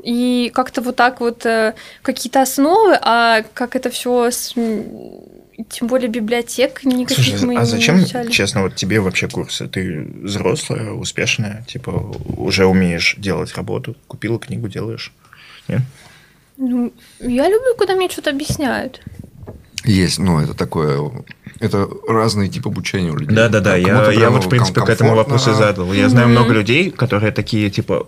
И 0.07 0.53
как-то 0.55 0.83
вот 0.83 0.95
так 0.95 1.20
вот 1.20 1.45
э, 1.47 1.74
какие-то 2.03 2.41
основы, 2.41 2.97
а 3.03 3.43
как 3.55 3.74
это 3.74 3.91
все, 3.91 4.31
тем 4.55 5.89
более 5.89 6.09
библиотек 6.09 6.85
никаких 6.85 7.24
Слушай, 7.24 7.45
мы 7.45 7.57
а 7.57 7.61
не 7.61 7.66
зачем, 7.66 7.99
изучали. 7.99 8.31
честно, 8.31 8.62
вот 8.62 8.77
тебе 8.77 9.01
вообще 9.01 9.28
курсы? 9.28 9.66
Ты 9.66 10.07
взрослая, 10.23 10.93
успешная, 10.93 11.65
типа 11.66 11.91
уже 12.37 12.66
умеешь 12.66 13.16
делать 13.19 13.53
работу, 13.57 13.97
купила 14.07 14.39
книгу, 14.39 14.69
делаешь. 14.69 15.12
Нет? 15.66 15.81
Ну, 16.57 16.93
я 17.19 17.49
люблю, 17.49 17.74
когда 17.77 17.97
мне 17.97 18.09
что-то 18.09 18.31
объясняют. 18.31 19.01
Есть, 19.85 20.20
ну, 20.20 20.39
это 20.41 20.55
такое... 20.55 21.11
Это 21.59 21.89
разные 22.07 22.49
типы 22.49 22.69
обучения 22.69 23.11
у 23.11 23.16
людей. 23.16 23.35
Да, 23.35 23.49
да, 23.49 23.61
да. 23.61 23.77
Я, 23.77 24.12
я 24.12 24.31
вот, 24.31 24.45
в 24.45 24.49
принципе, 24.49 24.83
к 24.83 24.89
этому 24.89 25.16
вопросу 25.16 25.51
и 25.51 25.55
задал. 25.55 25.93
Я 25.93 26.09
знаю 26.09 26.28
Мгм. 26.28 26.37
много 26.37 26.53
людей, 26.53 26.91
которые 26.93 27.33
такие, 27.33 27.70
типа, 27.70 28.07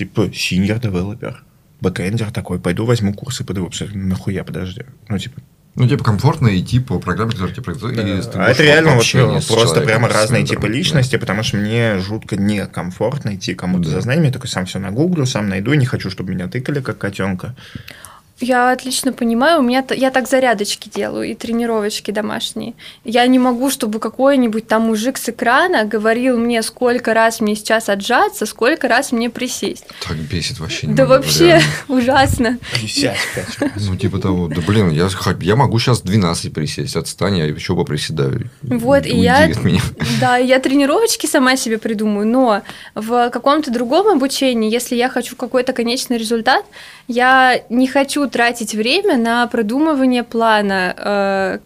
типа, 0.00 0.22
senior 0.32 0.80
developer, 0.80 1.34
бэкэндер 1.80 2.30
такой, 2.30 2.58
пойду 2.58 2.86
возьму 2.86 3.12
курсы 3.12 3.44
по 3.44 3.52
DevOps. 3.52 3.90
Нахуя, 3.94 4.44
подожди. 4.44 4.82
Ну, 5.08 5.18
типа, 5.18 5.40
Ну, 5.74 5.86
тебе 5.86 5.98
комфортно 5.98 6.58
идти 6.58 6.80
по 6.80 6.98
программе, 6.98 7.32
которая 7.32 7.52
тебе 7.52 7.64
продает. 7.64 8.30
Да. 8.32 8.46
а 8.46 8.50
это 8.50 8.62
реально 8.62 8.94
вот, 8.96 9.04
ну, 9.12 9.32
просто 9.32 9.46
человеком, 9.50 9.84
прямо 9.84 10.08
разные 10.08 10.46
типы 10.46 10.68
да. 10.68 10.68
личности, 10.68 11.16
потому 11.16 11.42
что 11.42 11.58
мне 11.58 11.98
жутко 11.98 12.36
некомфортно 12.36 13.34
идти 13.34 13.54
кому-то 13.54 13.90
за 13.90 14.00
знаниями. 14.00 14.28
Я 14.28 14.32
такой 14.32 14.48
сам 14.48 14.64
все 14.64 14.78
нагуглю, 14.78 15.26
сам 15.26 15.48
найду, 15.48 15.72
и 15.72 15.76
не 15.76 15.86
хочу, 15.86 16.10
чтобы 16.10 16.32
меня 16.32 16.48
тыкали, 16.48 16.80
как 16.80 16.96
котенка. 16.96 17.54
Я 18.40 18.72
отлично 18.72 19.12
понимаю, 19.12 19.60
у 19.60 19.62
меня 19.62 19.84
я 19.90 20.10
так 20.10 20.26
зарядочки 20.26 20.88
делаю 20.88 21.28
и 21.28 21.34
тренировочки 21.34 22.10
домашние. 22.10 22.72
Я 23.04 23.26
не 23.26 23.38
могу, 23.38 23.68
чтобы 23.70 23.98
какой-нибудь 23.98 24.66
там 24.66 24.82
мужик 24.82 25.18
с 25.18 25.28
экрана 25.28 25.84
говорил 25.84 26.38
мне, 26.38 26.62
сколько 26.62 27.12
раз 27.12 27.40
мне 27.40 27.54
сейчас 27.54 27.90
отжаться, 27.90 28.46
сколько 28.46 28.88
раз 28.88 29.12
мне 29.12 29.28
присесть. 29.28 29.84
Так 30.06 30.16
бесит 30.16 30.58
вообще. 30.58 30.86
не 30.86 30.94
да 30.94 31.04
могу, 31.04 31.16
вообще 31.16 31.46
реально. 31.46 31.64
ужасно. 31.88 32.58
Присядь 32.72 33.18
пять. 33.34 33.72
Ну, 33.76 33.96
типа 33.96 34.18
того, 34.18 34.48
да 34.48 34.62
блин, 34.66 34.88
я, 34.90 35.08
я 35.40 35.56
могу 35.56 35.78
сейчас 35.78 36.00
12 36.00 36.54
присесть, 36.54 36.96
отстань, 36.96 37.36
я 37.38 37.44
еще 37.44 37.76
поприседаю. 37.76 38.48
Вот, 38.62 39.04
и 39.04 39.16
я, 39.16 39.50
да, 40.20 40.38
я 40.38 40.58
тренировочки 40.60 41.26
сама 41.26 41.56
себе 41.56 41.76
придумаю, 41.76 42.26
но 42.26 42.62
в 42.94 43.28
каком-то 43.28 43.70
другом 43.70 44.08
обучении, 44.08 44.72
если 44.72 44.96
я 44.96 45.10
хочу 45.10 45.36
какой-то 45.36 45.74
конечный 45.74 46.16
результат, 46.16 46.64
я 47.10 47.60
не 47.70 47.88
хочу 47.88 48.28
тратить 48.28 48.74
время 48.74 49.16
на 49.16 49.46
продумывание 49.48 50.22
плана, 50.22 50.94
э, 50.96 51.58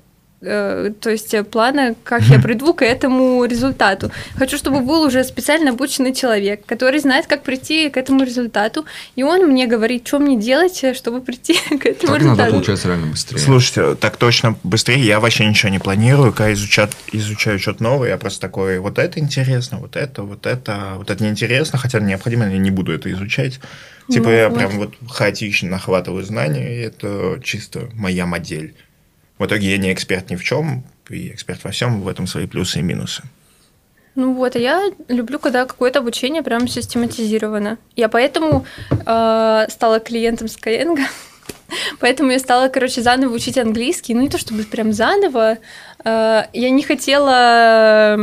то 0.45 1.11
есть 1.11 1.35
э, 1.35 1.43
плана, 1.45 1.95
как 2.05 2.23
я 2.23 2.39
приду 2.43 2.75
к 2.75 2.83
этому 2.85 3.45
результату. 3.45 4.11
Хочу, 4.37 4.57
чтобы 4.59 4.81
был 4.81 5.03
уже 5.03 5.25
специально 5.25 5.71
обученный 5.71 6.15
человек, 6.15 6.65
который 6.67 7.01
знает, 7.01 7.27
как 7.27 7.43
прийти 7.43 7.89
к 7.89 7.97
этому 7.97 8.25
результату, 8.25 8.85
и 9.17 9.23
он 9.23 9.47
мне 9.47 9.67
говорит, 9.67 10.07
что 10.07 10.19
мне 10.19 10.37
делать, 10.37 10.83
э, 10.85 10.95
чтобы 10.95 11.21
прийти 11.21 11.55
к 11.79 11.87
этому 11.87 12.13
Так 12.13 12.21
результату. 12.23 12.53
получается 12.53 12.89
реально 12.89 13.07
быстрее. 13.09 13.39
Слушайте, 13.39 13.95
так 13.95 14.17
точно 14.17 14.57
быстрее. 14.63 15.01
Я 15.01 15.21
вообще 15.21 15.47
ничего 15.47 15.71
не 15.71 15.79
планирую. 15.79 16.33
Когда 16.33 16.53
изучаю, 16.53 16.89
изучаю 17.13 17.59
что-то 17.59 17.83
новое, 17.83 18.11
я 18.11 18.19
просто 18.19 18.41
такой, 18.41 18.79
вот 18.79 18.99
это 18.99 19.19
интересно, 19.21 19.79
вот 19.79 19.97
это, 19.97 20.23
вот 20.23 20.47
это, 20.47 20.95
вот 20.97 21.11
это 21.11 21.25
неинтересно, 21.25 21.79
хотя 21.79 22.01
необходимо, 22.01 22.49
я 22.51 22.59
не 22.59 22.71
буду 22.71 22.93
это 22.93 23.11
изучать. 23.11 23.61
Типа 24.11 24.29
Ну 24.29 24.33
я 24.33 24.49
вот. 24.49 24.59
прям 24.59 24.71
вот 24.79 24.95
хаотично 25.09 25.71
нахватываю 25.71 26.25
знания, 26.25 26.77
и 26.77 26.81
это 26.81 27.41
чисто 27.43 27.89
моя 27.95 28.27
модель. 28.27 28.75
В 29.39 29.47
итоге 29.47 29.73
я 29.73 29.79
не 29.79 29.93
эксперт 29.93 30.31
ни 30.31 30.37
в 30.37 30.45
чем, 30.45 30.85
и 31.11 31.29
эксперт 31.29 31.65
во 31.65 31.71
всем, 31.71 32.03
в 32.03 32.09
этом 32.09 32.27
свои 32.27 32.47
плюсы 32.47 32.79
и 32.79 32.83
минусы. 32.83 33.23
Ну 34.15 34.33
вот, 34.35 34.55
а 34.55 34.59
я 34.61 34.93
люблю, 35.09 35.41
когда 35.41 35.67
какое-то 35.67 35.99
обучение 35.99 36.43
прям 36.43 36.69
систематизировано. 36.69 37.79
Я 37.97 38.09
поэтому 38.09 38.65
э, 38.91 39.67
стала 39.69 39.99
клиентом 39.99 40.47
Skyeng, 40.47 41.01
поэтому 41.99 42.31
я 42.31 42.39
стала, 42.39 42.69
короче, 42.69 43.03
заново 43.03 43.35
учить 43.35 43.59
английский. 43.59 44.15
Ну 44.15 44.21
не 44.21 44.29
то 44.29 44.39
чтобы 44.39 44.63
прям 44.63 44.93
заново. 44.93 45.59
Э, 46.05 46.45
я 46.53 46.71
не 46.71 46.85
хотела... 46.85 48.17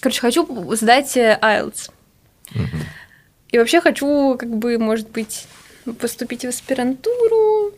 Короче, 0.00 0.20
хочу 0.20 0.74
сдать 0.76 1.16
IELTS. 1.16 1.90
И 3.50 3.58
вообще 3.58 3.80
хочу, 3.80 4.36
как 4.38 4.48
бы, 4.48 4.78
может 4.78 5.10
быть, 5.10 5.46
поступить 6.00 6.44
в 6.44 6.48
аспирантуру, 6.48 7.72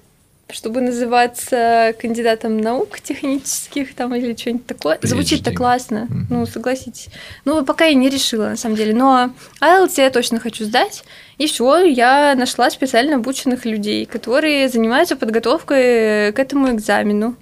чтобы 0.50 0.80
называться 0.82 1.94
кандидатом 2.00 2.58
наук 2.58 3.00
технических 3.00 3.94
там 3.94 4.14
или 4.14 4.36
что-нибудь 4.36 4.66
такое. 4.66 4.98
Звучит-то 5.02 5.52
классно, 5.52 6.06
Мгм. 6.08 6.26
ну, 6.30 6.46
согласитесь. 6.46 7.08
Ну, 7.44 7.64
пока 7.64 7.86
я 7.86 7.94
не 7.94 8.08
решила, 8.10 8.50
на 8.50 8.56
самом 8.56 8.76
деле. 8.76 8.94
Но 8.94 9.30
IELTS 9.60 9.94
я 9.96 10.10
точно 10.10 10.38
хочу 10.40 10.64
сдать. 10.64 11.04
Все, 11.38 11.84
я 11.84 12.34
нашла 12.36 12.70
специально 12.70 13.16
обученных 13.16 13.64
людей, 13.64 14.04
которые 14.06 14.68
занимаются 14.68 15.16
подготовкой 15.16 16.32
к 16.32 16.38
этому 16.38 16.70
экзамену. 16.70 17.36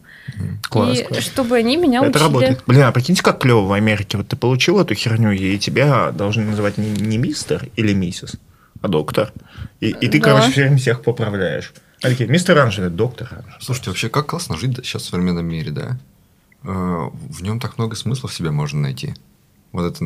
Класс, 0.70 1.00
и 1.00 1.02
класс. 1.02 1.24
чтобы 1.24 1.56
они 1.56 1.76
меня 1.76 1.98
это 1.98 2.10
учили. 2.10 2.22
работает. 2.22 2.62
Блин, 2.66 2.82
а 2.84 2.92
прикиньте, 2.92 3.22
как 3.22 3.40
клево 3.40 3.62
в 3.66 3.72
Америке. 3.72 4.16
Вот 4.16 4.28
ты 4.28 4.36
получил 4.36 4.80
эту 4.80 4.94
херню, 4.94 5.32
и 5.32 5.58
тебя 5.58 6.10
должны 6.12 6.44
называть 6.44 6.78
не, 6.78 6.88
не 6.90 7.18
мистер 7.18 7.68
или 7.76 7.92
миссис, 7.92 8.36
а 8.80 8.88
доктор. 8.88 9.32
И, 9.80 9.88
и 9.90 10.08
ты, 10.08 10.20
Да. 10.20 10.24
короче, 10.30 10.52
все 10.52 10.60
время 10.62 10.78
всех 10.78 11.02
поправляешь. 11.02 11.72
Такие, 12.02 12.28
мистер 12.28 12.58
Анжель, 12.58 12.84
это 12.86 12.94
доктор. 12.94 13.44
Слушайте, 13.60 13.90
вообще, 13.90 14.08
как 14.08 14.26
классно 14.26 14.56
жить 14.56 14.76
сейчас 14.84 15.02
в 15.02 15.06
современном 15.08 15.46
мире, 15.46 15.70
да? 15.70 15.98
Э, 16.64 17.08
В 17.30 17.42
нем 17.42 17.60
так 17.60 17.78
много 17.78 17.96
смыслов 17.96 18.32
в 18.32 18.34
себя 18.34 18.50
можно 18.52 18.80
найти. 18.80 19.14
Вот 19.72 19.84
это 19.90 20.04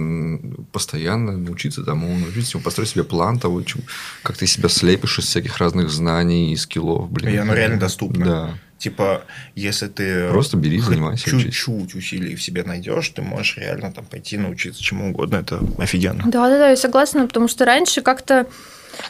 постоянно 0.72 1.32
научиться 1.36 1.82
тому, 1.82 2.16
научиться 2.16 2.50
всему, 2.50 2.62
построить 2.62 2.90
себе 2.90 3.02
план 3.02 3.38
того, 3.40 3.62
чем- 3.62 3.82
как 4.22 4.36
ты 4.36 4.46
себя 4.46 4.68
слепишь 4.68 5.18
из 5.18 5.24
всяких 5.26 5.58
разных 5.58 5.90
знаний 5.90 6.52
и 6.52 6.56
скиллов, 6.56 7.10
блин. 7.10 7.34
И 7.34 7.36
оно 7.36 7.52
реально 7.54 7.78
доступно. 7.80 8.24
Да. 8.24 8.58
Типа, 8.78 9.24
если 9.56 9.88
ты 9.88 10.28
Просто 10.28 10.56
бери, 10.58 10.78
занимайся, 10.80 11.28
учись. 11.34 11.42
чуть-чуть 11.54 11.94
усилий 11.94 12.36
в 12.36 12.42
себе 12.42 12.62
найдешь, 12.62 13.08
ты 13.08 13.22
можешь 13.22 13.56
реально 13.56 13.90
там 13.90 14.04
пойти 14.04 14.36
научиться 14.36 14.82
чему 14.82 15.10
угодно. 15.10 15.36
Это 15.36 15.60
офигенно. 15.78 16.22
Да, 16.26 16.48
да, 16.48 16.58
да, 16.58 16.68
я 16.70 16.76
согласна, 16.76 17.26
потому 17.26 17.48
что 17.48 17.64
раньше 17.64 18.02
как-то, 18.02 18.46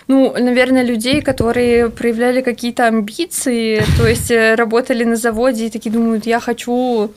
ну, 0.09 0.33
наверное, 0.39 0.83
людей, 0.85 1.21
которые 1.23 1.91
проявляли 1.91 2.41
какие-то 2.43 2.87
амбиции, 2.87 3.83
то 3.99 4.07
есть 4.07 4.31
э, 4.31 4.55
работали 4.55 5.05
на 5.05 5.17
заводе 5.17 5.67
и 5.67 5.71
такие 5.71 5.91
думают, 5.91 6.27
я 6.27 6.41
хочу 6.41 7.13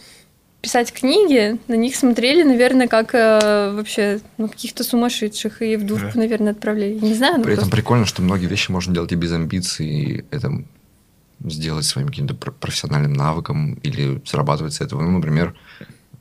писать 0.61 0.91
книги, 0.91 1.57
на 1.69 1.75
них 1.75 1.95
смотрели, 1.95 2.43
наверное, 2.43 2.87
как 2.87 3.15
э, 3.15 3.71
вообще 3.75 4.19
ну, 4.37 4.49
каких-то 4.49 4.83
сумасшедших 4.83 5.61
и 5.61 5.77
в 5.77 5.85
дурку, 5.85 6.11
Да. 6.13 6.19
наверное, 6.19 6.51
отправляли. 6.51 6.95
Не 6.99 7.13
знаю, 7.13 7.37
ну 7.37 7.43
При 7.43 7.53
этом 7.53 7.63
просто- 7.63 7.75
прикольно, 7.77 8.05
что 8.05 8.21
многие 8.21 8.47
вещи 8.47 8.69
можно 8.69 8.93
делать 8.93 9.11
и 9.11 9.15
без 9.15 9.31
амбиций, 9.31 9.85
и 9.87 10.25
это 10.31 10.51
сделать 11.45 11.85
своим 11.85 12.09
каким-то 12.09 12.33
пр- 12.35 12.51
профессиональным 12.59 13.13
навыком 13.13 13.75
или 13.75 14.21
зарабатывать 14.29 14.73
с 14.73 14.81
этого. 14.81 15.01
Ну, 15.01 15.11
например, 15.11 15.55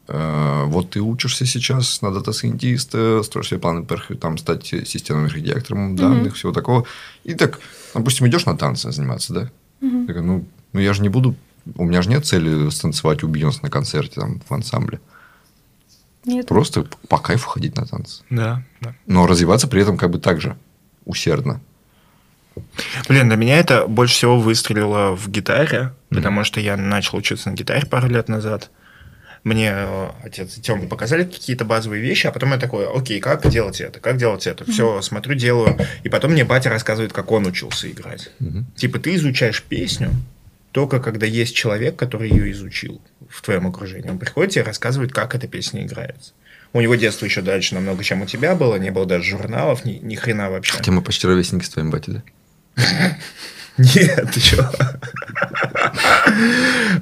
вот 0.09 0.91
ты 0.91 1.01
учишься 1.01 1.45
сейчас 1.45 2.01
на 2.01 2.11
data 2.11 2.41
scientist 2.41 3.08
а, 3.08 3.23
строишь 3.23 3.49
себе 3.49 3.61
планы 3.61 3.87
там, 4.21 4.39
стать 4.39 4.67
системным 4.67 5.27
архитектором 5.27 5.97
данных, 5.97 6.35
всего 6.35 6.53
такого. 6.53 6.87
И 7.25 7.35
так, 7.35 7.61
допустим, 7.95 8.27
идешь 8.27 8.47
на 8.47 8.57
танцы 8.57 8.91
заниматься, 8.91 9.35
да? 9.35 9.51
Мгм. 9.81 10.07
Такой, 10.07 10.23
ну, 10.23 10.45
ну, 10.73 10.81
я 10.81 10.93
же 10.93 11.03
не 11.03 11.09
буду... 11.09 11.37
У 11.77 11.85
меня 11.85 12.01
же 12.01 12.09
нет 12.09 12.25
цели 12.25 12.71
станцевать 12.71 13.23
у 13.23 13.29
Бейонсе 13.29 13.61
на 13.63 13.71
концерте 13.71 14.21
там, 14.21 14.41
в 14.41 14.53
ансамбле. 14.53 15.01
Нет. 16.25 16.47
Просто 16.47 16.87
по 17.09 17.19
кайфу 17.19 17.49
ходить 17.49 17.77
на 17.77 17.87
танцы. 17.87 18.23
Да, 18.31 18.63
да. 18.81 18.95
Но 19.07 19.27
развиваться 19.27 19.69
при 19.69 19.83
этом 19.83 19.97
как 19.99 20.11
бы 20.11 20.19
так 20.19 20.41
же 20.41 20.57
усердно. 21.05 21.61
Блин, 23.09 23.29
для 23.29 23.37
меня 23.37 23.59
это 23.59 23.87
больше 23.87 24.15
всего 24.15 24.41
выстрелило 24.41 25.15
в 25.15 25.29
гитаре, 25.29 25.95
потому 26.09 26.45
что 26.45 26.61
я 26.61 26.77
начал 26.77 27.19
учиться 27.19 27.51
на 27.51 27.55
гитаре 27.55 27.87
пару 27.87 28.09
лет 28.09 28.29
назад. 28.29 28.71
Мне 29.45 29.73
э, 29.73 30.09
отец 30.25 30.59
и 30.59 30.61
Тёма 30.61 30.89
показали 30.89 31.25
какие-то 31.25 31.65
базовые 31.65 32.03
вещи, 32.03 32.27
а 32.27 32.33
потом 32.33 32.53
я 32.53 32.59
такой, 32.59 32.87
окей, 32.87 33.21
как 33.21 33.49
делать 33.49 33.81
это, 33.81 34.01
как 34.01 34.17
делать 34.17 34.47
это? 34.47 34.71
Все, 34.71 35.01
смотрю, 35.03 35.35
делаю. 35.35 35.79
И 36.03 36.09
потом 36.09 36.33
мне 36.33 36.45
батя 36.45 36.71
рассказывает, 36.71 37.13
как 37.13 37.31
он 37.31 37.47
учился 37.47 37.91
играть. 37.91 38.31
Мгм. 38.41 38.67
Типа 38.77 38.99
ты 38.99 39.15
изучаешь 39.15 39.63
песню 39.63 40.11
только 40.73 41.01
когда 41.01 41.27
есть 41.27 41.57
человек, 41.57 41.97
который 41.97 42.31
ее 42.31 42.53
изучил 42.53 43.01
в 43.29 43.43
твоем 43.43 43.67
окружении. 43.67 44.11
Он 44.11 44.19
приходит 44.19 44.57
и 44.57 44.61
рассказывает, 44.61 45.13
как 45.13 45.35
эта 45.35 45.49
песня 45.49 45.85
играется. 45.85 46.33
У 46.73 46.81
него 46.81 46.95
детство 46.95 47.25
еще 47.25 47.41
дальше 47.41 47.75
намного, 47.75 48.05
чем 48.05 48.23
у 48.23 48.27
тебя 48.27 48.55
было, 48.55 48.77
не 48.77 48.91
было 48.91 49.07
даже 49.07 49.25
журналов, 49.25 49.85
ни, 49.85 49.95
ни 49.95 50.15
хрена 50.15 50.51
вообще. 50.51 50.75
Хотя 50.75 50.93
мы 50.93 51.03
почти 51.03 51.27
ровесники 51.27 51.65
с 51.65 51.71
твоим 51.71 51.91
батей, 51.91 52.15
да? 52.15 52.23
Нет, 53.79 54.31
ты 54.33 54.41
чё? 54.41 54.71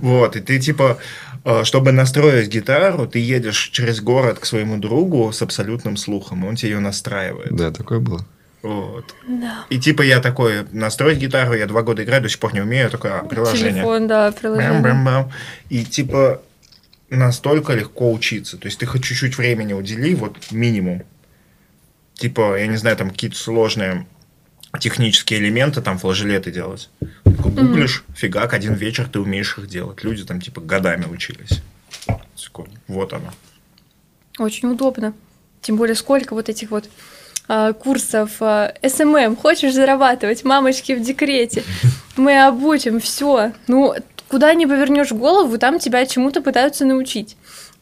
Вот, 0.00 0.36
и 0.36 0.40
ты 0.40 0.58
типа, 0.58 0.98
чтобы 1.64 1.92
настроить 1.92 2.48
гитару, 2.48 3.06
ты 3.06 3.18
едешь 3.18 3.70
через 3.72 4.00
город 4.00 4.38
к 4.38 4.46
своему 4.46 4.78
другу 4.78 5.30
с 5.32 5.42
абсолютным 5.42 5.96
слухом, 5.96 6.44
он 6.44 6.56
тебе 6.56 6.72
ее 6.72 6.80
настраивает. 6.80 7.54
Да, 7.54 7.70
такое 7.70 8.00
было. 8.00 8.24
Вот. 8.62 9.14
Да. 9.28 9.64
И 9.70 9.78
типа 9.78 10.02
я 10.02 10.20
такой, 10.20 10.66
настроить 10.72 11.18
гитару, 11.18 11.54
я 11.54 11.66
два 11.66 11.82
года 11.82 12.02
играю, 12.02 12.22
до 12.22 12.28
сих 12.28 12.40
пор 12.40 12.52
не 12.52 12.60
умею, 12.60 12.90
только 12.90 13.24
приложение. 13.30 13.70
Телефон, 13.70 14.08
да, 14.08 14.32
приложение. 14.32 14.80
Бэм-бэм-бэм. 14.80 15.30
И 15.68 15.84
типа 15.84 16.42
настолько 17.10 17.74
легко 17.74 18.12
учиться. 18.12 18.56
То 18.58 18.66
есть 18.66 18.80
ты 18.80 18.86
хоть 18.86 19.04
чуть-чуть 19.04 19.38
времени 19.38 19.72
удели, 19.72 20.14
вот 20.16 20.50
минимум. 20.50 21.04
Типа, 22.14 22.58
я 22.58 22.66
не 22.66 22.76
знаю, 22.76 22.96
там 22.96 23.10
какие-то 23.10 23.36
сложные 23.36 24.06
технические 24.80 25.40
элементы, 25.40 25.80
там 25.80 25.98
флажолеты 25.98 26.50
делать. 26.50 26.90
Такой 27.24 27.52
гуглишь, 27.52 28.04
фигак, 28.14 28.52
один 28.52 28.74
вечер 28.74 29.08
ты 29.08 29.20
умеешь 29.20 29.56
их 29.58 29.68
делать. 29.68 30.04
Люди 30.04 30.24
там 30.24 30.40
типа 30.40 30.60
годами 30.60 31.06
учились. 31.06 31.62
Вот 32.88 33.12
оно. 33.12 33.32
Очень 34.38 34.70
удобно. 34.70 35.14
Тем 35.60 35.76
более, 35.76 35.94
сколько 35.94 36.34
вот 36.34 36.48
этих 36.48 36.70
вот 36.70 36.88
а, 37.48 37.72
курсов 37.72 38.30
а, 38.40 38.72
SMM. 38.86 39.36
Хочешь 39.36 39.74
зарабатывать? 39.74 40.44
Мамочки 40.44 40.92
в 40.92 41.02
декрете. 41.02 41.62
Мы 42.16 42.44
обучим, 42.44 43.00
все. 43.00 43.52
Ну, 43.66 43.94
куда 44.28 44.54
не 44.54 44.66
повернешь 44.66 45.12
голову, 45.12 45.58
там 45.58 45.78
тебя 45.78 46.06
чему-то 46.06 46.42
пытаются 46.42 46.84
научить. 46.84 47.36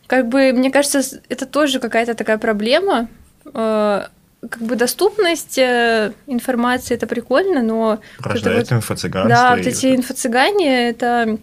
Как 0.07 0.29
бы, 0.29 0.53
мне 0.53 0.71
кажется, 0.71 1.03
это 1.29 1.47
тоже 1.47 1.81
какая-то 1.81 2.15
такая 2.15 2.39
проблема. 2.39 3.09
Э, 3.53 4.07
Как 4.51 4.63
бы 4.63 4.77
доступность 4.77 5.59
э, 5.59 6.13
информации 6.27 6.95
это 6.95 7.07
прикольно, 7.07 7.63
но 7.63 7.77
вот 7.79 8.01
Рождает 8.19 8.71
вот- 8.71 8.79
инфо-цыганство. 8.79 9.29
да, 9.29 9.57
вот 9.57 9.67
эти 9.67 9.95
инфо-цыгане 9.95 10.91
это 10.91 11.39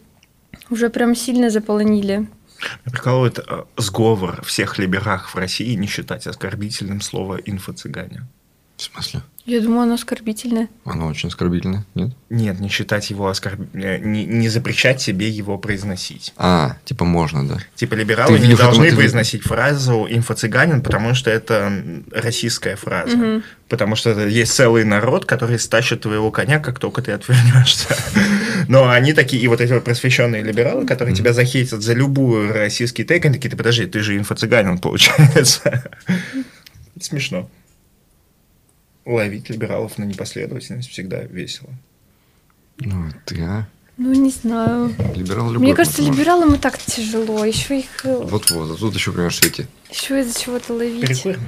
уже 0.70 0.90
прям 0.90 1.16
сильно 1.16 1.50
заполонили. 1.50 2.28
Прикалывает 2.84 3.40
э, 3.40 3.64
сговор 3.78 4.44
всех 4.44 4.78
либерах 4.78 5.30
в 5.30 5.36
России 5.36 5.74
не 5.76 5.88
считать 5.88 6.28
оскорбительным 6.28 7.02
слово 7.02 7.38
инфо-цыгане. 7.38 8.24
В 8.78 8.82
смысле? 8.84 9.22
Я 9.46 9.60
думаю, 9.60 9.82
оно 9.82 9.96
оскорбительное. 9.96 10.70
Оно 10.86 11.08
очень 11.08 11.30
оскорбительное, 11.30 11.84
нет? 11.96 12.12
Нет, 12.30 12.60
не 12.60 12.70
считать 12.70 13.10
его 13.10 13.28
оскорб... 13.28 13.60
не, 13.74 14.26
не 14.26 14.50
запрещать 14.50 15.02
себе 15.02 15.30
его 15.30 15.58
произносить. 15.58 16.32
А, 16.38 16.78
типа 16.86 17.06
можно, 17.06 17.48
да. 17.48 17.58
Типа 17.76 17.96
либералы 17.96 18.38
Ты 18.38 18.48
не 18.48 18.56
должны 18.56 18.86
это- 18.86 18.96
произносить 18.96 19.42
фразу 19.44 20.08
инфо-цыганин, 20.08 20.82
потому 20.82 21.16
что 21.16 21.32
это 21.32 21.72
российская 22.12 22.76
фраза. 22.76 23.18
Мгм. 23.18 23.44
Потому 23.68 23.96
что 23.96 24.12
это 24.12 24.28
есть 24.28 24.54
целый 24.54 24.84
народ, 24.84 25.26
который 25.26 25.58
стащит 25.58 26.02
твоего 26.02 26.30
коня, 26.30 26.60
как 26.60 26.78
только 26.78 27.02
ты 27.02 27.12
отвернешься. 27.14 27.96
Но 28.68 28.90
они 28.90 29.14
такие, 29.14 29.42
и 29.42 29.48
вот 29.48 29.60
эти 29.60 29.74
вот 29.74 29.84
просвещенные 29.84 30.44
либералы, 30.44 30.86
которые 30.86 31.16
тебя 31.16 31.34
захейтят 31.34 31.82
за 31.82 31.94
любую 31.94 32.54
российский 32.54 33.04
тейк, 33.06 33.26
они 33.26 33.36
такие, 33.36 33.50
ты 33.50 33.58
подожди, 33.58 33.86
ты 33.88 34.02
же 34.02 34.18
инфо-цыганин, 34.18 34.78
получается. 34.78 35.90
Смешно. 37.00 37.50
Ловить 39.12 39.50
либералов 39.50 39.98
на 39.98 40.06
непоследовательность 40.06 40.90
всегда 40.90 41.22
весело. 41.24 41.70
Ну, 42.80 43.10
ты, 43.26 43.42
а? 43.42 43.68
Ну, 43.98 44.14
не 44.14 44.30
знаю. 44.32 44.96
Либерал 45.16 45.52
любой. 45.52 45.68
Мне 45.68 45.76
кажется, 45.76 46.02
может. 46.02 46.18
либералам 46.18 46.56
и 46.56 46.58
так 46.58 46.78
тяжело. 46.78 47.44
Еще 47.44 47.80
их 47.80 48.06
э, 48.06 48.16
Вот-вот, 48.16 48.72
а 48.72 48.76
тут 48.76 48.96
еще, 48.96 49.12
понимаешь, 49.12 49.42
эти. 49.44 49.68
еще 49.92 50.22
из-за 50.22 50.40
чего-то 50.40 50.74
ловить. 50.74 51.02
Перекурим? 51.02 51.40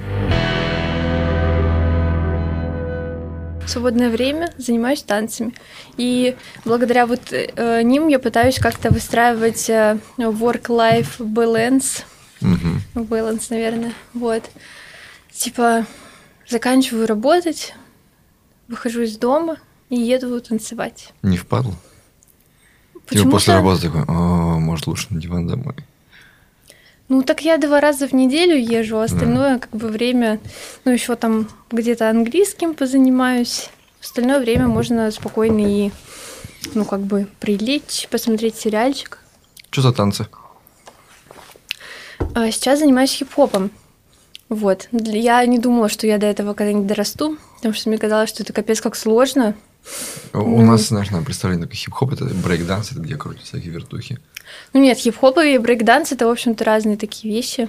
В 3.64 3.68
свободное 3.68 4.10
время 4.10 4.52
занимаюсь 4.58 5.02
танцами. 5.02 5.54
И 5.96 6.36
благодаря 6.66 7.06
вот 7.06 7.32
э, 7.32 7.82
ним 7.82 8.08
я 8.08 8.18
пытаюсь 8.18 8.58
как-то 8.58 8.90
выстраивать 8.90 9.70
э, 9.70 9.98
work-life 10.18 11.18
balance. 11.18 12.02
Мгм. 12.42 12.82
Balance, 12.94 13.46
наверное. 13.48 13.94
Вот. 14.12 14.44
Типа, 15.32 15.86
заканчиваю 16.48 17.06
работать, 17.06 17.74
выхожу 18.68 19.02
из 19.02 19.16
дома 19.16 19.58
и 19.90 19.96
еду 19.96 20.40
танцевать. 20.40 21.12
Не 21.22 21.36
впадло? 21.36 21.72
Типа 22.94 23.02
Почему-то- 23.08 23.30
после 23.30 23.54
работы 23.54 23.82
такой, 23.82 24.02
о, 24.08 24.58
может, 24.58 24.86
лучше 24.86 25.06
на 25.10 25.20
диван 25.20 25.46
домой. 25.46 25.74
Ну, 27.08 27.22
так 27.22 27.42
я 27.42 27.58
два 27.58 27.80
раза 27.80 28.08
в 28.08 28.12
неделю 28.14 28.56
езжу, 28.56 28.96
а 28.98 29.04
остальное 29.04 29.58
как 29.58 29.70
бы 29.72 29.88
время, 29.88 30.40
ну, 30.86 30.92
еще 30.92 31.16
там 31.16 31.48
где-то 31.70 32.08
английским 32.08 32.74
позанимаюсь. 32.74 33.68
Остальное 34.00 34.40
время 34.40 34.68
можно 34.68 35.10
спокойно 35.10 35.60
и, 35.60 35.90
ну, 36.74 36.86
как 36.86 37.00
бы 37.00 37.28
прилечь, 37.40 38.08
посмотреть 38.10 38.56
сериальчик. 38.56 39.18
Что 39.70 39.82
за 39.82 39.92
танцы? 39.92 40.26
А 42.34 42.50
сейчас 42.50 42.78
занимаюсь 42.78 43.12
хип-хопом. 43.12 43.70
Вот. 44.48 44.88
Я 44.92 45.44
не 45.46 45.58
думала, 45.58 45.88
что 45.88 46.06
я 46.06 46.18
до 46.18 46.26
этого 46.26 46.54
когда-нибудь 46.54 46.86
дорасту, 46.86 47.38
потому 47.56 47.74
что 47.74 47.88
мне 47.88 47.98
казалось, 47.98 48.28
что 48.30 48.42
это 48.42 48.52
капец 48.52 48.80
как 48.80 48.94
сложно. 48.96 49.54
У 50.32 50.38
Ну. 50.38 50.62
нас, 50.66 50.88
знаешь, 50.88 51.10
на 51.10 51.22
представление 51.22 51.66
такой 51.66 51.76
хип-хоп, 51.76 52.12
это 52.12 52.24
брейк-данс, 52.26 52.92
это 52.92 53.00
где 53.00 53.16
крутят 53.16 53.42
всякие 53.44 53.70
вертухи. 53.72 54.18
Ну 54.72 54.80
нет, 54.80 54.98
хип-хоп 54.98 55.38
и 55.38 55.58
брейк-данс 55.58 56.12
это, 56.12 56.26
в 56.26 56.30
общем-то, 56.30 56.64
разные 56.64 56.96
такие 56.96 57.34
вещи. 57.34 57.68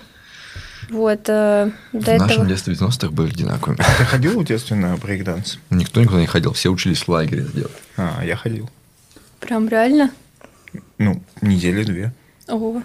Вот. 0.90 1.22
э, 1.28 1.72
В 1.94 2.00
до 2.04 2.12
нашем 2.18 2.44
этого... 2.44 2.46
детстве 2.48 2.74
90-х 2.76 3.10
были 3.10 3.30
одинаковыми. 3.32 3.78
Ты 3.98 4.06
ходил 4.06 4.40
в 4.40 4.46
детстве 4.46 4.76
на 4.76 4.96
брейкданс? 4.98 5.58
Никто 5.72 6.00
никуда 6.02 6.20
не 6.20 6.28
ходил, 6.28 6.54
все 6.54 6.70
учились 6.70 7.02
в 7.04 7.10
лагере 7.10 7.42
это 7.44 7.52
делать. 7.54 7.72
А, 7.98 8.24
я 8.24 8.36
ходил. 8.36 8.70
Прям 9.40 9.68
реально. 9.68 10.12
Ну, 10.98 11.22
недели 11.42 11.84
две. 11.84 12.14
Ого. 12.48 12.84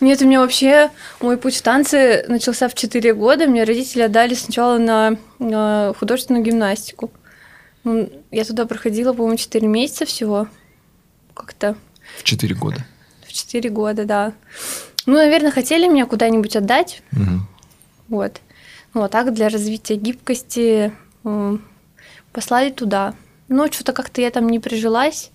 Нет, 0.00 0.20
у 0.22 0.26
меня 0.26 0.40
вообще 0.40 0.90
мой 1.20 1.36
путь 1.36 1.56
в 1.56 1.62
танцы 1.62 2.24
начался 2.28 2.68
в 2.68 2.74
4 2.74 3.14
года. 3.14 3.46
Мне 3.46 3.64
родители 3.64 4.02
отдали 4.02 4.34
сначала 4.34 4.78
на, 4.78 5.16
на 5.38 5.94
художественную 5.98 6.44
гимнастику. 6.44 7.10
Ну, 7.84 8.10
я 8.30 8.44
туда 8.44 8.66
проходила, 8.66 9.12
по-моему, 9.12 9.36
4 9.36 9.66
месяца 9.66 10.04
всего. 10.04 10.48
Как-то 11.34 11.76
В 12.18 12.22
4 12.24 12.54
года. 12.54 12.84
в 13.26 13.32
4 13.32 13.70
года, 13.70 14.04
да. 14.04 14.32
Ну, 15.06 15.14
наверное, 15.14 15.50
хотели 15.50 15.86
меня 15.86 16.06
куда-нибудь 16.06 16.56
отдать. 16.56 17.02
Мгм. 17.12 17.46
Вот. 18.08 18.40
Ну, 18.94 19.02
а 19.02 19.08
так 19.08 19.32
для 19.32 19.48
развития 19.48 19.94
гибкости 19.96 20.92
м, 21.24 21.64
послали 22.32 22.70
туда. 22.70 23.14
Но 23.48 23.70
что-то 23.70 23.92
как-то 23.92 24.20
я 24.20 24.30
там 24.30 24.48
не 24.48 24.58
прижилась. 24.58 25.30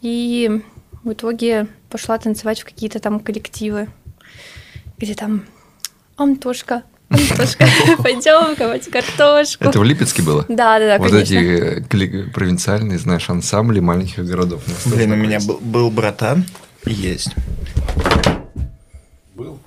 И 0.00 0.62
в 1.04 1.12
итоге 1.12 1.68
пошла 1.92 2.16
танцевать 2.16 2.62
в 2.62 2.64
какие-то 2.64 3.00
там 3.00 3.20
коллективы, 3.20 3.88
где 4.96 5.14
там 5.14 5.44
Антошка, 6.16 6.84
Антошка, 7.10 7.66
пойдем 8.02 8.56
ковать 8.56 8.88
картошку. 8.88 9.64
Это 9.64 9.78
в 9.78 9.84
Липецке 9.84 10.22
было? 10.22 10.46
Да, 10.48 10.78
да, 10.78 10.96
да, 10.96 10.98
вот 10.98 11.10
конечно. 11.10 11.34
эти 11.34 12.30
провинциальные, 12.30 12.98
знаешь, 12.98 13.28
ансамбли 13.28 13.80
маленьких 13.80 14.24
городов. 14.24 14.62
Блин, 14.86 15.12
у 15.12 15.16
меня 15.16 15.38
был, 15.40 15.58
был 15.58 15.90
братан, 15.90 16.46
есть. 16.86 17.34
Был? 19.34 19.60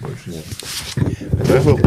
Больше 0.00 0.30
нет. 0.30 0.44
Который 1.32 1.62
был, 1.62 1.80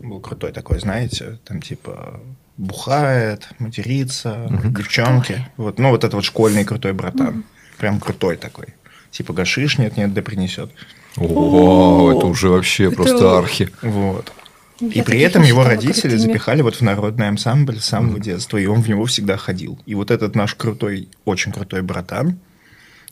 был 0.00 0.20
крутой 0.20 0.50
такой, 0.50 0.80
знаете, 0.80 1.38
там 1.44 1.62
типа 1.62 2.20
бухает, 2.56 3.48
матерится, 3.58 4.48
девчонки. 4.64 5.48
Вот, 5.56 5.78
ну, 5.78 5.90
вот 5.90 6.04
это 6.04 6.16
вот 6.16 6.24
школьный 6.24 6.64
крутой 6.64 6.92
братан. 6.92 7.44
Прям 7.82 7.98
крутой 7.98 8.36
такой. 8.36 8.66
Типа 9.10 9.32
гашиш 9.32 9.76
нет-нет, 9.76 10.14
да 10.14 10.22
принесет. 10.22 10.70
О, 11.16 12.12
это 12.16 12.26
уже 12.26 12.48
вообще 12.48 12.92
просто 12.92 13.36
архи. 13.36 13.70
Вот. 13.82 14.32
Я 14.78 15.02
И 15.02 15.04
при 15.04 15.18
этом 15.18 15.42
его 15.42 15.64
родители 15.64 16.14
запихали 16.14 16.62
вот 16.62 16.76
в 16.76 16.82
народный 16.82 17.26
ансамбль 17.26 17.80
с 17.80 17.86
самого 17.86 18.20
детства, 18.20 18.56
и 18.56 18.66
он 18.66 18.82
в 18.82 18.88
него 18.88 19.04
всегда 19.06 19.36
ходил. 19.36 19.80
И 19.84 19.96
вот 19.96 20.12
этот 20.12 20.36
наш 20.36 20.54
крутой, 20.54 21.08
очень 21.24 21.50
крутой 21.50 21.82
братан, 21.82 22.38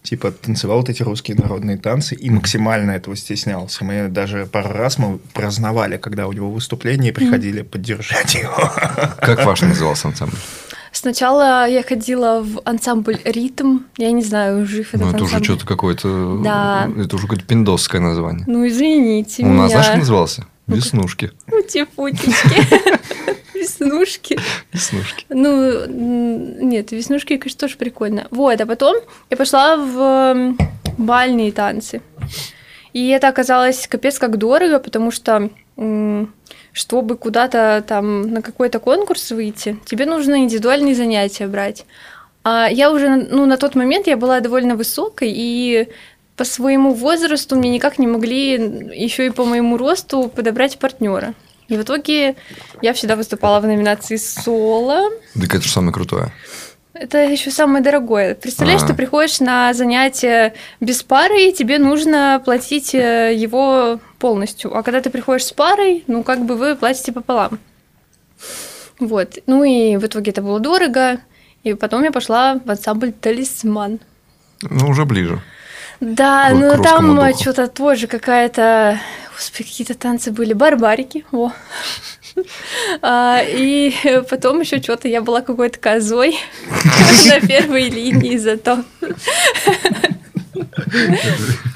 типа 0.04 0.30
танцевал 0.30 0.76
вот 0.78 0.88
эти 0.88 1.02
русские 1.02 1.36
народные 1.36 1.76
танцы 1.76 2.14
и 2.14 2.30
максимально 2.30 2.92
этого 2.92 3.16
стеснялся. 3.16 3.84
Мы 3.84 4.06
даже 4.06 4.46
пару 4.46 4.68
раз 4.68 4.98
мы 4.98 5.18
праздновали, 5.34 5.96
когда 5.96 6.28
у 6.28 6.32
него 6.32 6.52
выступление, 6.52 7.10
и 7.10 7.12
приходили 7.12 7.62
поддержать 7.62 8.36
его. 8.36 8.54
Как 9.20 9.44
ваш 9.44 9.62
назывался 9.62 10.06
ансамбль? 10.06 10.38
Сначала 11.00 11.66
я 11.66 11.82
ходила 11.82 12.42
в 12.42 12.60
ансамбль 12.66 13.16
«Ритм». 13.24 13.78
Я 13.96 14.12
не 14.12 14.22
знаю, 14.22 14.66
жив 14.66 14.88
этот 14.92 15.00
Ну, 15.00 15.08
это 15.08 15.24
уже 15.24 15.36
ансамбль. 15.36 15.44
что-то 15.46 15.66
какое-то... 15.66 16.40
Да. 16.44 16.90
Это 16.94 17.16
уже 17.16 17.26
какое-то 17.26 17.46
пиндосское 17.46 18.02
название. 18.02 18.44
Ну, 18.46 18.68
извините 18.68 19.42
У 19.42 19.46
меня. 19.46 19.62
нас, 19.62 19.70
знаешь, 19.70 19.86
как 19.86 19.96
назывался? 19.96 20.44
Веснушки. 20.66 21.32
Ути-путечки. 21.50 22.98
Веснушки. 23.54 24.38
Веснушки. 24.74 25.24
Ну, 25.30 25.86
нет, 25.86 26.92
веснушки, 26.92 27.38
конечно, 27.38 27.60
тоже 27.60 27.78
прикольно. 27.78 28.26
Вот, 28.30 28.60
а 28.60 28.66
потом 28.66 28.96
я 29.30 29.38
пошла 29.38 29.78
в 29.78 30.54
бальные 30.98 31.52
танцы. 31.52 32.02
И 32.92 33.08
это 33.08 33.28
оказалось 33.28 33.86
капец 33.86 34.18
как 34.18 34.36
дорого, 34.36 34.78
потому 34.78 35.10
что 35.12 35.48
чтобы 36.72 37.16
куда-то 37.16 37.84
там 37.86 38.22
на 38.22 38.42
какой-то 38.42 38.78
конкурс 38.78 39.30
выйти, 39.30 39.78
тебе 39.84 40.06
нужно 40.06 40.38
индивидуальные 40.38 40.94
занятия 40.94 41.46
брать. 41.46 41.84
А 42.42 42.68
я 42.70 42.90
уже, 42.90 43.08
ну, 43.16 43.46
на 43.46 43.56
тот 43.56 43.74
момент 43.74 44.06
я 44.06 44.16
была 44.16 44.40
довольно 44.40 44.76
высокой, 44.76 45.30
и 45.34 45.88
по 46.36 46.44
своему 46.44 46.94
возрасту 46.94 47.56
мне 47.56 47.70
никак 47.70 47.98
не 47.98 48.06
могли 48.06 48.52
еще 48.94 49.26
и 49.26 49.30
по 49.30 49.44
моему 49.44 49.76
росту 49.76 50.28
подобрать 50.34 50.78
партнера. 50.78 51.34
И 51.68 51.76
в 51.76 51.82
итоге 51.82 52.34
я 52.82 52.94
всегда 52.94 53.14
выступала 53.14 53.60
в 53.60 53.66
номинации 53.66 54.16
соло. 54.16 55.10
Так 55.34 55.54
это 55.54 55.62
же 55.62 55.70
самое 55.70 55.92
крутое. 55.92 56.32
Это 57.00 57.16
еще 57.24 57.50
самое 57.50 57.82
дорогое. 57.82 58.34
Представляешь, 58.34 58.82
А. 58.82 58.86
ты 58.88 58.92
приходишь 58.92 59.40
на 59.40 59.72
занятие 59.72 60.52
без 60.80 61.02
пары, 61.02 61.44
и 61.48 61.52
тебе 61.52 61.78
нужно 61.78 62.42
платить 62.44 62.94
э, 62.94 63.32
его 63.34 63.98
полностью. 64.18 64.76
А 64.76 64.82
когда 64.82 65.00
ты 65.00 65.08
приходишь 65.08 65.46
с 65.46 65.52
парой, 65.52 66.04
ну, 66.08 66.22
как 66.22 66.44
бы 66.44 66.56
вы 66.56 66.76
платите 66.76 67.12
пополам. 67.12 67.58
Вот. 68.98 69.38
Ну 69.46 69.64
и 69.64 69.96
в 69.96 70.04
итоге 70.04 70.30
это 70.30 70.42
было 70.42 70.60
дорого. 70.60 71.20
И 71.62 71.72
потом 71.72 72.04
я 72.04 72.12
пошла 72.12 72.60
в 72.62 72.70
ансамбль 72.70 73.12
«Талисман». 73.12 73.98
Ну, 74.62 74.88
уже 74.88 75.06
ближе. 75.06 75.40
Да, 76.00 76.50
К- 76.50 76.52
к 76.52 76.54
ну 76.54 76.76
русскому 76.76 76.84
там 76.84 77.16
духу. 77.16 77.40
что-то 77.40 77.66
тоже 77.68 78.08
какая-то... 78.08 79.00
Господи, 79.34 79.70
какие-то 79.70 79.94
танцы 79.94 80.32
были. 80.32 80.52
Барбарики, 80.52 81.24
во. 81.30 81.52
А, 83.02 83.42
И 83.46 83.92
потом 84.30 84.60
еще 84.60 84.80
что-то 84.82 85.08
я 85.08 85.20
была 85.20 85.40
какой-то 85.40 85.78
козой 85.78 86.38
на 87.28 87.46
первой 87.46 87.88
линии 87.88 88.36
зато. 88.36 88.78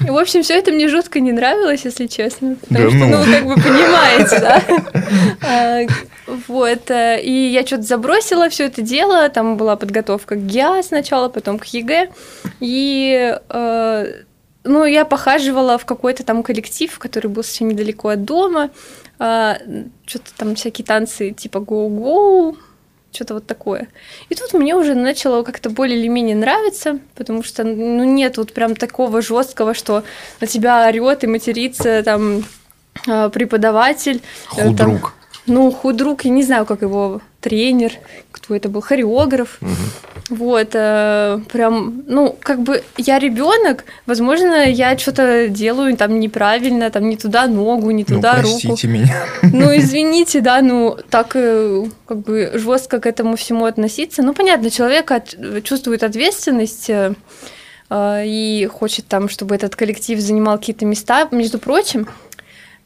В 0.01 0.17
общем, 0.17 0.43
все 0.43 0.55
это 0.57 0.71
мне 0.71 0.87
жутко 0.89 1.19
не 1.19 1.31
нравилось, 1.31 1.85
если 1.85 2.07
честно. 2.07 2.55
Потому 2.67 2.89
Да 2.89 2.89
что, 2.89 3.05
ну. 3.05 3.25
ну, 3.25 3.31
как 3.33 3.45
бы 3.45 3.55
понимаете, 3.55 4.39
да? 4.39 4.61
А, 5.41 5.79
Вот. 6.47 6.91
э, 6.91 7.21
И 7.21 7.31
я 7.31 7.65
что-то 7.65 7.83
забросила 7.83 8.49
все 8.49 8.65
это 8.65 8.81
дело. 8.81 9.27
Там 9.29 9.57
была 9.57 9.75
подготовка 9.75 10.35
к 10.35 10.45
ГИА 10.45 10.83
сначала, 10.83 11.29
потом 11.29 11.57
к 11.59 11.65
ЕГЭ. 11.65 12.09
И 12.59 13.37
э, 13.49 14.05
ну, 14.63 14.85
я 14.85 15.05
похаживала 15.05 15.77
в 15.77 15.85
какой-то 15.85 16.23
там 16.23 16.43
коллектив, 16.43 16.97
который 16.99 17.27
был 17.27 17.43
совсем 17.43 17.69
недалеко 17.69 18.09
от 18.09 18.23
дома. 18.23 18.69
Что-то 19.17 20.31
там 20.37 20.55
всякие 20.55 20.85
танцы 20.85 21.31
типа 21.31 21.59
гоу-гоу, 21.59 22.57
что-то 23.15 23.35
вот 23.35 23.47
такое. 23.47 23.87
И 24.29 24.35
тут 24.35 24.53
мне 24.53 24.75
уже 24.75 24.93
начало 24.93 25.43
как-то 25.43 25.69
более 25.69 25.97
или 25.97 26.07
менее 26.07 26.35
нравиться, 26.35 26.99
потому 27.15 27.43
что 27.43 27.63
ну, 27.63 28.03
нет 28.03 28.37
вот 28.37 28.53
прям 28.53 28.75
такого 28.75 29.21
жесткого, 29.21 29.73
что 29.73 30.03
на 30.41 30.47
тебя 30.47 30.87
орет 30.87 31.23
и 31.23 31.27
матерится 31.27 32.03
там 32.03 32.43
э, 33.07 33.29
преподаватель. 33.29 34.21
э, 34.53 34.55
там, 34.55 34.67
Худрук. 34.67 35.13
Ну, 35.47 35.71
худрук, 35.71 36.25
я 36.25 36.31
не 36.31 36.43
знаю, 36.43 36.65
как 36.65 36.81
его 36.81 37.21
тренер, 37.41 37.91
кто 38.31 38.55
это 38.55 38.69
был, 38.69 38.81
хореограф. 38.81 39.59
Вот, 40.29 40.69
э, 40.73 41.39
прям, 41.51 42.03
ну, 42.07 42.35
как 42.41 42.61
бы 42.61 42.81
я 42.97 43.19
ребенок, 43.19 43.83
возможно, 44.07 44.67
я 44.67 44.97
что-то 44.97 45.47
делаю 45.49 45.95
там 45.95 46.19
неправильно, 46.19 46.89
там 46.89 47.07
не 47.09 47.15
туда 47.15 47.45
ногу, 47.45 47.91
не 47.91 48.03
Ну, 48.07 48.15
туда 48.15 48.41
руку. 48.41 48.59
простите 48.63 48.87
меня. 48.87 49.15
Ну, 49.43 49.75
извините, 49.77 50.41
да, 50.41 50.61
ну, 50.63 50.97
так 51.11 51.35
э, 51.35 51.85
как 52.07 52.19
бы 52.21 52.51
жестко 52.55 52.99
к 52.99 53.05
этому 53.05 53.35
всему 53.35 53.65
относиться. 53.65 54.23
Ну, 54.23 54.33
понятно, 54.33 54.71
человек 54.71 55.11
от- 55.11 55.35
чувствует 55.63 56.01
ответственность 56.01 56.89
э, 56.89 57.13
э, 57.91 58.23
и 58.25 58.65
хочет 58.65 59.07
там, 59.07 59.29
чтобы 59.29 59.53
этот 59.53 59.75
коллектив 59.75 60.19
занимал 60.19 60.57
какие-то 60.57 60.85
места. 60.87 61.27
Между 61.29 61.59
прочим, 61.59 62.07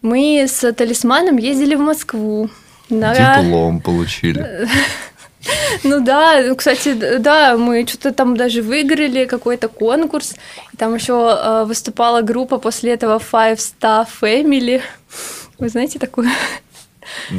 мы 0.02 0.46
с 0.48 0.72
талисманом 0.74 1.38
ездили 1.38 1.76
в 1.76 1.80
Москву. 1.82 2.50
на- 2.90 3.14
Диплом 3.44 3.82
получили. 3.82 4.68
ну 5.84 6.00
да, 6.04 6.42
ну, 6.46 6.56
кстати, 6.56 6.94
да, 7.20 7.58
мы 7.58 7.86
что-то 7.88 8.14
там 8.14 8.36
даже 8.38 8.62
выиграли 8.62 9.26
какой-то 9.26 9.68
конкурс. 9.68 10.36
Там 10.78 10.96
еще 10.96 11.14
э, 11.14 11.64
выступала 11.66 12.22
группа 12.22 12.58
после 12.58 12.94
этого 12.94 13.20
Five 13.20 13.58
Star 13.58 14.08
Family. 14.22 14.82
Вы 15.58 15.70
знаете 15.70 16.00
такую? 16.00 16.30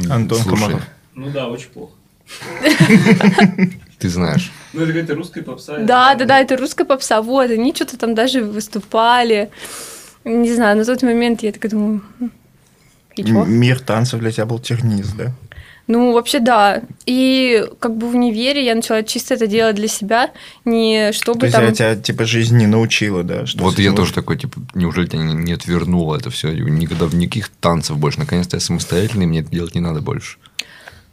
Антон 0.09 0.39
Слушай. 0.39 0.75
Ну 1.15 1.29
да, 1.29 1.47
очень 1.47 1.69
плохо. 1.69 1.93
ты 3.99 4.09
знаешь. 4.09 4.51
Ну 4.73 4.81
это 4.83 4.93
какая-то 4.93 5.15
русская 5.15 5.41
попса. 5.43 5.77
Да, 5.79 6.15
да, 6.15 6.25
да, 6.25 6.39
это 6.39 6.57
русская 6.57 6.85
попса. 6.85 7.21
Вот, 7.21 7.49
они 7.51 7.73
что-то 7.73 7.97
там 7.97 8.15
даже 8.15 8.43
выступали. 8.43 9.49
Не 10.23 10.53
знаю, 10.53 10.77
на 10.77 10.85
тот 10.85 11.01
момент 11.03 11.43
я 11.43 11.51
такая 11.51 11.71
думаю, 11.71 12.01
«М, 12.19 12.31
и 13.15 13.23
чё? 13.23 13.45
Мир 13.45 13.79
танцев 13.79 14.19
для 14.19 14.31
тебя 14.31 14.45
был 14.45 14.59
тернист, 14.59 15.15
да? 15.15 15.33
Ну, 15.87 16.13
вообще, 16.13 16.39
да. 16.39 16.83
И 17.05 17.65
как 17.79 17.97
бы 17.97 18.07
в 18.07 18.15
универе 18.15 18.63
я 18.63 18.75
начала 18.75 19.03
чисто 19.03 19.33
это 19.33 19.47
делать 19.47 19.75
для 19.75 19.89
себя, 19.89 20.31
не 20.63 21.07
То 21.07 21.13
чтобы 21.13 21.45
есть 21.47 21.55
там... 21.55 21.65
я 21.65 21.71
тебя, 21.73 21.95
типа, 21.95 22.23
жизнь 22.25 22.57
не 22.57 22.67
научила, 22.67 23.23
да? 23.23 23.45
что 23.45 23.63
Вот 23.63 23.77
я 23.77 23.87
этим 23.87 23.95
тоже 23.95 24.13
такой, 24.13 24.37
типа, 24.37 24.61
неужели 24.73 25.07
тебя 25.07 25.23
не, 25.23 25.33
не 25.33 25.53
отвернуло 25.53 26.15
это 26.15 26.29
все? 26.29 26.51
Никогда 26.53 27.07
в 27.07 27.15
никаких 27.15 27.49
танцев 27.49 27.97
больше. 27.97 28.19
Наконец-то 28.19 28.55
я 28.57 28.61
самостоятельный, 28.61 29.25
мне 29.25 29.39
это 29.39 29.49
делать 29.49 29.75
не 29.75 29.81
надо 29.81 30.01
больше. 30.01 30.37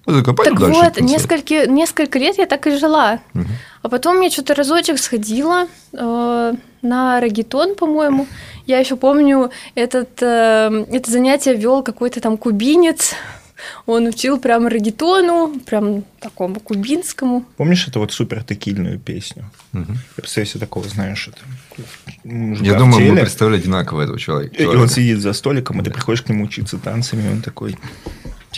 Такой, 0.09 0.35
пойду 0.35 0.53
Так 0.53 0.61
дальше 0.61 0.81
вот, 0.81 1.01
несколько, 1.03 1.67
несколько 1.67 2.19
лет 2.19 2.39
я 2.39 2.47
так 2.47 2.67
и 2.67 2.79
жила. 2.79 3.21
Мгм. 3.35 3.49
А 3.83 3.89
потом 3.91 4.21
я 4.23 4.31
что-то 4.31 4.55
разочек 4.55 4.99
сходила 4.99 5.67
э, 5.93 6.55
на 6.83 7.21
регетон, 7.21 7.75
по-моему. 7.75 8.27
Я 8.67 8.79
еще 8.79 8.97
помню, 8.97 9.51
этот, 9.75 10.23
э, 10.23 10.85
это 10.91 11.11
занятие 11.11 11.55
вел 11.55 11.83
какой-то 11.83 12.21
там 12.21 12.39
кубинец. 12.39 13.15
Он 13.85 14.07
учил 14.07 14.39
прям 14.39 14.67
регетону, 14.69 15.61
прям 15.67 16.05
такому 16.21 16.61
кубинскому. 16.61 17.45
Помнишь 17.59 17.87
эту 17.89 18.01
вот 18.01 18.13
супер 18.13 18.43
текильную 18.43 18.99
песню? 18.99 19.51
Мгм. 19.73 19.93
Я 19.93 20.23
представляю 20.23 20.47
себе 20.47 20.61
такого, 20.61 20.89
знаешь, 20.89 21.29
это... 21.29 21.39
Я 22.25 22.79
думаю, 22.79 23.01
мы 23.01 23.09
теле, 23.09 23.21
представляли 23.21 23.61
одинаково 23.61 24.03
этого 24.03 24.19
человека. 24.19 24.55
И 24.57 24.65
он 24.65 24.89
сидит 24.89 25.21
за 25.21 25.35
столиком, 25.35 25.81
и 25.81 25.85
ты 25.85 25.91
приходишь 25.91 26.23
к 26.23 26.29
нему 26.31 26.45
учиться 26.45 26.79
танцами, 26.79 27.29
и 27.29 27.33
он 27.33 27.43
такой, 27.43 27.77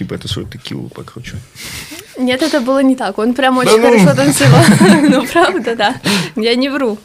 типа, 0.00 0.14
это 0.14 0.28
свою 0.28 0.48
текилу 0.48 0.88
покручу. 0.88 1.36
Нет, 2.18 2.42
это 2.42 2.60
было 2.60 2.82
не 2.82 2.96
так. 2.96 3.18
Он 3.18 3.34
прям 3.34 3.58
очень 3.58 3.80
ну. 3.80 3.82
хорошо 3.82 4.16
танцевал. 4.16 4.64
Ну, 5.10 5.26
правда, 5.26 5.76
да. 5.76 5.94
Я 6.36 6.54
не 6.54 6.70
вру. 6.70 6.98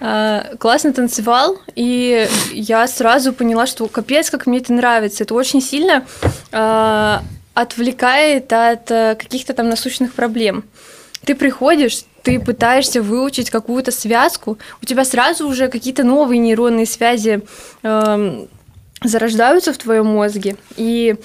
А, 0.00 0.44
Классно 0.58 0.92
танцевал, 0.92 1.58
и 1.74 2.28
я 2.52 2.86
сразу 2.86 3.32
поняла, 3.32 3.66
что 3.66 3.88
капец, 3.88 4.30
как 4.30 4.46
мне 4.46 4.58
это 4.58 4.72
нравится. 4.72 5.24
Это 5.24 5.34
очень 5.34 5.60
сильно 5.60 6.04
а, 6.52 7.24
отвлекает 7.54 8.52
от 8.52 8.90
э, 8.90 9.16
каких-то 9.18 9.52
там 9.52 9.68
насущных 9.68 10.12
проблем. 10.12 10.62
Ты 11.24 11.34
приходишь, 11.34 12.04
ты 12.22 12.38
пытаешься 12.38 13.02
выучить 13.02 13.50
какую-то 13.50 13.90
связку, 13.90 14.58
у 14.82 14.84
тебя 14.84 15.04
сразу 15.04 15.48
уже 15.48 15.68
какие-то 15.68 16.04
новые 16.04 16.38
нейронные 16.38 16.86
связи 16.86 17.40
эм, 17.82 18.48
зарождаются 19.02 19.72
в 19.72 19.78
твоем 19.78 20.06
мозге, 20.06 20.56
и 20.76 21.16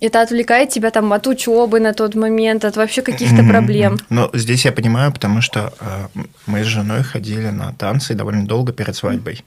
это 0.00 0.20
отвлекает 0.20 0.70
тебя 0.70 0.90
там 0.90 1.12
от 1.12 1.26
учебы 1.26 1.80
на 1.80 1.94
тот 1.94 2.14
момент, 2.14 2.64
от 2.64 2.76
вообще 2.76 3.02
каких-то 3.02 3.42
проблем. 3.44 3.98
Но 4.10 4.30
здесь 4.34 4.64
я 4.64 4.72
понимаю, 4.72 5.12
потому 5.12 5.40
что 5.40 5.72
э, 5.80 6.06
мы 6.46 6.64
с 6.64 6.66
женой 6.66 7.02
ходили 7.02 7.48
на 7.48 7.72
танцы 7.72 8.14
довольно 8.14 8.46
долго 8.46 8.72
перед 8.72 8.94
свадьбой. 8.94 9.42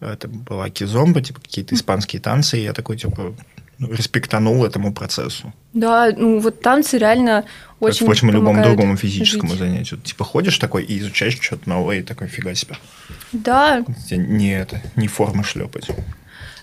Это 0.00 0.28
была 0.28 0.70
кизомба, 0.70 1.20
типа 1.20 1.40
какие-то 1.40 1.74
испанские 1.74 2.22
танцы, 2.22 2.58
и 2.58 2.62
я 2.62 2.72
такой, 2.72 2.96
типа, 2.96 3.34
ну, 3.78 3.92
респектанул 3.92 4.64
этому 4.64 4.94
процессу. 4.94 5.52
Да, 5.72 6.10
ну 6.16 6.38
вот 6.38 6.60
танцы 6.62 6.96
реально 6.96 7.42
Как, 7.42 7.88
очень 7.88 8.06
впрочем, 8.06 8.30
и 8.30 8.32
любому 8.32 8.62
другому 8.62 8.96
физическому 8.96 9.50
жить. 9.50 9.58
занятию. 9.58 10.00
Типа, 10.00 10.24
ходишь 10.24 10.58
такой 10.58 10.84
и 10.84 10.98
изучаешь 10.98 11.38
что-то 11.40 11.68
новое, 11.68 11.98
и 11.98 12.02
такой, 12.02 12.28
фига 12.28 12.54
себе. 12.54 12.76
Да, 13.32 13.84
Не 14.10 14.52
это, 14.52 14.80
не 14.96 15.08
формы 15.08 15.44
шлепать. 15.44 15.88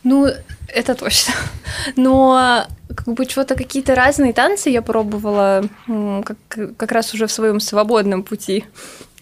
Ну 0.03 0.27
это 0.67 0.95
точно. 0.95 1.33
Но 1.95 2.65
как 2.95 3.13
бы 3.13 3.25
что-то 3.25 3.55
какие-то 3.55 3.95
разные 3.95 4.33
танцы 4.33 4.69
я 4.69 4.81
пробовала 4.81 5.63
как, 5.87 6.37
как 6.77 6.91
раз 6.91 7.13
уже 7.13 7.27
в 7.27 7.31
своем 7.31 7.59
свободном 7.59 8.23
пути 8.23 8.65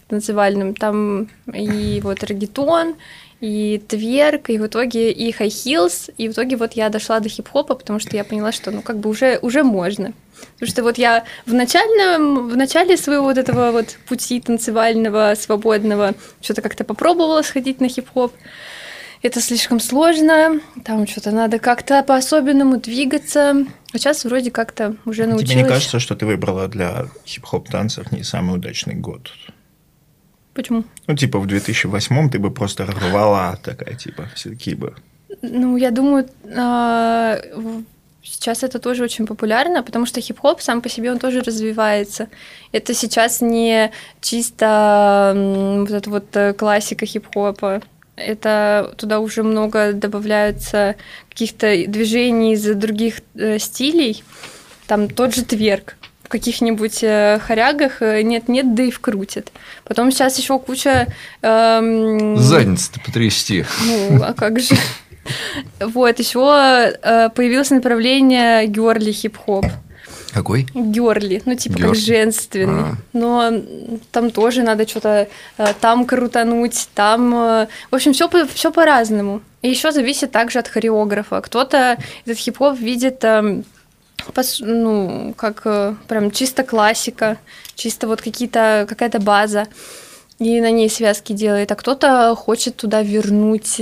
танцевальном. 0.07 0.76
Там 0.76 1.30
и 1.53 1.99
вот 2.03 2.23
регетон, 2.23 2.95
и 3.41 3.81
тверк, 3.88 4.49
и 4.49 4.57
в 4.57 4.68
итоге 4.68 5.11
и 5.11 5.31
хай 5.31 5.49
хилс, 5.49 6.10
и 6.18 6.30
в 6.30 6.31
итоге 6.31 6.56
вот 6.56 6.73
я 6.73 6.89
дошла 6.89 7.19
до 7.19 7.30
хип-хопа, 7.30 7.76
потому 7.76 7.99
что 7.99 8.15
я 8.15 8.23
поняла, 8.23 8.52
что 8.52 8.72
ну 8.72 8.81
как 8.81 8.97
бы 8.97 9.10
уже, 9.10 9.39
уже 9.41 9.64
можно. 9.64 10.14
Потому 10.53 10.72
что 10.72 10.84
вот 10.84 10.97
я 10.97 11.26
в 11.45 11.53
начальном, 11.53 12.49
в 12.49 12.56
начале 12.56 12.97
своего 12.97 13.26
вот 13.26 13.38
этого 13.38 13.72
вот 13.72 13.97
пути 14.07 14.39
танцевального, 14.39 15.34
свободного, 15.35 16.14
что-то 16.41 16.61
как-то 16.61 16.84
попробовала 16.84 17.41
сходить 17.41 17.81
на 17.81 17.88
хип-хоп. 17.88 18.34
Это 19.26 19.41
слишком 19.41 19.80
сложно, 19.80 20.61
там 20.84 21.07
что-то 21.07 21.31
надо 21.31 21.57
как-то 21.57 22.03
по-особенному 22.03 22.77
двигаться. 22.77 23.65
А 23.91 23.97
сейчас 23.97 24.23
вроде 24.23 24.52
как-то 24.52 24.97
уже 25.03 25.26
научилась. 25.26 25.49
Тебе 25.49 25.64
не 25.64 25.68
кажется, 25.68 25.99
что 25.99 26.15
ты 26.15 26.27
выбрала 26.27 26.68
для 26.68 27.07
хип-хоп 27.26 27.68
танцев 27.68 28.11
не 28.11 28.22
самый 28.22 28.57
удачный 28.57 28.93
год? 28.93 29.31
Почему? 30.53 30.84
Ну, 31.07 31.15
типа, 31.15 31.39
в 31.39 31.47
2008 31.47 32.30
ты 32.30 32.38
бы 32.38 32.52
просто 32.52 32.85
рвала 32.85 33.57
такая, 33.64 33.95
типа, 33.95 34.30
все 34.35 34.52
такие 34.52 34.77
бы. 34.77 34.93
Ну, 35.41 35.76
я 35.76 35.89
думаю, 35.89 36.30
а, 36.56 37.39
Сейчас 38.26 38.64
это 38.64 38.80
тоже 38.80 39.03
очень 39.03 39.27
популярно, 39.27 39.84
потому 39.84 40.07
что 40.07 40.19
хип-хоп 40.19 40.60
сам 40.60 40.81
по 40.81 40.89
себе 40.89 41.11
он 41.11 41.19
тоже 41.19 41.41
развивается. 41.41 42.27
Это 42.72 42.95
сейчас 42.95 43.39
не 43.39 43.91
чисто 44.19 45.34
вот 45.88 45.91
эта 45.91 46.10
вот 46.10 46.35
э, 46.35 46.53
классика 46.53 47.06
хип-хопа. 47.06 47.84
Это 48.16 48.94
туда 48.98 49.20
уже 49.20 49.44
много 49.44 49.94
добавляются 49.94 50.96
каких-то 51.30 51.86
движений 51.88 52.54
из 52.54 52.64
других 52.76 53.22
э, 53.36 53.60
стилей. 53.60 54.24
Там 54.88 55.10
тот 55.10 55.36
же 55.36 55.44
тверк 55.44 55.98
в 56.24 56.30
каких-нибудь 56.30 57.04
э, 57.04 57.40
хорягах 57.46 58.02
э, 58.02 58.22
нет-нет, 58.22 58.74
да 58.74 58.84
и 58.84 58.92
вкрутит. 58.92 59.52
Потом 59.84 60.12
сейчас 60.12 60.38
еще 60.38 60.58
куча... 60.60 61.08
эм, 61.42 62.38
Задница-то 62.38 63.00
потрясти. 63.02 63.66
ну, 63.86 64.24
а 64.24 64.34
как 64.34 64.60
же? 64.60 64.76
Вот, 65.80 66.20
еще 66.20 66.94
появилось 67.36 67.72
направление 67.72 68.68
герли 68.68 69.12
хип-хоп. 69.12 69.66
Какой? 70.34 70.68
Герли, 70.73 71.41
ну 71.45 71.56
типа 71.56 71.76
как 71.77 71.86
Гёрли. 71.86 71.99
женственный. 71.99 72.84
А. 72.84 72.94
Но 73.14 73.52
там 74.11 74.32
тоже 74.32 74.64
надо 74.64 74.88
что-то 74.88 75.27
э, 75.57 75.73
там 75.80 76.06
крутануть, 76.06 76.90
там... 76.94 77.34
э, 77.36 77.68
В 77.91 77.95
общем, 77.95 78.14
все, 78.14 78.30
все 78.53 78.72
по-разному. 78.72 79.41
И 79.61 79.69
еще 79.69 79.91
зависит 79.91 80.32
также 80.32 80.60
от 80.60 80.68
хореографа. 80.68 81.41
Кто-то 81.41 81.98
этот 82.26 82.38
хип-хоп 82.38 82.77
видит 82.77 83.23
эм, 83.23 83.64
ну, 84.60 85.34
как 85.38 85.61
э, 85.65 85.95
прям 86.07 86.32
чисто 86.32 86.64
классика, 86.64 87.38
чисто 87.76 88.07
вот 88.07 88.22
какие-то, 88.22 88.86
какая-то 88.90 89.19
база, 89.19 89.68
и 90.40 90.60
на 90.61 90.72
ней 90.72 90.90
связки 90.90 91.34
делает, 91.34 91.72
а 91.72 91.76
кто-то 91.76 92.36
хочет 92.36 92.76
туда 92.76 93.02
вернуть 93.02 93.76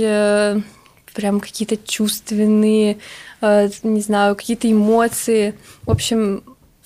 прям 1.14 1.40
какие-то 1.40 1.76
чувственные, 1.76 2.98
э, 3.40 3.70
не 3.82 4.00
знаю, 4.00 4.36
какие-то 4.36 4.70
эмоции. 4.70 5.54
В 5.82 5.90
общем, 5.90 6.42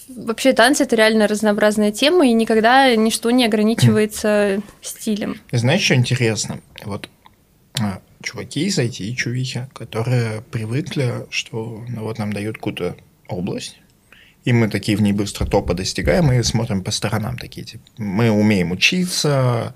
вообще 0.08 0.52
танцы 0.52 0.84
это 0.84 0.96
реально 0.96 1.26
разнообразная 1.26 1.92
тема, 1.92 2.26
и 2.26 2.32
никогда 2.32 2.94
ничто 2.94 3.30
не 3.30 3.44
ограничивается 3.44 4.62
стилем. 4.82 5.40
Знаешь, 5.50 5.82
что 5.82 5.94
интересно? 5.94 6.60
Вот 6.84 7.08
а, 7.80 8.00
чуваки 8.22 8.66
из 8.66 8.78
IT 8.78 8.98
и 8.98 9.16
чувихи, 9.16 9.68
которые 9.72 10.42
привыкли, 10.50 11.26
что 11.30 11.84
ну, 11.88 12.02
вот 12.02 12.18
нам 12.18 12.32
дают 12.32 12.56
какую-то 12.56 12.96
область, 13.28 13.78
и 14.44 14.52
мы 14.52 14.68
такие 14.68 14.96
в 14.96 15.02
ней 15.02 15.12
быстро 15.12 15.44
топа 15.44 15.74
достигаем 15.74 16.32
и 16.32 16.42
смотрим 16.42 16.82
по 16.82 16.90
сторонам 16.90 17.36
такие, 17.38 17.66
типа, 17.66 17.84
мы 17.98 18.30
умеем 18.30 18.72
учиться, 18.72 19.74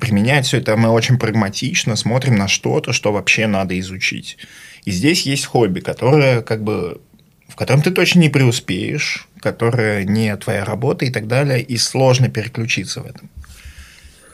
применять 0.00 0.46
все 0.46 0.58
это, 0.58 0.76
мы 0.76 0.88
очень 0.88 1.18
прагматично 1.18 1.96
смотрим 1.96 2.36
на 2.36 2.48
что-то, 2.48 2.92
что 2.92 3.12
вообще 3.12 3.46
надо 3.46 3.78
изучить. 3.80 4.38
И 4.84 4.90
здесь 4.90 5.22
есть 5.22 5.46
хобби, 5.46 5.80
которое 5.80 6.42
как 6.42 6.62
бы 6.62 7.00
в 7.48 7.56
котором 7.56 7.82
ты 7.82 7.90
точно 7.90 8.20
не 8.20 8.28
преуспеешь, 8.28 9.28
которое 9.40 10.04
не 10.04 10.34
твоя 10.36 10.64
работа 10.64 11.04
и 11.04 11.10
так 11.10 11.26
далее, 11.26 11.60
и 11.60 11.76
сложно 11.76 12.28
переключиться 12.28 13.02
в 13.02 13.06
этом 13.06 13.28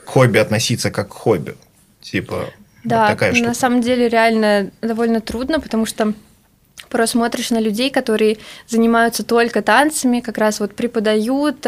к 0.06 0.08
хобби 0.08 0.38
относиться 0.38 0.90
как 0.90 1.08
к 1.08 1.12
хобби. 1.12 1.56
Типа, 2.00 2.36
вот 2.36 2.52
Да, 2.84 3.08
такая 3.08 3.32
штука. 3.32 3.48
на 3.48 3.54
самом 3.54 3.82
деле 3.82 4.08
реально 4.08 4.70
довольно 4.80 5.20
трудно, 5.20 5.60
потому 5.60 5.84
что 5.84 6.14
порой 6.88 7.08
смотришь 7.08 7.50
на 7.50 7.60
людей, 7.60 7.90
которые 7.90 8.38
занимаются 8.68 9.24
только 9.24 9.62
танцами, 9.62 10.20
как 10.20 10.38
раз 10.38 10.60
вот 10.60 10.74
преподают, 10.74 11.66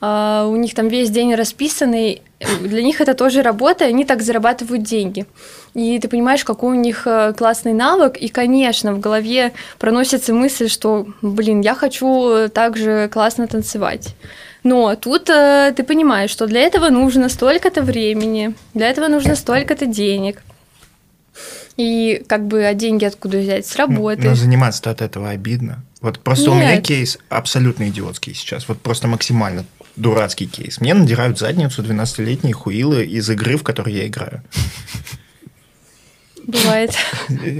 а, 0.00 0.46
у 0.46 0.56
них 0.56 0.74
там 0.74 0.88
весь 0.88 1.10
день 1.10 1.34
расписанный, 1.34 2.22
для 2.60 2.82
них 2.82 3.00
это 3.00 3.14
тоже 3.14 3.42
работа, 3.42 3.84
и 3.84 3.88
они 3.88 4.04
так 4.04 4.22
зарабатывают 4.22 4.82
деньги. 4.82 5.26
И 5.74 5.98
ты 5.98 6.08
понимаешь, 6.08 6.44
какой 6.44 6.76
у 6.76 6.80
них 6.80 7.02
э, 7.06 7.34
классный 7.36 7.72
навык, 7.72 8.16
и, 8.16 8.28
конечно, 8.28 8.94
в 8.94 9.00
голове 9.00 9.52
проносится 9.78 10.32
мысль, 10.32 10.68
что, 10.68 11.06
блин, 11.20 11.60
я 11.60 11.74
хочу 11.74 12.48
также 12.48 13.08
классно 13.12 13.48
танцевать. 13.48 14.14
Но 14.62 14.94
тут 14.96 15.30
э, 15.30 15.72
ты 15.76 15.82
понимаешь, 15.82 16.30
что 16.30 16.46
для 16.46 16.60
этого 16.60 16.90
нужно 16.90 17.28
столько-то 17.28 17.82
времени, 17.82 18.54
для 18.74 18.88
этого 18.88 19.08
нужно 19.08 19.34
столько-то 19.34 19.86
денег. 19.86 20.42
И 21.78 22.24
как 22.26 22.46
бы, 22.48 22.64
а 22.64 22.74
деньги 22.74 23.04
откуда 23.04 23.38
взять? 23.38 23.64
С 23.64 23.76
работы. 23.76 24.28
Но 24.28 24.34
заниматься 24.34 24.90
от 24.90 25.00
этого 25.00 25.30
обидно. 25.30 25.84
Вот 26.00 26.18
просто 26.18 26.50
у 26.50 26.54
меня 26.54 26.74
Нет. 26.74 26.84
кейс 26.84 27.18
абсолютно 27.28 27.88
идиотский 27.88 28.34
сейчас. 28.34 28.68
Вот 28.68 28.80
просто 28.80 29.06
максимально 29.06 29.64
дурацкий 29.94 30.46
кейс. 30.46 30.80
Мне 30.80 30.94
надирают 30.94 31.38
задницу 31.38 31.82
12-летние 31.82 32.52
хуилы 32.52 33.04
из 33.04 33.30
игры, 33.30 33.56
в 33.56 33.62
которой 33.62 33.94
я 33.94 34.08
играю. 34.08 34.42
Бывает. 36.48 36.96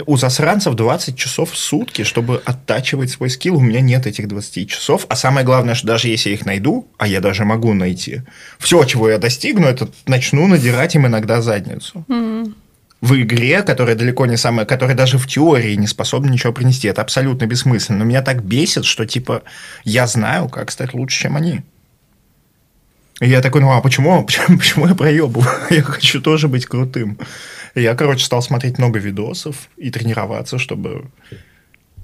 У 0.07 0.17
засранцев 0.17 0.75
20 0.75 1.17
часов 1.17 1.53
в 1.53 1.57
сутки, 1.57 2.03
чтобы 2.03 2.43
оттачивать 2.45 3.11
свой 3.11 3.31
скилл. 3.31 3.59
У 3.59 3.61
меня 3.61 3.81
нет 3.81 4.07
этих 4.07 4.27
20 4.27 4.69
часов. 4.69 5.07
А 5.09 5.15
самое 5.15 5.47
главное, 5.47 5.75
что 5.77 5.87
даже 5.87 6.09
если 6.09 6.31
я 6.31 6.35
их 6.35 6.45
найду, 6.45 6.89
а 6.97 7.07
я 7.07 7.21
даже 7.21 7.45
могу 7.45 7.73
найти, 7.73 8.23
все, 8.59 8.83
чего 8.85 9.11
я 9.11 9.19
достигну, 9.19 9.67
это 9.67 9.89
начну 10.07 10.49
надирать 10.49 10.97
им 10.97 11.07
иногда 11.07 11.41
задницу. 11.41 12.05
М. 12.09 12.57
в 13.01 13.15
игре, 13.15 13.63
которая 13.63 13.95
далеко 13.95 14.27
не 14.27 14.37
самая, 14.37 14.67
которая 14.67 14.97
даже 14.97 15.19
в 15.19 15.27
теории 15.27 15.75
не 15.77 15.87
способна 15.87 16.31
ничего 16.31 16.53
принести. 16.53 16.89
Это 16.89 17.03
абсолютно 17.03 17.47
бессмысленно. 17.47 18.01
Но 18.01 18.05
меня 18.05 18.23
так 18.23 18.43
бесит, 18.43 18.85
что 18.85 19.07
типа 19.07 19.43
я 19.85 20.07
знаю, 20.07 20.49
как 20.49 20.71
стать 20.71 20.95
лучше, 20.95 21.23
чем 21.23 21.37
они. 21.37 21.63
И 23.21 23.29
я 23.29 23.41
такой, 23.41 23.61
ну 23.61 23.73
а 23.73 23.81
почему, 23.81 24.25
почему, 24.27 24.59
почему 24.59 24.87
я 24.89 24.95
проебываю? 24.95 25.49
Я 25.71 25.83
хочу 25.83 26.21
тоже 26.21 26.49
быть 26.49 26.67
крутым. 26.67 27.19
И 27.75 27.83
я, 27.83 27.95
короче, 27.95 28.25
стал 28.25 28.43
смотреть 28.43 28.79
много 28.79 28.99
видосов 28.99 29.69
и 29.77 29.91
тренироваться, 29.91 30.59
чтобы 30.59 31.05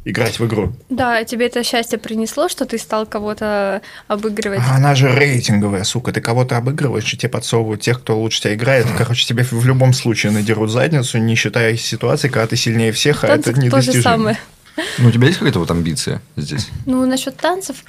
играть 0.04 0.38
в 0.38 0.46
игру. 0.46 0.72
Да, 0.90 1.24
тебе 1.24 1.46
это 1.46 1.64
счастье 1.64 1.98
принесло, 1.98 2.48
что 2.48 2.66
ты 2.66 2.78
стал 2.78 3.06
кого-то 3.06 3.82
обыгрывать. 4.06 4.60
А 4.60 4.76
она 4.76 4.94
же 4.94 5.10
рейтинговая, 5.10 5.84
сука. 5.84 6.12
Ты 6.12 6.20
кого-то 6.20 6.56
обыгрываешь, 6.56 7.12
и 7.12 7.16
тебе 7.16 7.30
подсовывают 7.30 7.80
тех, 7.80 8.00
кто 8.00 8.18
лучше 8.18 8.42
тебя 8.42 8.54
играет. 8.54 8.86
Короче, 8.96 9.26
тебе 9.26 9.44
в 9.44 9.66
любом 9.66 9.92
случае 9.92 10.32
надерут 10.32 10.70
задницу, 10.70 11.18
не 11.18 11.34
считая 11.34 11.76
ситуации, 11.76 12.28
когда 12.28 12.46
ты 12.46 12.56
сильнее 12.56 12.92
всех, 12.92 13.24
а 13.24 13.28
это 13.28 13.52
Танцев 13.52 13.70
то 13.70 13.80
же 13.80 14.02
самое. 14.02 14.38
Ну, 14.98 15.08
у 15.08 15.12
тебя 15.12 15.26
есть 15.26 15.38
какая-то 15.38 15.60
вот 15.60 15.70
амбиция 15.70 16.20
здесь? 16.36 16.68
Ну, 16.84 17.06
насчет 17.06 17.36
танцев, 17.36 17.84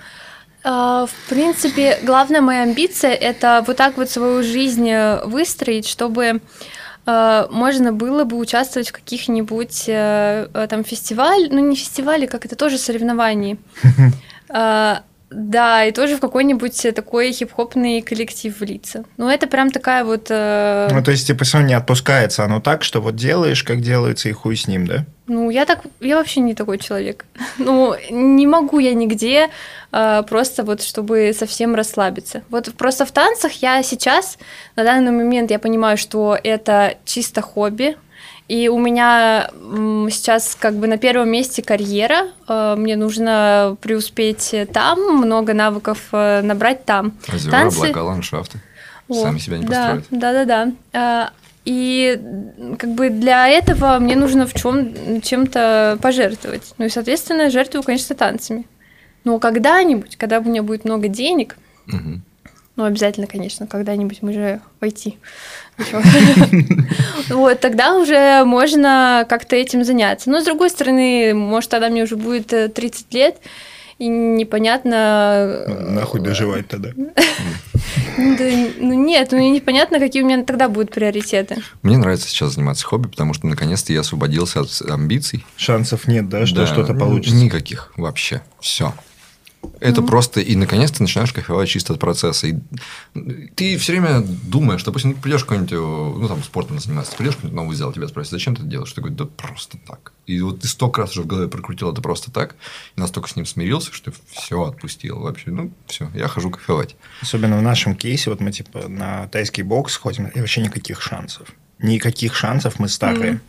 а, 0.63 1.05
в 1.05 1.29
принципе, 1.29 1.99
главная 2.03 2.41
моя 2.41 2.63
амбиция 2.63 3.13
это 3.13 3.63
вот 3.65 3.77
так 3.77 3.97
вот 3.97 4.09
свою 4.09 4.41
жизнь 4.41 4.89
э, 4.89 5.23
выстроить, 5.25 5.87
чтобы 5.87 6.41
можно 7.51 7.93
было 7.93 8.23
бы 8.23 8.37
участвовать 8.37 8.89
в 8.89 8.93
каких-нибудь 8.93 9.85
э, 9.87 10.47
э, 10.53 10.67
там 10.67 10.83
фестиваль, 10.83 11.49
ну 11.51 11.59
не 11.59 11.75
фестивале, 11.75 12.27
как 12.27 12.45
это 12.45 12.55
тоже 12.55 12.77
соревнований. 12.77 13.59
А, 14.49 15.01
Да, 15.29 15.83
и 15.85 15.91
тоже 15.91 16.17
в 16.17 16.19
какой-нибудь 16.19 16.87
такой 16.95 17.31
хип-хопный 17.31 18.01
коллектив 18.01 18.57
влиться. 18.59 19.03
Ну, 19.17 19.27
это 19.27 19.47
прям 19.47 19.71
такая 19.71 20.03
вот... 20.03 20.27
э, 20.29 20.87
Ну, 20.91 21.03
то 21.03 21.11
есть, 21.11 21.27
типа, 21.27 21.43
все 21.43 21.61
не 21.61 21.73
отпускается 21.73 22.45
оно 22.45 22.61
так, 22.61 22.83
что 22.83 23.01
вот 23.01 23.15
делаешь, 23.15 23.63
как 23.63 23.81
делается, 23.81 24.29
и 24.29 24.31
хуй 24.31 24.55
с 24.55 24.67
ним, 24.67 24.85
да? 24.85 25.05
Ну, 25.27 25.49
я 25.49 25.65
так, 25.65 25.81
я 26.01 26.17
вообще 26.17 26.39
не 26.39 26.53
такой 26.53 26.77
человек. 26.77 27.25
Ну, 27.57 27.95
не 28.11 28.45
могу 28.47 28.79
я 28.79 28.93
нигде 28.93 29.49
э, 29.91 30.23
просто 30.29 30.63
вот, 30.63 30.81
чтобы 30.81 31.33
совсем 31.33 31.73
расслабиться. 31.73 32.43
Вот 32.49 32.73
просто 32.75 33.05
в 33.05 33.11
танцах 33.11 33.53
я 33.53 33.81
сейчас, 33.81 34.37
на 34.75 34.83
данный 34.83 35.11
момент, 35.11 35.51
я 35.51 35.59
понимаю, 35.59 35.97
что 35.97 36.37
это 36.43 36.95
чисто 37.05 37.41
хобби, 37.41 37.97
и 38.47 38.67
у 38.67 38.77
меня 38.77 39.49
сейчас 40.11 40.55
как 40.59 40.75
бы 40.75 40.85
на 40.87 40.97
первом 40.97 41.29
месте 41.29 41.63
карьера, 41.63 42.27
э, 42.47 42.75
мне 42.77 42.95
нужно 42.95 43.77
преуспеть 43.81 44.53
там, 44.73 45.17
много 45.17 45.53
навыков 45.53 45.99
э, 46.11 46.41
набрать 46.41 46.85
там. 46.85 47.13
Развивая 47.27 47.63
Танцы- 47.63 47.77
облака, 47.77 48.03
ландшафты. 48.03 48.59
О, 49.07 49.13
Сами 49.23 49.39
себя 49.39 49.57
не 49.57 49.65
да, 49.65 49.95
построят. 49.95 50.05
Да, 50.11 50.45
да, 50.45 50.71
да. 50.91 51.31
И 51.65 52.21
как 52.77 52.91
бы 52.91 53.09
для 53.09 53.47
этого 53.47 53.97
мне 53.99 54.15
нужно 54.15 54.45
в 54.45 54.53
чем 54.53 55.21
чем-то 55.21 55.97
пожертвовать. 56.01 56.73
Ну 56.77 56.85
и, 56.85 56.89
соответственно, 56.89 57.49
жертвую, 57.49 57.83
конечно, 57.83 58.15
танцами. 58.15 58.65
Но 59.23 59.39
когда-нибудь, 59.39 60.15
когда 60.15 60.39
у 60.39 60.43
меня 60.43 60.61
будет 60.61 60.85
много 60.85 61.07
денег, 61.07 61.57
Мгм. 61.87 62.21
ну, 62.75 62.83
обязательно, 62.83 63.25
конечно, 63.25 63.65
когда-нибудь 63.65 64.21
мы 64.21 64.33
же 64.33 64.61
войти. 64.79 65.17
Вот, 67.29 67.59
тогда 67.59 67.95
уже 67.95 68.43
можно 68.45 69.25
как-то 69.27 69.55
этим 69.55 69.83
заняться. 69.83 70.29
Но, 70.29 70.41
с 70.41 70.45
другой 70.45 70.69
стороны, 70.69 71.33
может, 71.33 71.69
тогда 71.71 71.89
мне 71.89 72.03
уже 72.03 72.15
будет 72.15 72.53
э, 72.53 72.67
30 72.69 73.13
лет, 73.13 73.37
и 73.97 74.07
непонятно... 74.07 75.63
э, 75.67 75.89
Нахуй 75.91 76.19
доживать 76.19 76.67
тогда. 76.67 76.89
Ну, 76.95 77.13
да, 78.37 78.43
ну 78.79 78.93
нет, 78.93 79.29
ну 79.31 79.37
непонятно, 79.37 79.99
какие 79.99 80.21
у 80.21 80.25
меня 80.25 80.43
тогда 80.43 80.67
будут 80.67 80.91
приоритеты. 80.91 81.57
Мне 81.81 81.97
нравится 81.97 82.27
сейчас 82.27 82.53
заниматься 82.53 82.85
хобби, 82.85 83.07
потому 83.07 83.33
что 83.33 83.47
наконец-то 83.47 83.93
я 83.93 84.01
освободился 84.01 84.61
от 84.61 84.81
амбиций. 84.89 85.45
Шансов 85.55 86.07
нет, 86.07 86.27
да, 86.27 86.45
что 86.45 86.57
Да, 86.57 86.67
что-то 86.67 86.93
получится. 86.93 87.35
Никаких 87.37 87.93
вообще. 87.95 88.41
Все. 88.59 88.93
Это 89.79 90.01
просто, 90.01 90.41
и 90.41 90.55
наконец-то 90.55 91.01
начинаешь 91.01 91.33
кайфовать 91.33 91.69
чисто 91.69 91.93
от 91.93 91.99
процесса. 91.99 92.47
И 92.47 92.55
ты 93.55 93.77
все 93.77 93.93
время 93.93 94.21
думаешь, 94.21 94.83
допустим, 94.83 95.13
ты 95.13 95.21
придешь 95.21 95.43
какой-нибудь, 95.43 95.71
э, 95.73 95.75
ну, 95.77 96.27
там, 96.27 96.43
спортом 96.43 96.79
заниматься, 96.79 97.15
придешь 97.15 97.35
какой-нибудь 97.35 97.55
новый 97.55 97.75
зал, 97.75 97.93
тебя 97.93 98.07
спросят, 98.07 98.31
зачем 98.31 98.55
ты 98.55 98.61
это 98.61 98.69
делаешь? 98.69 98.91
Ты 98.93 99.01
говоришь, 99.01 99.17
да 99.17 99.25
просто 99.25 99.77
так. 99.87 100.13
И 100.25 100.41
вот 100.41 100.61
ты 100.61 100.67
столько 100.67 101.01
раз 101.01 101.11
уже 101.11 101.21
в 101.21 101.27
голове 101.27 101.47
прокрутил 101.47 101.91
это 101.91 102.01
просто 102.01 102.31
так, 102.31 102.55
и 102.95 102.99
настолько 102.99 103.29
с 103.29 103.35
ним 103.35 103.45
смирился, 103.45 103.93
что 103.93 104.11
все 104.31 104.63
отпустил 104.63 105.19
вообще. 105.19 105.51
Ну, 105.51 105.71
все, 105.87 106.09
я 106.13 106.27
хожу 106.27 106.49
кайфовать. 106.49 106.95
Особенно 107.21 107.57
в 107.57 107.61
нашем 107.61 107.95
кейсе, 107.95 108.29
вот 108.29 108.39
мы 108.39 108.51
типа 108.51 108.87
на 108.87 109.27
тайский 109.27 109.63
бокс 109.63 109.95
ходим, 109.95 110.27
и 110.27 110.39
вообще 110.39 110.61
никаких 110.61 111.01
шансов. 111.01 111.47
Никаких 111.79 112.35
шансов, 112.35 112.79
мы 112.79 112.87
старые. 112.87 113.41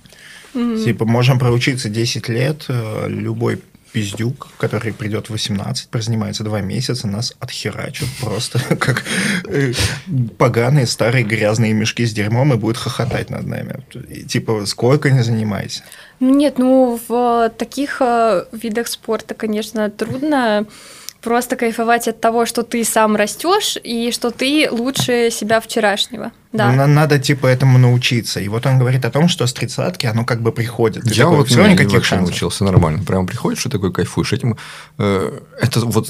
Мгм. 0.55 0.83
Типа, 0.83 1.05
можем 1.05 1.39
проучиться 1.39 1.89
10 1.89 2.29
лет, 2.29 2.65
э, 2.69 3.09
любой 3.09 3.61
пиздюк, 3.93 4.49
который 4.59 4.93
придет 4.93 5.29
в 5.29 5.31
18, 5.31 5.89
прозанимается 5.89 6.45
два 6.45 6.61
месяца, 6.61 7.07
нас 7.07 7.35
отхерачат 7.41 8.09
просто 8.21 8.59
как 8.77 9.05
э, 9.49 9.73
поганые 10.39 10.87
старые 10.87 11.25
грязные 11.25 11.73
мешки 11.73 12.05
с 12.05 12.13
дерьмом 12.13 12.53
и 12.53 12.57
будет 12.57 12.77
хохотать 12.77 13.31
над 13.31 13.47
нами. 13.47 13.83
И, 14.09 14.23
типа, 14.25 14.67
сколько 14.67 15.11
не 15.11 15.23
занимайся. 15.23 15.83
Нет, 16.21 16.59
ну 16.59 17.01
в 17.09 17.51
таких 17.57 17.99
э, 18.01 18.45
видах 18.53 18.89
спорта, 18.89 19.35
конечно, 19.35 19.91
трудно 19.91 20.67
просто 21.27 21.57
кайфовать 21.57 22.07
от 22.09 22.21
того, 22.21 22.47
что 22.47 22.63
ты 22.63 22.85
сам 22.85 23.17
растешь 23.17 23.77
и 23.85 24.13
что 24.13 24.31
ты 24.31 24.69
лучше 24.71 25.31
себя 25.33 25.61
вчерашнего. 25.61 26.31
Да. 26.53 26.71
На- 26.73 26.87
Надо, 26.87 27.19
типа, 27.19 27.49
этому 27.49 27.79
научиться. 27.79 28.39
И 28.41 28.49
вот 28.49 28.65
он 28.67 28.79
говорит 28.79 29.05
о 29.05 29.11
том, 29.11 29.29
что 29.29 29.45
с 29.47 29.53
тридцатки 29.53 30.07
оно 30.07 30.25
как 30.25 30.41
бы 30.41 30.53
приходит. 30.53 31.03
Ты 31.03 31.15
Я 31.15 31.25
такой, 31.25 31.39
вот 31.39 31.51
не, 31.51 31.57
никаких 31.73 31.93
вообще 31.95 32.11
шансов. 32.11 32.29
научился 32.29 32.65
нормально. 32.65 33.03
Прям 33.05 33.27
приходишь 33.27 33.67
и 33.67 33.69
такой 33.69 33.93
кайфуешь 33.93 34.33
этим. 34.33 34.57
Э, 34.99 35.41
Это 35.61 35.81
вот 35.81 36.09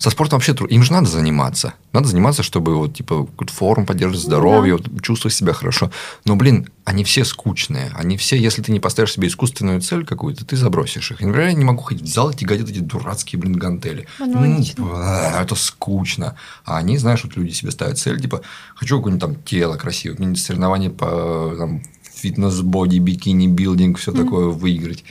со 0.00 0.08
спортом 0.08 0.38
вообще 0.38 0.54
трудно. 0.54 0.74
Им 0.74 0.82
же 0.82 0.92
надо 0.92 1.10
заниматься. 1.10 1.74
Надо 1.92 2.08
заниматься, 2.08 2.42
чтобы 2.42 2.74
вот 2.74 2.94
типа 2.94 3.28
форму 3.48 3.84
поддерживать, 3.84 4.24
здоровье, 4.24 4.78
вот, 4.78 5.02
чувствовать 5.02 5.34
себя 5.34 5.52
хорошо. 5.52 5.90
Но, 6.24 6.36
блин, 6.36 6.70
они 6.84 7.04
все 7.04 7.22
скучные. 7.22 7.90
Они 7.94 8.16
все, 8.16 8.38
если 8.38 8.62
ты 8.62 8.72
не 8.72 8.80
поставишь 8.80 9.12
себе 9.12 9.28
искусственную 9.28 9.82
цель 9.82 10.06
какую-то, 10.06 10.46
ты 10.46 10.56
забросишь 10.56 11.10
их. 11.10 11.20
И, 11.20 11.26
например, 11.26 11.48
я 11.48 11.54
не 11.54 11.66
могу 11.66 11.82
ходить 11.82 12.04
в 12.04 12.12
зал 12.12 12.30
и 12.30 12.34
тягать 12.34 12.62
эти 12.62 12.78
дурацкие, 12.78 13.38
блин, 13.38 13.52
гантели. 13.52 14.06
Ну, 14.18 14.38
Аналогично. 14.38 15.34
это 15.38 15.54
скучно. 15.54 16.34
А 16.64 16.78
они, 16.78 16.96
знаешь, 16.96 17.22
вот 17.22 17.36
люди 17.36 17.52
себе 17.52 17.70
ставят 17.70 17.98
цель, 17.98 18.18
типа, 18.18 18.40
хочу 18.76 18.96
какое-нибудь 18.96 19.20
там 19.20 19.36
тело 19.44 19.76
красивое, 19.76 20.14
какие-нибудь 20.14 20.40
соревнования 20.40 20.88
по 20.88 21.54
там, 21.58 21.82
фитнес-боди, 22.14 23.00
бикини-билдинг, 23.00 23.98
все 23.98 24.12
такое 24.12 24.46
выиграть. 24.46 25.04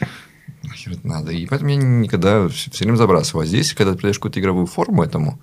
Нахер 0.69 0.93
это 0.93 1.07
надо. 1.07 1.31
И 1.31 1.45
поэтому 1.47 1.71
я 1.71 1.75
никогда 1.77 2.47
все, 2.47 2.69
время 2.85 2.95
забрасываю. 2.95 3.43
А 3.43 3.47
здесь, 3.47 3.73
когда 3.73 3.91
ты 3.91 3.97
придаешь 3.97 4.17
какую-то 4.19 4.39
игровую 4.39 4.65
форму 4.67 5.03
этому, 5.03 5.39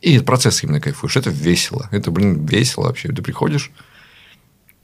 и 0.00 0.18
от 0.18 0.24
процесса 0.26 0.66
именно 0.66 0.80
кайфуешь, 0.80 1.16
это 1.16 1.30
весело. 1.30 1.88
Это, 1.90 2.10
блин, 2.10 2.44
весело 2.44 2.84
вообще. 2.84 3.08
Ты 3.08 3.22
приходишь, 3.22 3.70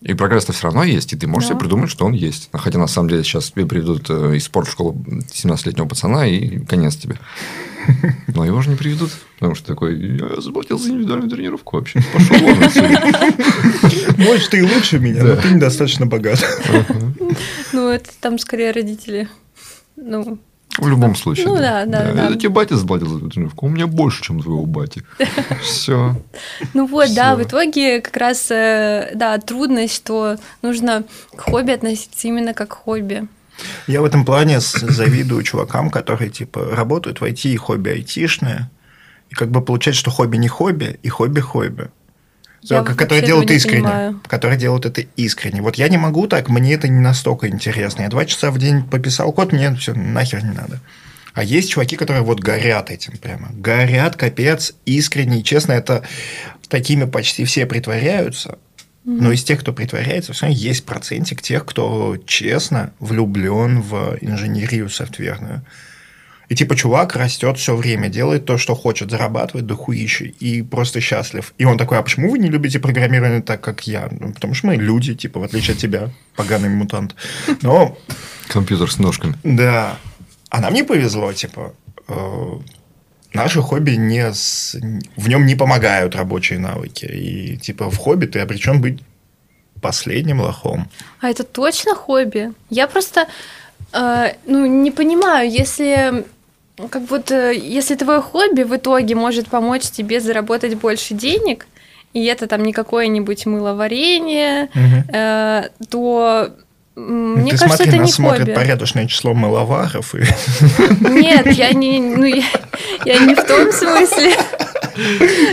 и 0.01 0.15
прогресс-то 0.15 0.55
все 0.55 0.65
равно 0.65 0.83
есть, 0.83 1.13
и 1.13 1.17
ты 1.17 1.27
можешь 1.27 1.49
Да. 1.51 1.55
себе 1.55 1.61
придумать, 1.61 1.91
что 1.91 2.07
он 2.07 2.13
есть. 2.15 2.49
А 2.53 2.59
Хотя, 2.59 2.79
на 2.79 2.87
самом 2.87 3.11
деле, 3.11 3.23
сейчас 3.23 3.51
тебе 3.51 3.67
приведут 3.67 4.09
э, 4.09 4.37
из 4.37 4.45
спортшколы 4.45 4.95
17-летнего 4.95 5.87
пацана, 5.87 6.27
и 6.27 6.61
конец 6.61 6.97
тебе. 6.97 7.19
Но 8.35 8.47
его 8.47 8.63
же 8.63 8.71
не 8.71 8.77
приведут, 8.77 9.11
потому 9.39 9.55
что 9.55 9.67
такой, 9.67 10.19
я 10.19 10.41
заплатил 10.41 10.79
за 10.79 10.89
индивидуальную 10.91 11.31
тренировку 11.31 11.77
вообще. 11.77 12.01
Пошел 12.15 12.37
вон. 12.39 12.57
Может, 14.17 14.51
ты 14.51 14.59
и 14.59 14.63
лучше 14.63 14.99
меня, 14.99 15.23
но 15.25 15.37
ты 15.37 15.51
недостаточно 15.51 16.07
богат. 16.07 16.43
Ну, 17.73 17.89
это 17.89 18.11
там 18.21 18.39
скорее 18.39 18.71
родители. 18.73 19.29
Ну, 20.03 20.39
В 20.79 20.89
любом 20.89 21.15
случае. 21.15 21.47
Ну 21.47 21.57
да, 21.57 21.85
да, 21.85 22.13
да. 22.13 22.27
Это 22.27 22.37
тебе 22.37 22.49
батя 22.49 22.77
заплатил 22.77 23.09
за 23.09 23.19
эту 23.19 23.29
тренировку. 23.29 23.67
У 23.67 23.69
меня 23.69 23.87
больше, 23.87 24.23
чем 24.23 24.41
твоего 24.41 24.65
бати. 24.65 25.05
Все. 25.63 26.17
Ну 26.75 26.87
вот, 26.87 27.15
да, 27.15 27.37
в 27.37 27.43
итоге 27.43 28.01
как 28.01 28.17
раз, 28.17 28.51
э, 28.51 29.11
да, 29.15 29.39
трудность, 29.39 29.95
что 29.95 30.37
нужно 30.63 31.05
к 31.37 31.41
хобби 31.41 31.73
относиться 31.73 32.29
именно 32.29 32.55
как 32.55 32.69
к 32.69 32.75
хобби. 32.75 33.29
Я 33.87 34.01
в 34.01 34.05
этом 34.05 34.25
плане 34.25 34.61
завидую 34.61 35.43
чувакам, 35.43 35.91
которые 35.91 36.31
типа 36.31 36.65
работают 36.73 37.21
в 37.21 37.25
IT 37.25 37.51
и 37.51 37.57
хобби 37.57 37.91
айтишное. 37.91 38.71
И 39.29 39.35
как 39.35 39.51
бы 39.51 39.61
получается, 39.61 40.01
что 40.01 40.11
хобби 40.11 40.37
не 40.37 40.49
хобби, 40.49 40.99
и 41.03 41.09
хобби 41.09 41.41
хобби. 41.41 41.91
Я 42.63 42.83
которые 42.83 43.25
делают 43.25 43.51
не 43.51 43.57
искренне. 43.57 43.83
понимаю. 43.83 44.21
Которые 44.27 44.59
делают 44.59 44.85
это 44.85 45.03
искренне. 45.17 45.63
Вот 45.63 45.77
я 45.77 45.89
не 45.89 45.97
могу 45.97 46.27
так, 46.27 46.49
мне 46.49 46.75
это 46.75 46.89
не 46.89 47.01
настолько 47.01 47.49
интересно. 47.49 48.03
Я 48.03 48.09
два 48.09 48.27
часа 48.27 48.51
в 48.51 48.59
день 48.59 48.83
пописал 48.85 49.33
код, 49.33 49.53
мне 49.53 49.75
все 49.77 49.95
нахер 49.95 50.45
не 50.45 50.53
надо. 50.53 50.81
А 51.33 51.43
есть 51.43 51.71
чуваки, 51.71 51.97
которые 51.97 52.23
вот 52.23 52.41
горят 52.41 52.91
этим 52.91 53.17
прямо. 53.17 53.49
Горят, 53.53 54.17
капец, 54.17 54.75
искренне. 54.85 55.41
И 55.41 55.45
честно, 55.45 55.73
это 55.73 56.03
такими 56.69 57.05
почти 57.05 57.45
все 57.45 57.67
притворяются. 57.67 58.59
Но 59.05 59.33
из 59.33 59.43
тех, 59.43 59.61
кто 59.61 59.73
притворяется, 59.73 60.35
все 60.35 60.47
равно 60.47 60.59
есть 60.59 60.85
процентик 60.85 61.41
тех, 61.41 61.65
кто 61.65 62.19
честно 62.27 62.93
влюблен 62.99 63.81
в 63.81 64.19
инженерию 64.21 64.91
софтверную. 64.91 65.65
И 66.51 66.57
типа 66.57 66.75
чувак 66.75 67.15
растет 67.15 67.59
все 67.59 67.77
время, 67.77 68.09
делает 68.09 68.45
то, 68.45 68.59
что 68.59 68.75
хочет, 68.75 69.11
зарабатывает 69.11 69.67
дохуище 69.67 70.35
и 70.41 70.63
просто 70.63 71.01
счастлив. 71.01 71.55
И 71.59 71.65
он 71.65 71.79
такой, 71.79 71.99
а 71.99 72.03
почему 72.03 72.29
вы 72.29 72.41
не 72.41 72.49
любите 72.49 72.81
программирование 72.81 73.41
так, 73.41 73.61
как 73.61 73.87
я? 73.87 74.09
Ну, 74.11 74.33
потому 74.33 74.55
что 74.55 74.67
мы 74.67 74.75
люди, 74.75 75.15
типа, 75.15 75.39
в 75.39 75.45
отличие 75.45 75.75
от 75.75 75.81
тебя, 75.81 76.11
поганый 76.35 76.69
мутант. 76.69 77.15
Но, 77.63 77.97
Компьютер 78.49 78.91
с 78.91 78.99
ножками. 78.99 79.35
да, 79.45 79.97
а 80.49 80.61
нам 80.61 80.75
не 80.75 80.83
повезло, 80.83 81.33
типа, 81.33 81.73
э, 82.09 82.59
наши 83.33 83.63
хобби 83.63 83.93
не 83.93 84.33
с... 84.33 84.77
в 85.17 85.29
нем 85.29 85.47
не 85.47 85.55
помогают 85.55 86.17
рабочие 86.17 86.59
навыки. 86.59 87.05
И 87.05 87.57
типа 87.59 87.89
в 87.89 87.97
хобби 87.97 88.27
ты 88.27 88.41
обречен 88.41 88.81
быть 88.81 88.99
последним 89.81 90.41
лохом. 90.41 90.91
А 91.21 91.29
это 91.29 91.45
точно 91.45 91.95
хобби? 91.95 92.53
Я 92.71 92.89
просто, 92.89 93.29
э, 93.93 94.33
ну, 94.47 94.67
не 94.67 94.91
понимаю, 94.91 95.49
если 95.49 96.25
как 96.89 97.03
вот, 97.11 97.31
э, 97.31 97.55
если 97.57 97.95
твое 97.95 98.21
хобби 98.21 98.63
в 98.63 98.75
итоге 98.77 99.15
может 99.15 99.49
помочь 99.49 99.83
тебе 99.83 100.21
заработать 100.21 100.75
больше 100.75 101.15
денег, 101.15 101.67
и 102.13 102.25
это 102.25 102.47
там 102.47 102.63
не 102.63 102.73
какое-нибудь 102.73 103.47
мыловарение, 103.47 104.69
э, 105.13 105.69
то 105.89 106.51
мне 106.97 107.53
ты 107.53 107.59
кажется, 107.59 107.77
смотри, 107.77 107.89
это 107.89 107.97
нас 107.99 108.07
не 108.09 108.13
смотрит 108.13 108.41
хобби. 108.41 108.55
порядочное 108.55 109.07
число 109.07 109.33
мыловаров. 109.33 110.15
И... 110.15 110.23
Нет, 111.09 111.51
я 111.53 111.73
не, 111.73 112.01
ну, 112.01 112.25
я, 112.25 112.45
я 113.05 113.19
не 113.21 113.35
в 113.35 113.45
том 113.45 113.73
смысле, 113.73 114.33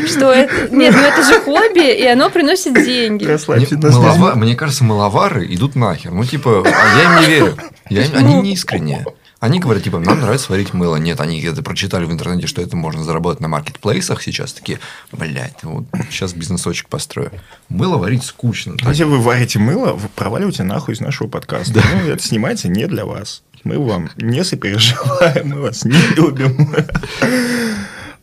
что 0.07 0.31
это... 0.31 0.75
Нет, 0.75 0.93
ну 0.95 1.01
это 1.01 1.23
же 1.23 1.39
хобби, 1.41 1.93
и 1.93 2.05
оно 2.05 2.29
приносит 2.29 2.73
деньги. 2.73 3.23
Расслабься, 3.25 3.75
Не, 3.75 3.81
мылова- 3.81 4.35
Мне 4.35 4.55
кажется, 4.55 4.83
мыловары 4.83 5.45
идут 5.53 5.75
нахер. 5.75 6.11
Ну, 6.11 6.25
типа, 6.25 6.63
а 6.65 6.97
я 6.97 7.03
им 7.03 7.21
не 7.21 7.25
верю. 7.27 7.57
Я 7.89 8.03
Они 8.17 8.33
не 8.41 8.53
искренние. 8.53 9.05
Они 9.39 9.59
говорят, 9.59 9.83
типа, 9.83 9.99
нам 9.99 10.19
нравится 10.19 10.51
варить 10.51 10.73
мыло. 10.73 10.95
Нет, 10.95 11.21
они 11.21 11.39
это 11.41 11.61
прочитали 11.61 12.05
в 12.05 12.11
интернете, 12.11 12.47
что 12.47 12.61
это 12.61 12.75
можно 12.75 13.03
заработать 13.03 13.39
на 13.39 13.47
маркетплейсах 13.47 14.21
сейчас. 14.23 14.53
Такие, 14.53 14.79
блядь, 15.11 15.63
вот 15.63 15.85
сейчас 16.09 16.33
бизнесочек 16.33 16.89
построю. 16.89 17.31
Мыло 17.69 17.97
варить 17.97 18.23
скучно. 18.23 18.75
Так, 18.77 18.89
Если 18.89 19.03
вы 19.03 19.19
варите 19.19 19.59
мыло, 19.59 19.93
вы 19.93 20.09
проваливайте 20.09 20.63
нахуй 20.63 20.95
из 20.95 21.01
нашего 21.01 21.27
подкаста. 21.27 21.83
Ну, 21.93 22.09
это 22.11 22.23
снимается 22.23 22.67
не 22.67 22.87
для 22.87 23.05
вас. 23.05 23.43
Мы 23.63 23.77
вам 23.79 24.09
не 24.17 24.43
сопереживаем, 24.43 25.49
мы 25.49 25.61
вас 25.61 25.85
не 25.85 25.97
любим. 26.15 26.73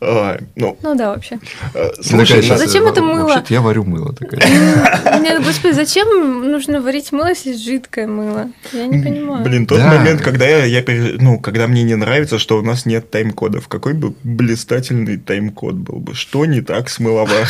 Ой, 0.06 0.38
Ну, 0.56 0.76
Ну 0.82 0.94
да, 0.94 1.10
вообще. 1.10 1.38
э, 1.74 1.90
слушай, 2.02 2.26
такая, 2.26 2.36
на- 2.42 2.42
«Щас, 2.42 2.58
Зачем 2.60 2.86
это 2.86 3.02
мыло?» 3.02 3.28
Вообще-то 3.28 3.54
я 3.54 3.60
варю 3.60 3.84
мыло. 3.84 4.12
Такая. 4.14 4.40
Нет, 5.20 5.42
господи, 5.44 5.72
зачем 5.72 6.50
нужно 6.50 6.80
варить 6.80 7.10
мыло, 7.12 7.28
если 7.28 7.54
жидкое 7.56 8.06
мыло? 8.06 8.50
Я 8.72 8.86
не 8.86 9.02
понимаю. 9.02 9.44
Блин, 9.44 9.66
тот 9.66 9.78
Да. 9.78 9.88
момент, 9.94 10.20
когда 10.20 10.46
я, 10.46 10.64
я 10.64 10.84
ну, 11.20 11.38
когда 11.38 11.66
мне 11.66 11.82
не 11.82 11.94
нравится, 11.96 12.38
что 12.38 12.58
у 12.58 12.62
нас 12.62 12.86
нет 12.86 13.10
тайм-кодов. 13.10 13.68
Какой 13.68 13.94
бы 13.94 14.14
блистательный 14.22 15.16
тайм-код 15.16 15.74
был 15.74 15.98
бы? 16.00 16.14
Что 16.14 16.44
не 16.46 16.60
так 16.60 16.88
с 16.88 16.98
мыловарами? 17.00 17.46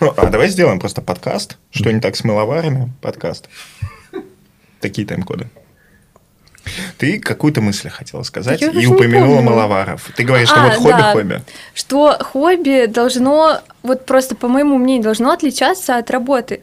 Ну, 0.00 0.12
А 0.16 0.26
давай 0.26 0.48
сделаем 0.48 0.80
просто 0.80 1.00
подкаст. 1.00 1.56
Что 1.70 1.90
не 1.92 2.00
так 2.00 2.16
с 2.16 2.24
мыловарами? 2.24 2.92
Подкаст. 3.00 3.48
Такие 4.80 5.06
тайм-коды. 5.06 5.48
Ты 6.98 7.18
какую-то 7.18 7.60
мысль 7.60 7.88
хотела 7.88 8.22
сказать 8.22 8.60
Я 8.60 8.70
и 8.70 8.86
упомянула 8.86 9.36
помню. 9.36 9.50
мыловаров. 9.50 10.10
Ты 10.16 10.24
говоришь, 10.24 10.48
что 10.48 10.60
А, 10.60 10.64
вот 10.64 10.74
хобби 10.74 10.98
да. 10.98 11.12
хобби. 11.12 11.42
Что 11.74 12.18
хобби 12.20 12.86
должно, 12.86 13.60
вот 13.82 14.06
просто 14.06 14.34
по 14.34 14.48
моему 14.48 14.78
мнению, 14.78 15.04
должно 15.04 15.32
отличаться 15.32 15.96
от 15.96 16.10
работы. 16.10 16.62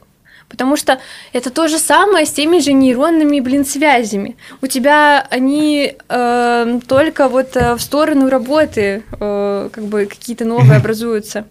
Потому 0.50 0.76
что 0.76 1.00
это 1.32 1.50
то 1.50 1.70
же 1.70 1.80
самое 1.80 2.26
с 2.26 2.32
теми 2.32 2.60
же 2.60 2.74
нейронными, 2.74 3.40
блин, 3.40 3.66
связями. 3.66 4.36
У 4.62 4.68
тебя 4.68 5.26
они 5.30 5.96
э, 6.10 6.80
только 6.88 7.30
вот 7.30 7.56
э, 7.56 7.76
в 7.76 7.80
сторону 7.80 8.30
работы 8.30 9.04
э, 9.18 9.70
как 9.72 9.84
бы 9.86 10.08
какие-то 10.08 10.44
новые 10.44 10.78
образуются. 10.78 11.46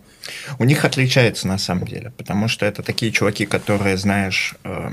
У 0.59 0.65
них 0.65 0.85
отличается 0.85 1.49
на 1.49 1.57
самом 1.57 1.87
деле, 1.87 2.13
потому 2.19 2.47
что 2.47 2.67
это 2.67 2.83
такие 2.83 3.11
чуваки, 3.11 3.47
которые, 3.47 3.97
знаешь, 3.97 4.55
э, 4.65 4.91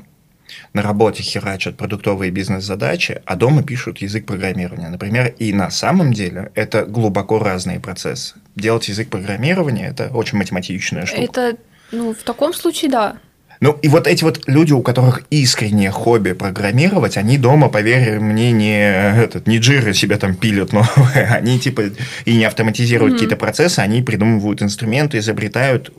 на 0.73 0.81
работе 0.81 1.23
херачат 1.23 1.77
продуктовые 1.77 2.31
бизнес-задачи, 2.31 3.21
а 3.25 3.35
дома 3.35 3.63
пишут 3.63 3.99
язык 3.99 4.25
программирования, 4.25 4.89
например. 4.89 5.33
И 5.39 5.53
на 5.53 5.69
самом 5.69 6.13
деле 6.13 6.51
это 6.55 6.85
глубоко 6.85 7.39
разные 7.39 7.79
процессы. 7.79 8.35
Делать 8.55 8.87
язык 8.89 9.09
программирования– 9.09 9.87
это 9.89 10.09
очень 10.13 10.37
математичная 10.37 11.05
штука. 11.05 11.21
Это, 11.21 11.57
ну, 11.91 12.13
в 12.13 12.23
таком 12.23 12.53
случае, 12.53 12.91
да. 12.91 13.17
Ну, 13.59 13.71
и 13.81 13.87
вот 13.87 14.05
эти 14.05 14.23
вот 14.23 14.47
люди, 14.47 14.71
у 14.71 14.81
которых 14.83 15.23
искреннее 15.31 15.89
хобби 15.89 16.33
программировать, 16.33 17.17
они 17.17 17.37
дома, 17.39 17.69
поверь 17.69 18.19
мне, 18.19 18.51
не, 18.51 18.79
этот, 18.79 19.47
не 19.47 19.57
джиры 19.57 19.93
себя 19.95 20.17
там 20.17 20.35
пилят, 20.35 20.73
но 20.73 20.85
они 21.15 21.59
типа 21.59 21.85
и 22.25 22.35
не 22.35 22.45
автоматизируют 22.45 23.13
Мгм. 23.13 23.17
какие-то 23.17 23.35
процессы, 23.35 23.79
они 23.79 24.03
придумывают 24.03 24.61
инструменты, 24.61 25.17
изобретают, 25.17 25.91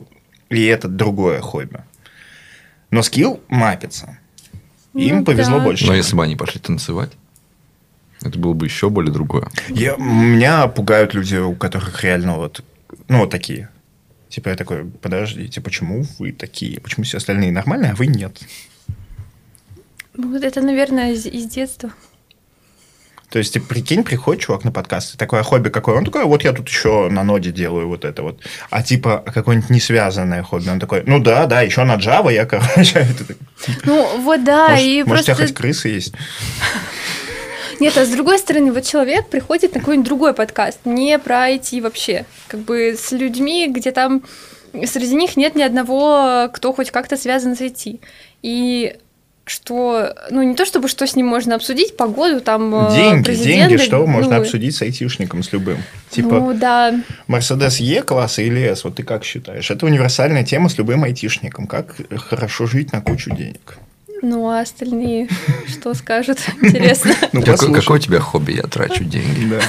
и 0.49 0.65
это 0.65 0.87
другое 0.87 1.41
хобби. 1.41 1.79
Но 2.91 3.03
скилл 3.03 3.41
мапится. 3.49 4.17
Им 5.07 5.19
Ну 5.19 5.25
повезло 5.25 5.57
да. 5.59 5.63
больше. 5.63 5.85
Но 5.87 5.93
если 5.95 6.15
бы 6.15 6.23
они 6.23 6.35
пошли 6.35 6.59
танцевать, 6.59 7.11
это 8.21 8.37
было 8.37 8.53
бы 8.53 8.65
еще 8.65 8.89
более 8.89 9.13
другое. 9.13 9.47
Я, 9.69 9.95
меня 9.97 10.67
пугают 10.67 11.13
люди, 11.13 11.35
у 11.37 11.55
которых 11.55 12.03
реально 12.03 12.35
вот, 12.35 12.63
ну, 13.07 13.19
вот 13.19 13.29
такие. 13.29 13.69
Типа 14.29 14.49
я 14.49 14.55
такой, 14.55 14.85
подождите, 14.85 15.61
почему 15.61 16.05
вы 16.19 16.31
такие? 16.31 16.79
Почему 16.81 17.03
все 17.03 17.17
остальные 17.17 17.51
нормальные, 17.51 17.91
а 17.91 17.95
вы 17.95 18.07
нет? 18.07 18.39
Ну, 20.15 20.31
Вот 20.33 20.43
это, 20.43 20.61
наверное, 20.61 21.13
из, 21.13 21.25
из 21.25 21.47
детства. 21.47 21.91
То 23.29 23.37
есть, 23.37 23.53
ты 23.53 23.59
прикинь, 23.59 24.03
приходит 24.03 24.43
чувак 24.43 24.63
на 24.63 24.71
подкаст, 24.71 25.17
такое 25.17 25.41
«А 25.41 25.43
хобби 25.43 25.69
какое? 25.69 25.95
Он 25.95 26.05
такой, 26.05 26.25
вот 26.25 26.43
я 26.43 26.51
тут 26.51 26.67
еще 26.67 27.09
на 27.09 27.23
ноде 27.23 27.51
делаю 27.51 27.87
вот 27.87 28.03
это 28.03 28.23
вот. 28.23 28.41
А 28.69 28.81
типа 28.81 29.23
какое-нибудь 29.33 29.69
не 29.69 29.79
связанное 29.79 30.41
хобби. 30.41 30.69
Он 30.69 30.79
такой, 30.79 31.03
ну 31.05 31.19
да, 31.19 31.45
да, 31.45 31.61
еще 31.61 31.83
на 31.83 31.97
Java 31.97 32.33
я, 32.33 32.45
короче. 32.45 33.07
Ну, 33.83 34.21
вот 34.21 34.43
да, 34.45 34.69
может, 34.69 34.85
и 34.85 35.03
может, 35.03 35.05
у 35.05 35.09
просто... 35.09 35.25
тебя 35.25 35.35
хоть 35.35 35.53
крысы 35.53 35.89
есть? 35.89 36.13
Нет, 37.79 37.97
а 37.97 38.05
с 38.05 38.09
другой 38.09 38.39
стороны, 38.39 38.71
вот 38.71 38.83
человек 38.83 39.27
приходит 39.27 39.73
на 39.73 39.79
какой-нибудь 39.79 40.07
другой 40.07 40.33
подкаст, 40.33 40.79
не 40.85 41.19
про 41.19 41.49
IT 41.49 41.81
вообще, 41.81 42.25
как 42.47 42.61
бы 42.61 42.95
с 42.97 43.11
людьми, 43.11 43.67
где 43.69 43.91
там 43.91 44.23
среди 44.85 45.15
них 45.15 45.37
нет 45.37 45.55
ни 45.55 45.61
одного, 45.61 46.49
кто 46.53 46.73
хоть 46.73 46.91
как-то 46.91 47.17
связан 47.17 47.55
с 47.55 47.61
IT. 47.61 47.99
И 48.41 48.95
что, 49.49 50.15
ну 50.29 50.41
не 50.43 50.55
то 50.55 50.65
чтобы 50.65 50.87
что 50.87 51.05
с 51.07 51.15
ним 51.15 51.27
можно 51.27 51.55
обсудить, 51.55 51.97
погоду 51.97 52.41
там 52.41 52.73
э, 52.75 52.95
Деньги, 52.95 53.23
президента, 53.23 53.69
деньги, 53.69 53.81
что 53.81 54.05
можно 54.05 54.35
ну, 54.35 54.41
обсудить 54.41 54.75
с 54.75 54.81
айтишником, 54.81 55.43
с 55.43 55.51
любым. 55.51 55.77
Типа, 56.09 56.35
Ну 56.35 56.53
да, 56.53 56.93
Мерседес 57.27 57.79
Е 57.79 58.01
класса 58.03 58.41
или 58.41 58.73
С, 58.73 58.83
вот 58.83 58.95
ты 58.95 59.03
как 59.03 59.23
считаешь? 59.23 59.69
Это 59.69 59.85
универсальная 59.85 60.43
тема 60.43 60.69
с 60.69 60.77
любым 60.77 61.03
айтишником. 61.03 61.67
Как 61.67 61.95
хорошо 62.27 62.65
жить 62.65 62.93
на 62.93 63.01
кучу 63.01 63.31
денег? 63.31 63.77
ну 64.21 64.49
а 64.49 64.61
остальные 64.61 65.29
что 65.67 65.93
скажут, 65.93 66.39
интересно. 66.61 67.13
Ну, 67.31 67.41
Какое, 67.41 67.97
у 67.97 67.97
тебя 67.99 68.19
хобби? 68.19 68.53
Я 68.53 68.63
трачу 68.63 69.03
деньги. 69.03 69.45
Да. 69.49 69.61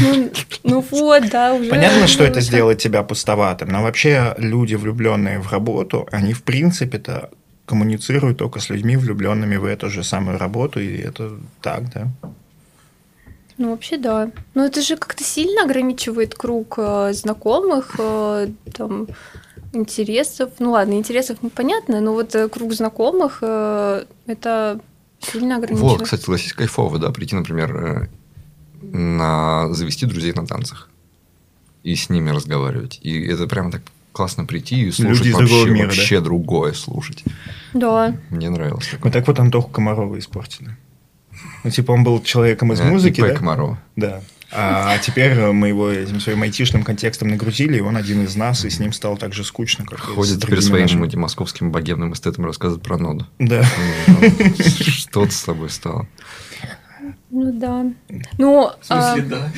Ну, 0.00 0.30
ну 0.64 0.84
вот, 0.90 1.28
да, 1.30 1.54
уже. 1.54 1.70
Понятно, 1.70 2.06
что 2.06 2.24
это 2.24 2.40
сделает 2.40 2.78
тебя 2.78 3.02
пустоватым, 3.02 3.68
но 3.68 3.82
вообще 3.82 4.34
люди, 4.38 4.74
влюбленные 4.74 5.38
в 5.38 5.52
работу, 5.52 6.08
они 6.10 6.32
в 6.32 6.42
принципе-то 6.42 7.30
коммуницируют 7.66 8.38
только 8.38 8.60
с 8.60 8.70
людьми, 8.70 8.96
влюбленными 8.96 9.56
в 9.56 9.64
эту 9.64 9.90
же 9.90 10.04
самую 10.04 10.38
работу, 10.38 10.80
и 10.80 10.96
это 10.96 11.38
так, 11.60 11.92
да. 11.92 12.08
Ну, 13.58 13.70
вообще, 13.70 13.96
да. 13.98 14.30
Но 14.54 14.64
это 14.64 14.82
же 14.82 14.96
как-то 14.96 15.22
сильно 15.22 15.64
ограничивает 15.64 16.34
круг 16.34 16.74
э, 16.78 17.12
знакомых, 17.12 17.94
э, 17.98 18.48
там, 18.72 19.06
интересов. 19.72 20.50
Ну, 20.58 20.72
ладно, 20.72 20.94
интересов 20.94 21.38
ну, 21.42 21.50
понятно, 21.50 22.00
но 22.00 22.12
вот 22.12 22.34
э, 22.34 22.48
круг 22.48 22.72
знакомых 22.72 23.38
э, 23.42 24.04
это 24.26 24.80
сильно 25.20 25.56
ограничивает. 25.56 25.98
Вот, 25.98 26.02
кстати, 26.02 26.22
согласись, 26.22 26.52
кайфово, 26.52 26.98
да, 26.98 27.10
прийти, 27.10 27.36
например, 27.36 27.76
э, 27.76 28.08
на 28.82 29.72
завести 29.72 30.06
друзей 30.06 30.32
на 30.32 30.46
танцах 30.46 30.88
и 31.82 31.94
с 31.94 32.08
ними 32.08 32.30
разговаривать. 32.30 32.98
И 33.02 33.26
это 33.26 33.46
прямо 33.46 33.70
так 33.70 33.82
классно 34.12 34.44
прийти 34.44 34.82
и 34.82 34.90
слушать 34.90 35.24
Люди 35.24 35.30
вообще, 35.32 35.46
другого 35.48 35.66
мира, 35.68 35.84
да? 35.88 35.94
вообще 35.94 36.20
другое 36.20 36.72
слушать. 36.72 37.24
Да. 37.72 38.14
Мне 38.30 38.50
нравилось 38.50 38.86
такое. 38.86 39.04
Вот 39.04 39.12
так 39.12 39.26
вот 39.26 39.38
Антоху 39.40 39.70
Комарова 39.70 40.18
испортили. 40.18 40.76
Ну, 41.64 41.70
типа, 41.70 41.92
он 41.92 42.04
был 42.04 42.20
человеком 42.22 42.72
из 42.72 42.80
Э, 42.80 42.84
музыки, 42.84 43.20
ИП 43.20 43.28
да? 43.28 43.34
Комарова. 43.34 43.78
Да. 43.96 44.20
А 44.54 44.98
теперь 44.98 45.34
мы 45.52 45.68
его 45.68 45.88
этим 45.90 46.20
своим 46.20 46.42
айтишным 46.42 46.82
контекстом 46.84 47.28
нагрузили, 47.28 47.78
и 47.78 47.80
он 47.80 47.96
один 47.96 48.22
из 48.22 48.36
нас, 48.36 48.66
и 48.66 48.70
с 48.70 48.78
ним 48.80 48.92
стало 48.92 49.16
так 49.16 49.32
же 49.32 49.44
скучно, 49.44 49.86
как 49.86 50.00
Ходит 50.00 50.42
теперь 50.42 50.60
своим 50.60 50.82
нашими. 50.82 51.06
этим 51.06 51.20
московским 51.20 51.70
богемным 51.72 52.12
эстетом 52.12 52.44
рассказывает 52.44 52.84
про 52.84 52.98
ноду. 52.98 53.26
Да. 53.38 53.64
Ну, 54.08 54.30
Что-то 54.62 55.30
с 55.32 55.42
тобой 55.42 55.70
стало. 55.70 56.06
Ну 57.30 57.52
да. 57.52 57.86
Ну, 58.38 58.70
В 58.80 58.84
смысле, 58.84 59.22
а, 59.22 59.26
да. 59.28 59.52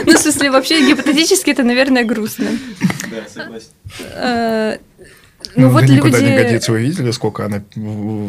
ну, 0.06 0.12
в 0.12 0.18
смысле, 0.18 0.50
вообще 0.50 0.86
гипотетически 0.86 1.50
это, 1.50 1.62
наверное, 1.62 2.04
грустно. 2.04 2.50
Да, 3.10 3.28
согласен. 3.28 3.68
Э, 4.14 4.78
Ну, 5.56 5.62
Ну, 5.62 5.70
вот 5.70 5.84
это 5.84 5.92
никуда 5.92 6.20
не 6.20 6.26
люди... 6.26 6.42
годится. 6.42 6.72
Вы 6.72 6.82
видели, 6.82 7.10
сколько 7.10 7.44
она 7.44 7.62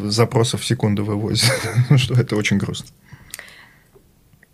запросов 0.10 0.62
в 0.62 0.66
секунду 0.66 1.04
вывозит? 1.04 1.52
Ну, 1.90 1.98
что 1.98 2.14
это 2.14 2.36
очень 2.36 2.58
грустно. 2.58 2.88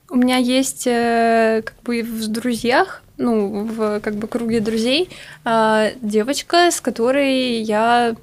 У 0.10 0.15
меня 0.15 0.38
есть 0.38 0.88
э, 0.88 1.61
как 1.65 1.76
бы 1.84 2.02
в 2.02 2.27
друзьях, 2.27 3.03
ну, 3.18 3.65
в 3.65 3.99
как 3.99 4.15
бы 4.15 4.27
круге 4.27 4.61
друзей, 4.61 5.10
а, 5.44 5.91
девочка, 6.02 6.72
с 6.72 6.80
которой 6.80 7.61
я 7.61 8.15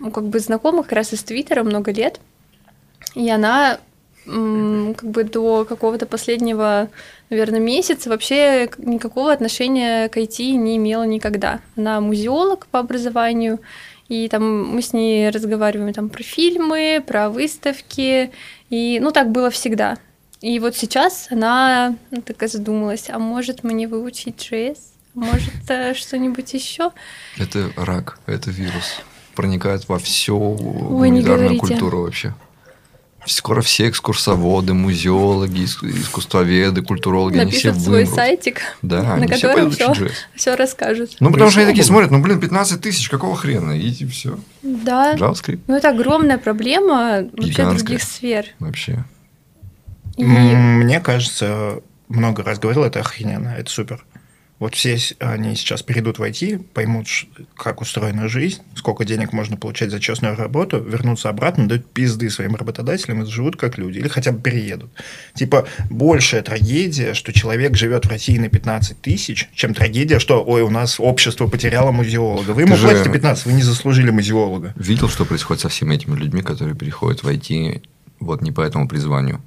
ну, 0.00 0.10
как 0.10 0.24
бы 0.24 0.38
знакома 0.40 0.82
как 0.82 0.92
раз 0.92 1.12
из 1.12 1.22
Твиттера 1.22 1.62
много 1.62 1.92
лет. 1.92 2.20
И 3.14 3.28
она 3.30 3.78
как 4.24 5.10
бы 5.10 5.24
до 5.24 5.64
какого-то 5.64 6.06
последнего, 6.06 6.88
наверное, 7.30 7.60
месяца 7.60 8.08
вообще 8.08 8.70
никакого 8.78 9.32
отношения 9.32 10.08
к 10.08 10.16
IT 10.16 10.52
не 10.52 10.76
имела 10.76 11.02
никогда. 11.04 11.60
Она 11.76 12.00
музеолог 12.00 12.66
по 12.66 12.78
образованию, 12.78 13.60
и 14.08 14.28
там 14.28 14.64
мы 14.64 14.82
с 14.82 14.92
ней 14.92 15.30
разговариваем 15.30 15.92
там 15.92 16.08
про 16.08 16.22
фильмы, 16.22 17.02
про 17.06 17.30
выставки, 17.30 18.30
и 18.70 19.00
ну 19.00 19.10
так 19.10 19.30
было 19.32 19.50
всегда. 19.50 19.98
И 20.40 20.58
вот 20.58 20.76
сейчас 20.76 21.28
она 21.30 21.96
ну, 22.10 22.20
такая 22.20 22.48
задумалась, 22.48 23.08
а 23.08 23.18
может 23.18 23.62
мне 23.64 23.86
выучить 23.86 24.36
JS? 24.36 24.78
А 25.14 25.18
Может 25.18 25.70
э, 25.70 25.94
что-нибудь 25.94 26.52
еще? 26.54 26.90
Это 27.38 27.70
рак, 27.76 28.18
это 28.26 28.50
вирус. 28.50 29.02
Проникает 29.34 29.88
во 29.88 29.98
всю 29.98 30.56
не 30.58 30.62
гуманитарную 30.62 31.58
культуру 31.58 32.02
вообще. 32.02 32.34
Скоро 33.26 33.60
все 33.60 33.88
экскурсоводы, 33.88 34.74
музеологи, 34.74 35.60
иск- 35.64 35.84
искусствоведы, 35.88 36.82
культурологи, 36.82 37.38
они 37.38 37.52
все 37.52 37.72
свой 37.72 38.00
вымрут. 38.00 38.14
сайтик, 38.16 38.60
Да, 38.82 39.16
на 39.16 39.26
все 39.28 39.48
котором 39.48 39.70
все, 39.70 39.92
JS. 39.92 40.12
все 40.34 40.54
расскажут. 40.56 41.16
Ну, 41.20 41.30
потому 41.30 41.50
что 41.50 41.60
они 41.60 41.68
такие 41.68 41.84
смотрят, 41.84 42.10
ну, 42.10 42.20
блин, 42.20 42.40
15 42.40 42.80
тысяч, 42.80 43.08
какого 43.08 43.36
хрена? 43.36 43.78
Идите, 43.78 44.06
все. 44.06 44.38
Да. 44.62 45.14
JavaScript 45.14 45.60
Ну, 45.68 45.76
это 45.76 45.90
огромная 45.90 46.38
проблема 46.38 47.28
вообще 47.32 47.64
других 47.70 48.02
сфер. 48.02 48.46
вообще. 48.58 49.04
И 50.16 50.24
Мне 50.24 51.00
кажется, 51.00 51.80
много 52.08 52.42
раз 52.42 52.58
говорил, 52.58 52.82
это 52.84 53.00
охрененно, 53.00 53.54
это 53.56 53.70
супер. 53.70 54.04
Вот 54.62 54.76
все 54.76 54.96
они 55.18 55.56
сейчас 55.56 55.82
перейдут 55.82 56.20
в 56.20 56.22
IT, 56.22 56.66
поймут, 56.72 57.08
как 57.56 57.80
устроена 57.80 58.28
жизнь, 58.28 58.60
сколько 58.76 59.04
денег 59.04 59.32
можно 59.32 59.56
получать 59.56 59.90
за 59.90 59.98
честную 59.98 60.36
работу, 60.36 60.78
вернутся 60.78 61.30
обратно, 61.30 61.66
дают 61.66 61.92
пизды 61.92 62.30
своим 62.30 62.54
работодателям 62.54 63.24
и 63.24 63.26
живут 63.26 63.56
как 63.56 63.76
люди, 63.76 63.98
или 63.98 64.06
хотя 64.06 64.30
бы 64.30 64.40
переедут. 64.40 64.92
Типа, 65.34 65.66
большая 65.90 66.42
трагедия, 66.42 67.14
что 67.14 67.32
человек 67.32 67.74
живет 67.76 68.06
в 68.06 68.08
России 68.08 68.38
на 68.38 68.48
15 68.48 69.00
тысяч, 69.00 69.48
чем 69.52 69.74
трагедия, 69.74 70.20
что, 70.20 70.44
ой, 70.44 70.62
у 70.62 70.70
нас 70.70 71.00
общество 71.00 71.48
потеряло 71.48 71.90
музеолога. 71.90 72.52
Вы 72.52 72.62
ему 72.62 72.76
Ты 72.76 72.82
платите 72.82 73.10
15, 73.10 73.46
вы 73.46 73.54
не 73.54 73.64
заслужили 73.64 74.10
музеолога. 74.10 74.74
Видел, 74.76 75.08
что 75.08 75.24
происходит 75.24 75.62
со 75.62 75.70
всеми 75.70 75.96
этими 75.96 76.14
людьми, 76.14 76.40
которые 76.40 76.76
переходят 76.76 77.24
в 77.24 77.28
IT 77.28 77.82
вот 78.20 78.42
не 78.42 78.52
по 78.52 78.60
этому 78.60 78.86
призванию? 78.86 79.42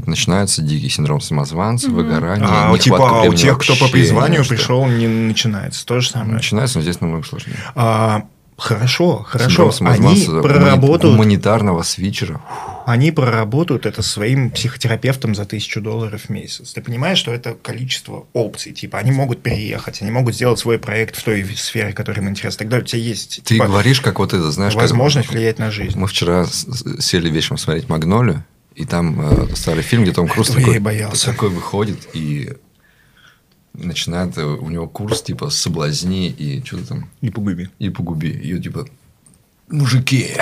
Это 0.00 0.10
начинается 0.10 0.62
дикий 0.62 0.88
синдром 0.88 1.20
самозванца, 1.20 1.90
выгорание, 1.90 2.46
А, 2.48 2.76
типа, 2.78 3.22
а 3.22 3.28
у 3.28 3.34
тех, 3.34 3.58
кто 3.58 3.76
по 3.76 3.88
призванию 3.88 4.46
пришел, 4.46 4.86
не 4.86 5.06
начинается. 5.06 5.84
То 5.84 6.00
же 6.00 6.08
самое. 6.08 6.34
Начинается, 6.34 6.78
но 6.78 6.82
здесь 6.82 7.00
намного 7.00 7.26
сложнее. 7.26 7.56
А, 7.74 8.24
хорошо, 8.56 9.24
хорошо. 9.28 9.70
Они 9.80 10.26
проработают, 10.42 11.14
Гуманитарного 11.16 11.82
свитчера. 11.82 12.40
они 12.86 13.10
проработают 13.12 13.84
это 13.84 14.00
своим 14.02 14.50
психотерапевтом 14.50 15.34
за 15.34 15.44
тысячу 15.44 15.80
долларов 15.82 16.22
в 16.22 16.30
месяц. 16.30 16.72
Ты 16.72 16.80
понимаешь, 16.80 17.18
что 17.18 17.32
это 17.32 17.54
количество 17.54 18.24
опций. 18.32 18.72
Типа, 18.72 18.98
они 18.98 19.12
могут 19.12 19.42
переехать, 19.42 20.00
они 20.02 20.10
могут 20.10 20.34
сделать 20.34 20.58
свой 20.58 20.78
проект 20.78 21.16
в 21.16 21.22
той 21.22 21.44
сфере, 21.56 21.92
которая 21.92 22.22
им 22.22 22.30
интересна. 22.30 22.60
Тогда 22.60 22.78
у 22.78 22.80
тебя 22.82 23.02
есть 23.02 23.40
Ты 23.44 23.54
типа, 23.54 23.66
говоришь, 23.66 24.00
как 24.00 24.18
вот 24.18 24.32
это, 24.32 24.50
знаешь... 24.50 24.72
как- 24.72 24.82
возможность 24.82 25.30
влиять 25.30 25.58
на 25.58 25.70
жизнь. 25.70 25.98
Мы 25.98 26.06
вчера 26.06 26.46
сели 26.46 27.28
вечером 27.28 27.58
смотреть 27.58 27.88
«Магнолию», 27.90 28.44
и 28.74 28.84
там 28.84 29.20
э, 29.20 29.54
старый 29.56 29.82
фильм, 29.82 30.02
где 30.02 30.12
Том 30.12 30.28
Круз 30.28 30.50
Этого 30.50 30.62
такой, 30.66 30.78
боялся. 30.78 31.26
такой 31.32 31.50
выходит 31.50 32.08
и 32.14 32.52
начинает, 33.72 34.36
э, 34.38 34.44
у 34.44 34.68
него 34.70 34.88
курс 34.88 35.22
типа 35.22 35.50
«Соблазни» 35.50 36.28
и 36.28 36.64
что-то 36.64 36.86
там, 36.88 37.10
И 37.20 37.30
погуби. 37.30 37.70
и 37.78 37.90
«Погуби». 37.90 38.28
И 38.28 38.58
типа 38.60 38.86
мужики, 39.70 40.36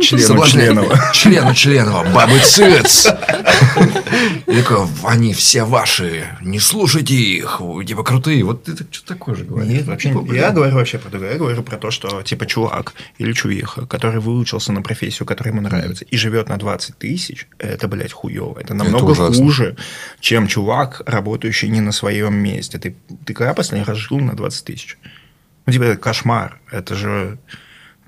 Члену 0.00 0.46
членова. 0.46 1.10
члену 1.12 1.54
членова, 1.54 2.04
бабы 2.12 2.38
цыц. 2.40 3.06
И 4.46 4.62
такой, 4.62 4.86
они 5.04 5.32
все 5.32 5.64
ваши, 5.64 6.26
не 6.42 6.60
слушайте 6.60 7.14
их, 7.14 7.60
типа 7.86 8.04
крутые. 8.04 8.44
Вот 8.44 8.64
ты 8.64 8.76
что 8.90 9.06
такое 9.06 9.34
же 9.34 9.44
говоришь? 9.44 9.72
Нет, 9.72 9.86
вообще, 9.86 10.10
Типа, 10.10 10.32
я 10.34 10.50
говорю 10.50 10.74
вообще 10.76 10.98
про 10.98 11.10
другое. 11.10 11.32
Я 11.32 11.38
говорю 11.38 11.62
про 11.62 11.76
то, 11.76 11.90
что 11.90 12.22
типа 12.22 12.46
чувак 12.46 12.94
или 13.18 13.32
чувиха, 13.32 13.86
который 13.86 14.20
выучился 14.20 14.72
на 14.72 14.82
профессию, 14.82 15.26
которая 15.26 15.52
ему 15.54 15.62
нравится, 15.62 16.04
и 16.04 16.16
живет 16.16 16.48
на 16.48 16.58
20 16.58 16.98
тысяч, 16.98 17.48
это, 17.58 17.88
блядь, 17.88 18.12
хуево. 18.12 18.58
Это 18.60 18.74
намного 18.74 19.12
ужасно. 19.12 19.34
хуже, 19.34 19.76
чем 20.20 20.46
чувак, 20.46 21.02
работающий 21.06 21.68
не 21.68 21.80
на 21.80 21.92
своем 21.92 22.34
месте. 22.34 22.78
Ты, 22.78 22.96
ты 23.24 23.34
когда 23.34 23.54
последний 23.54 23.86
раз 23.86 23.96
жил 23.98 24.18
на 24.20 24.34
20 24.34 24.64
тысяч? 24.64 24.98
Ну, 25.66 25.72
типа, 25.72 25.84
это 25.84 25.96
кошмар. 26.00 26.60
Это 26.70 26.94
же 26.94 27.38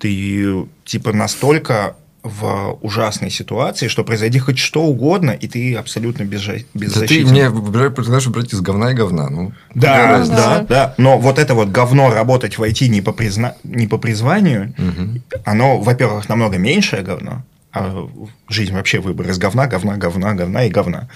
ты, 0.01 0.67
типа, 0.85 1.13
настолько 1.13 1.95
в 2.23 2.79
ужасной 2.83 3.31
ситуации, 3.31 3.89
что 3.89 4.05
произойди 4.05 4.39
хоть 4.39 4.59
что 4.59 4.83
угодно, 4.83 5.31
и 5.31 5.49
ты 5.49 5.75
абсолютно 5.75 6.25
безжа- 6.25 6.59
Да 6.59 6.65
ты 6.73 6.79
беззащитен. 6.79 7.29
мне 7.31 7.51
предлагаешь 7.51 8.27
выбрать 8.27 8.53
из 8.53 8.61
говна 8.61 8.91
и 8.91 8.95
говна. 8.95 9.31
Ну, 9.31 9.53
Да, 9.75 10.07
разница? 10.19 10.37
да, 10.37 10.67
да. 10.69 10.95
Но 10.99 11.19
вот 11.19 11.39
это 11.39 11.55
вот 11.55 11.69
говно 11.71 12.11
работать 12.11 12.59
в 12.59 12.63
IT 12.63 12.89
не 12.89 13.01
по, 13.01 13.13
призна... 13.13 13.55
не 13.65 13.87
по 13.87 13.97
призванию, 13.97 14.75
Мгм. 14.77 15.23
оно, 15.47 15.79
во-первых, 15.81 16.29
намного 16.29 16.59
меньшее 16.59 17.03
говно. 17.03 17.43
А 17.73 18.09
жизнь 18.49 18.73
вообще 18.73 18.99
выбор 18.99 19.29
из 19.31 19.39
говна, 19.39 19.67
говна, 19.67 19.97
говна, 19.97 20.35
говна 20.35 20.65
и 20.65 20.71
говна. 20.71 21.09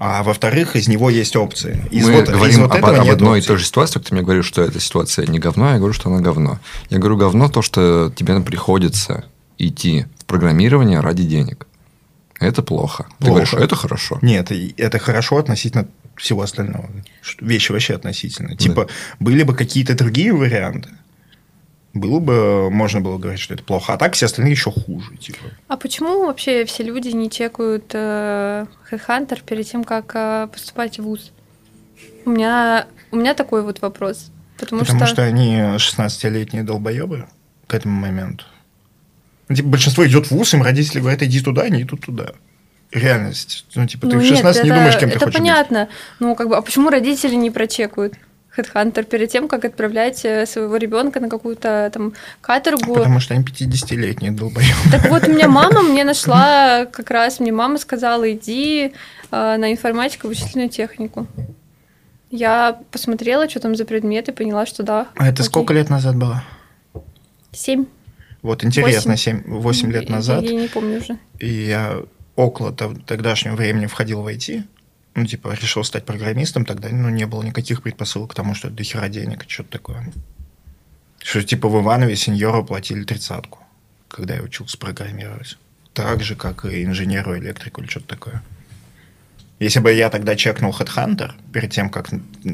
А 0.00 0.22
во-вторых, 0.22 0.74
из 0.74 0.88
него 0.88 1.08
есть 1.08 1.36
опции. 1.36 1.80
Из 1.90 2.06
Мы 2.06 2.14
вот, 2.14 2.28
из 2.28 2.34
говорим 2.34 2.60
вот 2.62 2.74
об, 2.74 2.84
об 2.84 3.08
одной 3.08 3.38
и 3.38 3.40
опций. 3.40 3.46
той 3.48 3.58
же 3.58 3.64
ситуации, 3.64 4.00
ты 4.00 4.14
мне 4.14 4.22
говоришь, 4.22 4.46
что 4.46 4.62
эта 4.62 4.80
ситуация 4.80 5.26
не 5.26 5.38
говно, 5.38 5.70
я 5.70 5.78
говорю, 5.78 5.92
что 5.92 6.10
она 6.10 6.20
говно. 6.20 6.58
Я 6.88 6.98
говорю 6.98 7.16
говно 7.16 7.48
то, 7.48 7.62
что 7.62 8.12
тебе 8.14 8.40
приходится 8.40 9.24
идти 9.58 10.06
в 10.18 10.24
программирование 10.24 11.00
ради 11.00 11.22
денег. 11.22 11.66
Это 12.40 12.62
плохо. 12.62 13.04
Ты 13.18 13.26
Плохо. 13.26 13.30
говоришь, 13.30 13.54
это 13.54 13.76
хорошо. 13.76 14.18
Нет, 14.22 14.50
и 14.50 14.74
это 14.78 14.98
хорошо 14.98 15.36
относительно 15.36 15.86
всего 16.16 16.42
остального. 16.42 16.88
Вещи 17.40 17.70
вообще 17.70 17.94
относительно. 17.94 18.56
Типа, 18.56 18.88
были 19.20 19.42
бы 19.42 19.54
какие-то 19.54 19.94
другие 19.94 20.32
варианты, 20.32 20.88
было 21.92 22.20
бы, 22.20 22.70
можно 22.70 23.00
было 23.00 23.18
говорить, 23.18 23.40
что 23.40 23.54
это 23.54 23.64
плохо. 23.64 23.94
А 23.94 23.98
так 23.98 24.14
все 24.14 24.26
остальные 24.26 24.52
еще 24.52 24.70
хуже. 24.70 25.16
Типа. 25.16 25.38
А 25.68 25.76
почему 25.76 26.26
вообще 26.26 26.64
все 26.64 26.84
люди 26.84 27.08
не 27.08 27.30
чекают 27.30 27.90
э, 27.92 28.66
Headhunter 28.90 29.40
перед 29.44 29.68
тем, 29.68 29.82
как 29.82 30.12
э, 30.14 30.48
поступать 30.52 30.98
в 30.98 31.02
ВУЗ? 31.02 31.32
У 32.24 32.30
меня, 32.30 32.86
у 33.10 33.16
меня 33.16 33.34
такой 33.34 33.62
вот 33.62 33.80
вопрос. 33.80 34.30
Потому, 34.56 34.82
Потому 34.82 35.06
что... 35.06 35.14
что... 35.14 35.22
они 35.22 35.56
16-летние 35.56 36.62
долбоебы 36.62 37.26
к 37.66 37.74
этому 37.74 37.98
моменту. 37.98 38.44
Типа, 39.52 39.68
большинство 39.68 40.06
идет 40.06 40.26
в 40.26 40.30
ВУЗ, 40.32 40.54
им 40.54 40.62
родители 40.62 41.00
говорят, 41.00 41.22
иди 41.22 41.40
туда, 41.40 41.62
они 41.62 41.82
идут 41.82 42.02
туда. 42.02 42.34
Реальность. 42.92 43.66
Ну, 43.74 43.86
типа, 43.86 44.06
ты 44.06 44.14
Ну, 44.14 44.20
в 44.20 44.24
нет, 44.24 44.36
16 44.36 44.62
не 44.64 44.70
это- 44.70 44.78
думаешь, 44.78 44.98
кем 44.98 45.10
ты 45.10 45.16
Это 45.16 45.24
хочешь 45.24 45.38
понятно. 45.38 45.88
Ну, 46.20 46.34
как 46.36 46.48
бы, 46.48 46.56
а 46.56 46.60
почему 46.60 46.90
родители 46.90 47.34
не 47.34 47.50
прочекают 47.50 48.14
Headhunter 48.56 49.04
перед 49.04 49.30
тем, 49.30 49.48
как 49.48 49.64
отправлять 49.64 50.24
э, 50.24 50.44
своего 50.46 50.76
ребенка 50.76 51.20
на 51.20 51.28
какую-то 51.28 51.90
там 51.94 52.12
каторгу? 52.40 52.86
быть. 52.86 52.94
Потому 52.98 53.20
что 53.20 53.34
они 53.34 53.44
50-летние 53.44 54.32
долбоебы. 54.32 54.72
Так 54.90 55.08
вот, 55.10 55.26
у 55.28 55.30
меня 55.30 55.48
мама 55.60 55.82
мне 55.82 56.04
нашла 56.04 56.86
как 56.86 57.10
раз, 57.10 57.40
мне 57.40 57.52
мама 57.52 57.78
сказала, 57.78 58.30
иди 58.32 58.92
э, 59.30 59.56
на 59.56 59.72
информатику 59.72 60.26
вычислительную 60.28 60.68
технику. 60.68 61.26
Я 62.30 62.80
посмотрела, 62.90 63.48
что 63.48 63.60
там 63.60 63.74
за 63.74 63.84
предметы, 63.84 64.32
поняла, 64.32 64.66
что 64.66 64.82
да. 64.82 65.08
А 65.16 65.24
это 65.26 65.34
окей. 65.42 65.44
сколько 65.46 65.74
лет 65.74 65.90
назад 65.90 66.16
было? 66.16 66.42
Семь. 67.52 67.86
Вот 68.42 68.64
интересно, 68.64 69.12
Восемь. 69.12 69.42
7, 69.42 69.58
8 69.60 69.92
лет 69.92 70.04
Я- 70.08 70.14
назад. 70.14 70.42
Я, 70.44 70.54
не 70.54 70.68
помню 70.68 70.98
уже. 70.98 71.18
И 71.40 71.48
я 71.48 71.96
около 72.36 72.72
тог- 72.72 73.04
тогдашнего 73.04 73.54
времени 73.56 73.86
входил 73.86 74.22
в 74.22 74.26
IT. 74.28 74.62
Ну, 75.14 75.26
типа, 75.26 75.54
решил 75.60 75.82
стать 75.84 76.06
программистом, 76.06 76.64
тогда 76.64 76.88
ну, 76.90 77.08
не 77.08 77.26
было 77.26 77.42
никаких 77.42 77.82
предпосылок 77.82 78.30
к 78.30 78.34
тому, 78.34 78.54
что 78.54 78.68
это 78.68 78.76
дохера 78.76 79.08
денег, 79.08 79.44
что-то 79.48 79.70
такое. 79.70 80.04
Что, 81.22 81.42
типа, 81.42 81.68
в 81.68 81.82
Иванове 81.82 82.16
сеньору 82.16 82.64
платили 82.64 83.04
тридцатку, 83.04 83.58
когда 84.08 84.34
я 84.36 84.42
учился 84.42 84.78
программировать. 84.78 85.58
Так 85.92 86.22
же, 86.22 86.36
как 86.36 86.64
и 86.64 86.84
инженеру, 86.84 87.36
электрику 87.36 87.80
или 87.82 87.88
что-то 87.88 88.06
такое. 88.06 88.42
Если 89.58 89.80
бы 89.80 89.92
я 89.92 90.08
тогда 90.08 90.36
чекнул 90.36 90.72
Headhunter, 90.72 91.32
перед 91.52 91.70
тем, 91.70 91.90
как 91.90 92.08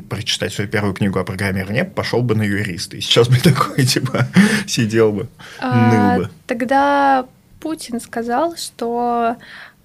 прочитать 0.08 0.52
свою 0.52 0.68
первую 0.68 0.92
книгу 0.92 1.20
о 1.20 1.24
программировании, 1.24 1.82
пошел 1.82 2.20
бы 2.22 2.34
на 2.34 2.42
юриста. 2.42 2.96
И 2.96 3.00
сейчас 3.00 3.28
бы 3.28 3.36
такой, 3.42 3.84
типа, 3.84 4.26
сидел 4.66 5.12
бы, 5.12 5.28
А, 5.60 6.16
ныл 6.16 6.24
бы. 6.24 6.30
тогда 6.46 7.26
Путин 7.60 8.00
сказал, 8.00 8.56
что 8.56 9.36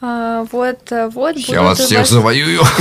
а, 0.02 0.46
вот, 0.52 0.92
э, 0.92 1.08
вот 1.10 1.38
Я 1.38 1.62
вас 1.62 1.80
всех 1.80 2.00
вас- 2.00 2.10
завоюю. 2.10 2.62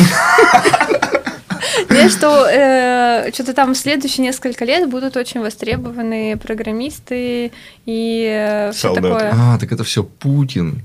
Нет, 1.91 2.11
что 2.13 2.47
э, 2.49 3.31
что-то 3.33 3.53
там 3.53 3.75
в 3.75 3.77
следующие 3.79 4.25
несколько 4.25 4.65
лет 4.65 4.89
будут 4.89 5.17
очень 5.17 5.41
востребованы 5.41 6.37
программисты 6.37 7.53
и 7.85 8.69
все 8.73 8.89
Солдаты. 8.89 9.09
такое. 9.09 9.33
А, 9.37 9.59
так 9.59 9.73
это 9.73 9.85
все 9.85 10.03
Путин. 10.05 10.83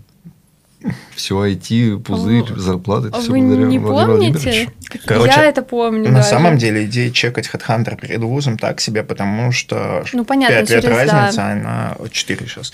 Все 1.15 1.43
IT, 1.47 1.99
пузырь, 2.03 2.45
зарплаты. 2.55 3.07
это 3.07 3.19
всё 3.19 3.31
Вы 3.31 3.39
не 3.39 3.79
помните? 3.79 4.69
Короче, 5.05 5.33
Я 5.35 5.45
это 5.45 5.63
помню. 5.63 6.09
На 6.11 6.17
даже. 6.17 6.29
самом 6.29 6.57
деле 6.59 6.85
идея 6.85 7.09
чекать 7.09 7.49
Headhunter 7.51 7.99
перед 7.99 8.19
вузом 8.21 8.59
так 8.59 8.79
себе, 8.79 9.01
потому 9.01 9.51
что 9.51 10.03
Ну, 10.13 10.25
понятно, 10.25 10.57
5 10.57 10.69
лет 10.69 10.81
через- 10.83 10.95
разница, 11.11 11.37
да. 11.37 11.51
она 11.53 11.95
4 12.11 12.45
сейчас. 12.47 12.71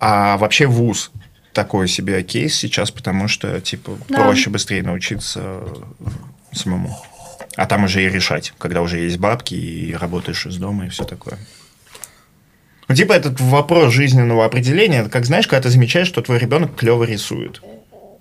А 0.00 0.36
вообще 0.38 0.66
вуз 0.66 1.12
такой 1.54 1.88
себе 1.88 2.22
кейс 2.22 2.54
сейчас, 2.54 2.90
потому 2.90 3.28
что, 3.28 3.60
типа, 3.60 3.96
Да. 4.08 4.22
проще 4.24 4.50
быстрее 4.50 4.82
научиться 4.82 5.62
самому. 6.52 6.94
А 7.56 7.66
там 7.66 7.84
уже 7.84 8.04
и 8.04 8.08
решать, 8.10 8.52
когда 8.58 8.82
уже 8.82 8.98
есть 8.98 9.18
бабки 9.18 9.54
и 9.54 9.94
работаешь 9.94 10.44
из 10.46 10.56
дома 10.56 10.86
и 10.86 10.88
все 10.90 11.04
такое. 11.04 11.38
Ну, 12.88 12.94
типа, 12.94 13.14
этот 13.14 13.40
вопрос 13.40 13.92
жизненного 13.94 14.44
определения, 14.44 14.98
это 15.00 15.08
как, 15.10 15.24
знаешь, 15.24 15.46
когда 15.46 15.62
ты 15.62 15.70
замечаешь, 15.70 16.08
что 16.08 16.20
твой 16.20 16.38
ребенок 16.38 16.74
клево 16.76 17.04
рисует. 17.04 17.62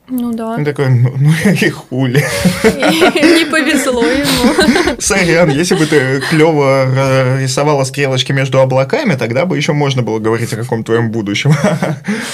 Ну 0.10 0.34
да. 0.34 0.50
Он 0.56 0.66
такой, 0.66 0.90
ну, 0.90 1.14
ну 1.18 1.32
и 1.50 1.70
хули. 1.70 2.20
Не 2.64 3.46
повезло 3.46 4.04
ему. 4.06 5.00
Сорян, 5.00 5.50
если 5.50 5.76
бы 5.76 5.86
ты 5.86 6.22
клево 6.30 7.40
рисовала 7.40 7.86
стрелочки 7.86 8.34
между 8.34 8.60
облаками, 8.60 9.16
тогда 9.16 9.46
бы 9.46 9.56
еще 9.56 9.72
можно 9.72 10.02
было 10.02 10.20
говорить 10.20 10.52
о 10.54 10.58
каком 10.58 10.84
твоем 10.84 11.12
будущем. 11.12 11.54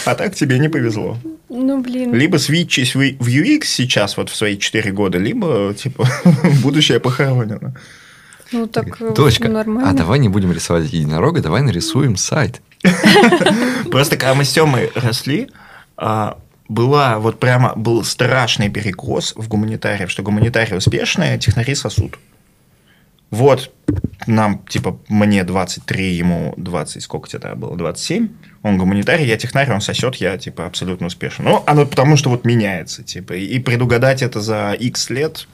А 0.05 0.15
так 0.15 0.33
тебе 0.33 0.57
не 0.57 0.69
повезло. 0.69 1.17
Ну, 1.49 1.81
блин. 1.81 2.13
Либо 2.13 2.37
свитчись 2.37 2.95
в 2.95 2.99
UX 3.01 3.65
сейчас, 3.65 4.17
вот 4.17 4.29
в 4.29 4.35
свои 4.35 4.57
4 4.57 4.91
года, 4.91 5.19
либо, 5.19 5.73
типа, 5.73 6.07
будущее 6.63 6.99
похоронено. 6.99 7.75
Ну, 8.51 8.65
так 8.67 8.99
э, 9.01 9.13
Дочка, 9.13 9.47
нормально. 9.47 9.89
а 9.89 9.93
давай 9.93 10.17
не 10.19 10.29
будем 10.29 10.51
рисовать 10.51 10.91
единорога, 10.91 11.41
давай 11.41 11.61
нарисуем 11.61 12.15
сайт. 12.17 12.61
Просто 13.91 14.17
когда 14.17 14.33
мы 14.33 14.43
с 14.43 14.51
Тёмой 14.51 14.91
росли, 14.95 15.49
а, 15.97 16.37
была 16.69 17.19
вот 17.19 17.39
прямо 17.39 17.73
был 17.75 18.03
страшный 18.03 18.69
перекос 18.69 19.33
в 19.35 19.47
гуманитариев, 19.49 20.09
что 20.09 20.23
гуманитарии 20.23 20.75
успешные, 20.75 21.37
технари 21.37 21.75
сосуд. 21.75 22.17
Вот 23.31 23.71
нам, 24.25 24.63
типа, 24.67 24.99
мне 25.07 25.43
23, 25.43 26.13
ему 26.13 26.53
20, 26.57 27.03
сколько 27.03 27.27
тебе 27.27 27.39
тогда 27.39 27.55
было, 27.55 27.75
27. 27.75 28.29
Он 28.63 28.77
гуманитарий, 28.77 29.25
я 29.25 29.37
технарь, 29.37 29.71
он 29.71 29.81
сосет, 29.81 30.15
я, 30.15 30.37
типа, 30.37 30.65
абсолютно 30.65 31.07
успешен. 31.07 31.45
Ну, 31.45 31.63
оно 31.67 31.85
потому 31.85 32.17
что 32.17 32.29
вот 32.29 32.43
меняется, 32.45 33.03
типа, 33.03 33.33
и 33.33 33.59
предугадать 33.59 34.23
это 34.23 34.41
за 34.41 34.73
X 34.73 35.09
лет, 35.09 35.47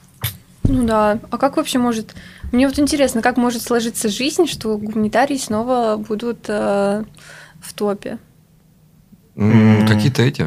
Ну 0.64 0.86
да. 0.86 1.18
А 1.30 1.38
как 1.38 1.56
вообще 1.56 1.78
может... 1.78 2.14
Мне 2.52 2.66
вот 2.66 2.78
интересно, 2.78 3.22
как 3.22 3.36
может 3.36 3.62
сложиться 3.62 4.08
жизнь, 4.08 4.46
что 4.46 4.78
гуманитарии 4.78 5.36
снова 5.36 5.96
будут 5.96 6.46
э, 6.48 7.04
в 7.60 7.74
топе? 7.74 8.18
М. 9.36 9.86
Какие-то 9.86 10.22
эти... 10.22 10.44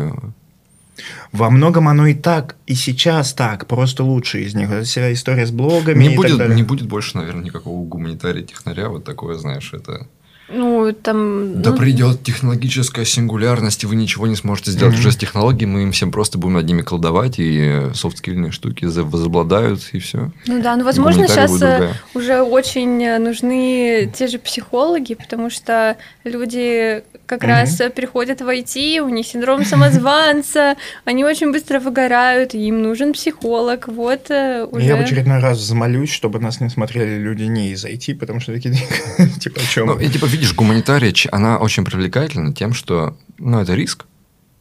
во 1.32 1.50
многом 1.50 1.88
оно 1.88 2.08
и 2.08 2.14
так, 2.14 2.56
и 2.66 2.76
сейчас 2.76 3.34
так, 3.34 3.68
просто 3.68 4.04
лучше 4.04 4.42
из 4.42 4.56
них. 4.56 4.70
Вот 4.70 4.86
вся 4.86 5.12
история 5.14 5.46
с 5.46 5.52
блогами 5.52 6.00
Не 6.00 6.06
и 6.06 6.10
так 6.10 6.18
будет, 6.18 6.38
далее. 6.38 6.56
не 6.56 6.64
будет 6.64 6.88
больше, 6.88 7.18
наверное, 7.18 7.44
никакого 7.44 7.86
гуманитария 7.86 8.44
технаря. 8.44 8.90
Вот 8.90 9.04
такое, 9.04 9.36
знаешь, 9.36 9.72
это... 9.74 10.08
Ну, 10.52 10.92
там... 10.94 11.62
Да 11.62 11.72
ну, 11.72 11.78
придет 11.78 12.24
технологическая 12.24 13.06
сингулярность, 13.06 13.84
и 13.84 13.88
вы 13.88 13.96
ничего 13.96 14.28
не 14.28 14.36
сможете 14.36 14.72
сделать 14.72 14.94
Мгм. 14.96 15.00
уже 15.02 15.12
с 15.12 15.18
технологией, 15.18 15.68
мы 15.68 15.84
им 15.84 15.92
всем 15.92 16.12
просто 16.12 16.38
будем 16.38 16.56
над 16.56 16.66
ними 16.66 16.82
колдовать, 16.82 17.36
и 17.38 17.90
софт-скилльные 17.94 18.52
штуки 18.52 18.86
за- 18.86 19.04
возобладают, 19.04 19.82
и 19.92 20.00
все. 20.00 20.32
Ну 20.48 20.62
да, 20.62 20.76
ну 20.76 20.84
возможно 20.84 21.28
сейчас 21.28 21.62
э, 21.62 21.94
уже 22.14 22.42
очень 22.42 23.04
э, 23.04 23.20
нужны 23.20 24.12
те 24.16 24.28
же 24.28 24.40
психологи, 24.40 25.14
потому 25.14 25.50
что 25.50 25.98
люди 26.24 27.04
как 27.26 27.42
Мгм. 27.44 27.50
раз 27.50 27.80
э, 27.80 27.92
приходят 27.92 28.42
в 28.42 28.48
IT, 28.48 29.00
у 29.02 29.10
них 29.10 29.28
синдром 29.28 29.64
самозванца, 29.64 30.76
они 31.06 31.24
очень 31.24 31.52
быстро 31.52 31.80
выгорают, 31.80 32.56
им 32.56 32.82
нужен 32.82 33.14
психолог. 33.14 33.88
Вот 33.88 34.32
э, 34.32 34.66
уже. 34.72 34.86
Я 34.86 34.96
в 34.96 35.02
очередной 35.02 35.40
раз 35.40 35.60
замолюсь, 35.60 36.12
чтобы 36.12 36.40
нас 36.40 36.60
не 36.60 36.70
смотрели 36.70 37.18
люди 37.20 37.44
не 37.44 37.72
из 37.72 37.86
IT, 37.86 38.16
потому 38.16 38.40
что 38.40 38.54
такие, 38.54 38.74
типа, 39.40 39.62
о 39.62 39.66
чем? 39.72 39.88
Ну, 39.88 40.00
и 40.00 40.08
типа, 40.10 40.26
видишь, 40.40 40.56
гуманитария, 40.56 41.14
она 41.32 41.58
очень 41.58 41.84
привлекательна 41.86 42.54
тем, 42.54 42.74
что, 42.74 43.18
ну, 43.38 43.60
это 43.60 43.76
риск. 43.76 44.06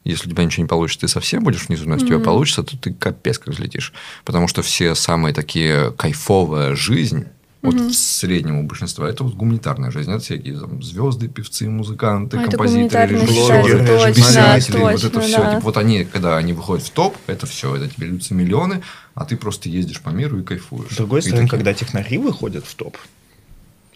Если 0.04 0.28
у 0.28 0.30
тебя 0.32 0.44
ничего 0.44 0.62
не 0.62 0.68
получится, 0.68 1.00
ты 1.06 1.08
совсем 1.08 1.42
будешь 1.44 1.66
внизу, 1.68 1.84
но 1.86 1.94
если 1.94 2.06
у 2.06 2.08
тебя 2.08 2.16
Мгм. 2.18 2.24
получится, 2.24 2.62
то 2.62 2.76
ты 2.78 2.92
капец 2.94 3.38
как 3.38 3.52
взлетишь. 3.54 3.92
Потому 4.24 4.48
что 4.48 4.62
все 4.62 4.94
самые 4.94 5.34
такие 5.34 5.90
кайфовая 5.92 6.74
жизнь, 6.74 7.26
вот 7.60 7.74
Мгм. 7.74 7.88
в 7.90 7.94
среднего 7.94 8.62
большинства, 8.62 9.08
это 9.08 9.24
вот 9.24 9.34
гуманитарная 9.34 9.90
жизнь. 9.90 10.10
Это 10.10 10.20
всякие 10.20 10.58
там 10.58 10.82
звезды, 10.82 11.28
певцы, 11.28 11.68
музыканты, 11.68 12.38
А, 12.38 12.44
композиторы, 12.44 13.08
режиссеры, 13.16 14.12
писатели, 14.14 14.78
вот 14.78 14.92
точно, 14.92 15.06
это 15.08 15.20
все. 15.20 15.36
да. 15.38 15.60
вот 15.60 15.76
они, 15.76 16.04
когда 16.04 16.36
они 16.38 16.52
выходят 16.54 16.86
в 16.86 16.90
топ, 16.90 17.16
это 17.26 17.46
все, 17.46 17.74
это 17.76 17.88
тебе 17.94 18.06
льются 18.06 18.32
миллионы, 18.32 18.80
а 19.14 19.24
ты 19.26 19.36
просто 19.36 19.68
ездишь 19.68 20.00
по 20.00 20.10
миру 20.10 20.38
и 20.40 20.44
кайфуешь. 20.44 20.92
С 20.92 20.96
другой 20.96 21.18
И 21.18 21.22
стороны, 21.22 21.42
такие- 21.48 21.50
когда 21.58 21.74
технари 21.74 22.16
выходят 22.16 22.64
в 22.64 22.74
топ, 22.76 22.96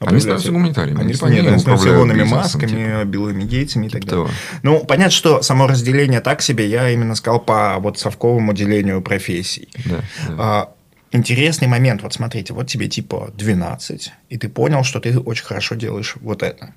Они 0.07 0.21
становятся 0.21 0.53
гуманитариями. 0.53 1.01
Они 1.01 1.13
типа, 1.13 1.27
они 1.27 1.39
становятся 1.59 1.89
бизнесом, 1.89 2.29
Масками, 2.29 2.69
типа. 2.69 3.05
Биллами 3.05 3.45
Гейтсами 3.45 3.87
и 3.87 3.89
так 3.89 4.03
Типа 4.03 4.11
далее. 4.11 4.27
того. 4.27 4.39
Ну, 4.63 4.85
понятно, 4.85 5.11
что 5.11 5.43
само 5.43 5.67
разделение 5.67 6.21
так 6.21 6.43
себе, 6.43 6.69
я 6.69 6.91
именно 6.91 7.15
сказал 7.15 7.41
по 7.41 7.77
вот 7.79 7.99
совковому 7.99 8.53
делению 8.53 9.03
профессий. 9.03 9.69
Да, 9.85 10.01
да. 10.29 10.35
А, 10.39 10.75
интересный 11.13 11.69
момент, 11.69 12.03
вот 12.03 12.13
смотрите, 12.15 12.55
вот 12.55 12.67
тебе 12.69 12.89
типа 12.89 13.31
12, 13.37 14.13
и 14.29 14.39
ты 14.39 14.49
понял, 14.49 14.85
что 14.85 15.01
ты 15.01 15.19
очень 15.19 15.45
хорошо 15.45 15.75
делаешь 15.75 16.17
вот 16.21 16.43
это. 16.43 16.75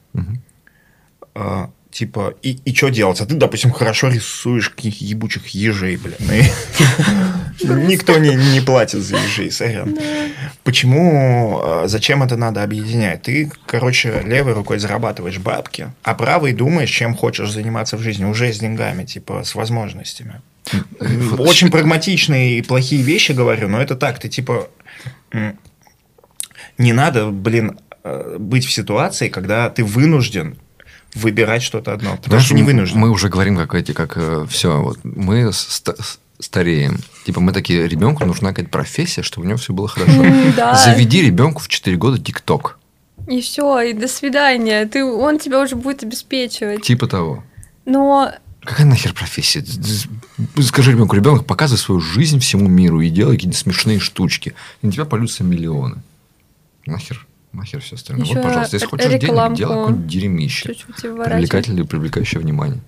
А, 1.33 1.69
типа, 1.95 2.33
и, 2.41 2.59
и 2.65 2.75
что 2.75 2.89
делать? 2.89 3.21
А 3.21 3.25
ты, 3.25 3.35
допустим, 3.35 3.71
хорошо 3.71 4.09
рисуешь 4.09 4.69
каких 4.69 4.99
ебучих 4.99 5.47
ежей, 5.47 5.95
блин. 5.95 6.17
и 6.19 7.65
Никто 7.87 8.17
не, 8.17 8.35
не 8.35 8.59
платит 8.59 9.01
за 9.01 9.15
ежей, 9.15 9.49
сорян. 9.49 9.97
Почему, 10.65 11.61
а, 11.63 11.83
зачем 11.87 12.21
это 12.21 12.35
надо 12.35 12.63
объединять? 12.63 13.21
Ты, 13.21 13.49
короче, 13.65 14.21
левой 14.25 14.53
рукой 14.53 14.77
зарабатываешь 14.77 15.37
бабки, 15.37 15.89
а 16.03 16.15
правой 16.15 16.51
думаешь, 16.51 16.89
чем 16.89 17.15
хочешь 17.15 17.51
заниматься 17.51 17.95
в 17.95 18.01
жизни, 18.01 18.25
уже 18.25 18.51
с 18.51 18.59
деньгами, 18.59 19.05
типа, 19.05 19.43
с 19.45 19.55
возможностями. 19.55 20.41
Очень 21.37 21.71
прагматичные 21.71 22.57
и 22.57 22.61
плохие 22.61 23.03
вещи 23.03 23.31
говорю, 23.31 23.69
но 23.69 23.81
это 23.81 23.95
так, 23.95 24.19
ты 24.19 24.27
типа... 24.27 24.67
Не 26.77 26.91
надо, 26.91 27.27
блин, 27.27 27.79
э, 28.03 28.35
быть 28.37 28.65
в 28.65 28.71
ситуации, 28.71 29.29
когда 29.29 29.69
ты 29.69 29.85
вынужден 29.85 30.57
выбирать 31.15 31.63
что-то 31.63 31.93
одно. 31.93 32.11
Потому 32.11 32.27
Знаешь, 32.27 32.45
что 32.45 32.55
не 32.55 32.63
вынужден. 32.63 32.99
Мы 32.99 33.09
уже 33.09 33.29
говорим, 33.29 33.57
как 33.57 33.73
эти, 33.73 33.93
как 33.93 34.17
все, 34.49 34.81
вот 34.81 34.99
мы 35.03 35.51
ста- 35.53 35.95
стареем. 36.39 36.99
Типа 37.25 37.39
мы 37.41 37.51
такие, 37.51 37.87
ребенку 37.87 38.25
нужна 38.25 38.49
какая-то 38.49 38.69
профессия, 38.69 39.23
чтобы 39.23 39.45
у 39.45 39.49
него 39.49 39.57
все 39.57 39.73
было 39.73 39.87
хорошо. 39.87 40.23
Заведи 40.75 41.21
ребенку 41.21 41.61
в 41.61 41.67
4 41.67 41.97
года 41.97 42.19
ТикТок. 42.19 42.77
И 43.27 43.41
все, 43.41 43.79
и 43.81 43.93
до 43.93 44.07
свидания. 44.07 44.85
Ты, 44.85 45.03
он 45.03 45.39
тебя 45.39 45.61
уже 45.61 45.75
будет 45.75 46.03
обеспечивать. 46.03 46.83
Типа 46.83 47.07
того. 47.07 47.43
Но 47.85 48.31
Какая 48.63 48.85
нахер 48.87 49.13
профессия? 49.13 49.63
Скажи 50.61 50.91
ребенку, 50.91 51.15
ребенок, 51.15 51.45
показывай 51.45 51.79
свою 51.79 52.01
жизнь 52.01 52.39
всему 52.39 52.67
миру 52.67 52.99
и 52.99 53.09
делай 53.09 53.35
какие-то 53.35 53.57
смешные 53.57 53.99
штучки. 53.99 54.53
И 54.81 54.87
на 54.87 54.91
тебя 54.91 55.05
полются 55.05 55.43
миллионы. 55.43 55.97
Нахер, 56.85 57.25
нахер 57.55 57.81
все 57.81 57.95
остальное. 57.95 58.25
Ещё 58.25 58.35
вот, 58.35 58.43
пожалуйста, 58.43 58.75
если 58.75 58.87
хочешь 58.87 59.07
денег, 59.07 59.21
делай 59.55 59.75
какое-нибудь 59.75 60.07
дерьмище. 60.07 60.75
чуть-чуть. 60.75 61.01
Привлекательное 61.01 61.83
и 61.83 61.87
привлекающее 61.87 62.39
внимание. 62.41 62.79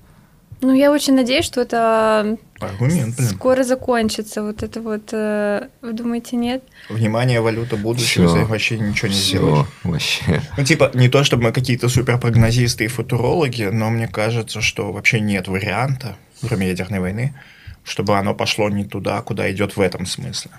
Ну, 0.60 0.74
я 0.74 0.92
очень 0.92 1.14
надеюсь, 1.14 1.46
что 1.46 1.62
это 1.62 2.36
Аргумент, 2.60 3.16
блин. 3.16 3.30
скоро 3.30 3.64
закончится. 3.64 4.42
Вот 4.42 4.64
это 4.64 4.82
вот... 4.82 5.10
э, 5.12 5.68
Вы 5.84 5.94
думаете, 5.94 6.36
нет? 6.36 6.64
Внимание, 6.90 7.42
валюта 7.42 7.78
будущего, 7.78 8.28
Всё. 8.28 8.46
вообще 8.46 8.80
ничего 8.80 9.08
не 9.10 9.14
сделаешь. 9.14 9.68
вообще. 9.84 10.42
Ну, 10.58 10.64
типа, 10.64 10.90
не 10.96 11.10
то, 11.10 11.24
чтобы 11.24 11.44
мы 11.44 11.52
какие-то 11.52 11.90
суперпрогнозисты 11.90 12.86
и 12.86 12.88
футурологи, 12.88 13.70
но 13.72 13.92
мне 13.92 14.08
кажется, 14.08 14.62
что 14.62 14.92
вообще 14.92 15.20
нет 15.20 15.48
варианта, 15.48 16.18
кроме 16.42 16.70
ядерной 16.70 17.02
войны, 17.02 17.36
чтобы 17.84 18.18
оно 18.18 18.34
пошло 18.34 18.68
не 18.70 18.84
туда, 18.84 19.22
куда 19.22 19.52
идет 19.52 19.78
в 19.78 19.80
этом 19.80 20.08
смысле. 20.08 20.50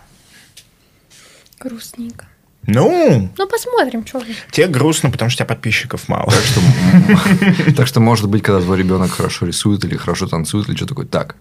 Грустненько. 1.58 2.26
Ну, 2.70 3.30
Ну, 3.36 3.48
посмотрим, 3.48 4.06
что 4.06 4.22
тебе 4.50 4.66
грустно, 4.66 5.10
потому 5.10 5.30
что 5.30 5.36
у 5.36 5.46
тебя 5.46 5.54
подписчиков 5.54 6.06
мало. 6.06 6.30
Так 6.30 6.44
что, 6.44 7.72
так 7.72 7.86
что, 7.86 8.00
может 8.00 8.28
быть, 8.28 8.42
когда 8.42 8.60
твой 8.60 8.76
ребенок 8.76 9.10
хорошо 9.10 9.46
рисует 9.46 9.84
или 9.84 9.96
хорошо 9.96 10.26
танцует, 10.26 10.68
или 10.68 10.76
что 10.76 10.86
такое, 10.86 11.06
так, 11.06 11.36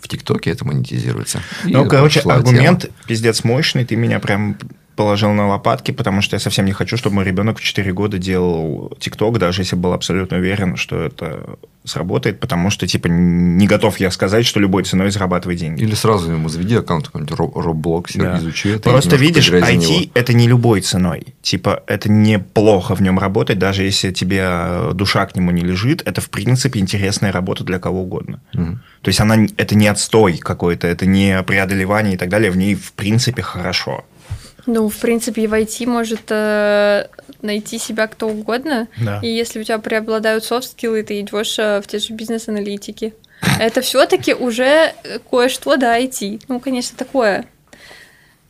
в 0.00 0.08
ТикТоке 0.08 0.50
это 0.50 0.64
монетизируется. 0.64 1.42
И 1.64 1.72
Ну, 1.72 1.86
короче, 1.86 2.20
аргумент 2.20 2.90
пиздец 3.06 3.44
мощный, 3.44 3.84
ты 3.84 3.94
меня 3.94 4.20
прям 4.20 4.56
положил 4.96 5.32
на 5.32 5.48
лопатки, 5.48 5.90
потому 5.90 6.22
что 6.22 6.36
я 6.36 6.40
совсем 6.40 6.64
не 6.66 6.72
хочу, 6.72 6.96
чтобы 6.96 7.16
мой 7.16 7.24
ребенок 7.24 7.58
в 7.58 7.62
4 7.62 7.92
года 7.92 8.18
делал 8.18 8.92
ТикТок, 8.98 9.38
даже 9.38 9.62
если 9.62 9.76
был 9.76 9.92
абсолютно 9.92 10.38
уверен, 10.38 10.76
что 10.76 11.02
это 11.02 11.56
сработает, 11.84 12.40
потому 12.40 12.70
что, 12.70 12.86
типа, 12.86 13.08
не 13.08 13.66
готов 13.66 14.00
я 14.00 14.10
сказать, 14.10 14.46
что 14.46 14.58
любой 14.58 14.84
ценой 14.84 15.10
зарабатывать 15.10 15.58
деньги. 15.58 15.82
Или 15.82 15.94
сразу 15.94 16.32
ему 16.32 16.48
заведи 16.48 16.76
аккаунт 16.76 17.08
какой-нибудь 17.08 17.38
Roblox, 17.38 18.04
Да. 18.14 18.38
изучи 18.38 18.68
это. 18.70 18.88
Просто 18.88 19.16
видишь, 19.16 19.50
IT 19.50 20.10
это 20.14 20.32
не 20.32 20.48
любой 20.48 20.80
ценой. 20.80 21.34
Типа, 21.42 21.82
это 21.86 22.10
неплохо 22.10 22.94
в 22.94 23.02
нем 23.02 23.18
работать, 23.18 23.58
даже 23.58 23.82
если 23.82 24.12
тебе 24.12 24.40
э, 24.44 24.92
душа 24.94 25.26
к 25.26 25.36
нему 25.36 25.50
не 25.50 25.60
лежит. 25.60 26.02
Это, 26.06 26.22
в 26.22 26.30
принципе, 26.30 26.80
интересная 26.80 27.32
работа 27.32 27.64
для 27.64 27.78
кого 27.78 28.02
угодно. 28.02 28.40
Мгм. 28.54 28.80
То 29.02 29.08
есть, 29.08 29.20
она, 29.20 29.46
это 29.58 29.74
не 29.74 29.86
отстой 29.88 30.38
какой-то, 30.38 30.86
это 30.86 31.04
не 31.04 31.42
преодолевание 31.42 32.14
и 32.14 32.16
так 32.16 32.30
далее. 32.30 32.50
В 32.50 32.56
ней, 32.56 32.74
в 32.76 32.94
принципе, 32.94 33.42
хорошо. 33.42 34.04
Ну, 34.66 34.88
в 34.88 34.96
принципе, 34.96 35.46
в 35.46 35.52
IT 35.52 35.86
может 35.86 36.22
э, 36.30 37.06
найти 37.42 37.78
себя 37.78 38.06
кто 38.06 38.28
угодно. 38.28 38.88
Да. 38.98 39.20
И 39.22 39.28
если 39.28 39.60
у 39.60 39.64
тебя 39.64 39.78
преобладают 39.78 40.44
софт-скиллы, 40.44 41.02
ты 41.02 41.20
идешь 41.20 41.58
э, 41.58 41.80
в 41.82 41.86
те 41.86 41.98
же 41.98 42.14
бизнес-аналитики. 42.14 43.14
Это 43.58 43.82
все-таки 43.82 44.32
уже 44.32 44.92
э, 45.04 45.18
кое-что 45.30 45.76
до 45.76 45.98
IT. 45.98 46.44
Ну, 46.48 46.60
конечно, 46.60 46.96
такое. 46.96 47.44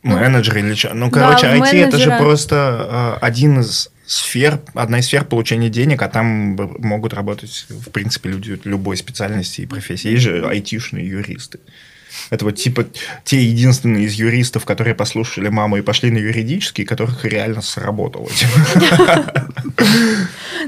Менеджер 0.03 0.57
или 0.57 0.73
что. 0.75 0.93
Ну, 0.93 1.09
Да, 1.09 1.35
короче, 1.35 1.47
IT 1.47 1.87
это 1.87 1.97
же 1.97 2.09
менеджера. 2.09 2.17
просто 2.17 3.17
э, 3.21 3.25
один 3.25 3.59
из 3.59 3.89
сфер, 4.05 4.61
одна 4.73 4.99
из 4.99 5.07
сфер 5.07 5.25
получения 5.25 5.69
денег, 5.69 6.01
а 6.01 6.07
там 6.07 6.55
могут 6.79 7.13
работать, 7.13 7.65
в 7.69 7.89
принципе, 7.89 8.29
люди 8.29 8.59
любой 8.63 8.97
специальности 8.97 9.61
и 9.61 9.65
профессии. 9.65 10.11
Есть 10.11 10.23
же 10.23 10.47
айтишные 10.47 11.07
юристы. 11.07 11.59
Это 12.29 12.45
вот 12.45 12.55
типа 12.55 12.85
те 13.23 13.43
единственные 13.43 14.05
из 14.05 14.13
юристов, 14.13 14.65
которые 14.65 14.95
послушали 14.95 15.49
маму 15.49 15.77
и 15.77 15.81
пошли 15.81 16.11
на 16.11 16.17
юридический, 16.17 16.85
которых 16.85 17.25
реально 17.25 17.61
сработало. 17.61 18.29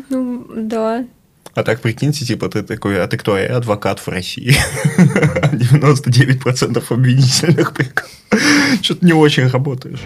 Ну, 0.10 0.46
да. 0.56 1.06
А 1.56 1.64
так 1.64 1.82
прикиньте, 1.82 2.24
типа 2.26 2.50
ты 2.50 2.62
такой, 2.62 3.02
а 3.02 3.08
ты 3.08 3.18
кто? 3.18 3.38
Я 3.38 3.58
адвокат 3.58 4.00
в 4.00 4.08
России. 4.08 4.56
99% 4.98 6.84
обвинительных 6.94 7.74
приговоров. 7.74 8.12
Что-то 8.84 9.06
не 9.06 9.14
очень 9.14 9.48
работаешь. 9.48 10.02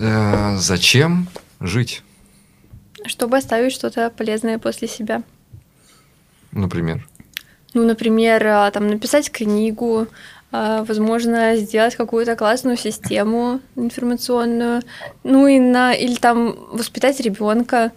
Э, 0.00 0.56
Зачем 0.58 1.28
жить, 1.60 2.02
Чтобы 3.06 3.36
оставить 3.38 3.72
что-то 3.72 4.10
полезное 4.10 4.58
после 4.58 4.88
себя. 4.88 5.22
например? 6.52 7.06
Ну, 7.74 7.84
например, 7.84 8.46
а, 8.46 8.70
там 8.70 8.88
написать 8.88 9.30
книгу, 9.30 10.06
а, 10.52 10.84
возможно, 10.84 11.56
сделать 11.56 11.96
какую-то 11.96 12.36
классную 12.36 12.76
систему 12.76 13.60
информационную, 13.76 14.82
ну 15.24 15.46
и 15.48 15.58
на 15.58 15.92
или 15.92 16.14
там 16.14 16.56
воспитать 16.72 17.18
ребенка, 17.20 17.90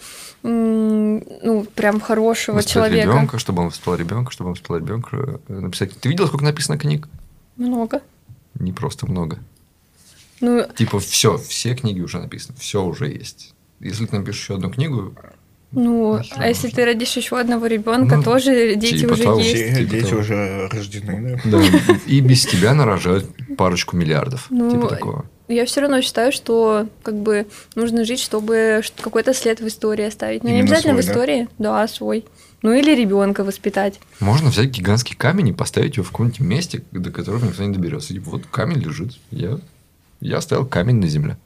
ну 0.43 1.65
прям 1.75 1.99
хорошего 1.99 2.55
Воспитать 2.57 2.73
человека. 2.73 3.09
ребенка, 3.11 3.39
чтобы 3.39 3.61
он 3.61 3.67
воспитал 3.67 3.95
ребенка, 3.95 4.31
чтобы 4.31 4.49
он 4.49 4.53
воспитал 4.53 4.77
ребенка. 4.77 5.39
э, 5.47 5.53
Написать. 5.53 5.99
Ты 5.99 6.09
видел, 6.09 6.27
сколько 6.27 6.45
написано 6.45 6.77
книг? 6.77 7.07
Много. 7.57 8.01
Не 8.55 8.71
просто 8.73 9.05
много. 9.05 9.39
Ну, 10.39 10.65
Типа 10.75 10.99
все, 10.99 11.37
все 11.37 11.75
книги 11.75 11.99
уже 12.01 12.19
написаны, 12.19 12.57
все 12.59 12.83
уже 12.83 13.07
есть. 13.09 13.53
Если 13.79 14.05
ты 14.05 14.15
напишешь 14.17 14.41
еще 14.41 14.55
одну 14.55 14.69
книгу, 14.71 15.13
ну, 15.71 16.13
Нахер 16.17 16.35
а 16.39 16.47
если 16.47 16.67
нужно? 16.67 16.75
ты 16.77 16.85
родишь 16.85 17.17
еще 17.17 17.39
одного 17.39 17.65
ребенка, 17.67 18.17
Ну, 18.17 18.23
тоже 18.23 18.75
дети 18.75 18.99
типа 18.99 19.13
уже 19.13 19.23
того. 19.23 19.39
есть. 19.39 19.53
Все 19.55 19.75
Типа 19.75 19.89
дети 19.91 20.05
того. 20.09 20.21
уже 20.21 20.67
рождены, 20.71 21.41
да? 21.45 21.59
да, 21.59 21.63
и 22.07 22.19
без 22.21 22.45
тебя 22.45 22.73
нарожают 22.73 23.25
парочку 23.57 23.95
миллиардов. 23.97 24.47
Ну, 24.49 24.71
Типа 24.71 24.87
такого. 24.87 25.25
Я 25.49 25.65
все 25.65 25.79
равно 25.81 26.01
считаю, 26.01 26.31
что 26.33 26.87
как 27.03 27.15
бы 27.15 27.47
нужно 27.75 28.03
жить, 28.05 28.19
чтобы 28.19 28.81
какой-то 28.99 29.33
след 29.33 29.61
в 29.61 29.67
истории 29.67 30.05
оставить. 30.05 30.43
Ну, 30.43 30.49
не 30.49 30.59
обязательно 30.59 30.93
в 30.93 31.01
свой, 31.01 31.05
да? 31.05 31.11
истории, 31.11 31.47
да, 31.57 31.87
свой. 31.87 32.25
Ну 32.63 32.73
или 32.73 32.93
ребенка 32.95 33.43
воспитать. 33.43 33.99
Можно 34.19 34.49
взять 34.49 34.69
гигантский 34.69 35.15
камень 35.15 35.49
и 35.49 35.53
поставить 35.53 35.95
его 35.97 36.03
в 36.05 36.11
каком-нибудь 36.11 36.39
месте, 36.41 36.83
до 36.91 37.11
которого 37.11 37.45
никто 37.45 37.63
не 37.63 37.73
доберется. 37.73 38.13
Типа, 38.13 38.31
вот 38.31 38.45
камень 38.51 38.79
лежит. 38.81 39.17
Я, 39.31 39.59
я 40.21 40.37
оставил 40.37 40.65
камень 40.65 40.95
на 40.99 41.07
земле. 41.07 41.37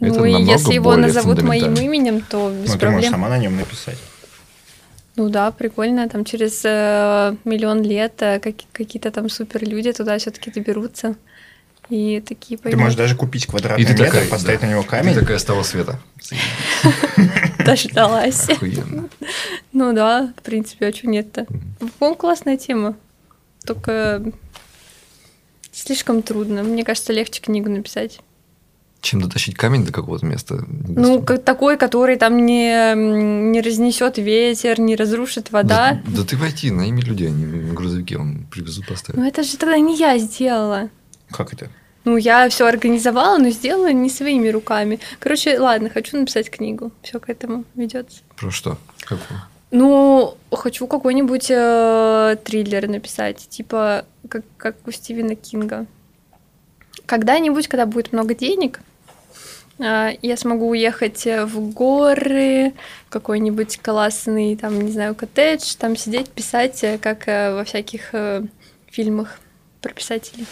Это 0.00 0.18
ну 0.20 0.24
и 0.24 0.42
если 0.44 0.74
его 0.74 0.96
назовут 0.96 1.42
моим 1.42 1.74
именем, 1.74 2.20
то 2.20 2.50
без 2.50 2.72
Ну, 2.74 2.78
ты 2.78 2.86
можешь 2.86 3.00
проблем. 3.08 3.10
сама 3.10 3.28
на 3.28 3.38
нем 3.38 3.56
написать. 3.56 3.98
Ну 5.16 5.28
да, 5.28 5.50
прикольно. 5.50 6.08
Там 6.08 6.24
через 6.24 6.60
э, 6.64 7.34
миллион 7.44 7.82
лет 7.82 8.14
э, 8.22 8.38
как- 8.38 8.54
какие-то 8.72 9.10
там 9.10 9.28
супер 9.28 9.64
люди 9.68 9.92
туда 9.92 10.16
все-таки 10.18 10.50
доберутся. 10.52 11.16
И 11.90 12.20
такие 12.20 12.56
Ты 12.58 12.64
поймут. 12.64 12.80
можешь 12.82 12.96
даже 12.98 13.16
купить 13.16 13.46
квадратный 13.46 13.82
И 13.82 13.86
ты 13.86 13.94
метр, 13.94 14.04
такая, 14.04 14.28
поставить 14.28 14.60
да. 14.60 14.66
на 14.66 14.70
него 14.72 14.82
Ты 14.82 14.88
камень. 14.88 15.14
такая 15.14 15.38
с 15.38 15.44
того 15.44 15.64
света. 15.64 15.98
Дождалась. 17.64 18.46
Ну 19.72 19.92
да, 19.92 20.32
в 20.36 20.42
принципе, 20.42 20.86
а 20.88 20.92
что 20.92 21.08
нет-то? 21.08 21.46
По-моему, 21.98 22.16
классная 22.16 22.56
тема. 22.56 22.94
Только 23.64 24.22
слишком 25.72 26.22
трудно. 26.22 26.62
Мне 26.62 26.84
кажется, 26.84 27.12
легче 27.12 27.40
книгу 27.42 27.68
написать. 27.70 28.20
Чем 29.00 29.20
дотащить 29.20 29.54
камень 29.56 29.84
до 29.86 29.92
какого-то 29.92 30.26
места? 30.26 30.58
Ну, 30.68 31.20
такой, 31.22 31.76
который 31.76 32.16
там 32.16 32.44
не, 32.44 32.94
не 32.96 33.60
разнесет 33.60 34.18
ветер, 34.18 34.80
не 34.80 34.96
разрушит 34.96 35.52
вода. 35.52 36.00
Да, 36.04 36.16
да 36.18 36.24
ты 36.24 36.36
войти, 36.36 36.70
найми 36.72 37.02
людей, 37.02 37.28
они 37.28 37.44
на 37.46 37.74
грузовике 37.74 38.18
он 38.18 38.46
привезут, 38.50 38.86
Ну, 38.88 38.94
поставят. 38.94 39.24
это 39.26 39.42
же 39.44 39.56
тогда 39.56 39.78
не 39.78 39.96
я 39.96 40.18
сделала. 40.18 40.90
Как 41.30 41.52
это? 41.52 41.70
Ну, 42.04 42.16
я 42.16 42.48
все 42.48 42.66
организовала, 42.66 43.38
но 43.38 43.50
сделала 43.50 43.92
не 43.92 44.10
своими 44.10 44.48
руками. 44.48 44.98
Короче, 45.20 45.58
ладно, 45.58 45.90
хочу 45.90 46.18
написать 46.18 46.50
книгу. 46.50 46.90
Все 47.02 47.20
к 47.20 47.28
этому 47.28 47.64
ведется. 47.76 48.20
Про 48.36 48.50
что? 48.50 48.78
Какую? 49.04 49.40
Ну, 49.70 50.36
хочу 50.50 50.86
какой-нибудь 50.86 51.48
э, 51.50 52.36
триллер 52.42 52.88
написать, 52.88 53.46
типа 53.48 54.06
как, 54.28 54.42
как 54.56 54.76
у 54.86 54.90
Стивена 54.90 55.34
Кинга. 55.34 55.86
Когда-нибудь, 57.06 57.68
когда 57.68 57.86
будет 57.86 58.12
много 58.12 58.34
денег, 58.34 58.80
я 59.78 60.36
смогу 60.36 60.68
уехать 60.70 61.26
э, 61.26 61.44
в 61.44 61.70
горы, 61.72 62.72
в 63.06 63.10
какой-нибудь 63.10 63.78
классный, 63.82 64.56
там, 64.56 64.80
не 64.80 64.90
знаю, 64.92 65.14
коттедж, 65.14 65.74
там 65.78 65.96
сидеть, 65.96 66.30
писать, 66.30 66.82
э, 66.82 66.98
как 66.98 67.28
э, 67.28 67.54
во 67.54 67.64
всяких 67.64 68.12
фильмах 68.90 69.38
про 69.80 69.92
писателей. 69.92 70.46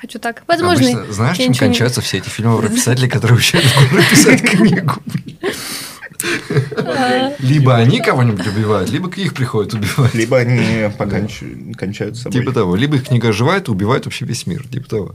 Хочу 0.00 0.18
так. 0.18 0.42
Возможно, 0.46 0.86
Обычно, 0.86 1.12
знаешь, 1.12 1.36
чем 1.36 1.50
ничего 1.50 1.66
не- 1.66 1.72
кончаются 1.72 2.00
все 2.00 2.18
эти 2.18 2.28
фильмы 2.28 2.58
про 2.58 2.68
писателей, 2.74 3.08
которые 3.08 3.36
уезжают 3.36 3.66
в 3.66 3.90
горы 3.90 4.02
писать 4.10 4.42
книгу? 4.42 4.92
А, 6.76 7.32
Либо 7.38 7.76
они 7.76 8.00
кого-нибудь 8.00 8.46
убивают, 8.46 8.90
либо 8.90 9.10
к 9.10 9.18
их 9.18 9.34
приходят 9.34 9.74
убивать. 9.74 10.14
Либо 10.14 10.38
они 10.38 10.88
поконч- 10.98 11.74
кончают 11.74 12.16
с 12.16 12.22
собой. 12.22 12.40
Типа 12.40 12.52
того. 12.52 12.76
Либо 12.76 12.96
их 12.96 13.08
книга 13.08 13.28
оживает 13.28 13.68
и 13.68 13.70
убивает 13.70 14.04
вообще 14.06 14.24
весь 14.24 14.46
мир. 14.46 14.66
Типа 14.68 14.88
того. 14.88 15.14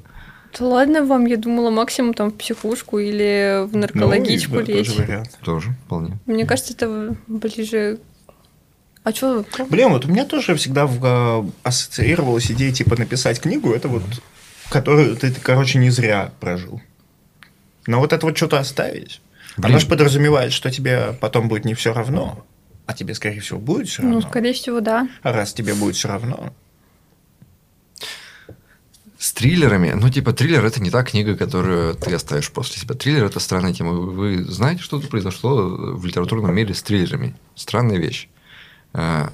Да 0.57 0.65
ладно 0.65 1.05
вам, 1.05 1.25
я 1.25 1.37
думала 1.37 1.69
максимум 1.69 2.13
там 2.13 2.31
в 2.31 2.35
психушку 2.35 2.99
или 2.99 3.65
в 3.67 3.73
Ну, 3.73 3.81
наркологичку 3.81 4.59
и 4.59 4.65
да, 4.65 4.71
лечь. 4.73 4.87
тоже 4.87 5.01
вариант. 5.03 5.39
Тоже 5.43 5.69
вполне. 5.85 6.17
Мне 6.25 6.45
кажется, 6.45 6.73
это 6.73 7.15
ближе... 7.27 7.99
А 9.03 9.11
что? 9.13 9.45
Блин, 9.69 9.89
вот 9.89 10.05
у 10.05 10.09
меня 10.09 10.25
тоже 10.25 10.55
всегда 10.55 10.85
в, 10.85 10.99
а, 11.03 11.49
ассоциировалась 11.63 12.51
идея, 12.51 12.71
типа, 12.73 12.97
написать 12.97 13.39
книгу, 13.39 13.71
это 13.71 13.87
вот, 13.87 14.03
которую 14.69 15.15
ты, 15.15 15.31
короче, 15.31 15.77
не 15.79 15.89
зря 15.89 16.31
прожил. 16.39 16.81
Но 17.87 17.99
вот 17.99 18.11
это 18.13 18.25
вот 18.25 18.35
что-то 18.35 18.59
оставить, 18.59 19.21
Блин. 19.57 19.71
оно 19.71 19.79
же 19.79 19.87
подразумевает, 19.87 20.51
что 20.51 20.69
тебе 20.69 21.17
потом 21.21 21.47
будет 21.47 21.63
не 21.65 21.73
все 21.75 21.93
равно, 21.93 22.45
а 22.85 22.93
тебе, 22.93 23.15
скорее 23.15 23.39
всего, 23.39 23.57
будет 23.57 23.87
все 23.87 24.01
равно. 24.01 24.19
Ну, 24.19 24.21
скорее 24.27 24.53
всего, 24.53 24.79
да. 24.81 25.07
А 25.23 25.31
раз 25.31 25.53
тебе 25.53 25.73
будет 25.75 25.95
все 25.95 26.09
равно, 26.09 26.53
С 29.29 29.33
триллерами, 29.33 29.91
ну, 29.91 30.09
типа, 30.09 30.33
триллер 30.33 30.65
это 30.65 30.81
не 30.81 30.89
та 30.89 31.03
книга, 31.03 31.35
которую 31.37 31.93
ты 31.93 32.15
оставишь 32.15 32.49
после 32.51 32.81
себя. 32.81 32.95
Триллер 32.95 33.25
это 33.25 33.39
странная 33.39 33.75
тема. 33.75 33.91
Вы, 33.91 34.43
знаете, 34.43 34.81
что 34.81 34.99
тут 34.99 35.07
произошло 35.11 35.93
в 35.95 36.03
литературном 36.03 36.55
мире 36.55 36.73
с 36.73 36.81
триллерами? 36.81 37.35
Странная 37.53 37.97
вещь. 37.97 38.27
А, 38.91 39.31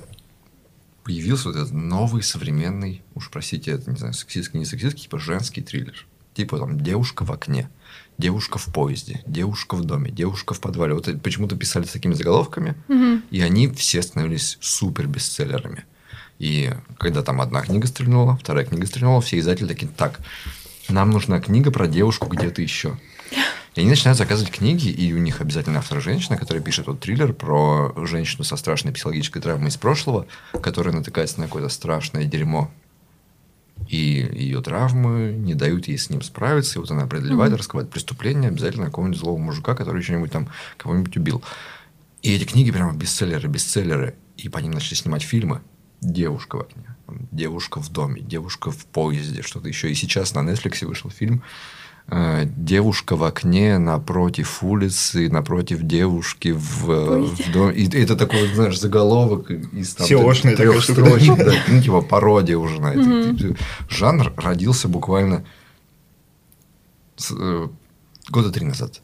Появился 1.05 1.47
вот 1.47 1.55
этот 1.55 1.71
новый, 1.71 2.23
современный, 2.23 3.03
уж 3.13 3.29
простите, 3.29 3.71
это, 3.71 3.89
не 3.89 3.95
знаю, 3.95 4.13
сексистский, 4.13 4.59
не 4.59 4.65
сексистский, 4.65 5.03
типа 5.03 5.17
женский 5.17 5.61
триллер. 5.61 6.05
Типа 6.33 6.57
там 6.59 6.77
девушка 6.77 7.23
в 7.23 7.31
окне, 7.31 7.69
девушка 8.17 8.57
в 8.57 8.65
поезде, 8.73 9.23
девушка 9.25 9.75
в 9.75 9.85
доме, 9.85 10.11
девушка 10.11 10.53
в 10.53 10.59
подвале. 10.59 10.93
Вот 10.93 11.07
почему-то 11.23 11.55
писали 11.55 11.85
с 11.85 11.91
такими 11.91 12.15
заголовками, 12.15 12.75
Мгм. 12.89 13.23
и 13.31 13.39
они 13.39 13.69
все 13.69 14.01
становились 14.01 14.57
супер 14.59 15.07
бестселлерами. 15.07 15.85
И 16.39 16.71
когда 16.97 17.21
там 17.23 17.41
одна 17.41 17.61
книга 17.61 17.87
стрельнула, 17.87 18.37
вторая 18.37 18.65
книга 18.65 18.85
стрельнула, 18.85 19.21
все 19.21 19.39
издатели 19.39 19.67
такие, 19.67 19.87
так, 19.87 20.19
нам 20.89 21.11
нужна 21.11 21.39
книга 21.39 21.71
про 21.71 21.87
девушку 21.87 22.27
где-то 22.27 22.61
еще. 22.61 22.97
И 23.75 23.81
они 23.81 23.89
начинают 23.89 24.17
заказывать 24.17 24.51
книги, 24.51 24.87
и 24.87 25.13
у 25.13 25.17
них 25.17 25.41
обязательно 25.41 25.79
автор 25.79 26.01
женщина, 26.01 26.37
которая 26.37 26.63
пишет 26.63 26.87
вот 26.87 27.01
триллер 27.01 27.33
про 27.33 27.93
женщину 28.05 28.43
со 28.43 28.55
страшной 28.55 28.93
психологической 28.93 29.41
травмой 29.41 29.69
из 29.69 29.77
прошлого, 29.77 30.27
которая 30.61 30.95
натыкается 30.95 31.39
на 31.39 31.47
какое-то 31.47 31.69
страшное 31.69 32.23
дерьмо. 32.23 32.71
И 33.89 34.29
ее 34.33 34.61
травмы 34.61 35.33
не 35.37 35.53
дают 35.53 35.89
ей 35.89 35.97
с 35.97 36.09
ним 36.09 36.21
справиться, 36.21 36.79
и 36.79 36.81
вот 36.81 36.89
она 36.91 37.05
преодолевает, 37.05 37.53
раскрывает 37.53 37.89
преступление 37.89 38.49
обязательно 38.49 38.85
какого-нибудь 38.85 39.19
злого 39.19 39.37
мужика, 39.37 39.75
который 39.75 40.01
что-нибудь 40.01 40.31
там 40.31 40.49
кого-нибудь 40.77 41.17
убил. 41.17 41.43
И 42.21 42.33
эти 42.33 42.45
книги 42.45 42.71
прямо 42.71 42.93
бестселлеры, 42.93 43.49
бестселлеры. 43.49 44.15
И 44.37 44.47
по 44.47 44.59
ним 44.59 44.71
начали 44.71 44.95
снимать 44.95 45.21
фильмы. 45.21 45.61
Девушка 46.01 46.57
в 46.57 46.61
окне, 46.61 46.95
девушка 47.31 47.81
в 47.81 47.89
доме, 47.89 48.21
девушка 48.21 48.71
в 48.71 48.85
поезде, 48.85 49.41
что-то 49.41 49.67
еще. 49.67 49.91
И 49.91 49.95
сейчас 49.95 50.33
на 50.35 50.39
Netflix 50.39 50.85
вышел 50.85 51.09
фильм 51.09 51.41
э, 52.07 52.45
Девушка 52.55 53.15
в 53.15 53.23
окне 53.23 53.77
напротив 53.77 54.63
улицы, 54.63 55.29
напротив 55.29 55.81
девушки 55.81 56.49
в, 56.49 56.91
э, 56.91 57.21
в 57.21 57.51
доме. 57.51 57.75
И 57.75 57.89
это 57.97 58.15
такой, 58.15 58.47
знаешь, 58.53 58.79
заголовок 58.79 59.49
из 59.49 59.95
там, 59.95 60.07
трех 60.07 60.83
строчек. 60.83 61.37
Да, 61.37 61.53
ну, 61.67 61.81
типа 61.81 62.01
пародия 62.01 62.57
уже 62.57 62.79
на 62.79 62.93
это. 62.93 63.55
Жанр 63.89 64.33
родился 64.37 64.87
буквально 64.87 65.45
с, 67.15 67.33
э, 67.35 67.67
года 68.29 68.51
три 68.51 68.65
назад. 68.65 69.01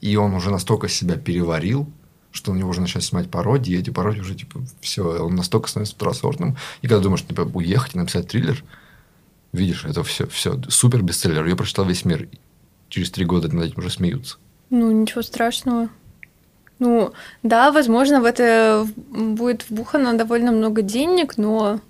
И 0.00 0.16
он 0.16 0.34
уже 0.34 0.50
настолько 0.50 0.88
себя 0.88 1.16
переварил, 1.16 1.88
что 2.32 2.50
у 2.50 2.54
него 2.54 2.70
уже 2.70 2.80
начали 2.80 3.02
снимать 3.02 3.30
пародии, 3.30 3.74
и 3.74 3.78
эти 3.78 3.90
пародии 3.90 4.20
уже, 4.20 4.34
типа, 4.34 4.60
все, 4.80 5.02
он 5.24 5.36
настолько 5.36 5.68
становится 5.68 5.94
второсортным. 5.94 6.56
И 6.80 6.88
когда 6.88 7.02
думаешь, 7.02 7.22
типа, 7.22 7.42
уехать 7.54 7.94
и 7.94 7.98
написать 7.98 8.28
триллер, 8.28 8.64
видишь, 9.52 9.84
это 9.84 10.02
все, 10.02 10.26
все, 10.26 10.60
супер 10.68 11.02
бестселлер. 11.02 11.44
Я 11.44 11.56
прочитал 11.56 11.84
весь 11.84 12.04
мир. 12.04 12.28
Через 12.88 13.10
три 13.10 13.24
года 13.24 13.54
над 13.54 13.66
этим 13.66 13.78
уже 13.78 13.90
смеются. 13.90 14.36
Ну, 14.70 14.90
ничего 14.90 15.22
страшного. 15.22 15.88
Ну, 16.78 17.12
да, 17.42 17.70
возможно, 17.70 18.20
в 18.20 18.24
это 18.24 18.86
будет 18.96 19.68
вбухано 19.68 20.16
довольно 20.16 20.50
много 20.50 20.82
денег, 20.82 21.36
но, 21.36 21.80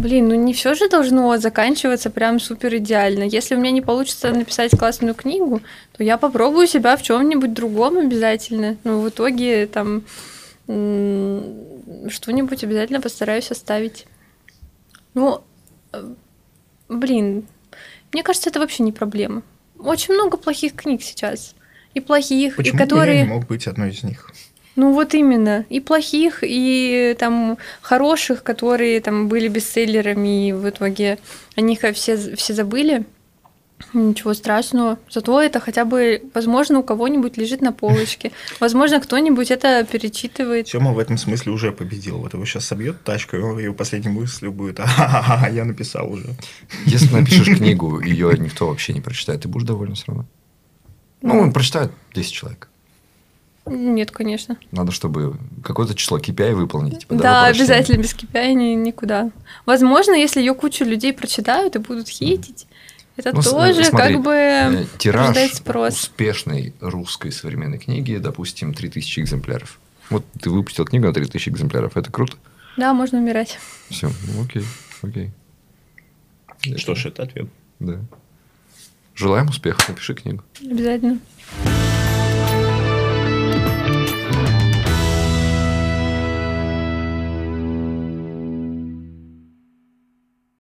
блин, 0.00 0.28
ну 0.28 0.34
не 0.34 0.52
все 0.52 0.74
же 0.74 0.88
должно 0.88 1.36
заканчиваться 1.38 2.10
прям 2.10 2.40
супер 2.40 2.76
идеально. 2.76 3.24
Если 3.24 3.54
у 3.54 3.58
меня 3.58 3.70
не 3.70 3.82
получится 3.82 4.32
написать 4.32 4.76
классную 4.76 5.14
книгу, 5.14 5.60
то 5.96 6.02
я 6.02 6.16
попробую 6.18 6.66
себя 6.66 6.96
в 6.96 7.02
чем-нибудь 7.02 7.52
другом 7.52 7.98
обязательно. 7.98 8.76
Ну, 8.84 9.00
в 9.00 9.08
итоге 9.08 9.66
там 9.66 10.02
что-нибудь 10.66 12.64
обязательно 12.64 13.00
постараюсь 13.00 13.50
оставить. 13.50 14.06
Ну, 15.14 15.42
э, 15.92 16.14
блин, 16.88 17.46
мне 18.12 18.22
кажется, 18.22 18.50
это 18.50 18.60
вообще 18.60 18.84
не 18.84 18.92
проблема. 18.92 19.42
Очень 19.78 20.14
много 20.14 20.36
плохих 20.36 20.74
книг 20.74 21.02
сейчас. 21.02 21.54
И 21.94 22.00
плохих, 22.00 22.56
почему 22.56 22.76
и 22.76 22.78
которые... 22.78 23.22
не 23.22 23.28
мог 23.28 23.46
быть 23.46 23.66
одной 23.66 23.90
из 23.90 24.04
них? 24.04 24.30
Ну 24.76 24.92
вот 24.92 25.14
именно. 25.14 25.64
И 25.68 25.80
плохих, 25.80 26.40
и 26.42 27.16
там 27.18 27.58
хороших, 27.80 28.42
которые 28.42 29.00
там 29.00 29.28
были 29.28 29.48
бестселлерами, 29.48 30.48
и 30.48 30.52
в 30.52 30.68
итоге 30.68 31.18
о 31.56 31.60
них 31.60 31.80
все, 31.94 32.16
все 32.36 32.54
забыли. 32.54 33.04
Ничего 33.94 34.34
страшного. 34.34 34.98
Зато 35.08 35.40
это 35.40 35.58
хотя 35.58 35.84
бы, 35.86 36.22
возможно, 36.34 36.80
у 36.80 36.82
кого-нибудь 36.82 37.38
лежит 37.38 37.62
на 37.62 37.72
полочке. 37.72 38.30
Возможно, 38.60 39.00
кто-нибудь 39.00 39.50
это 39.50 39.84
перечитывает. 39.90 40.66
Тёма 40.66 40.92
в 40.92 40.98
этом 40.98 41.16
смысле 41.16 41.52
уже 41.52 41.72
победил. 41.72 42.18
Вот 42.18 42.34
его 42.34 42.44
сейчас 42.44 42.66
собьет 42.66 43.02
тачку, 43.04 43.36
и 43.36 43.38
его- 43.38 43.58
его 43.58 43.74
последней 43.74 44.10
мыслью 44.12 44.52
будет, 44.52 44.80
а 44.84 45.48
я 45.50 45.64
написал 45.64 46.12
уже. 46.12 46.26
Если 46.84 47.12
напишешь 47.12 47.56
книгу, 47.58 48.00
ее 48.00 48.36
никто 48.38 48.68
вообще 48.68 48.92
не 48.92 49.00
прочитает, 49.00 49.40
ты 49.42 49.48
будешь 49.48 49.66
доволен 49.66 49.94
все 49.94 50.04
равно. 50.08 50.26
Ну, 51.22 51.50
прочитают 51.52 51.90
10 52.14 52.32
человек. 52.32 52.68
Нет, 53.66 54.10
конечно. 54.10 54.56
Надо, 54.72 54.90
чтобы 54.90 55.36
какое-то 55.62 55.94
число 55.94 56.18
KPI 56.18 56.54
выполнить. 56.54 57.00
Типа, 57.00 57.14
да, 57.14 57.44
обязательно 57.46 58.00
без 58.00 58.14
KPI 58.14 58.52
ни- 58.54 58.74
никуда. 58.74 59.30
Возможно, 59.66 60.12
если 60.14 60.40
ее 60.40 60.54
кучу 60.54 60.84
людей 60.84 61.12
прочитают 61.12 61.76
и 61.76 61.78
будут 61.78 62.08
хейтить, 62.08 62.66
это 63.16 63.32
Ну, 63.34 63.42
тоже 63.42 63.84
смотри, 63.84 64.14
как 64.14 64.22
бы 64.24 64.32
Э, 64.32 64.84
Тираж 64.98 65.36
спрос. 65.52 65.94
успешной 65.94 66.72
русской 66.80 67.30
современной 67.30 67.78
книги, 67.78 68.16
допустим, 68.16 68.72
3000 68.72 69.20
экземпляров. 69.20 69.78
Вот 70.08 70.24
ты 70.40 70.50
выпустил 70.50 70.84
книгу 70.86 71.06
на 71.06 71.12
3000 71.12 71.50
экземпляров, 71.50 71.96
это 71.96 72.10
круто? 72.10 72.36
Да, 72.76 72.94
можно 72.94 73.18
умирать. 73.18 73.58
Все, 73.90 74.10
окей, 74.42 74.64
окей. 75.02 75.30
Что 76.76 76.94
ж, 76.94 77.06
это 77.06 77.22
ответ. 77.24 77.48
Да. 77.78 78.00
Желаем 79.14 79.48
успеха, 79.48 79.80
напиши 79.88 80.14
книгу. 80.14 80.42
Обязательно. 80.62 81.18